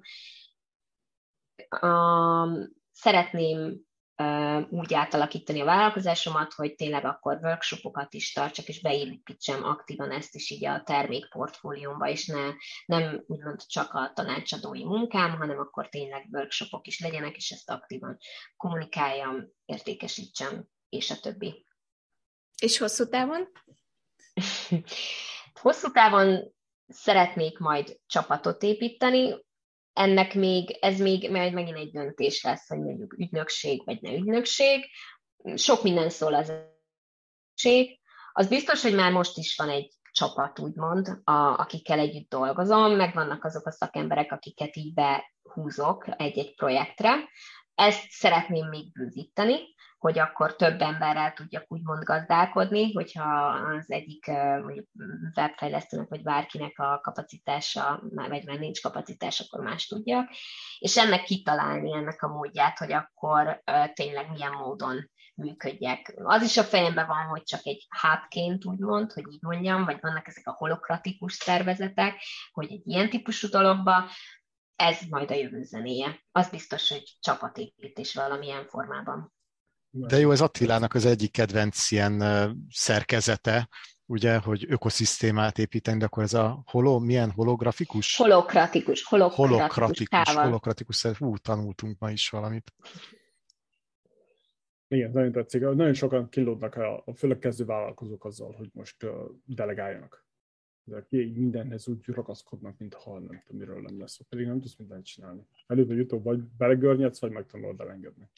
Um, 1.81 2.69
szeretném 2.91 3.87
úgy 4.69 4.93
átalakítani 4.93 5.61
a 5.61 5.65
vállalkozásomat, 5.65 6.53
hogy 6.53 6.75
tényleg 6.75 7.05
akkor 7.05 7.39
workshopokat 7.41 8.13
is 8.13 8.33
tartsak, 8.33 8.65
és 8.65 8.81
beépítsem 8.81 9.63
aktívan 9.63 10.11
ezt 10.11 10.35
is 10.35 10.49
így 10.49 10.65
a 10.65 10.83
termékportfóliómba, 10.83 12.07
és 12.07 12.25
ne, 12.25 12.51
nem 12.85 13.23
úgymond 13.27 13.65
csak 13.65 13.93
a 13.93 14.11
tanácsadói 14.13 14.83
munkám, 14.83 15.37
hanem 15.37 15.59
akkor 15.59 15.89
tényleg 15.89 16.27
workshopok 16.31 16.87
is 16.87 16.99
legyenek, 16.99 17.35
és 17.35 17.51
ezt 17.51 17.69
aktívan 17.69 18.17
kommunikáljam, 18.57 19.47
értékesítsem, 19.65 20.65
és 20.89 21.11
a 21.11 21.19
többi. 21.19 21.65
És 22.61 22.77
hosszú 22.77 23.07
távon? 23.07 23.47
hosszú 25.61 25.91
távon 25.91 26.53
szeretnék 26.87 27.57
majd 27.57 27.99
csapatot 28.05 28.63
építeni, 28.63 29.47
ennek 29.99 30.34
még, 30.34 30.77
ez 30.81 30.99
még 30.99 31.31
majd 31.31 31.53
megint 31.53 31.77
egy 31.77 31.91
döntés 31.91 32.43
lesz, 32.43 32.67
hogy 32.67 32.80
mondjuk 32.80 33.13
ügynökség 33.17 33.85
vagy 33.85 34.01
ne 34.01 34.13
ügynökség. 34.13 34.85
Sok 35.55 35.84
minden 35.84 36.09
szól 36.09 36.34
az 36.34 36.49
ügynökség. 36.49 37.99
Az 38.31 38.47
biztos, 38.47 38.81
hogy 38.81 38.95
már 38.95 39.11
most 39.11 39.38
is 39.38 39.55
van 39.55 39.69
egy 39.69 39.93
csapat, 40.11 40.59
úgymond, 40.59 41.07
a, 41.23 41.31
akikkel 41.31 41.99
együtt 41.99 42.30
dolgozom, 42.30 42.95
meg 42.95 43.13
vannak 43.13 43.43
azok 43.43 43.65
a 43.65 43.71
szakemberek, 43.71 44.31
akiket 44.31 44.76
így 44.76 44.93
behúzok 44.93 46.05
egy-egy 46.17 46.55
projektre. 46.55 47.30
Ezt 47.76 48.09
szeretném 48.09 48.67
még 48.67 48.91
bővíteni, 48.91 49.76
hogy 49.99 50.19
akkor 50.19 50.55
több 50.55 50.81
emberrel 50.81 51.34
tudjak 51.34 51.65
úgymond 51.67 52.03
gazdálkodni, 52.03 52.93
hogyha 52.93 53.45
az 53.47 53.91
egyik 53.91 54.27
mondjuk 54.61 54.88
webfejlesztőnek 55.35 56.09
vagy 56.09 56.23
bárkinek 56.23 56.80
a 56.80 56.99
kapacitása, 57.03 58.03
vagy 58.15 58.45
már 58.45 58.59
nincs 58.59 58.81
kapacitás, 58.81 59.39
akkor 59.39 59.63
más 59.63 59.88
tudjak, 59.88 60.30
és 60.80 60.97
ennek 60.97 61.23
kitalálni 61.23 61.93
ennek 61.93 62.21
a 62.21 62.27
módját, 62.27 62.77
hogy 62.77 62.91
akkor 62.91 63.63
tényleg 63.93 64.30
milyen 64.30 64.51
módon 64.51 65.09
működjek. 65.35 66.13
Az 66.23 66.43
is 66.43 66.57
a 66.57 66.63
fejemben 66.63 67.07
van, 67.07 67.26
hogy 67.26 67.43
csak 67.43 67.61
egy 67.63 67.88
hátként 67.89 68.65
úgymond, 68.65 69.11
hogy 69.11 69.23
így 69.31 69.41
mondjam, 69.41 69.85
vagy 69.85 69.97
vannak 70.01 70.27
ezek 70.27 70.47
a 70.47 70.55
holokratikus 70.57 71.34
szervezetek, 71.34 72.21
hogy 72.51 72.71
egy 72.71 72.88
ilyen 72.88 73.09
típusú 73.09 73.47
dologba, 73.47 74.09
ez 74.76 75.01
majd 75.09 75.31
a 75.31 75.35
jövő 75.35 75.63
zenéje. 75.63 76.19
Az 76.31 76.49
biztos, 76.49 76.89
hogy 76.89 77.03
csapatépítés 77.19 78.13
valamilyen 78.15 78.67
formában. 78.67 79.34
De 79.91 80.19
jó, 80.19 80.31
ez 80.31 80.41
Attilának 80.41 80.93
az 80.93 81.05
egyik 81.05 81.31
kedvenc 81.31 81.91
ilyen 81.91 82.23
szerkezete, 82.69 83.69
ugye, 84.05 84.37
hogy 84.37 84.65
ökoszisztémát 84.67 85.57
építeni, 85.57 85.97
de 85.97 86.05
akkor 86.05 86.23
ez 86.23 86.33
a 86.33 86.63
holo, 86.65 86.99
milyen 86.99 87.31
holografikus? 87.31 88.15
Holokratikus, 88.15 89.03
holokratikus. 89.03 89.75
Holokratikus, 89.75 90.33
holokratikus, 90.33 91.05
hú, 91.05 91.37
tanultunk 91.37 91.99
ma 91.99 92.11
is 92.11 92.29
valamit. 92.29 92.73
Igen, 94.87 95.11
nagyon 95.11 95.31
tetszik. 95.31 95.61
Nagyon 95.61 95.93
sokan 95.93 96.29
kilódnak, 96.29 96.75
a, 96.75 97.03
a 97.05 97.13
főleg 97.13 97.39
kezdő 97.39 97.65
vállalkozók 97.65 98.25
azzal, 98.25 98.51
hogy 98.51 98.69
most 98.73 99.03
uh, 99.03 99.11
delegáljanak. 99.45 100.25
De 100.83 101.05
így 101.09 101.37
mindenhez 101.37 101.87
úgy 101.87 102.05
ragaszkodnak, 102.05 102.77
mintha 102.77 103.19
nem 103.19 103.43
tudom, 103.45 103.61
miről 103.61 103.81
nem 103.81 103.99
lesz. 103.99 104.19
Pedig 104.29 104.45
nem 104.45 104.61
tudsz 104.61 104.75
mindent 104.77 105.05
csinálni. 105.05 105.47
Előbb 105.67 105.87
vagy 105.87 105.99
utóbb 105.99 106.23
vagy 106.23 106.39
belegörnyedsz, 106.39 107.19
vagy 107.19 107.31
megtanulod 107.31 107.79
elengedni. 107.79 108.29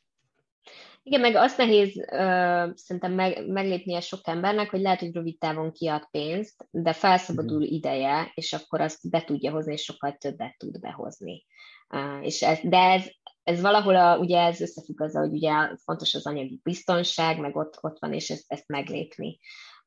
Igen, 1.03 1.21
meg 1.21 1.35
azt 1.35 1.57
nehéz 1.57 1.95
uh, 1.95 2.75
szerintem 2.75 3.13
meg, 3.13 3.47
meglépnie 3.47 3.99
sok 3.99 4.19
embernek, 4.23 4.69
hogy 4.69 4.81
lehet, 4.81 4.99
hogy 4.99 5.13
rövid 5.13 5.37
távon 5.37 5.71
kiad 5.71 6.07
pénzt, 6.11 6.67
de 6.71 6.93
felszabadul 6.93 7.61
uh-huh. 7.61 7.71
ideje, 7.71 8.31
és 8.33 8.53
akkor 8.53 8.81
azt 8.81 9.09
be 9.09 9.23
tudja 9.23 9.51
hozni, 9.51 9.73
és 9.73 9.83
sokkal 9.83 10.15
többet 10.17 10.57
tud 10.57 10.79
behozni. 10.79 11.45
Uh, 11.89 12.25
és 12.25 12.41
ez, 12.41 12.59
de 12.63 12.77
ez, 12.77 13.05
ez 13.43 13.61
valahol, 13.61 13.95
a, 13.95 14.17
ugye 14.17 14.39
ez 14.39 14.61
összefügg 14.61 15.01
azzal, 15.01 15.21
hogy 15.21 15.33
ugye 15.33 15.51
fontos 15.83 16.13
az 16.13 16.25
anyagi 16.25 16.59
biztonság, 16.63 17.39
meg 17.39 17.55
ott, 17.55 17.77
ott 17.81 17.99
van, 17.99 18.13
és 18.13 18.29
ezt, 18.29 18.45
ezt 18.47 18.67
meglépni. 18.67 19.39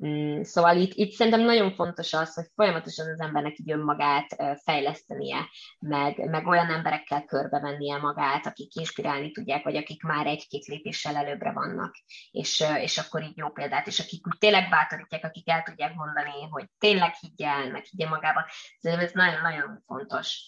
Mm, 0.07 0.43
szóval 0.43 0.77
itt, 0.77 0.93
itt 0.95 1.13
szerintem 1.13 1.43
nagyon 1.43 1.75
fontos 1.75 2.13
az, 2.13 2.35
hogy 2.35 2.45
folyamatosan 2.55 3.11
az 3.11 3.21
embernek 3.21 3.59
így 3.59 3.71
önmagát 3.71 4.37
fejlesztenie, 4.65 5.49
meg, 5.79 6.29
meg 6.31 6.47
olyan 6.47 6.71
emberekkel 6.71 7.25
körbevennie 7.25 7.97
magát, 7.97 8.47
akik 8.47 8.75
inspirálni 8.75 9.31
tudják, 9.31 9.65
vagy 9.65 9.77
akik 9.77 10.03
már 10.03 10.27
egy-két 10.27 10.65
lépéssel 10.65 11.17
előbbre 11.17 11.53
vannak, 11.53 11.95
és, 12.31 12.65
és 12.81 12.99
akkor 12.99 13.23
így 13.23 13.37
jó 13.37 13.49
példát, 13.49 13.87
és 13.87 14.01
akik 14.01 14.27
úgy 14.27 14.39
tényleg 14.39 14.69
bátorítják, 14.69 15.25
akik 15.25 15.51
el 15.51 15.63
tudják 15.63 15.95
mondani, 15.95 16.49
hogy 16.51 16.69
tényleg 16.79 17.15
higgyel, 17.15 17.71
meg 17.71 17.85
higgye 17.85 18.09
magába, 18.09 18.47
ez 18.81 19.13
nagyon-nagyon 19.13 19.83
fontos. 19.87 20.47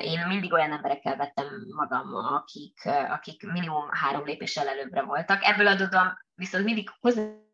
Én 0.00 0.26
mindig 0.26 0.52
olyan 0.52 0.72
emberekkel 0.72 1.16
vettem 1.16 1.46
magam, 1.76 2.14
akik, 2.14 2.84
akik 3.08 3.42
minimum 3.52 3.88
három 3.90 4.24
lépéssel 4.24 4.68
előbbre 4.68 5.02
voltak. 5.02 5.44
Ebből 5.44 5.66
adódom 5.66 6.18
viszont 6.34 6.64
mindig 6.64 6.90
hozzá 7.00 7.44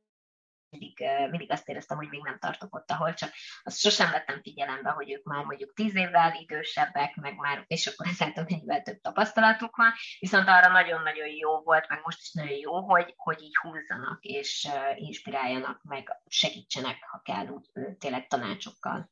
mindig, 0.73 1.05
mindig 1.31 1.51
azt 1.51 1.69
éreztem, 1.69 1.97
hogy 1.97 2.09
még 2.09 2.23
nem 2.23 2.39
tartok 2.39 2.75
ott, 2.75 2.91
ahol 2.91 3.15
csak 3.15 3.31
azt 3.63 3.79
sosem 3.79 4.11
vettem 4.11 4.43
figyelembe, 4.43 4.91
hogy 4.91 5.13
ők 5.13 5.25
már 5.25 5.45
mondjuk 5.45 5.73
tíz 5.75 5.97
évvel 5.97 6.35
idősebbek, 6.41 7.15
meg 7.17 7.37
már, 7.37 7.65
és 7.67 7.87
akkor 7.87 8.07
ezáltal 8.07 8.47
mennyivel 8.49 8.83
több 8.83 9.01
tapasztalatuk 9.01 9.77
van, 9.77 9.93
viszont 10.21 10.49
arra 10.49 10.73
nagyon-nagyon 10.73 11.29
jó 11.29 11.61
volt, 11.61 11.89
meg 11.89 12.01
most 12.05 12.21
is 12.21 12.33
nagyon 12.33 12.59
jó, 12.59 12.81
hogy, 12.81 13.15
hogy 13.17 13.43
így 13.43 13.57
húzzanak, 13.57 14.25
és 14.25 14.69
inspiráljanak, 14.95 15.83
meg 15.83 16.09
segítsenek, 16.27 16.97
ha 17.11 17.21
kell, 17.25 17.47
úgy 17.47 17.71
tényleg 17.99 18.27
tanácsokkal. 18.27 19.11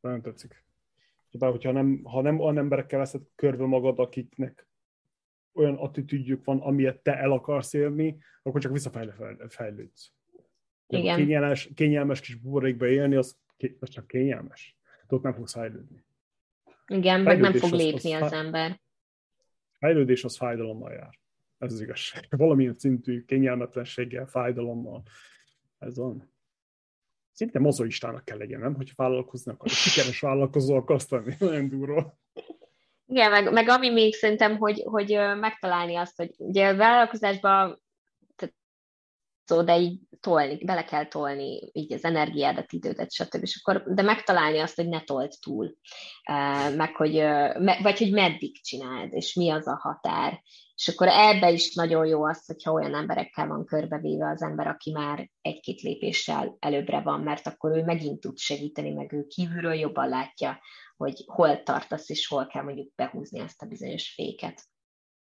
Nagyon 0.00 0.22
tetszik. 0.22 0.62
Bár, 1.38 1.50
hogyha 1.50 1.72
nem, 1.72 2.04
ha 2.04 2.20
nem 2.20 2.40
olyan 2.40 2.58
emberekkel 2.58 2.98
veszed 2.98 3.22
körbe 3.34 3.66
magad, 3.66 3.98
akiknek 3.98 4.66
olyan 5.54 5.74
attitűdjük 5.74 6.44
van, 6.44 6.60
amilyet 6.60 7.02
te 7.02 7.18
el 7.18 7.32
akarsz 7.32 7.72
érni, 7.72 8.18
akkor 8.42 8.60
csak 8.60 8.72
visszafejlődsz. 8.72 10.12
Igen. 10.86 11.16
Kényelmes, 11.16 11.70
kényelmes 11.74 12.20
kis 12.20 12.34
buborékba 12.34 12.86
élni, 12.86 13.14
az, 13.14 13.36
az 13.78 13.88
csak 13.88 14.06
kényelmes. 14.06 14.76
De 15.06 15.16
ott 15.16 15.22
nem 15.22 15.34
fogsz 15.34 15.52
fejlődni. 15.52 16.04
Igen, 16.86 17.20
meg 17.20 17.40
nem 17.40 17.52
fog 17.52 17.72
lépni 17.72 18.12
az, 18.12 18.22
az, 18.22 18.32
az 18.32 18.38
ember. 18.38 18.80
Fejlődés 19.78 20.24
az 20.24 20.36
fájdalommal 20.36 20.92
jár. 20.92 21.18
Ez 21.58 21.72
az 21.72 21.80
igazság. 21.80 22.26
Valamilyen 22.36 22.74
szintű 22.74 23.24
kényelmetlenséggel, 23.24 24.26
fájdalommal. 24.26 25.02
Ez 25.78 25.96
van. 25.96 26.32
Szinte 27.32 27.58
mozoistának 27.58 28.24
kell 28.24 28.38
legyen, 28.38 28.60
nem? 28.60 28.74
Hogyha 28.74 28.94
vállalkozni 28.96 29.52
akar, 29.52 29.68
sikeres 29.68 30.20
vállalkozó 30.20 30.76
akarsz 30.76 31.10
lenni, 31.10 31.34
nagyon 31.40 31.68
durva. 31.68 32.18
Igen, 33.06 33.30
meg, 33.30 33.52
meg 33.52 33.68
ami 33.68 33.90
még 33.90 34.14
szerintem, 34.14 34.56
hogy, 34.56 34.82
hogy 34.84 35.18
megtalálni 35.40 35.96
azt, 35.96 36.16
hogy 36.16 36.30
ugye 36.36 36.68
a 36.68 36.76
vállalkozásban 36.76 37.82
szó, 39.44 39.62
de 39.62 39.78
így 39.78 39.98
tolni, 40.20 40.64
bele 40.64 40.84
kell 40.84 41.06
tolni 41.06 41.70
így 41.72 41.92
az 41.92 42.04
energiádat, 42.04 42.72
idődet, 42.72 43.12
stb. 43.12 43.42
És 43.42 43.60
akkor, 43.62 43.94
de 43.94 44.02
megtalálni 44.02 44.58
azt, 44.58 44.76
hogy 44.76 44.88
ne 44.88 45.00
told 45.00 45.32
túl, 45.40 45.76
meg 46.76 46.96
hogy, 46.96 47.14
vagy 47.82 47.98
hogy 47.98 48.12
meddig 48.12 48.62
csináld, 48.62 49.12
és 49.12 49.34
mi 49.34 49.50
az 49.50 49.66
a 49.66 49.78
határ. 49.82 50.42
És 50.76 50.88
akkor 50.88 51.08
ebbe 51.08 51.50
is 51.50 51.74
nagyon 51.74 52.06
jó 52.06 52.24
az, 52.24 52.46
hogyha 52.46 52.72
olyan 52.72 52.94
emberekkel 52.94 53.46
van 53.46 53.64
körbevéve 53.64 54.30
az 54.30 54.42
ember, 54.42 54.66
aki 54.66 54.92
már 54.92 55.30
egy-két 55.40 55.80
lépéssel 55.80 56.56
előbbre 56.58 57.00
van, 57.00 57.20
mert 57.20 57.46
akkor 57.46 57.76
ő 57.76 57.84
megint 57.84 58.20
tud 58.20 58.38
segíteni, 58.38 58.90
meg 58.90 59.12
ő 59.12 59.26
kívülről 59.26 59.74
jobban 59.74 60.08
látja, 60.08 60.60
hogy 60.96 61.22
hol 61.26 61.62
tartasz, 61.62 62.08
és 62.08 62.26
hol 62.26 62.46
kell 62.46 62.62
mondjuk 62.62 62.94
behúzni 62.94 63.38
ezt 63.38 63.62
a 63.62 63.66
bizonyos 63.66 64.14
féket. 64.14 64.62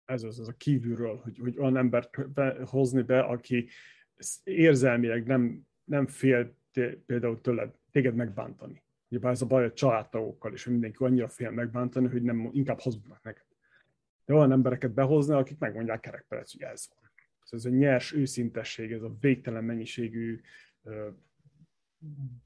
Ez 0.04 0.22
az, 0.22 0.38
az 0.38 0.48
a 0.48 0.52
kívülről, 0.52 1.16
hogy, 1.16 1.38
hogy 1.38 1.58
olyan 1.58 1.76
embert 1.76 2.32
be, 2.32 2.64
hozni 2.64 3.02
be, 3.02 3.20
aki 3.20 3.68
érzelmileg 4.42 5.26
nem, 5.26 5.62
nem 5.84 6.06
fél 6.06 6.56
például 7.06 7.40
tőled, 7.40 7.74
téged 7.90 8.14
megbántani. 8.14 8.82
Ugye 9.08 9.28
ez 9.28 9.42
a 9.42 9.46
baj 9.46 9.64
a 9.64 9.72
családtagokkal 9.72 10.50
hogy 10.50 10.72
mindenki 10.72 11.04
annyira 11.04 11.28
fél 11.28 11.50
megbántani, 11.50 12.08
hogy 12.08 12.22
nem, 12.22 12.50
inkább 12.52 12.80
hazudnak 12.80 13.22
neked. 13.22 13.46
De 14.24 14.34
olyan 14.34 14.52
embereket 14.52 14.94
behozni, 14.94 15.34
akik 15.34 15.58
megmondják 15.58 16.00
kerekperec, 16.00 16.52
hogy 16.52 16.62
ez 16.62 16.88
van. 16.88 17.12
Ez 17.50 17.64
a 17.64 17.68
nyers 17.68 18.12
őszintesség, 18.12 18.92
ez 18.92 19.02
a 19.02 19.16
végtelen 19.20 19.64
mennyiségű 19.64 20.40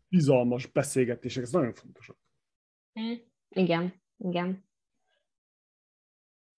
bizalmas 0.09 0.67
beszélgetések, 0.67 1.43
ez 1.43 1.51
nagyon 1.51 1.73
fontosak. 1.73 2.17
Mm, 3.01 3.13
igen, 3.49 3.95
igen. 4.17 4.67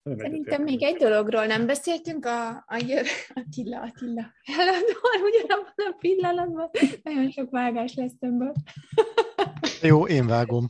Szerintem 0.03 0.63
még 0.63 0.83
egy 0.83 0.95
dologról 0.95 1.45
nem 1.45 1.65
beszéltünk, 1.65 2.25
a, 2.25 2.49
a 2.49 2.77
jövő... 2.87 3.09
Attila, 3.33 3.81
Attila. 3.81 4.31
Ugyanabban 5.29 5.85
a 5.91 5.95
pillanatban 5.99 6.69
nagyon 7.03 7.31
sok 7.31 7.49
vágás 7.49 7.93
lesz 7.93 8.15
ebből. 8.19 8.53
Jó, 9.81 10.07
én 10.07 10.27
vágom. 10.27 10.69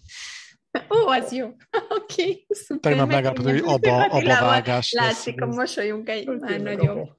Ó, 0.89 1.07
az 1.07 1.31
jó. 1.31 1.45
Oké, 1.89 2.22
okay, 2.22 2.45
szuper. 2.49 2.91
Tegnap 2.91 3.11
megállapodott, 3.11 3.52
hogy 3.52 3.73
abba, 3.73 4.06
abba 4.06 4.41
vágás 4.41 4.91
Látszik 4.91 5.39
lesz. 5.39 5.49
a 5.49 5.53
mosolyunk 5.53 6.10
egy 6.10 6.27
már 6.27 6.61
nagyobb. 6.61 7.10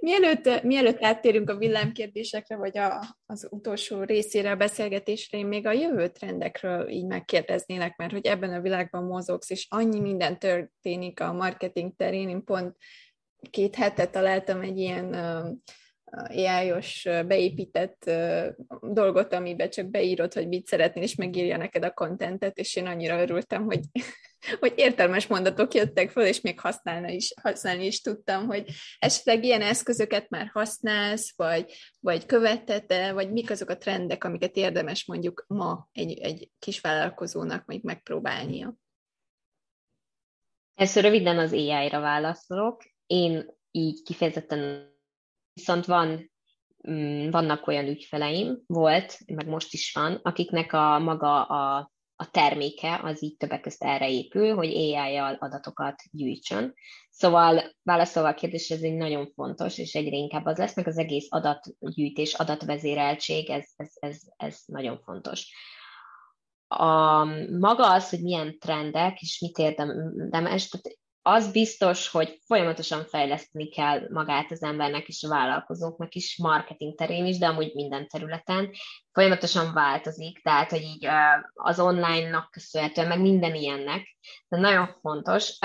Mielőtt, 0.00 0.62
mielőtt 0.62 1.02
áttérünk 1.02 1.50
a 1.50 1.56
villámkérdésekre, 1.56 2.56
vagy 2.56 2.78
a, 2.78 3.16
az 3.26 3.46
utolsó 3.50 4.02
részére 4.02 4.50
a 4.50 4.56
beszélgetésre, 4.56 5.38
én 5.38 5.46
még 5.46 5.66
a 5.66 5.72
jövő 5.72 6.08
trendekről 6.08 6.88
így 6.88 7.06
megkérdeznélek, 7.06 7.96
mert 7.96 8.12
hogy 8.12 8.26
ebben 8.26 8.52
a 8.52 8.60
világban 8.60 9.04
mozogsz, 9.04 9.50
és 9.50 9.66
annyi 9.70 10.00
minden 10.00 10.38
történik 10.38 11.20
a 11.20 11.32
marketing 11.32 11.92
terén, 11.96 12.28
én 12.28 12.44
pont 12.44 12.76
két 13.50 13.74
hete 13.74 14.06
találtam 14.06 14.60
egy 14.60 14.78
ilyen 14.78 15.14
AI-os 16.28 17.08
beépített 17.26 18.10
dolgot, 18.80 19.32
amiben 19.32 19.70
csak 19.70 19.86
beírod, 19.86 20.34
hogy 20.34 20.48
mit 20.48 20.66
szeretnél, 20.66 21.02
és 21.02 21.14
megírja 21.14 21.56
neked 21.56 21.84
a 21.84 21.92
kontentet, 21.92 22.58
és 22.58 22.76
én 22.76 22.86
annyira 22.86 23.20
örültem, 23.20 23.64
hogy, 23.64 23.80
hogy 24.60 24.72
értelmes 24.76 25.26
mondatok 25.26 25.74
jöttek 25.74 26.10
föl, 26.10 26.24
és 26.24 26.40
még 26.40 26.60
használni 26.60 27.14
is, 27.14 27.32
használni 27.42 27.86
is 27.86 28.00
tudtam, 28.00 28.46
hogy 28.46 28.70
esetleg 28.98 29.44
ilyen 29.44 29.62
eszközöket 29.62 30.28
már 30.28 30.50
használsz, 30.52 31.36
vagy, 31.36 31.72
vagy 32.00 32.26
követted 32.26 33.12
vagy 33.12 33.32
mik 33.32 33.50
azok 33.50 33.68
a 33.68 33.76
trendek, 33.76 34.24
amiket 34.24 34.56
érdemes 34.56 35.06
mondjuk 35.06 35.44
ma 35.48 35.88
egy, 35.92 36.18
egy 36.18 36.50
kis 36.58 36.80
vállalkozónak 36.80 37.64
még 37.64 37.82
megpróbálnia. 37.82 38.74
Először 40.74 41.02
röviden 41.02 41.38
az 41.38 41.52
AI-ra 41.52 42.00
válaszolok. 42.00 42.82
Én 43.06 43.54
így 43.70 44.02
kifejezetten 44.02 44.94
Viszont 45.56 45.84
van, 45.84 46.32
mm, 46.90 47.30
vannak 47.30 47.66
olyan 47.66 47.86
ügyfeleim, 47.86 48.62
volt, 48.66 49.18
meg 49.26 49.46
most 49.46 49.72
is 49.72 49.92
van, 49.92 50.20
akiknek 50.22 50.72
a 50.72 50.98
maga 50.98 51.44
a, 51.44 51.92
a 52.16 52.30
terméke 52.30 53.00
az 53.02 53.22
így 53.22 53.36
többek 53.36 53.60
között 53.60 53.88
erre 53.88 54.10
épül, 54.10 54.54
hogy 54.54 54.74
AI-jal 54.74 55.34
adatokat 55.34 56.02
gyűjtsön. 56.10 56.74
Szóval 57.10 57.62
válaszolva 57.82 58.28
a 58.28 58.34
kérdésre, 58.34 58.74
ez 58.74 58.82
egy 58.82 58.96
nagyon 58.96 59.32
fontos, 59.34 59.78
és 59.78 59.94
egyre 59.94 60.16
inkább 60.16 60.44
az 60.44 60.58
lesz, 60.58 60.76
meg 60.76 60.86
az 60.86 60.98
egész 60.98 61.26
adatgyűjtés, 61.28 62.34
adatvezéreltség, 62.34 63.50
ez, 63.50 63.68
ez, 63.76 63.92
ez, 63.94 64.20
ez 64.36 64.60
nagyon 64.66 65.00
fontos. 65.04 65.52
A, 66.68 67.24
maga 67.58 67.92
az, 67.92 68.10
hogy 68.10 68.22
milyen 68.22 68.58
trendek, 68.58 69.20
és 69.20 69.40
mit 69.40 69.58
érdemes, 69.58 70.68
tehát 70.68 70.98
az 71.28 71.52
biztos, 71.52 72.08
hogy 72.08 72.38
folyamatosan 72.44 73.04
fejleszteni 73.04 73.68
kell 73.68 74.08
magát 74.10 74.50
az 74.50 74.62
embernek 74.62 75.08
és 75.08 75.22
a 75.22 75.28
vállalkozóknak 75.28 76.14
is, 76.14 76.38
marketing 76.38 76.94
terén 76.94 77.26
is, 77.26 77.38
de 77.38 77.46
amúgy 77.46 77.74
minden 77.74 78.08
területen. 78.08 78.70
Folyamatosan 79.12 79.72
változik, 79.72 80.42
tehát, 80.42 80.70
hogy 80.70 80.82
így 80.82 81.08
az 81.54 81.80
online-nak 81.80 82.50
köszönhetően, 82.50 83.08
meg 83.08 83.20
minden 83.20 83.54
ilyennek. 83.54 84.16
De 84.48 84.56
nagyon 84.56 84.96
fontos. 85.00 85.58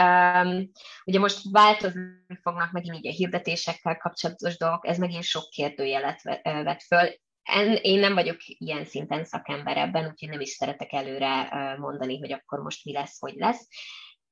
Ugye 1.05 1.19
most 1.19 1.39
változni 1.51 2.39
fognak 2.41 2.71
megint 2.71 2.95
így 2.95 3.07
a 3.07 3.11
hirdetésekkel 3.11 3.97
kapcsolatos 3.97 4.57
dolgok, 4.57 4.87
ez 4.87 4.97
megint 4.97 5.23
sok 5.23 5.49
kérdőjelet 5.49 6.21
vet 6.43 6.83
föl. 6.83 7.09
Én 7.81 7.99
nem 7.99 8.13
vagyok 8.13 8.37
ilyen 8.43 8.85
szinten 8.85 9.25
szakember 9.25 9.77
ebben, 9.77 10.05
úgyhogy 10.05 10.29
nem 10.29 10.39
is 10.39 10.49
szeretek 10.49 10.93
előre 10.93 11.49
mondani, 11.79 12.19
hogy 12.19 12.31
akkor 12.31 12.59
most 12.59 12.85
mi 12.85 12.93
lesz, 12.93 13.19
hogy 13.19 13.33
lesz 13.35 13.67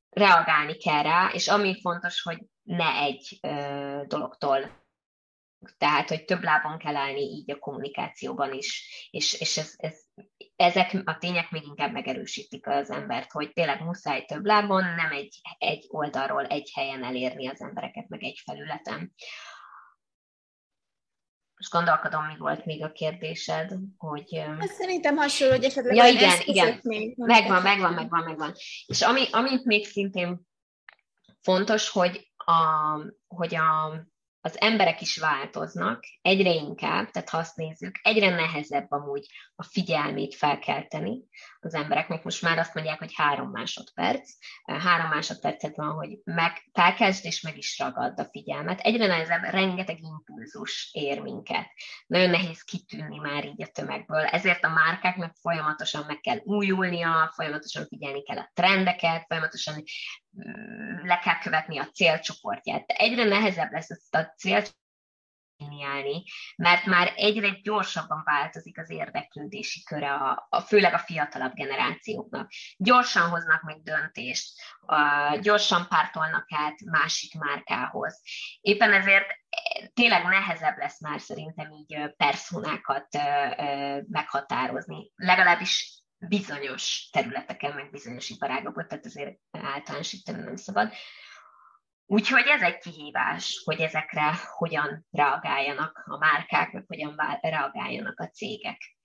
reagálni 0.09 0.77
kell 0.77 1.01
rá, 1.01 1.29
és 1.33 1.47
ami 1.47 1.79
fontos, 1.81 2.21
hogy 2.21 2.39
ne 2.63 2.95
egy 2.95 3.37
ö, 3.41 4.01
dologtól 4.07 4.87
tehát, 5.77 6.09
hogy 6.09 6.25
több 6.25 6.43
lábon 6.43 6.77
kell 6.77 6.95
állni 6.95 7.21
így 7.21 7.51
a 7.51 7.59
kommunikációban 7.59 8.53
is, 8.53 8.89
és, 9.11 9.39
és 9.39 9.57
ez, 9.57 9.73
ez, 9.77 10.01
ezek 10.55 11.01
a 11.05 11.17
tények 11.17 11.51
még 11.51 11.63
inkább 11.63 11.91
megerősítik 11.91 12.67
az 12.67 12.89
embert, 12.89 13.31
hogy 13.31 13.53
tényleg 13.53 13.81
muszáj 13.81 14.25
több 14.25 14.45
lábon, 14.45 14.83
nem 14.83 15.11
egy, 15.11 15.41
egy 15.57 15.85
oldalról, 15.89 16.45
egy 16.45 16.71
helyen 16.75 17.03
elérni 17.03 17.47
az 17.47 17.61
embereket, 17.61 18.07
meg 18.07 18.23
egy 18.23 18.41
felületen. 18.45 19.13
Most 21.59 21.71
gondolkodom, 21.71 22.25
mi 22.25 22.37
volt 22.37 22.65
még 22.65 22.83
a 22.83 22.91
kérdésed, 22.91 23.73
hogy... 23.97 24.43
Hát 24.59 24.71
szerintem 24.71 25.17
hasonló, 25.17 25.53
hogy 25.53 25.63
esetleg 25.63 25.95
ja, 25.95 26.07
igen, 26.07 26.39
igen. 26.43 26.79
Még 26.83 27.13
megvan, 27.17 27.61
megvan, 27.61 27.93
megvan, 27.93 28.23
megvan. 28.23 28.53
És 28.85 29.01
ami, 29.01 29.27
amit 29.31 29.65
még 29.65 29.85
szintén 29.85 30.41
fontos, 31.41 31.89
hogy, 31.89 32.31
a, 32.37 32.53
hogy 33.27 33.55
a, 33.55 34.01
az 34.41 34.59
emberek 34.59 35.01
is 35.01 35.17
változnak, 35.17 36.03
egyre 36.21 36.51
inkább, 36.51 37.09
tehát 37.09 37.29
ha 37.29 37.37
azt 37.37 37.55
nézzük, 37.55 37.99
egyre 38.01 38.29
nehezebb 38.29 38.91
amúgy 38.91 39.25
a 39.55 39.63
figyelmét 39.63 40.35
felkelteni 40.35 41.23
az 41.59 41.73
embereknek. 41.73 42.23
Most 42.23 42.41
már 42.41 42.57
azt 42.57 42.73
mondják, 42.73 42.99
hogy 42.99 43.13
három 43.15 43.49
másodperc. 43.49 44.29
Három 44.63 45.07
másodpercet 45.07 45.75
van, 45.75 45.91
hogy 45.93 46.19
meg, 46.23 46.51
felkeltsd 46.73 47.25
és 47.25 47.41
meg 47.41 47.57
is 47.57 47.79
ragad 47.79 48.19
a 48.19 48.27
figyelmet. 48.31 48.79
Egyre 48.79 49.07
nehezebb, 49.07 49.43
rengeteg 49.43 49.99
impulzus 49.99 50.89
ér 50.93 51.21
minket. 51.21 51.67
Nagyon 52.07 52.29
nehéz 52.29 52.61
kitűnni 52.61 53.17
már 53.17 53.45
így 53.45 53.63
a 53.63 53.67
tömegből. 53.67 54.25
Ezért 54.25 54.63
a 54.63 54.69
márkáknak 54.69 55.35
folyamatosan 55.41 56.03
meg 56.07 56.19
kell 56.19 56.39
újulnia, 56.43 57.31
folyamatosan 57.35 57.87
figyelni 57.87 58.23
kell 58.23 58.37
a 58.37 58.51
trendeket, 58.53 59.25
folyamatosan 59.27 59.83
le 61.03 61.19
kell 61.19 61.39
követni 61.39 61.79
a 61.79 61.89
célcsoportját. 61.93 62.85
De 62.85 62.93
egyre 62.93 63.23
nehezebb 63.23 63.71
lesz 63.71 63.89
ezt 63.89 64.15
a 64.15 64.33
definiálni, 65.59 66.23
mert 66.55 66.85
már 66.85 67.13
egyre 67.15 67.49
gyorsabban 67.49 68.21
változik 68.25 68.79
az 68.79 68.89
érdeklődési 68.89 69.83
köre, 69.83 70.13
a, 70.13 70.47
a, 70.49 70.59
főleg 70.59 70.93
a 70.93 70.97
fiatalabb 70.97 71.53
generációknak. 71.53 72.51
Gyorsan 72.77 73.29
hoznak 73.29 73.61
meg 73.61 73.81
döntést, 73.81 74.59
a, 74.79 75.35
gyorsan 75.41 75.87
pártolnak 75.87 76.45
át 76.47 76.79
másik 76.85 77.33
márkához. 77.33 78.21
Éppen 78.61 78.93
ezért 78.93 79.27
eh, 79.29 79.87
tényleg 79.93 80.23
nehezebb 80.23 80.77
lesz 80.77 81.01
már 81.01 81.19
szerintem 81.19 81.71
így 81.71 82.15
personákat 82.17 83.07
meghatározni. 84.07 85.11
Legalábbis 85.15 85.98
bizonyos 86.19 87.09
területeken, 87.11 87.73
meg 87.73 87.89
bizonyos 87.89 88.29
iparágokban, 88.29 88.87
tehát 88.87 89.05
azért 89.05 89.39
általánosítani 89.51 90.43
nem 90.43 90.55
szabad. 90.55 90.93
Úgyhogy 92.05 92.45
ez 92.47 92.61
egy 92.61 92.77
kihívás, 92.77 93.61
hogy 93.63 93.79
ezekre 93.79 94.33
hogyan 94.57 95.05
reagáljanak 95.11 96.03
a 96.05 96.17
márkák, 96.17 96.71
meg 96.71 96.83
hogyan 96.87 97.15
reagáljanak 97.41 98.19
a 98.19 98.29
cégek. 98.29 98.97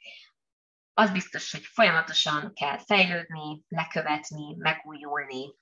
Az 0.92 1.10
biztos, 1.10 1.52
hogy 1.52 1.64
folyamatosan 1.64 2.52
kell 2.54 2.78
fejlődni, 2.78 3.62
lekövetni, 3.68 4.54
megújulni, 4.58 5.54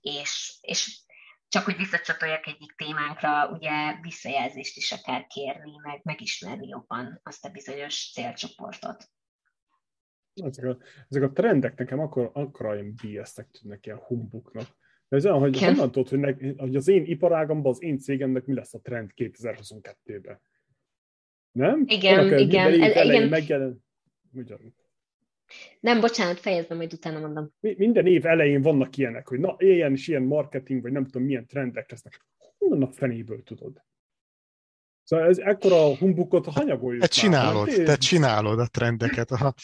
és, 0.00 0.58
és 0.60 1.02
csak 1.48 1.64
hogy 1.64 1.76
visszacsatoljak 1.76 2.46
egyik 2.46 2.74
témánkra, 2.76 3.48
ugye 3.48 4.00
visszajelzést 4.00 4.76
is 4.76 4.92
akár 4.92 5.26
kérni, 5.26 5.76
meg 5.82 6.00
megismerni 6.02 6.68
jobban 6.68 7.20
azt 7.22 7.44
a 7.44 7.50
bizonyos 7.50 8.10
célcsoportot. 8.12 9.10
Ezek 10.44 10.64
a, 10.64 10.78
ezek 11.08 11.22
a 11.22 11.32
trendek 11.32 11.78
nekem 11.78 11.98
akkor, 11.98 12.30
akkor 12.32 12.66
olyan 12.66 12.94
BS-nek 13.02 13.50
tűnnek 13.50 13.86
ilyen 13.86 13.98
humbuknak 13.98 14.66
de 15.08 15.16
ez 15.16 15.26
olyan, 15.26 15.38
hogy 15.38 15.58
honnan 15.58 15.90
tudod, 15.90 16.08
hogy, 16.08 16.18
ne, 16.18 16.52
hogy 16.56 16.76
az 16.76 16.88
én 16.88 17.04
iparágamban, 17.04 17.72
az 17.72 17.82
én 17.82 17.98
cégemnek 17.98 18.44
mi 18.44 18.54
lesz 18.54 18.74
a 18.74 18.80
trend 18.80 19.10
2022-ben? 19.16 20.40
Nem? 21.52 21.84
Igen, 21.86 22.18
Annak 22.18 22.40
igen. 22.40 22.82
Ez, 22.82 23.06
igen. 23.06 23.28
Megjelen... 23.28 23.84
Nem, 25.80 26.00
bocsánat, 26.00 26.40
fejezd 26.40 26.74
majd 26.74 26.92
utána 26.92 27.18
mondom. 27.18 27.52
Minden 27.60 28.06
év 28.06 28.26
elején 28.26 28.62
vannak 28.62 28.96
ilyenek, 28.96 29.28
hogy 29.28 29.38
na, 29.38 29.56
ilyen 29.58 29.92
és 29.92 30.08
ilyen 30.08 30.22
marketing, 30.22 30.82
vagy 30.82 30.92
nem 30.92 31.04
tudom, 31.04 31.22
milyen 31.22 31.46
trendek 31.46 31.90
lesznek. 31.90 32.26
Honnan 32.58 32.82
a 32.82 32.92
fenéből 32.92 33.42
tudod? 33.42 33.84
Szóval 35.02 35.26
ez 35.26 35.38
ekkora 35.38 35.96
humbukot 35.96 36.46
hanyagoljuk. 36.46 37.02
Te 37.02 37.08
csinálod, 37.08 37.68
te 37.84 37.96
csinálod 37.96 38.58
a 38.58 38.66
trendeket. 38.66 39.30
Ha, 39.30 39.54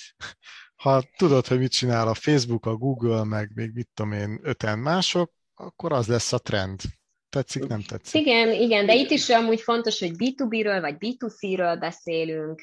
ha 0.84 1.02
tudod, 1.16 1.46
hogy 1.46 1.58
mit 1.58 1.72
csinál 1.72 2.08
a 2.08 2.14
Facebook, 2.14 2.66
a 2.66 2.76
Google, 2.76 3.24
meg 3.24 3.50
még 3.54 3.70
mit 3.74 3.88
tudom 3.94 4.12
én, 4.12 4.40
öten 4.42 4.78
mások, 4.78 5.32
akkor 5.54 5.92
az 5.92 6.06
lesz 6.06 6.32
a 6.32 6.38
trend. 6.38 6.80
Tetszik, 7.28 7.66
nem 7.66 7.82
tetszik? 7.82 8.20
Igen, 8.20 8.52
igen, 8.52 8.86
de 8.86 8.94
itt 8.94 9.10
is 9.10 9.28
amúgy 9.28 9.60
fontos, 9.60 9.98
hogy 9.98 10.10
B2B-ről 10.18 10.78
vagy 10.80 10.96
B2C-ről 10.98 11.76
beszélünk, 11.80 12.62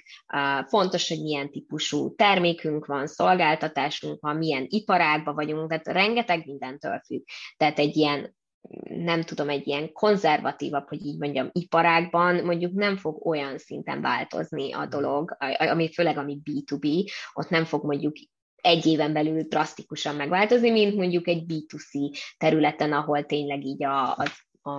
fontos, 0.67 1.07
hogy 1.07 1.21
milyen 1.21 1.51
típusú 1.51 2.15
termékünk 2.15 2.85
van, 2.85 3.07
szolgáltatásunk 3.07 4.21
van, 4.21 4.35
milyen 4.35 4.65
iparágban 4.69 5.35
vagyunk, 5.35 5.69
tehát 5.69 5.87
rengeteg 5.87 6.45
mindentől 6.45 7.01
függ. 7.05 7.23
Tehát 7.57 7.79
egy 7.79 7.95
ilyen 7.95 8.35
nem 8.83 9.21
tudom, 9.21 9.49
egy 9.49 9.67
ilyen 9.67 9.91
konzervatívabb, 9.91 10.87
hogy 10.87 11.05
így 11.05 11.17
mondjam, 11.17 11.49
iparágban 11.51 12.43
mondjuk 12.43 12.73
nem 12.73 12.97
fog 12.97 13.25
olyan 13.25 13.57
szinten 13.57 14.01
változni 14.01 14.73
a 14.73 14.85
dolog, 14.85 15.37
ami 15.57 15.93
főleg 15.93 16.17
ami 16.17 16.41
B2B, 16.43 17.11
ott 17.33 17.49
nem 17.49 17.65
fog 17.65 17.85
mondjuk 17.85 18.15
egy 18.55 18.85
éven 18.85 19.13
belül 19.13 19.41
drasztikusan 19.41 20.15
megváltozni, 20.15 20.69
mint 20.69 20.95
mondjuk 20.95 21.27
egy 21.27 21.43
B2C 21.47 22.17
területen, 22.37 22.93
ahol 22.93 23.25
tényleg 23.25 23.65
így 23.65 23.83
a, 23.83 24.17
a, 24.17 24.25
a, 24.69 24.71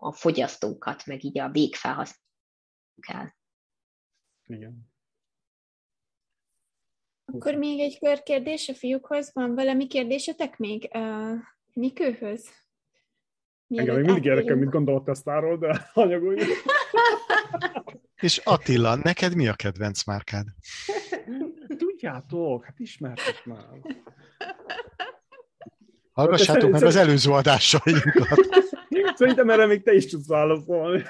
a 0.00 0.12
fogyasztókat, 0.12 1.06
meg 1.06 1.24
így 1.24 1.38
a 1.38 1.50
végfelhasználókat 1.50 2.24
kell. 3.00 3.28
Igen. 4.46 4.94
Akkor 7.24 7.54
még 7.54 7.80
egy 7.80 7.98
körkérdés 7.98 8.68
a 8.68 8.74
fiúkhoz. 8.74 9.30
Van 9.32 9.54
valami 9.54 9.86
kérdésetek 9.86 10.58
még 10.58 10.90
uh, 10.94 11.38
Nikőhöz? 11.72 12.65
Engem 13.68 13.94
még 13.96 14.04
mindig 14.04 14.24
érdekel, 14.24 14.56
mit 14.56 14.70
gondolt 14.70 15.04
tesztáról, 15.04 15.58
de 15.58 15.88
anyagoljuk. 15.94 16.48
És 18.20 18.40
Attila, 18.44 18.94
neked 18.94 19.34
mi 19.34 19.48
a 19.48 19.54
kedvenc 19.54 20.04
márkád? 20.04 20.46
Tudjátok, 21.78 22.64
hát 22.64 22.78
ismertek 22.78 23.44
már. 23.44 23.66
Hallgassátok 26.12 26.70
meg 26.70 26.82
az 26.82 26.96
előző 26.96 27.30
adásainkat. 27.30 28.38
Szerintem 29.16 29.50
erre 29.50 29.66
még 29.66 29.82
te 29.82 29.92
is 29.94 30.06
tudsz 30.06 30.26
válaszolni. 30.26 31.02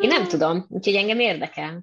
Én 0.00 0.08
nem 0.08 0.28
tudom, 0.28 0.66
úgyhogy 0.68 0.94
engem 0.94 1.18
érdekel. 1.18 1.82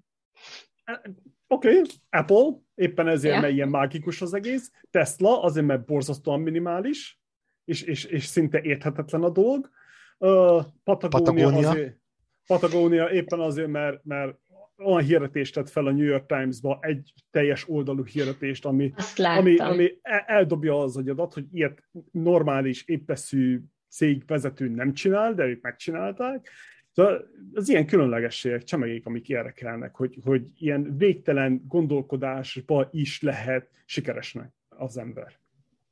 Oké, 1.55 1.69
okay. 1.69 1.81
Apple, 2.09 2.59
éppen 2.75 3.07
ezért, 3.07 3.31
yeah. 3.31 3.41
mert 3.41 3.53
ilyen 3.53 3.69
mágikus 3.69 4.21
az 4.21 4.33
egész. 4.33 4.71
Tesla, 4.89 5.41
azért, 5.41 5.65
mert 5.65 5.85
borzasztóan 5.85 6.39
minimális, 6.39 7.19
és, 7.65 7.81
és, 7.81 8.03
és 8.03 8.25
szinte 8.25 8.61
érthetetlen 8.61 9.23
a 9.23 9.29
dolog. 9.29 9.69
Uh, 10.17 10.63
Patagonia, 10.83 11.09
Patagonia. 11.09 11.69
Azért, 11.69 11.99
Patagonia 12.47 13.09
éppen 13.09 13.39
azért, 13.39 13.67
mert, 13.67 14.03
mert 14.03 14.37
olyan 14.77 15.03
hirdetést 15.03 15.53
tett 15.53 15.69
fel 15.69 15.85
a 15.85 15.91
New 15.91 16.05
York 16.05 16.25
Times-ba, 16.25 16.77
egy 16.81 17.13
teljes 17.31 17.69
oldalú 17.69 18.03
hirdetést, 18.05 18.65
ami, 18.65 18.93
ami, 19.15 19.57
ami 19.57 19.91
eldobja 20.25 20.81
az 20.81 20.97
agyadat, 20.97 21.33
hogy 21.33 21.45
ilyet 21.51 21.83
normális, 22.11 22.83
épeszű 22.87 23.61
cégvezető 23.89 24.67
nem 24.67 24.93
csinál, 24.93 25.33
de 25.33 25.45
ők 25.45 25.61
megcsinálták, 25.61 26.49
Szóval 26.95 27.27
az 27.53 27.69
ilyen 27.69 27.85
különlegességek, 27.85 28.63
csemegék, 28.63 29.05
amik 29.05 29.29
érdekelnek, 29.29 29.95
hogy, 29.95 30.19
hogy 30.23 30.45
ilyen 30.57 30.97
végtelen 30.97 31.63
gondolkodásba 31.67 32.89
is 32.91 33.21
lehet 33.21 33.69
sikeresnek 33.85 34.53
az 34.69 34.97
ember, 34.97 35.39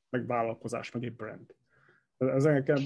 meg 0.09 0.25
vállalkozás, 0.25 0.91
meg 0.91 1.03
egy 1.03 1.15
brand. 1.15 1.55
Ez 2.17 2.43
nekem 2.43 2.77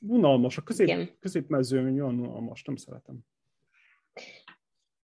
unalmas, 0.00 0.56
a 0.56 0.62
közép, 0.62 1.18
középmezőn 1.20 1.92
olyan 1.92 2.20
unalmas, 2.20 2.62
nem 2.62 2.76
szeretem. 2.76 3.18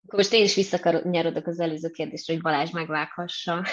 Akkor 0.06 0.18
most 0.18 0.32
én 0.32 0.44
is 0.44 0.55
visszakanyarodok 0.55 1.47
az 1.47 1.60
előző 1.60 1.88
kérdésre, 1.88 2.32
hogy 2.32 2.42
Balázs 2.42 2.70
megvághassa. 2.70 3.64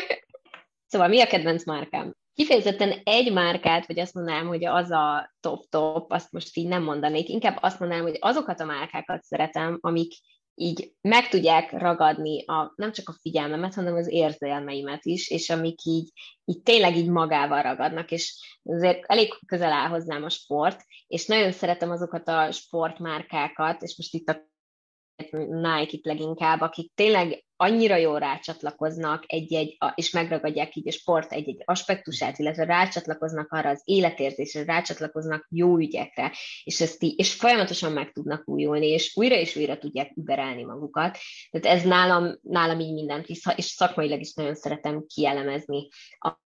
szóval 0.90 1.08
mi 1.08 1.20
a 1.20 1.26
kedvenc 1.26 1.64
márkám? 1.64 2.14
Kifejezetten 2.36 3.00
egy 3.04 3.32
márkát, 3.32 3.86
vagy 3.86 3.98
azt 3.98 4.14
mondanám, 4.14 4.46
hogy 4.46 4.64
az 4.64 4.90
a 4.90 5.34
top-top, 5.40 6.12
azt 6.12 6.32
most 6.32 6.56
így 6.56 6.68
nem 6.68 6.82
mondanék, 6.82 7.28
inkább 7.28 7.58
azt 7.60 7.80
mondanám, 7.80 8.04
hogy 8.04 8.16
azokat 8.20 8.60
a 8.60 8.64
márkákat 8.64 9.22
szeretem, 9.22 9.78
amik 9.80 10.12
így 10.54 10.92
meg 11.00 11.28
tudják 11.28 11.72
ragadni 11.72 12.44
a, 12.44 12.72
nem 12.76 12.92
csak 12.92 13.08
a 13.08 13.16
figyelmemet, 13.20 13.74
hanem 13.74 13.94
az 13.94 14.10
érzelmeimet 14.10 15.04
is, 15.04 15.28
és 15.28 15.50
amik 15.50 15.84
így, 15.84 16.10
így 16.44 16.62
tényleg 16.62 16.96
így 16.96 17.08
magával 17.08 17.62
ragadnak, 17.62 18.10
és 18.10 18.58
azért 18.62 19.04
elég 19.06 19.32
közel 19.46 19.72
áll 19.72 19.88
hozzám 19.88 20.24
a 20.24 20.28
sport, 20.28 20.80
és 21.06 21.26
nagyon 21.26 21.52
szeretem 21.52 21.90
azokat 21.90 22.28
a 22.28 22.52
sportmárkákat, 22.52 23.82
és 23.82 23.96
most 23.96 24.14
itt 24.14 24.28
a 24.28 24.54
Nike-t 25.48 26.04
leginkább, 26.04 26.60
akik 26.60 26.92
tényleg 26.94 27.44
annyira 27.56 27.96
jól 27.96 28.18
rácsatlakoznak 28.18 29.24
egy-egy, 29.26 29.76
és 29.94 30.10
megragadják 30.10 30.76
így 30.76 30.88
a 30.88 30.92
sport 30.92 31.32
egy-egy 31.32 31.62
aspektusát, 31.64 32.38
illetve 32.38 32.64
rácsatlakoznak 32.64 33.52
arra 33.52 33.68
az 33.68 33.82
életérzésre, 33.84 34.64
rácsatlakoznak 34.64 35.46
jó 35.50 35.76
ügyekre, 35.76 36.32
és, 36.64 36.80
ezt 36.80 37.02
így, 37.02 37.18
és 37.18 37.34
folyamatosan 37.34 37.92
meg 37.92 38.12
tudnak 38.12 38.48
újulni, 38.48 38.86
és 38.86 39.16
újra 39.16 39.34
és 39.34 39.56
újra 39.56 39.78
tudják 39.78 40.12
überelni 40.16 40.64
magukat. 40.64 41.18
Tehát 41.50 41.78
ez 41.78 41.84
nálam, 41.84 42.38
nálam 42.42 42.80
így 42.80 42.92
mindent 42.92 43.26
visz, 43.26 43.44
és 43.56 43.64
szakmailag 43.64 44.20
is 44.20 44.34
nagyon 44.34 44.54
szeretem 44.54 45.06
kielemezni 45.06 45.88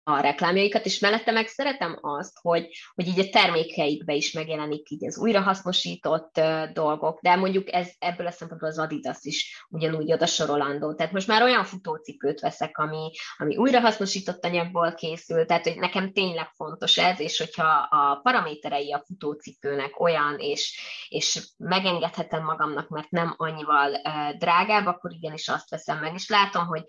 a 0.04 0.20
reklámjaikat, 0.20 0.84
és 0.84 0.98
mellette 0.98 1.32
meg 1.32 1.46
szeretem 1.46 1.98
azt, 2.00 2.38
hogy, 2.40 2.68
hogy 2.94 3.06
így 3.06 3.18
a 3.18 3.28
termékeikbe 3.30 4.14
is 4.14 4.32
megjelenik 4.32 4.90
így 4.90 5.06
az 5.06 5.18
újrahasznosított 5.18 6.40
dolgok, 6.72 7.20
de 7.20 7.36
mondjuk 7.36 7.72
ez 7.72 7.90
ebből 7.98 8.26
a 8.26 8.30
szempontból 8.30 8.68
az 8.68 8.78
Adidas 8.78 9.18
is 9.20 9.66
ugyanúgy 9.68 10.12
oda 10.12 10.26
sorolandó. 10.26 10.94
Tehát 10.94 11.12
most 11.12 11.26
már 11.26 11.42
olyan 11.42 11.64
futócipőt 11.64 12.40
veszek, 12.40 12.78
ami, 12.78 13.10
ami 13.36 13.56
újrahasznosított 13.56 14.44
anyagból 14.44 14.94
készül, 14.94 15.46
tehát 15.46 15.64
hogy 15.64 15.76
nekem 15.76 16.12
tényleg 16.12 16.50
fontos 16.54 16.98
ez, 16.98 17.20
és 17.20 17.38
hogyha 17.38 17.88
a 17.90 18.20
paraméterei 18.22 18.92
a 18.92 19.02
futócipőnek 19.06 20.00
olyan, 20.00 20.38
és, 20.38 20.80
és 21.08 21.48
megengedhetem 21.56 22.44
magamnak, 22.44 22.88
mert 22.88 23.10
nem 23.10 23.34
annyival 23.36 23.90
drágább, 24.38 24.86
akkor 24.86 25.12
igenis 25.12 25.48
azt 25.48 25.70
veszem 25.70 25.98
meg, 25.98 26.14
és 26.14 26.28
látom, 26.28 26.66
hogy 26.66 26.84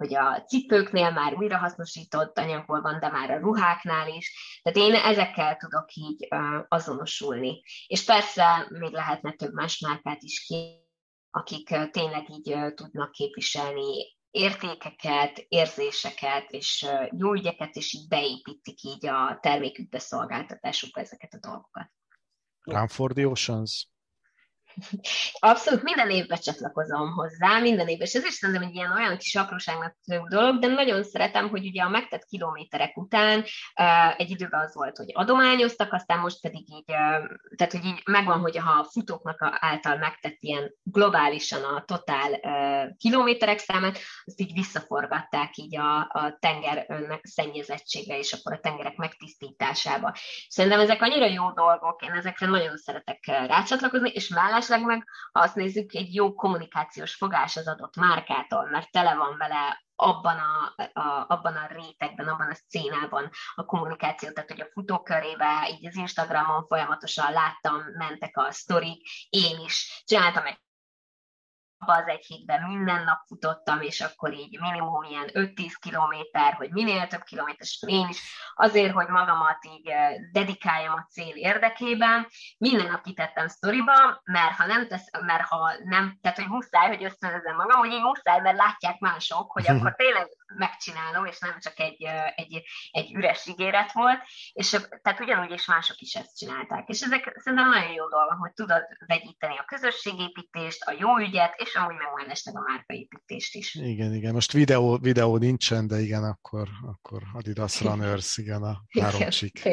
hogy 0.00 0.14
a 0.14 0.44
cipőknél 0.46 1.10
már 1.10 1.34
újrahasznosított 1.34 2.38
anyagból 2.60 2.80
van, 2.80 3.00
de 3.00 3.10
már 3.10 3.30
a 3.30 3.38
ruháknál 3.38 4.08
is. 4.08 4.60
Tehát 4.62 4.78
én 4.78 4.94
ezekkel 4.94 5.56
tudok 5.56 5.94
így 5.94 6.28
azonosulni. 6.68 7.62
És 7.86 8.04
persze 8.04 8.66
még 8.70 8.92
lehetne 8.92 9.32
több 9.32 9.52
más 9.52 9.78
márkát 9.78 10.22
is 10.22 10.44
ki, 10.44 10.88
akik 11.30 11.68
tényleg 11.90 12.30
így 12.30 12.74
tudnak 12.74 13.10
képviselni 13.10 14.18
értékeket, 14.30 15.44
érzéseket 15.48 16.50
és 16.50 16.86
jó 17.10 17.32
ügyeket, 17.32 17.74
és 17.74 17.92
így 17.92 18.08
beépítik 18.08 18.82
így 18.82 19.06
a 19.06 19.38
termékükbe, 19.40 19.98
szolgáltatásukba 19.98 21.00
ezeket 21.00 21.34
a 21.34 21.38
dolgokat. 21.38 21.90
Run 22.62 23.26
Oceans? 23.26 23.88
Abszolút 25.38 25.82
minden 25.82 26.10
évben 26.10 26.38
csatlakozom 26.40 27.12
hozzá, 27.12 27.58
minden 27.58 27.88
évben, 27.88 28.06
és 28.06 28.14
ez 28.14 28.24
is 28.24 28.32
szerintem 28.32 28.68
egy 28.68 28.74
ilyen 28.74 28.92
olyan 28.92 29.16
kis 29.16 29.34
apróságnak 29.34 29.96
dolog, 30.28 30.58
de 30.58 30.66
nagyon 30.66 31.04
szeretem, 31.04 31.48
hogy 31.48 31.66
ugye 31.66 31.82
a 31.82 31.88
megtett 31.88 32.24
kilométerek 32.24 32.96
után 32.96 33.44
egy 34.16 34.30
időben 34.30 34.60
az 34.60 34.74
volt, 34.74 34.96
hogy 34.96 35.10
adományoztak, 35.12 35.92
aztán 35.92 36.18
most 36.18 36.40
pedig 36.40 36.70
így, 36.70 36.84
tehát 37.56 37.72
hogy 37.72 37.84
így 37.84 38.02
megvan, 38.04 38.40
hogy 38.40 38.56
ha 38.56 38.70
a 38.70 38.84
futóknak 38.84 39.38
által 39.60 39.96
megtett 39.96 40.36
ilyen 40.38 40.74
globálisan 40.82 41.62
a 41.64 41.84
totál 41.84 42.40
kilométerek 42.96 43.58
számát, 43.58 43.98
azt 44.24 44.40
így 44.40 44.52
visszaforgatták 44.52 45.56
így 45.56 45.76
a, 45.76 45.98
a 45.98 46.36
tenger 46.40 46.86
szennyezettsége 47.22 48.18
és 48.18 48.32
akkor 48.32 48.52
a 48.52 48.60
tengerek 48.60 48.96
megtisztításába. 48.96 50.14
Szerintem 50.48 50.80
ezek 50.80 51.02
annyira 51.02 51.26
jó 51.26 51.52
dolgok, 51.52 52.02
én 52.02 52.10
ezekre 52.10 52.46
nagyon 52.46 52.76
szeretek 52.76 53.26
rácsatlakozni, 53.26 54.10
és 54.10 54.28
mellett 54.28 54.68
mellesleg 54.70 54.84
meg, 54.84 55.08
azt 55.32 55.54
nézzük, 55.54 55.94
egy 55.94 56.14
jó 56.14 56.34
kommunikációs 56.34 57.14
fogás 57.14 57.56
az 57.56 57.68
adott 57.68 57.96
márkától, 57.96 58.68
mert 58.70 58.90
tele 58.90 59.14
van 59.14 59.36
vele 59.36 59.84
abban 59.94 60.38
a, 60.38 60.82
a, 61.00 61.24
abban 61.28 61.56
a 61.56 61.66
rétegben, 61.66 62.28
abban 62.28 62.50
a 62.50 62.54
szcénában 62.54 63.30
a 63.54 63.64
kommunikáció, 63.64 64.30
tehát 64.30 64.50
hogy 64.50 64.60
a 64.60 64.70
futókörébe, 64.72 65.68
így 65.70 65.86
az 65.86 65.96
Instagramon 65.96 66.66
folyamatosan 66.66 67.32
láttam, 67.32 67.82
mentek 67.98 68.36
a 68.36 68.50
sztorik, 68.50 69.08
én 69.30 69.58
is 69.64 70.02
csináltam 70.06 70.46
egy 70.46 70.58
az 71.88 72.06
egy 72.06 72.24
hétben 72.26 72.62
minden 72.62 73.04
nap 73.04 73.18
futottam, 73.26 73.80
és 73.80 74.00
akkor 74.00 74.32
így 74.32 74.60
minimum 74.60 75.02
ilyen 75.02 75.28
5-10 75.32 75.72
kilométer, 75.80 76.52
hogy 76.52 76.70
minél 76.70 77.06
több 77.06 77.22
kilométeres 77.22 77.82
én 77.86 78.08
is, 78.08 78.18
azért, 78.54 78.92
hogy 78.92 79.08
magamat 79.08 79.64
így 79.64 79.92
dedikáljam 80.32 80.92
a 80.92 81.06
cél 81.10 81.34
érdekében. 81.34 82.26
Minden 82.58 82.86
nap 82.86 83.02
kitettem 83.02 83.48
sztoriba, 83.48 84.20
mert 84.24 84.56
ha 84.56 84.66
nem 84.66 84.88
tesz, 84.88 85.10
mert 85.20 85.42
ha 85.42 85.72
nem, 85.84 86.18
tehát 86.20 86.38
hogy 86.38 86.48
muszáj, 86.48 86.88
hogy 86.88 87.04
ösztönözem 87.04 87.56
magam, 87.56 87.78
hogy 87.78 87.92
így 87.92 88.02
muszáj, 88.02 88.40
mert 88.40 88.56
látják 88.56 88.98
mások, 88.98 89.52
hogy 89.52 89.68
akkor 89.68 89.94
tényleg 90.02 90.28
megcsinálom, 90.56 91.24
és 91.24 91.38
nem 91.38 91.56
csak 91.60 91.80
egy, 91.80 92.02
egy, 92.34 92.62
egy 92.90 93.14
üres 93.14 93.46
ígéret 93.46 93.92
volt, 93.92 94.18
és 94.52 94.70
tehát 95.02 95.20
ugyanúgy 95.20 95.52
is 95.52 95.66
mások 95.66 96.00
is 96.00 96.14
ezt 96.14 96.36
csinálták. 96.36 96.88
És 96.88 97.00
ezek 97.00 97.32
szerintem 97.36 97.68
nagyon 97.68 97.92
jó 97.92 98.08
dolgok, 98.08 98.38
hogy 98.38 98.52
tudod 98.52 98.82
vegyíteni 99.06 99.56
a 99.58 99.64
közösségépítést, 99.64 100.82
a 100.82 100.94
jó 100.98 101.18
ügyet, 101.18 101.54
és 101.56 101.70
és 101.70 101.76
amúgy 101.76 101.96
meg 101.96 102.08
mellesleg 102.16 102.56
a 102.56 102.60
márkaépítést 102.60 103.54
is. 103.54 103.74
Igen, 103.74 104.14
igen. 104.14 104.32
Most 104.32 104.52
videó, 104.52 104.98
videó 104.98 105.36
nincsen, 105.36 105.86
de 105.86 106.00
igen, 106.00 106.24
akkor, 106.24 106.68
akkor 106.82 107.22
Adidas 107.34 107.80
Runners, 107.80 108.36
igen, 108.36 108.62
a 108.62 108.82
három 109.00 109.28
csik. 109.28 109.68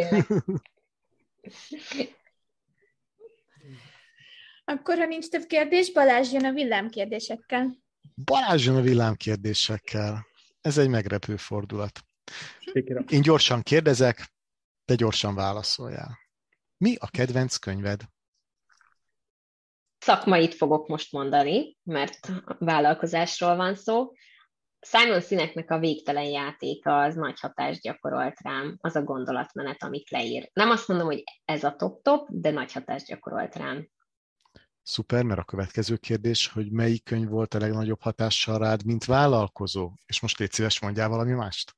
Akkor, 4.66 4.98
ha 4.98 5.06
nincs 5.06 5.28
több 5.28 5.46
kérdés, 5.46 5.92
Balázs 5.92 6.32
jön 6.32 6.46
a 6.46 6.52
villámkérdésekkel. 6.52 7.78
Balázs 8.16 8.66
jön 8.66 8.76
a 8.76 8.82
villámkérdésekkel. 8.82 10.27
Ez 10.68 10.78
egy 10.78 10.90
megrepő 10.90 11.36
fordulat. 11.36 12.00
Én 13.08 13.22
gyorsan 13.22 13.62
kérdezek, 13.62 14.34
te 14.86 14.96
gyorsan 14.96 15.36
válaszoljál. 15.36 16.18
Mi 16.78 16.96
a 17.00 17.08
kedvenc 17.08 17.58
könyved? 17.58 18.02
szakmait 20.00 20.54
fogok 20.54 20.88
most 20.88 21.12
mondani, 21.12 21.78
mert 21.84 22.32
vállalkozásról 22.60 23.56
van 23.56 23.76
szó. 23.76 24.12
Simon 24.80 25.22
Sineknek 25.22 25.72
a 25.72 25.80
végtelen 25.80 26.24
játéka 26.24 27.02
az 27.02 27.16
nagy 27.16 27.40
hatást 27.40 27.82
gyakorolt 27.82 28.42
rám, 28.42 28.78
az 28.82 28.96
a 28.96 29.04
gondolatmenet, 29.04 29.84
amit 29.84 30.10
leír. 30.10 30.50
Nem 30.54 30.70
azt 30.70 30.88
mondom, 30.88 31.08
hogy 31.08 31.24
ez 31.46 31.64
a 31.64 31.76
top-top, 31.76 32.28
de 32.32 32.52
nagy 32.52 32.72
hatást 32.72 33.06
gyakorolt 33.06 33.56
rám. 33.56 33.88
Szuper, 34.90 35.24
mert 35.24 35.40
a 35.40 35.44
következő 35.44 35.96
kérdés, 35.96 36.48
hogy 36.48 36.72
melyik 36.72 37.04
könyv 37.04 37.30
volt 37.30 37.54
a 37.54 37.60
legnagyobb 37.60 38.02
hatással 38.02 38.58
rád, 38.58 38.86
mint 38.86 39.06
vállalkozó? 39.06 39.92
És 40.06 40.22
most 40.22 40.38
légy 40.38 40.52
szíves, 40.52 40.80
mondjál 40.82 41.10
valami 41.10 41.32
mást. 41.32 41.76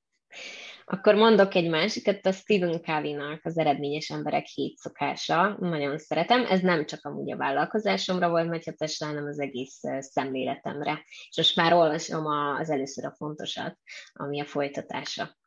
Akkor 0.86 1.16
mondok 1.16 1.56
egy 1.56 1.70
másikat, 1.70 2.26
a 2.26 2.32
Stephen 2.32 2.82
Covey-nak 2.82 3.46
az 3.46 3.58
eredményes 3.58 4.10
emberek 4.10 4.46
hét 4.46 4.78
szokása. 4.78 5.58
Nagyon 5.60 5.98
szeretem. 5.98 6.46
Ez 6.46 6.62
nem 6.62 6.86
csak 6.86 7.06
amúgy 7.06 7.32
a 7.32 7.38
vállalkozásomra 7.38 8.30
volt 8.30 8.50
nagy 8.50 8.66
hatásra, 8.66 9.08
hanem 9.08 9.26
az 9.26 9.40
egész 9.40 9.80
szemléletemre. 10.00 11.04
És 11.30 11.38
most 11.38 11.56
már 11.56 11.74
olvasom 11.74 12.26
az 12.26 12.70
először 12.70 13.06
a 13.06 13.16
fontosat, 13.18 13.80
ami 14.14 14.42
a 14.42 14.46
folytatása. 14.46 15.38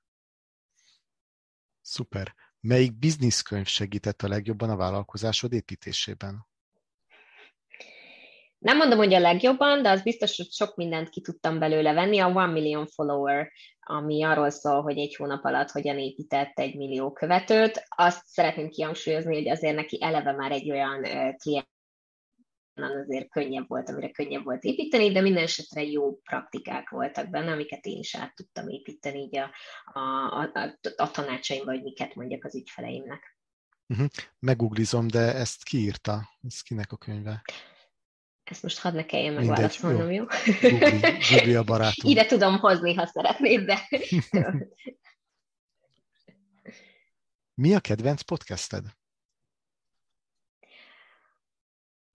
Szuper. 1.81 2.35
Melyik 2.61 2.99
bizniszkönyv 2.99 3.67
segített 3.67 4.23
a 4.23 4.29
legjobban 4.29 4.71
a 4.71 4.77
vállalkozásod 4.77 5.53
építésében? 5.53 6.51
Nem 8.63 8.77
mondom, 8.77 8.99
hogy 8.99 9.15
a 9.15 9.19
legjobban, 9.19 9.83
de 9.83 9.91
az 9.91 10.03
biztos, 10.03 10.37
hogy 10.37 10.51
sok 10.51 10.77
mindent 10.77 11.09
ki 11.09 11.21
tudtam 11.21 11.59
belőle 11.59 11.93
venni. 11.93 12.19
A 12.19 12.27
One 12.27 12.53
Million 12.53 12.87
Follower, 12.87 13.53
ami 13.81 14.23
arról 14.23 14.51
szól, 14.51 14.83
hogy 14.83 14.99
egy 14.99 15.17
hónap 15.17 15.45
alatt 15.45 15.71
hogyan 15.71 15.99
épített 15.99 16.59
egy 16.59 16.77
millió 16.77 17.13
követőt. 17.13 17.85
Azt 17.89 18.27
szeretném 18.27 18.69
kihangsúlyozni, 18.69 19.35
hogy 19.35 19.49
azért 19.49 19.75
neki 19.77 19.99
eleve 20.03 20.33
már 20.33 20.53
egy 20.53 20.71
olyan 20.71 21.03
klient 21.37 21.71
azért 22.75 23.31
könnyebb 23.31 23.69
volt, 23.69 23.89
amire 23.89 24.11
könnyebb 24.11 24.45
volt 24.45 24.65
építeni, 24.65 25.13
de 25.13 25.21
minden 25.21 25.43
esetre 25.43 25.83
jó 25.83 26.17
praktikák 26.17 26.89
voltak 26.89 27.31
benne, 27.31 27.53
amiket 27.53 27.87
én 27.87 27.99
is 27.99 28.17
át 28.17 28.35
tudtam 28.35 28.69
építeni 28.69 29.19
így 29.19 29.37
a, 29.37 29.51
a, 29.93 30.01
a, 30.53 30.79
a 30.97 31.11
tanácsaimba, 31.11 31.71
hogy 31.71 31.83
miket 31.83 32.15
mondjak 32.15 32.45
az 32.45 32.55
ügyfeleimnek. 32.55 33.37
Uh-huh. 33.89 34.07
Meguglizom, 34.39 35.07
de 35.07 35.35
ezt 35.35 35.65
kiírta? 35.65 36.29
Ez 36.49 36.61
kinek 36.61 36.93
a 36.93 36.97
könyve? 36.97 37.43
Ezt 38.53 38.63
most 38.63 38.79
hadd 38.79 38.95
ne 38.95 39.05
kelljen 39.05 39.35
megválaszolnom, 39.35 40.11
jó? 40.11 40.25
Google, 41.31 41.59
a 41.59 41.63
barátunk. 41.63 42.13
Ide 42.13 42.27
tudom 42.27 42.59
hozni, 42.59 42.95
ha 42.95 43.07
szeretnéd, 43.07 43.65
de... 43.65 43.89
Mi 47.63 47.75
a 47.75 47.81
kedvenc 47.81 48.23
podcasted? 48.23 48.85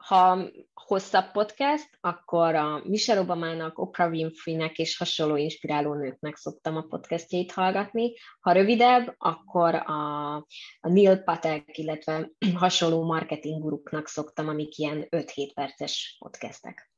Ha 0.07 0.49
hosszabb 0.73 1.31
podcast, 1.31 1.97
akkor 2.01 2.55
a 2.55 2.81
Michelle 2.83 3.19
Obama-nak, 3.19 3.79
Oprah 3.79 4.09
Winfrey-nek 4.09 4.77
és 4.77 4.97
hasonló 4.97 5.35
inspiráló 5.35 5.93
nőknek 5.93 6.35
szoktam 6.35 6.75
a 6.75 6.81
podcastjait 6.81 7.51
hallgatni. 7.51 8.13
Ha 8.39 8.51
rövidebb, 8.51 9.15
akkor 9.17 9.75
a, 9.75 10.35
a 10.79 10.89
Neil 10.89 11.17
Patek, 11.17 11.77
illetve 11.77 12.29
hasonló 12.55 13.03
marketing 13.03 13.61
guruknak 13.61 14.07
szoktam, 14.07 14.47
amik 14.47 14.77
ilyen 14.77 15.07
5-7 15.09 15.51
perces 15.53 16.15
podcastek. 16.19 16.91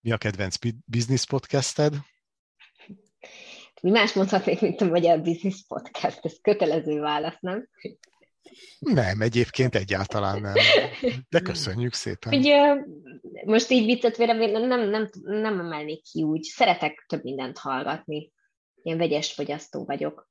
Mi 0.00 0.12
a 0.12 0.16
kedvenc 0.16 0.56
business 0.84 1.26
podcasted? 1.26 1.94
Mi 3.82 3.90
más 3.90 4.12
mondhatnék, 4.12 4.60
mint 4.60 4.80
a 4.80 4.84
Magyar 4.84 5.20
Business 5.20 5.64
Podcast? 5.66 6.24
Ez 6.24 6.40
kötelező 6.40 7.00
válasz, 7.00 7.40
nem? 7.40 7.68
Nem, 8.78 9.20
egyébként 9.20 9.74
egyáltalán 9.74 10.40
nem. 10.40 10.54
De 11.28 11.40
köszönjük 11.40 11.92
szépen. 11.92 12.34
Ugye, 12.34 12.76
most 13.44 13.70
így 13.70 13.84
viccet 13.84 14.16
vélem, 14.16 14.38
nem, 14.66 14.88
nem, 14.90 15.10
nem, 15.22 15.60
emelnék 15.60 16.02
ki 16.02 16.22
úgy. 16.22 16.42
Szeretek 16.42 17.04
több 17.08 17.22
mindent 17.22 17.58
hallgatni. 17.58 18.32
Ilyen 18.82 18.98
vegyes 18.98 19.32
fogyasztó 19.32 19.84
vagyok. 19.84 20.28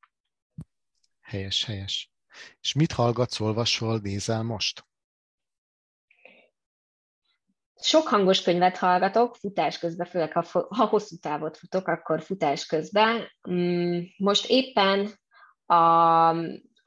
Helyes, 1.22 1.66
helyes. 1.66 2.12
És 2.62 2.74
mit 2.74 2.92
hallgatsz, 2.92 3.40
olvasol, 3.40 4.00
nézel 4.04 4.44
most? 4.44 4.86
Sok 7.82 8.08
hangos 8.08 8.42
könyvet 8.42 8.78
hallgatok, 8.78 9.36
futás 9.36 9.80
közben, 9.80 10.08
főleg 10.08 10.32
ha, 10.32 10.68
ha 10.70 10.86
hosszú 10.86 11.16
távot 11.18 11.58
futok, 11.58 11.88
akkor 11.88 12.22
futás 12.22 12.66
közben. 12.66 13.32
Mm, 13.50 14.00
most 14.18 14.46
éppen 14.50 15.20
a 15.66 16.32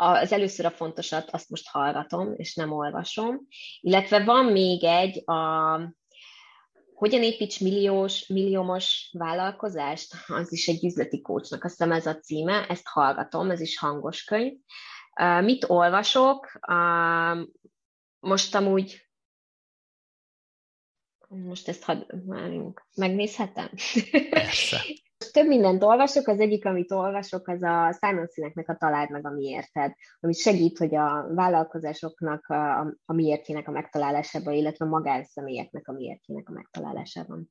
az 0.00 0.32
először 0.32 0.66
a 0.66 0.70
fontosat, 0.70 1.30
azt 1.30 1.50
most 1.50 1.68
hallgatom, 1.68 2.34
és 2.36 2.54
nem 2.54 2.72
olvasom. 2.72 3.46
Illetve 3.80 4.24
van 4.24 4.44
még 4.44 4.84
egy, 4.84 5.22
a 5.30 5.80
hogyan 6.94 7.22
építs 7.22 7.60
milliós, 7.60 8.26
milliómos 8.26 9.10
vállalkozást, 9.12 10.14
az 10.26 10.52
is 10.52 10.68
egy 10.68 10.84
üzleti 10.84 11.20
kócsnak, 11.20 11.64
azt 11.64 11.76
hiszem 11.76 11.92
ez 11.92 12.06
a 12.06 12.18
címe, 12.18 12.66
ezt 12.66 12.86
hallgatom, 12.86 13.50
ez 13.50 13.60
is 13.60 13.78
hangos 13.78 14.24
könyv. 14.24 14.52
Mit 15.40 15.64
olvasok? 15.68 16.58
Most 18.20 18.54
amúgy 18.54 19.08
most 21.28 21.68
ezt 21.68 21.82
hadd, 21.82 22.12
megnézhetem? 22.94 23.68
Persze. 24.30 24.80
Több 25.32 25.46
mindent 25.46 25.82
olvasok, 25.82 26.26
az 26.26 26.40
egyik, 26.40 26.64
amit 26.64 26.92
olvasok, 26.92 27.48
az 27.48 27.62
a 27.62 27.98
Simon 28.00 28.26
Sinek 28.26 28.68
a 28.68 28.76
Találd 28.76 29.10
meg 29.10 29.26
a 29.26 29.30
miérted, 29.30 29.94
ami 30.20 30.32
segít, 30.32 30.78
hogy 30.78 30.94
a 30.94 31.34
vállalkozásoknak 31.34 32.46
a, 32.46 32.80
a 33.04 33.12
miértjének 33.12 33.68
a 33.68 33.70
megtalálásában, 33.70 34.52
illetve 34.54 34.84
a 34.84 34.88
magánszemélyeknek 34.88 35.88
a 35.88 35.92
miértjének 35.92 36.48
a 36.48 36.52
megtalálásában. 36.52 37.50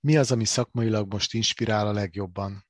Mi 0.00 0.16
az, 0.16 0.32
ami 0.32 0.44
szakmailag 0.44 1.12
most 1.12 1.34
inspirál 1.34 1.86
a 1.86 1.92
legjobban? 1.92 2.64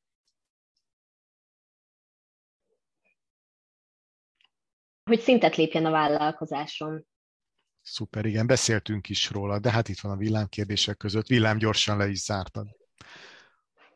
hogy 5.04 5.20
szintet 5.20 5.56
lépjen 5.56 5.86
a 5.86 5.90
vállalkozásom. 5.90 7.04
Szuper, 7.86 8.24
igen, 8.24 8.46
beszéltünk 8.46 9.08
is 9.08 9.30
róla, 9.30 9.58
de 9.58 9.70
hát 9.70 9.88
itt 9.88 10.00
van 10.00 10.12
a 10.12 10.16
villámkérdések 10.16 10.96
között, 10.96 11.26
villám 11.26 11.58
gyorsan 11.58 11.96
le 11.96 12.08
is 12.08 12.18
zártad. 12.18 12.68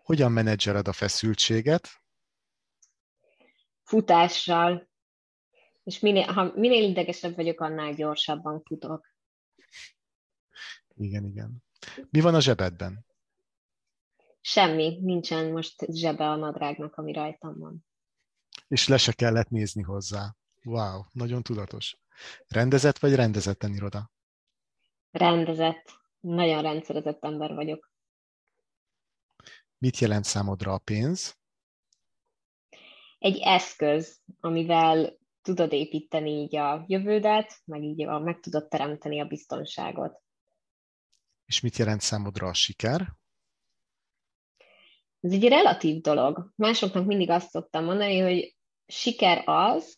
Hogyan 0.03 0.33
menedzseled 0.33 0.89
a 0.89 0.93
feszültséget? 0.93 1.89
Futással. 3.83 4.89
És 5.85 5.99
minél, 5.99 6.33
ha 6.33 6.53
minél 6.55 6.89
idegesebb 6.89 7.37
vagyok, 7.37 7.61
annál 7.61 7.95
gyorsabban 7.95 8.63
futok. 8.63 9.15
Igen, 10.95 11.25
igen. 11.25 11.63
Mi 12.11 12.21
van 12.21 12.35
a 12.35 12.41
zsebedben? 12.41 13.07
Semmi, 14.41 14.99
nincsen 15.01 15.53
most 15.53 15.85
zsebe 15.93 16.29
a 16.31 16.37
nadrágnak, 16.37 16.95
ami 16.95 17.13
rajtam 17.13 17.59
van. 17.59 17.87
És 18.69 18.89
le 18.89 18.97
se 18.97 19.13
kellett 19.13 19.49
nézni 19.49 19.83
hozzá. 19.83 20.37
Wow, 20.69 21.03
nagyon 21.13 21.43
tudatos. 21.43 21.97
Rendezett 22.49 22.99
vagy 22.99 23.15
rendezetten 23.15 23.73
iroda? 23.75 24.11
Rendezett. 25.11 25.93
Nagyon 26.21 26.63
rendszerezett 26.63 27.25
ember 27.25 27.55
vagyok. 27.55 27.93
Mit 29.79 29.99
jelent 29.99 30.25
számodra 30.25 30.73
a 30.73 30.79
pénz? 30.79 31.39
Egy 33.19 33.39
eszköz, 33.39 34.21
amivel 34.41 35.19
tudod 35.43 35.73
építeni 35.73 36.31
így 36.31 36.57
a 36.57 36.85
jövődet, 36.87 37.61
meg 37.65 37.83
így 37.83 38.03
a, 38.03 38.19
meg 38.19 38.41
tudod 38.41 38.69
teremteni 38.69 39.21
a 39.21 39.27
biztonságot. 39.27 40.23
És 41.45 41.61
mit 41.61 41.77
jelent 41.77 42.01
számodra 42.01 42.49
a 42.49 42.55
siker? 42.55 43.17
Ez 45.21 45.33
egy 45.33 45.49
relatív 45.49 46.01
dolog. 46.01 46.53
Másoknak 46.55 47.07
mindig 47.07 47.31
azt 47.31 47.51
szoktam 47.51 47.85
mondani, 47.85 48.19
hogy 48.19 48.57
siker 48.87 49.43
az, 49.45 49.98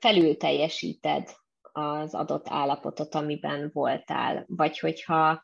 felül 0.00 0.36
teljesíted 0.36 1.28
az 1.72 2.14
adott 2.14 2.48
állapotot, 2.48 3.14
amiben 3.14 3.70
voltál, 3.72 4.44
vagy 4.48 4.78
hogyha 4.78 5.42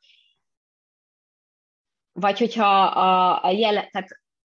vagy 2.12 2.38
hogyha 2.38 2.84
a, 2.84 3.44
a 3.44 3.50
jele, 3.50 3.88
tehát 3.90 4.08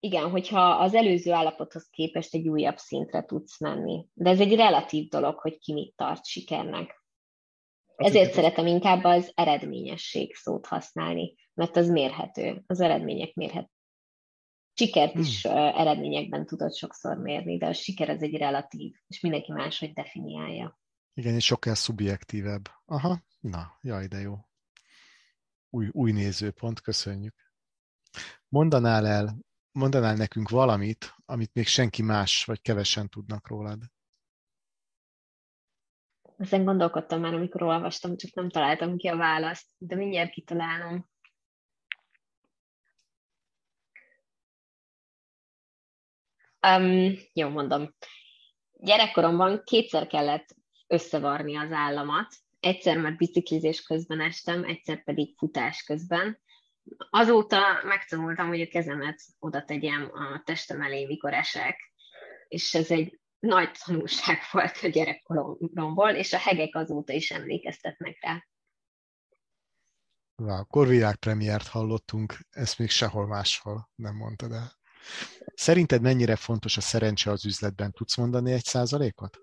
igen, 0.00 0.30
hogyha 0.30 0.70
az 0.70 0.94
előző 0.94 1.32
állapothoz 1.32 1.88
képest 1.90 2.34
egy 2.34 2.48
újabb 2.48 2.76
szintre 2.76 3.24
tudsz 3.24 3.60
menni. 3.60 4.06
De 4.12 4.30
ez 4.30 4.40
egy 4.40 4.54
relatív 4.54 5.08
dolog, 5.08 5.38
hogy 5.38 5.58
ki 5.58 5.72
mit 5.72 5.94
tart 5.96 6.24
sikernek. 6.24 7.04
Ezért 7.96 8.32
szeretem 8.32 8.66
inkább 8.66 9.04
az 9.04 9.32
eredményesség 9.34 10.34
szót 10.34 10.66
használni, 10.66 11.34
mert 11.54 11.76
az 11.76 11.88
mérhető, 11.88 12.62
az 12.66 12.80
eredmények 12.80 13.34
mérhető. 13.34 13.75
Sikert 14.78 15.14
is 15.14 15.42
hmm. 15.42 15.56
eredményekben 15.56 16.46
tudod 16.46 16.74
sokszor 16.74 17.16
mérni, 17.16 17.58
de 17.58 17.66
a 17.66 17.72
siker 17.72 18.08
az 18.08 18.22
egy 18.22 18.36
relatív, 18.36 18.94
és 19.06 19.20
mindenki 19.20 19.52
máshogy 19.52 19.92
definiálja. 19.92 20.78
Igen, 21.14 21.34
és 21.34 21.44
sokkal 21.44 21.74
szubjektívebb. 21.74 22.68
Aha, 22.84 23.22
na, 23.40 23.78
jaj, 23.80 24.06
de 24.06 24.18
jó. 24.18 24.34
Új, 25.70 25.88
új 25.92 26.12
nézőpont, 26.12 26.80
köszönjük. 26.80 27.34
Mondanál 28.48 29.06
el, 29.06 29.36
mondanál 29.72 30.14
nekünk 30.14 30.48
valamit, 30.48 31.14
amit 31.24 31.54
még 31.54 31.66
senki 31.66 32.02
más, 32.02 32.44
vagy 32.44 32.60
kevesen 32.60 33.08
tudnak 33.08 33.48
rólad? 33.48 33.82
Ezen 36.36 36.64
gondolkodtam 36.64 37.20
már, 37.20 37.34
amikor 37.34 37.62
olvastam, 37.62 38.16
csak 38.16 38.34
nem 38.34 38.48
találtam 38.48 38.96
ki 38.96 39.08
a 39.08 39.16
választ, 39.16 39.66
de 39.78 39.96
mindjárt 39.96 40.30
kitalálom. 40.30 41.08
Um, 46.68 47.18
jó, 47.32 47.48
mondom. 47.48 47.94
Gyerekkoromban 48.72 49.62
kétszer 49.64 50.06
kellett 50.06 50.56
összevarni 50.86 51.56
az 51.56 51.72
államat. 51.72 52.34
Egyszer 52.60 52.98
már 52.98 53.16
biciklizés 53.16 53.82
közben 53.82 54.20
estem, 54.20 54.64
egyszer 54.64 55.04
pedig 55.04 55.36
futás 55.36 55.82
közben. 55.82 56.38
Azóta 57.10 57.60
megtanultam, 57.84 58.48
hogy 58.48 58.60
a 58.60 58.68
kezemet 58.68 59.20
oda 59.38 59.64
tegyem 59.64 60.10
a 60.12 60.42
testem 60.44 60.82
elé, 60.82 61.06
mikor 61.06 61.32
esek. 61.32 61.92
És 62.48 62.74
ez 62.74 62.90
egy 62.90 63.20
nagy 63.38 63.70
tanulság 63.84 64.38
volt 64.52 64.78
a 64.82 64.88
gyerekkoromból, 64.88 66.10
és 66.10 66.32
a 66.32 66.38
hegek 66.38 66.74
azóta 66.74 67.12
is 67.12 67.30
emlékeztetnek 67.30 68.18
rá. 68.20 68.46
Wow, 70.42 70.64
Korviák 70.64 71.16
premiért 71.16 71.66
hallottunk, 71.66 72.34
ezt 72.50 72.78
még 72.78 72.90
sehol 72.90 73.26
máshol 73.26 73.90
nem 73.94 74.16
mondtad 74.16 74.52
el. 74.52 74.72
Szerinted 75.56 76.02
mennyire 76.02 76.36
fontos 76.36 76.76
a 76.76 76.80
szerencse 76.80 77.30
az 77.30 77.44
üzletben? 77.44 77.92
Tudsz 77.92 78.16
mondani 78.16 78.52
egy 78.52 78.64
százalékot? 78.64 79.38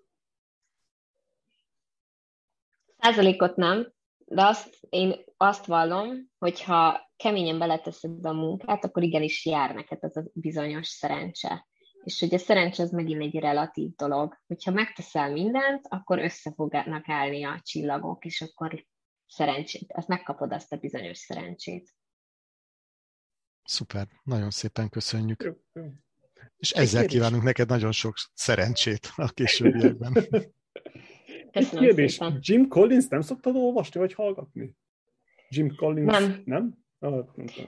Százalékot 3.00 3.56
nem, 3.56 3.94
de 4.26 4.46
azt, 4.46 4.78
én 4.90 5.24
azt 5.38 5.66
vallom, 5.66 6.32
hogyha 6.38 7.12
keményen 7.16 7.60
beleteszed 7.60 8.26
a 8.26 8.34
munkát, 8.34 8.86
akkor 8.86 9.04
igenis 9.04 9.46
jár 9.46 9.74
neked 9.76 10.04
az 10.04 10.18
a 10.18 10.24
bizonyos 10.34 10.88
szerencse. 10.88 11.68
És 12.04 12.20
hogy 12.20 12.34
a 12.34 12.38
szerencse 12.38 12.84
az 12.84 12.92
megint 12.92 13.22
egy 13.22 13.40
relatív 13.40 13.96
dolog. 13.96 14.38
Hogyha 14.48 14.72
megteszel 14.72 15.32
mindent, 15.32 15.86
akkor 15.90 16.20
össze 16.20 16.52
fognak 16.56 17.10
állni 17.10 17.44
a 17.44 17.60
csillagok, 17.64 18.26
és 18.26 18.42
akkor 18.42 18.86
szerencsét, 19.28 19.94
azt 19.94 20.08
megkapod 20.08 20.52
azt 20.52 20.74
a 20.74 20.78
bizonyos 20.78 21.18
szerencsét. 21.18 21.94
Szuper, 23.64 24.08
nagyon 24.24 24.50
szépen 24.50 24.90
köszönjük. 24.90 25.44
Jó, 25.44 25.52
jó. 25.74 25.92
És 26.58 26.72
ezzel 26.72 27.06
kívánunk 27.06 27.44
neked 27.44 27.70
nagyon 27.70 27.92
sok 27.92 28.14
szerencsét 28.34 29.12
a 29.16 29.30
későbbiekben. 29.30 30.14
Köszönöm 31.52 31.84
kérdés, 31.84 32.12
szépen. 32.12 32.38
Jim 32.42 32.68
Collins 32.68 33.08
nem 33.08 33.22
szoktad 33.22 33.56
olvasni 33.56 34.00
vagy 34.00 34.14
hallgatni? 34.14 34.76
Jim 35.50 35.76
Collins 35.76 36.12
nem? 36.12 36.42
Nem? 36.46 36.82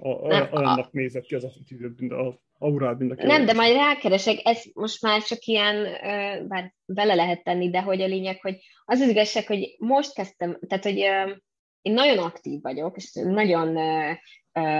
Olyannak 0.01 0.91
nézett 0.91 1.23
ki 1.23 1.35
az 1.35 1.43
a 1.43 2.43
aurád, 2.57 2.99
mint 2.99 3.11
a 3.11 3.25
Nem, 3.25 3.45
de 3.45 3.53
majd 3.53 3.75
rákeresek, 3.75 4.39
ez 4.43 4.63
most 4.73 5.01
már 5.01 5.23
csak 5.23 5.43
ilyen, 5.43 5.83
bár 6.47 6.73
bele 6.85 7.13
lehet 7.13 7.43
tenni, 7.43 7.69
de 7.69 7.81
hogy 7.81 8.01
a 8.01 8.07
lényeg, 8.07 8.41
hogy 8.41 8.57
az 8.85 8.99
az 8.99 9.09
igazság, 9.09 9.47
hogy 9.47 9.75
most 9.77 10.13
kezdtem, 10.13 10.59
tehát 10.67 10.83
hogy 10.83 10.97
én 11.81 11.93
nagyon 11.93 12.17
aktív 12.17 12.61
vagyok, 12.61 12.97
és 12.97 13.11
nagyon 13.13 13.77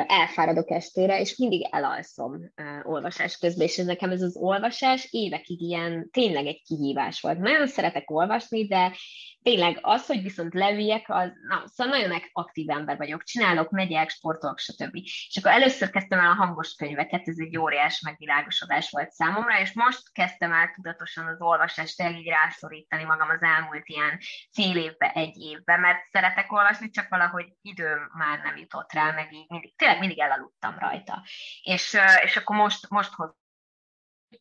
elfáradok 0.07 0.71
estére, 0.71 1.19
és 1.19 1.37
mindig 1.37 1.67
elalszom 1.71 2.53
olvasás 2.83 3.37
közben, 3.37 3.67
és 3.67 3.77
ez 3.77 3.85
nekem 3.85 4.11
ez 4.11 4.21
az 4.21 4.37
olvasás 4.37 5.07
évekig 5.11 5.61
ilyen 5.61 6.09
tényleg 6.11 6.45
egy 6.45 6.61
kihívás 6.65 7.21
volt. 7.21 7.39
Nagyon 7.39 7.67
szeretek 7.67 8.11
olvasni, 8.11 8.67
de 8.67 8.95
tényleg 9.41 9.79
az, 9.81 10.05
hogy 10.05 10.21
viszont 10.21 10.53
leüljek, 10.53 11.05
az, 11.07 11.31
na, 11.47 11.63
szóval 11.65 11.97
nagyon 11.97 12.21
aktív 12.31 12.69
ember 12.69 12.97
vagyok, 12.97 13.23
csinálok, 13.23 13.69
megyek, 13.69 14.09
sportolok, 14.09 14.59
stb. 14.59 14.95
És 14.95 15.37
akkor 15.39 15.51
először 15.51 15.89
kezdtem 15.89 16.19
el 16.19 16.31
a 16.31 16.33
hangos 16.33 16.73
könyveket, 16.73 17.27
ez 17.27 17.35
egy 17.37 17.57
óriás 17.57 18.01
megvilágosodás 18.01 18.89
volt 18.89 19.11
számomra, 19.11 19.59
és 19.59 19.73
most 19.73 20.11
kezdtem 20.11 20.53
el 20.53 20.71
tudatosan 20.75 21.27
az 21.27 21.41
olvasást 21.41 22.01
el 22.01 22.13
így 22.13 22.27
rászorítani 22.27 23.03
magam 23.03 23.29
az 23.29 23.41
elmúlt 23.41 23.87
ilyen 23.87 24.17
fél 24.51 24.77
évbe, 24.77 25.11
egy 25.11 25.37
évbe, 25.37 25.77
mert 25.77 25.99
szeretek 26.11 26.51
olvasni, 26.51 26.89
csak 26.89 27.09
valahogy 27.09 27.45
időm 27.61 27.99
már 28.17 28.39
nem 28.43 28.57
jutott 28.57 28.93
rá, 28.93 29.11
meg 29.11 29.33
így 29.33 29.45
mindig, 29.65 29.75
tényleg 29.75 29.99
mindig 29.99 30.19
elaludtam 30.19 30.79
rajta. 30.79 31.23
És, 31.61 31.97
és 32.23 32.37
akkor 32.37 32.55
most, 32.55 32.89
most 32.89 33.13
hoz 33.13 33.35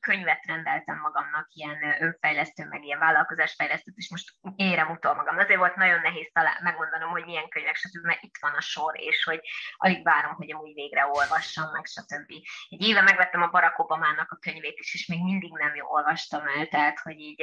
könyvet 0.00 0.44
rendeltem 0.46 0.98
magamnak, 0.98 1.48
ilyen 1.52 2.02
önfejlesztő, 2.02 2.66
meg 2.66 2.84
ilyen 2.84 2.98
vállalkozásfejlesztő, 2.98 3.92
és 3.94 4.10
most 4.10 4.34
érem 4.56 4.90
utol 4.90 5.14
magam. 5.14 5.38
Azért 5.38 5.58
volt 5.58 5.76
nagyon 5.76 6.00
nehéz 6.00 6.30
talán 6.32 6.56
megmondanom, 6.62 7.10
hogy 7.10 7.24
milyen 7.24 7.48
könyvek, 7.48 7.76
stb., 7.76 8.04
mert 8.04 8.22
itt 8.22 8.38
van 8.40 8.54
a 8.54 8.60
sor, 8.60 9.00
és 9.00 9.24
hogy 9.24 9.40
alig 9.76 10.04
várom, 10.04 10.34
hogy 10.34 10.52
amúgy 10.52 10.74
végre 10.74 11.06
olvassam 11.06 11.70
meg, 11.72 11.86
stb. 11.86 12.30
Egy 12.68 12.82
éve 12.82 13.00
megvettem 13.00 13.42
a 13.42 13.48
Barack 13.48 13.78
Obama-nak 13.78 14.30
a 14.30 14.36
könyvét 14.36 14.78
is, 14.78 14.94
és 14.94 15.06
még 15.06 15.22
mindig 15.22 15.52
nem 15.52 15.74
jó 15.74 15.86
olvastam 15.88 16.46
el, 16.46 16.66
tehát, 16.66 16.98
hogy 16.98 17.18
így... 17.18 17.42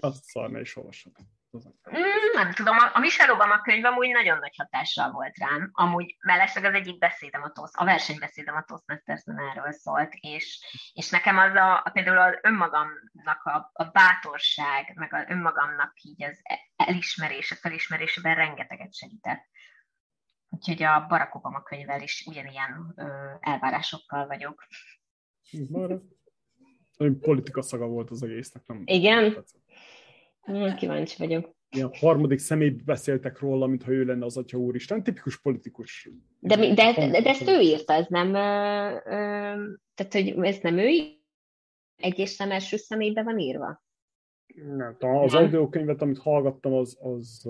Azt 0.00 0.24
szarna 0.24 0.60
is 0.60 0.76
olvasod. 0.76 1.12
Mm, 1.58 2.34
nem 2.34 2.52
tudom, 2.52 2.76
a 2.92 2.98
Michelle 2.98 3.32
Obama 3.32 3.60
könyv 3.60 3.84
amúgy 3.84 4.10
nagyon 4.10 4.38
nagy 4.38 4.56
hatással 4.56 5.10
volt 5.10 5.38
rám. 5.38 5.70
Amúgy 5.72 6.16
mellesleg 6.20 6.64
az 6.64 6.74
egyik 6.74 6.98
beszédem 6.98 7.42
a 7.42 7.50
Toast, 7.50 7.74
a 7.76 7.84
versenybeszédem 7.84 8.54
a 8.54 8.64
Toastmasters-en 8.64 9.38
erről 9.38 9.72
szólt, 9.72 10.14
és, 10.20 10.66
és 10.92 11.10
nekem 11.10 11.38
az 11.38 11.54
a, 11.54 11.82
a 11.84 11.90
például 11.92 12.18
az 12.18 12.38
önmagamnak 12.42 13.44
a, 13.44 13.70
a 13.72 13.84
bátorság, 13.84 14.92
meg 14.94 15.14
az 15.14 15.24
önmagamnak 15.28 15.92
így 16.02 16.24
az 16.24 16.42
elismerése, 16.76 17.54
felismerésében 17.54 18.34
rengeteget 18.34 18.94
segített. 18.94 19.50
Úgyhogy 20.48 20.82
a 20.82 21.06
Barack 21.08 21.34
Obama 21.34 21.62
könyvvel 21.62 22.02
is 22.02 22.24
ugyanilyen 22.26 22.92
ö, 22.96 23.04
elvárásokkal 23.40 24.26
vagyok. 24.26 24.66
politika 27.20 27.62
szaga 27.62 27.86
volt 27.86 28.10
az 28.10 28.22
egésznek, 28.22 28.66
nem? 28.66 28.82
Igen. 28.84 29.34
Tetszett. 29.34 29.61
Kíváncsi 30.76 31.14
vagyok. 31.18 31.54
Ilyen 31.70 31.90
harmadik 31.98 32.38
személy 32.38 32.70
beszéltek 32.84 33.38
róla, 33.38 33.66
mintha 33.66 33.90
ő 33.90 34.04
lenne 34.04 34.24
az 34.24 34.36
Atya 34.36 34.58
Úristen. 34.58 35.02
Tipikus 35.02 35.40
politikus. 35.40 36.08
De, 36.38 36.56
de, 36.56 36.74
de, 36.74 37.20
de 37.20 37.28
ezt 37.28 37.48
ő 37.48 37.60
írta, 37.60 37.92
ez 37.92 38.06
nem... 38.08 38.34
Ö, 38.34 38.90
ö, 39.04 39.72
tehát, 39.94 40.12
hogy 40.12 40.34
ez 40.40 40.58
nem 40.62 40.78
ő 40.78 40.88
egyes 41.96 42.30
szem 42.30 42.50
első 42.50 42.76
személyben 42.76 43.24
van 43.24 43.38
írva? 43.38 43.82
Nem 44.76 44.96
tudom, 44.98 45.16
az 45.16 45.34
audiokönyvet, 45.34 46.02
amit 46.02 46.18
hallgattam, 46.18 46.72
az, 46.72 46.98
az 47.00 47.48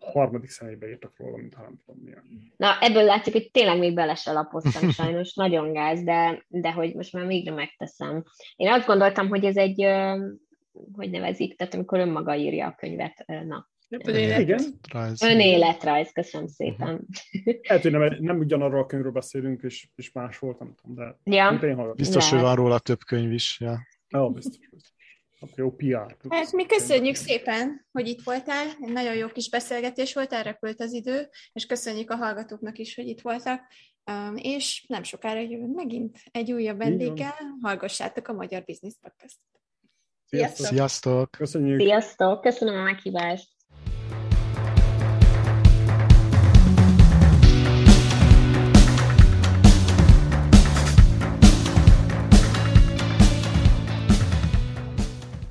harmadik 0.00 0.50
személybe 0.50 0.88
írtak 0.88 1.12
róla, 1.16 1.36
mint 1.36 1.54
ha 1.54 1.62
nem 1.62 1.80
tudom 1.84 2.00
milyen. 2.04 2.52
Na, 2.56 2.78
ebből 2.80 3.02
látszik, 3.02 3.32
hogy 3.32 3.50
tényleg 3.50 3.78
még 3.78 3.94
bele 3.94 4.14
se 4.14 4.32
lapoztam 4.32 4.90
sajnos, 5.00 5.34
nagyon 5.34 5.72
gáz, 5.72 6.02
de, 6.02 6.44
de 6.48 6.72
hogy 6.72 6.94
most 6.94 7.12
már 7.12 7.26
végre 7.26 7.54
megteszem. 7.54 8.24
Én 8.56 8.68
azt 8.68 8.86
gondoltam, 8.86 9.28
hogy 9.28 9.44
ez 9.44 9.56
egy, 9.56 9.80
hogy 10.92 11.10
nevezik, 11.10 11.56
tehát 11.56 11.74
amikor 11.74 11.98
önmaga 11.98 12.36
írja 12.36 12.66
a 12.66 12.74
könyvet, 12.74 13.24
na. 13.26 13.68
Igen. 13.88 14.60
Önéletrajz, 15.24 16.12
köszönöm 16.12 16.46
szépen. 16.46 17.06
Lehet, 17.68 17.82
hogy 17.82 17.92
nem, 17.92 18.16
nem 18.20 18.38
ugyanarról 18.38 18.80
a 18.80 18.86
könyvről 18.86 19.12
beszélünk, 19.12 19.62
és, 19.62 19.88
és 19.94 20.12
más 20.12 20.38
volt, 20.38 20.58
nem 20.58 20.74
tudom, 20.74 20.96
de 20.96 21.36
ja. 21.36 21.92
Biztos, 21.94 22.30
hogy 22.30 22.40
van 22.40 22.54
róla 22.54 22.78
több 22.78 23.04
könyv 23.06 23.32
is. 23.32 23.60
Ja. 23.60 23.78
Ja, 24.08 24.28
biztos. 24.28 24.58
jó 25.54 25.70
PR. 25.70 26.16
Hát 26.28 26.52
mi 26.52 26.66
köszönjük 26.66 27.14
szépen, 27.14 27.86
hogy 27.92 28.08
itt 28.08 28.22
voltál. 28.22 28.66
Egy 28.80 28.92
nagyon 28.92 29.14
jó 29.14 29.26
kis 29.26 29.50
beszélgetés 29.50 30.14
volt, 30.14 30.32
elrepült 30.32 30.80
az 30.80 30.92
idő, 30.92 31.28
és 31.52 31.66
köszönjük 31.66 32.10
a 32.10 32.16
hallgatóknak 32.16 32.78
is, 32.78 32.94
hogy 32.94 33.06
itt 33.06 33.20
voltak. 33.20 33.60
Um, 34.10 34.36
és 34.36 34.84
nem 34.88 35.02
sokára 35.02 35.40
jövünk 35.40 35.74
megint 35.74 36.18
egy 36.30 36.52
újabb 36.52 36.78
vendéggel. 36.78 37.34
Hallgassátok 37.62 38.28
a 38.28 38.32
Magyar 38.32 38.64
Business 38.64 38.94
Podcast. 39.00 39.36
Sziasztok! 40.28 40.66
Sziasztok! 40.66 41.30
Köszönjük! 41.30 41.80
Sziasztok! 41.80 42.40
Köszönöm 42.40 42.80
a 42.80 42.82
meghívást! 42.82 43.48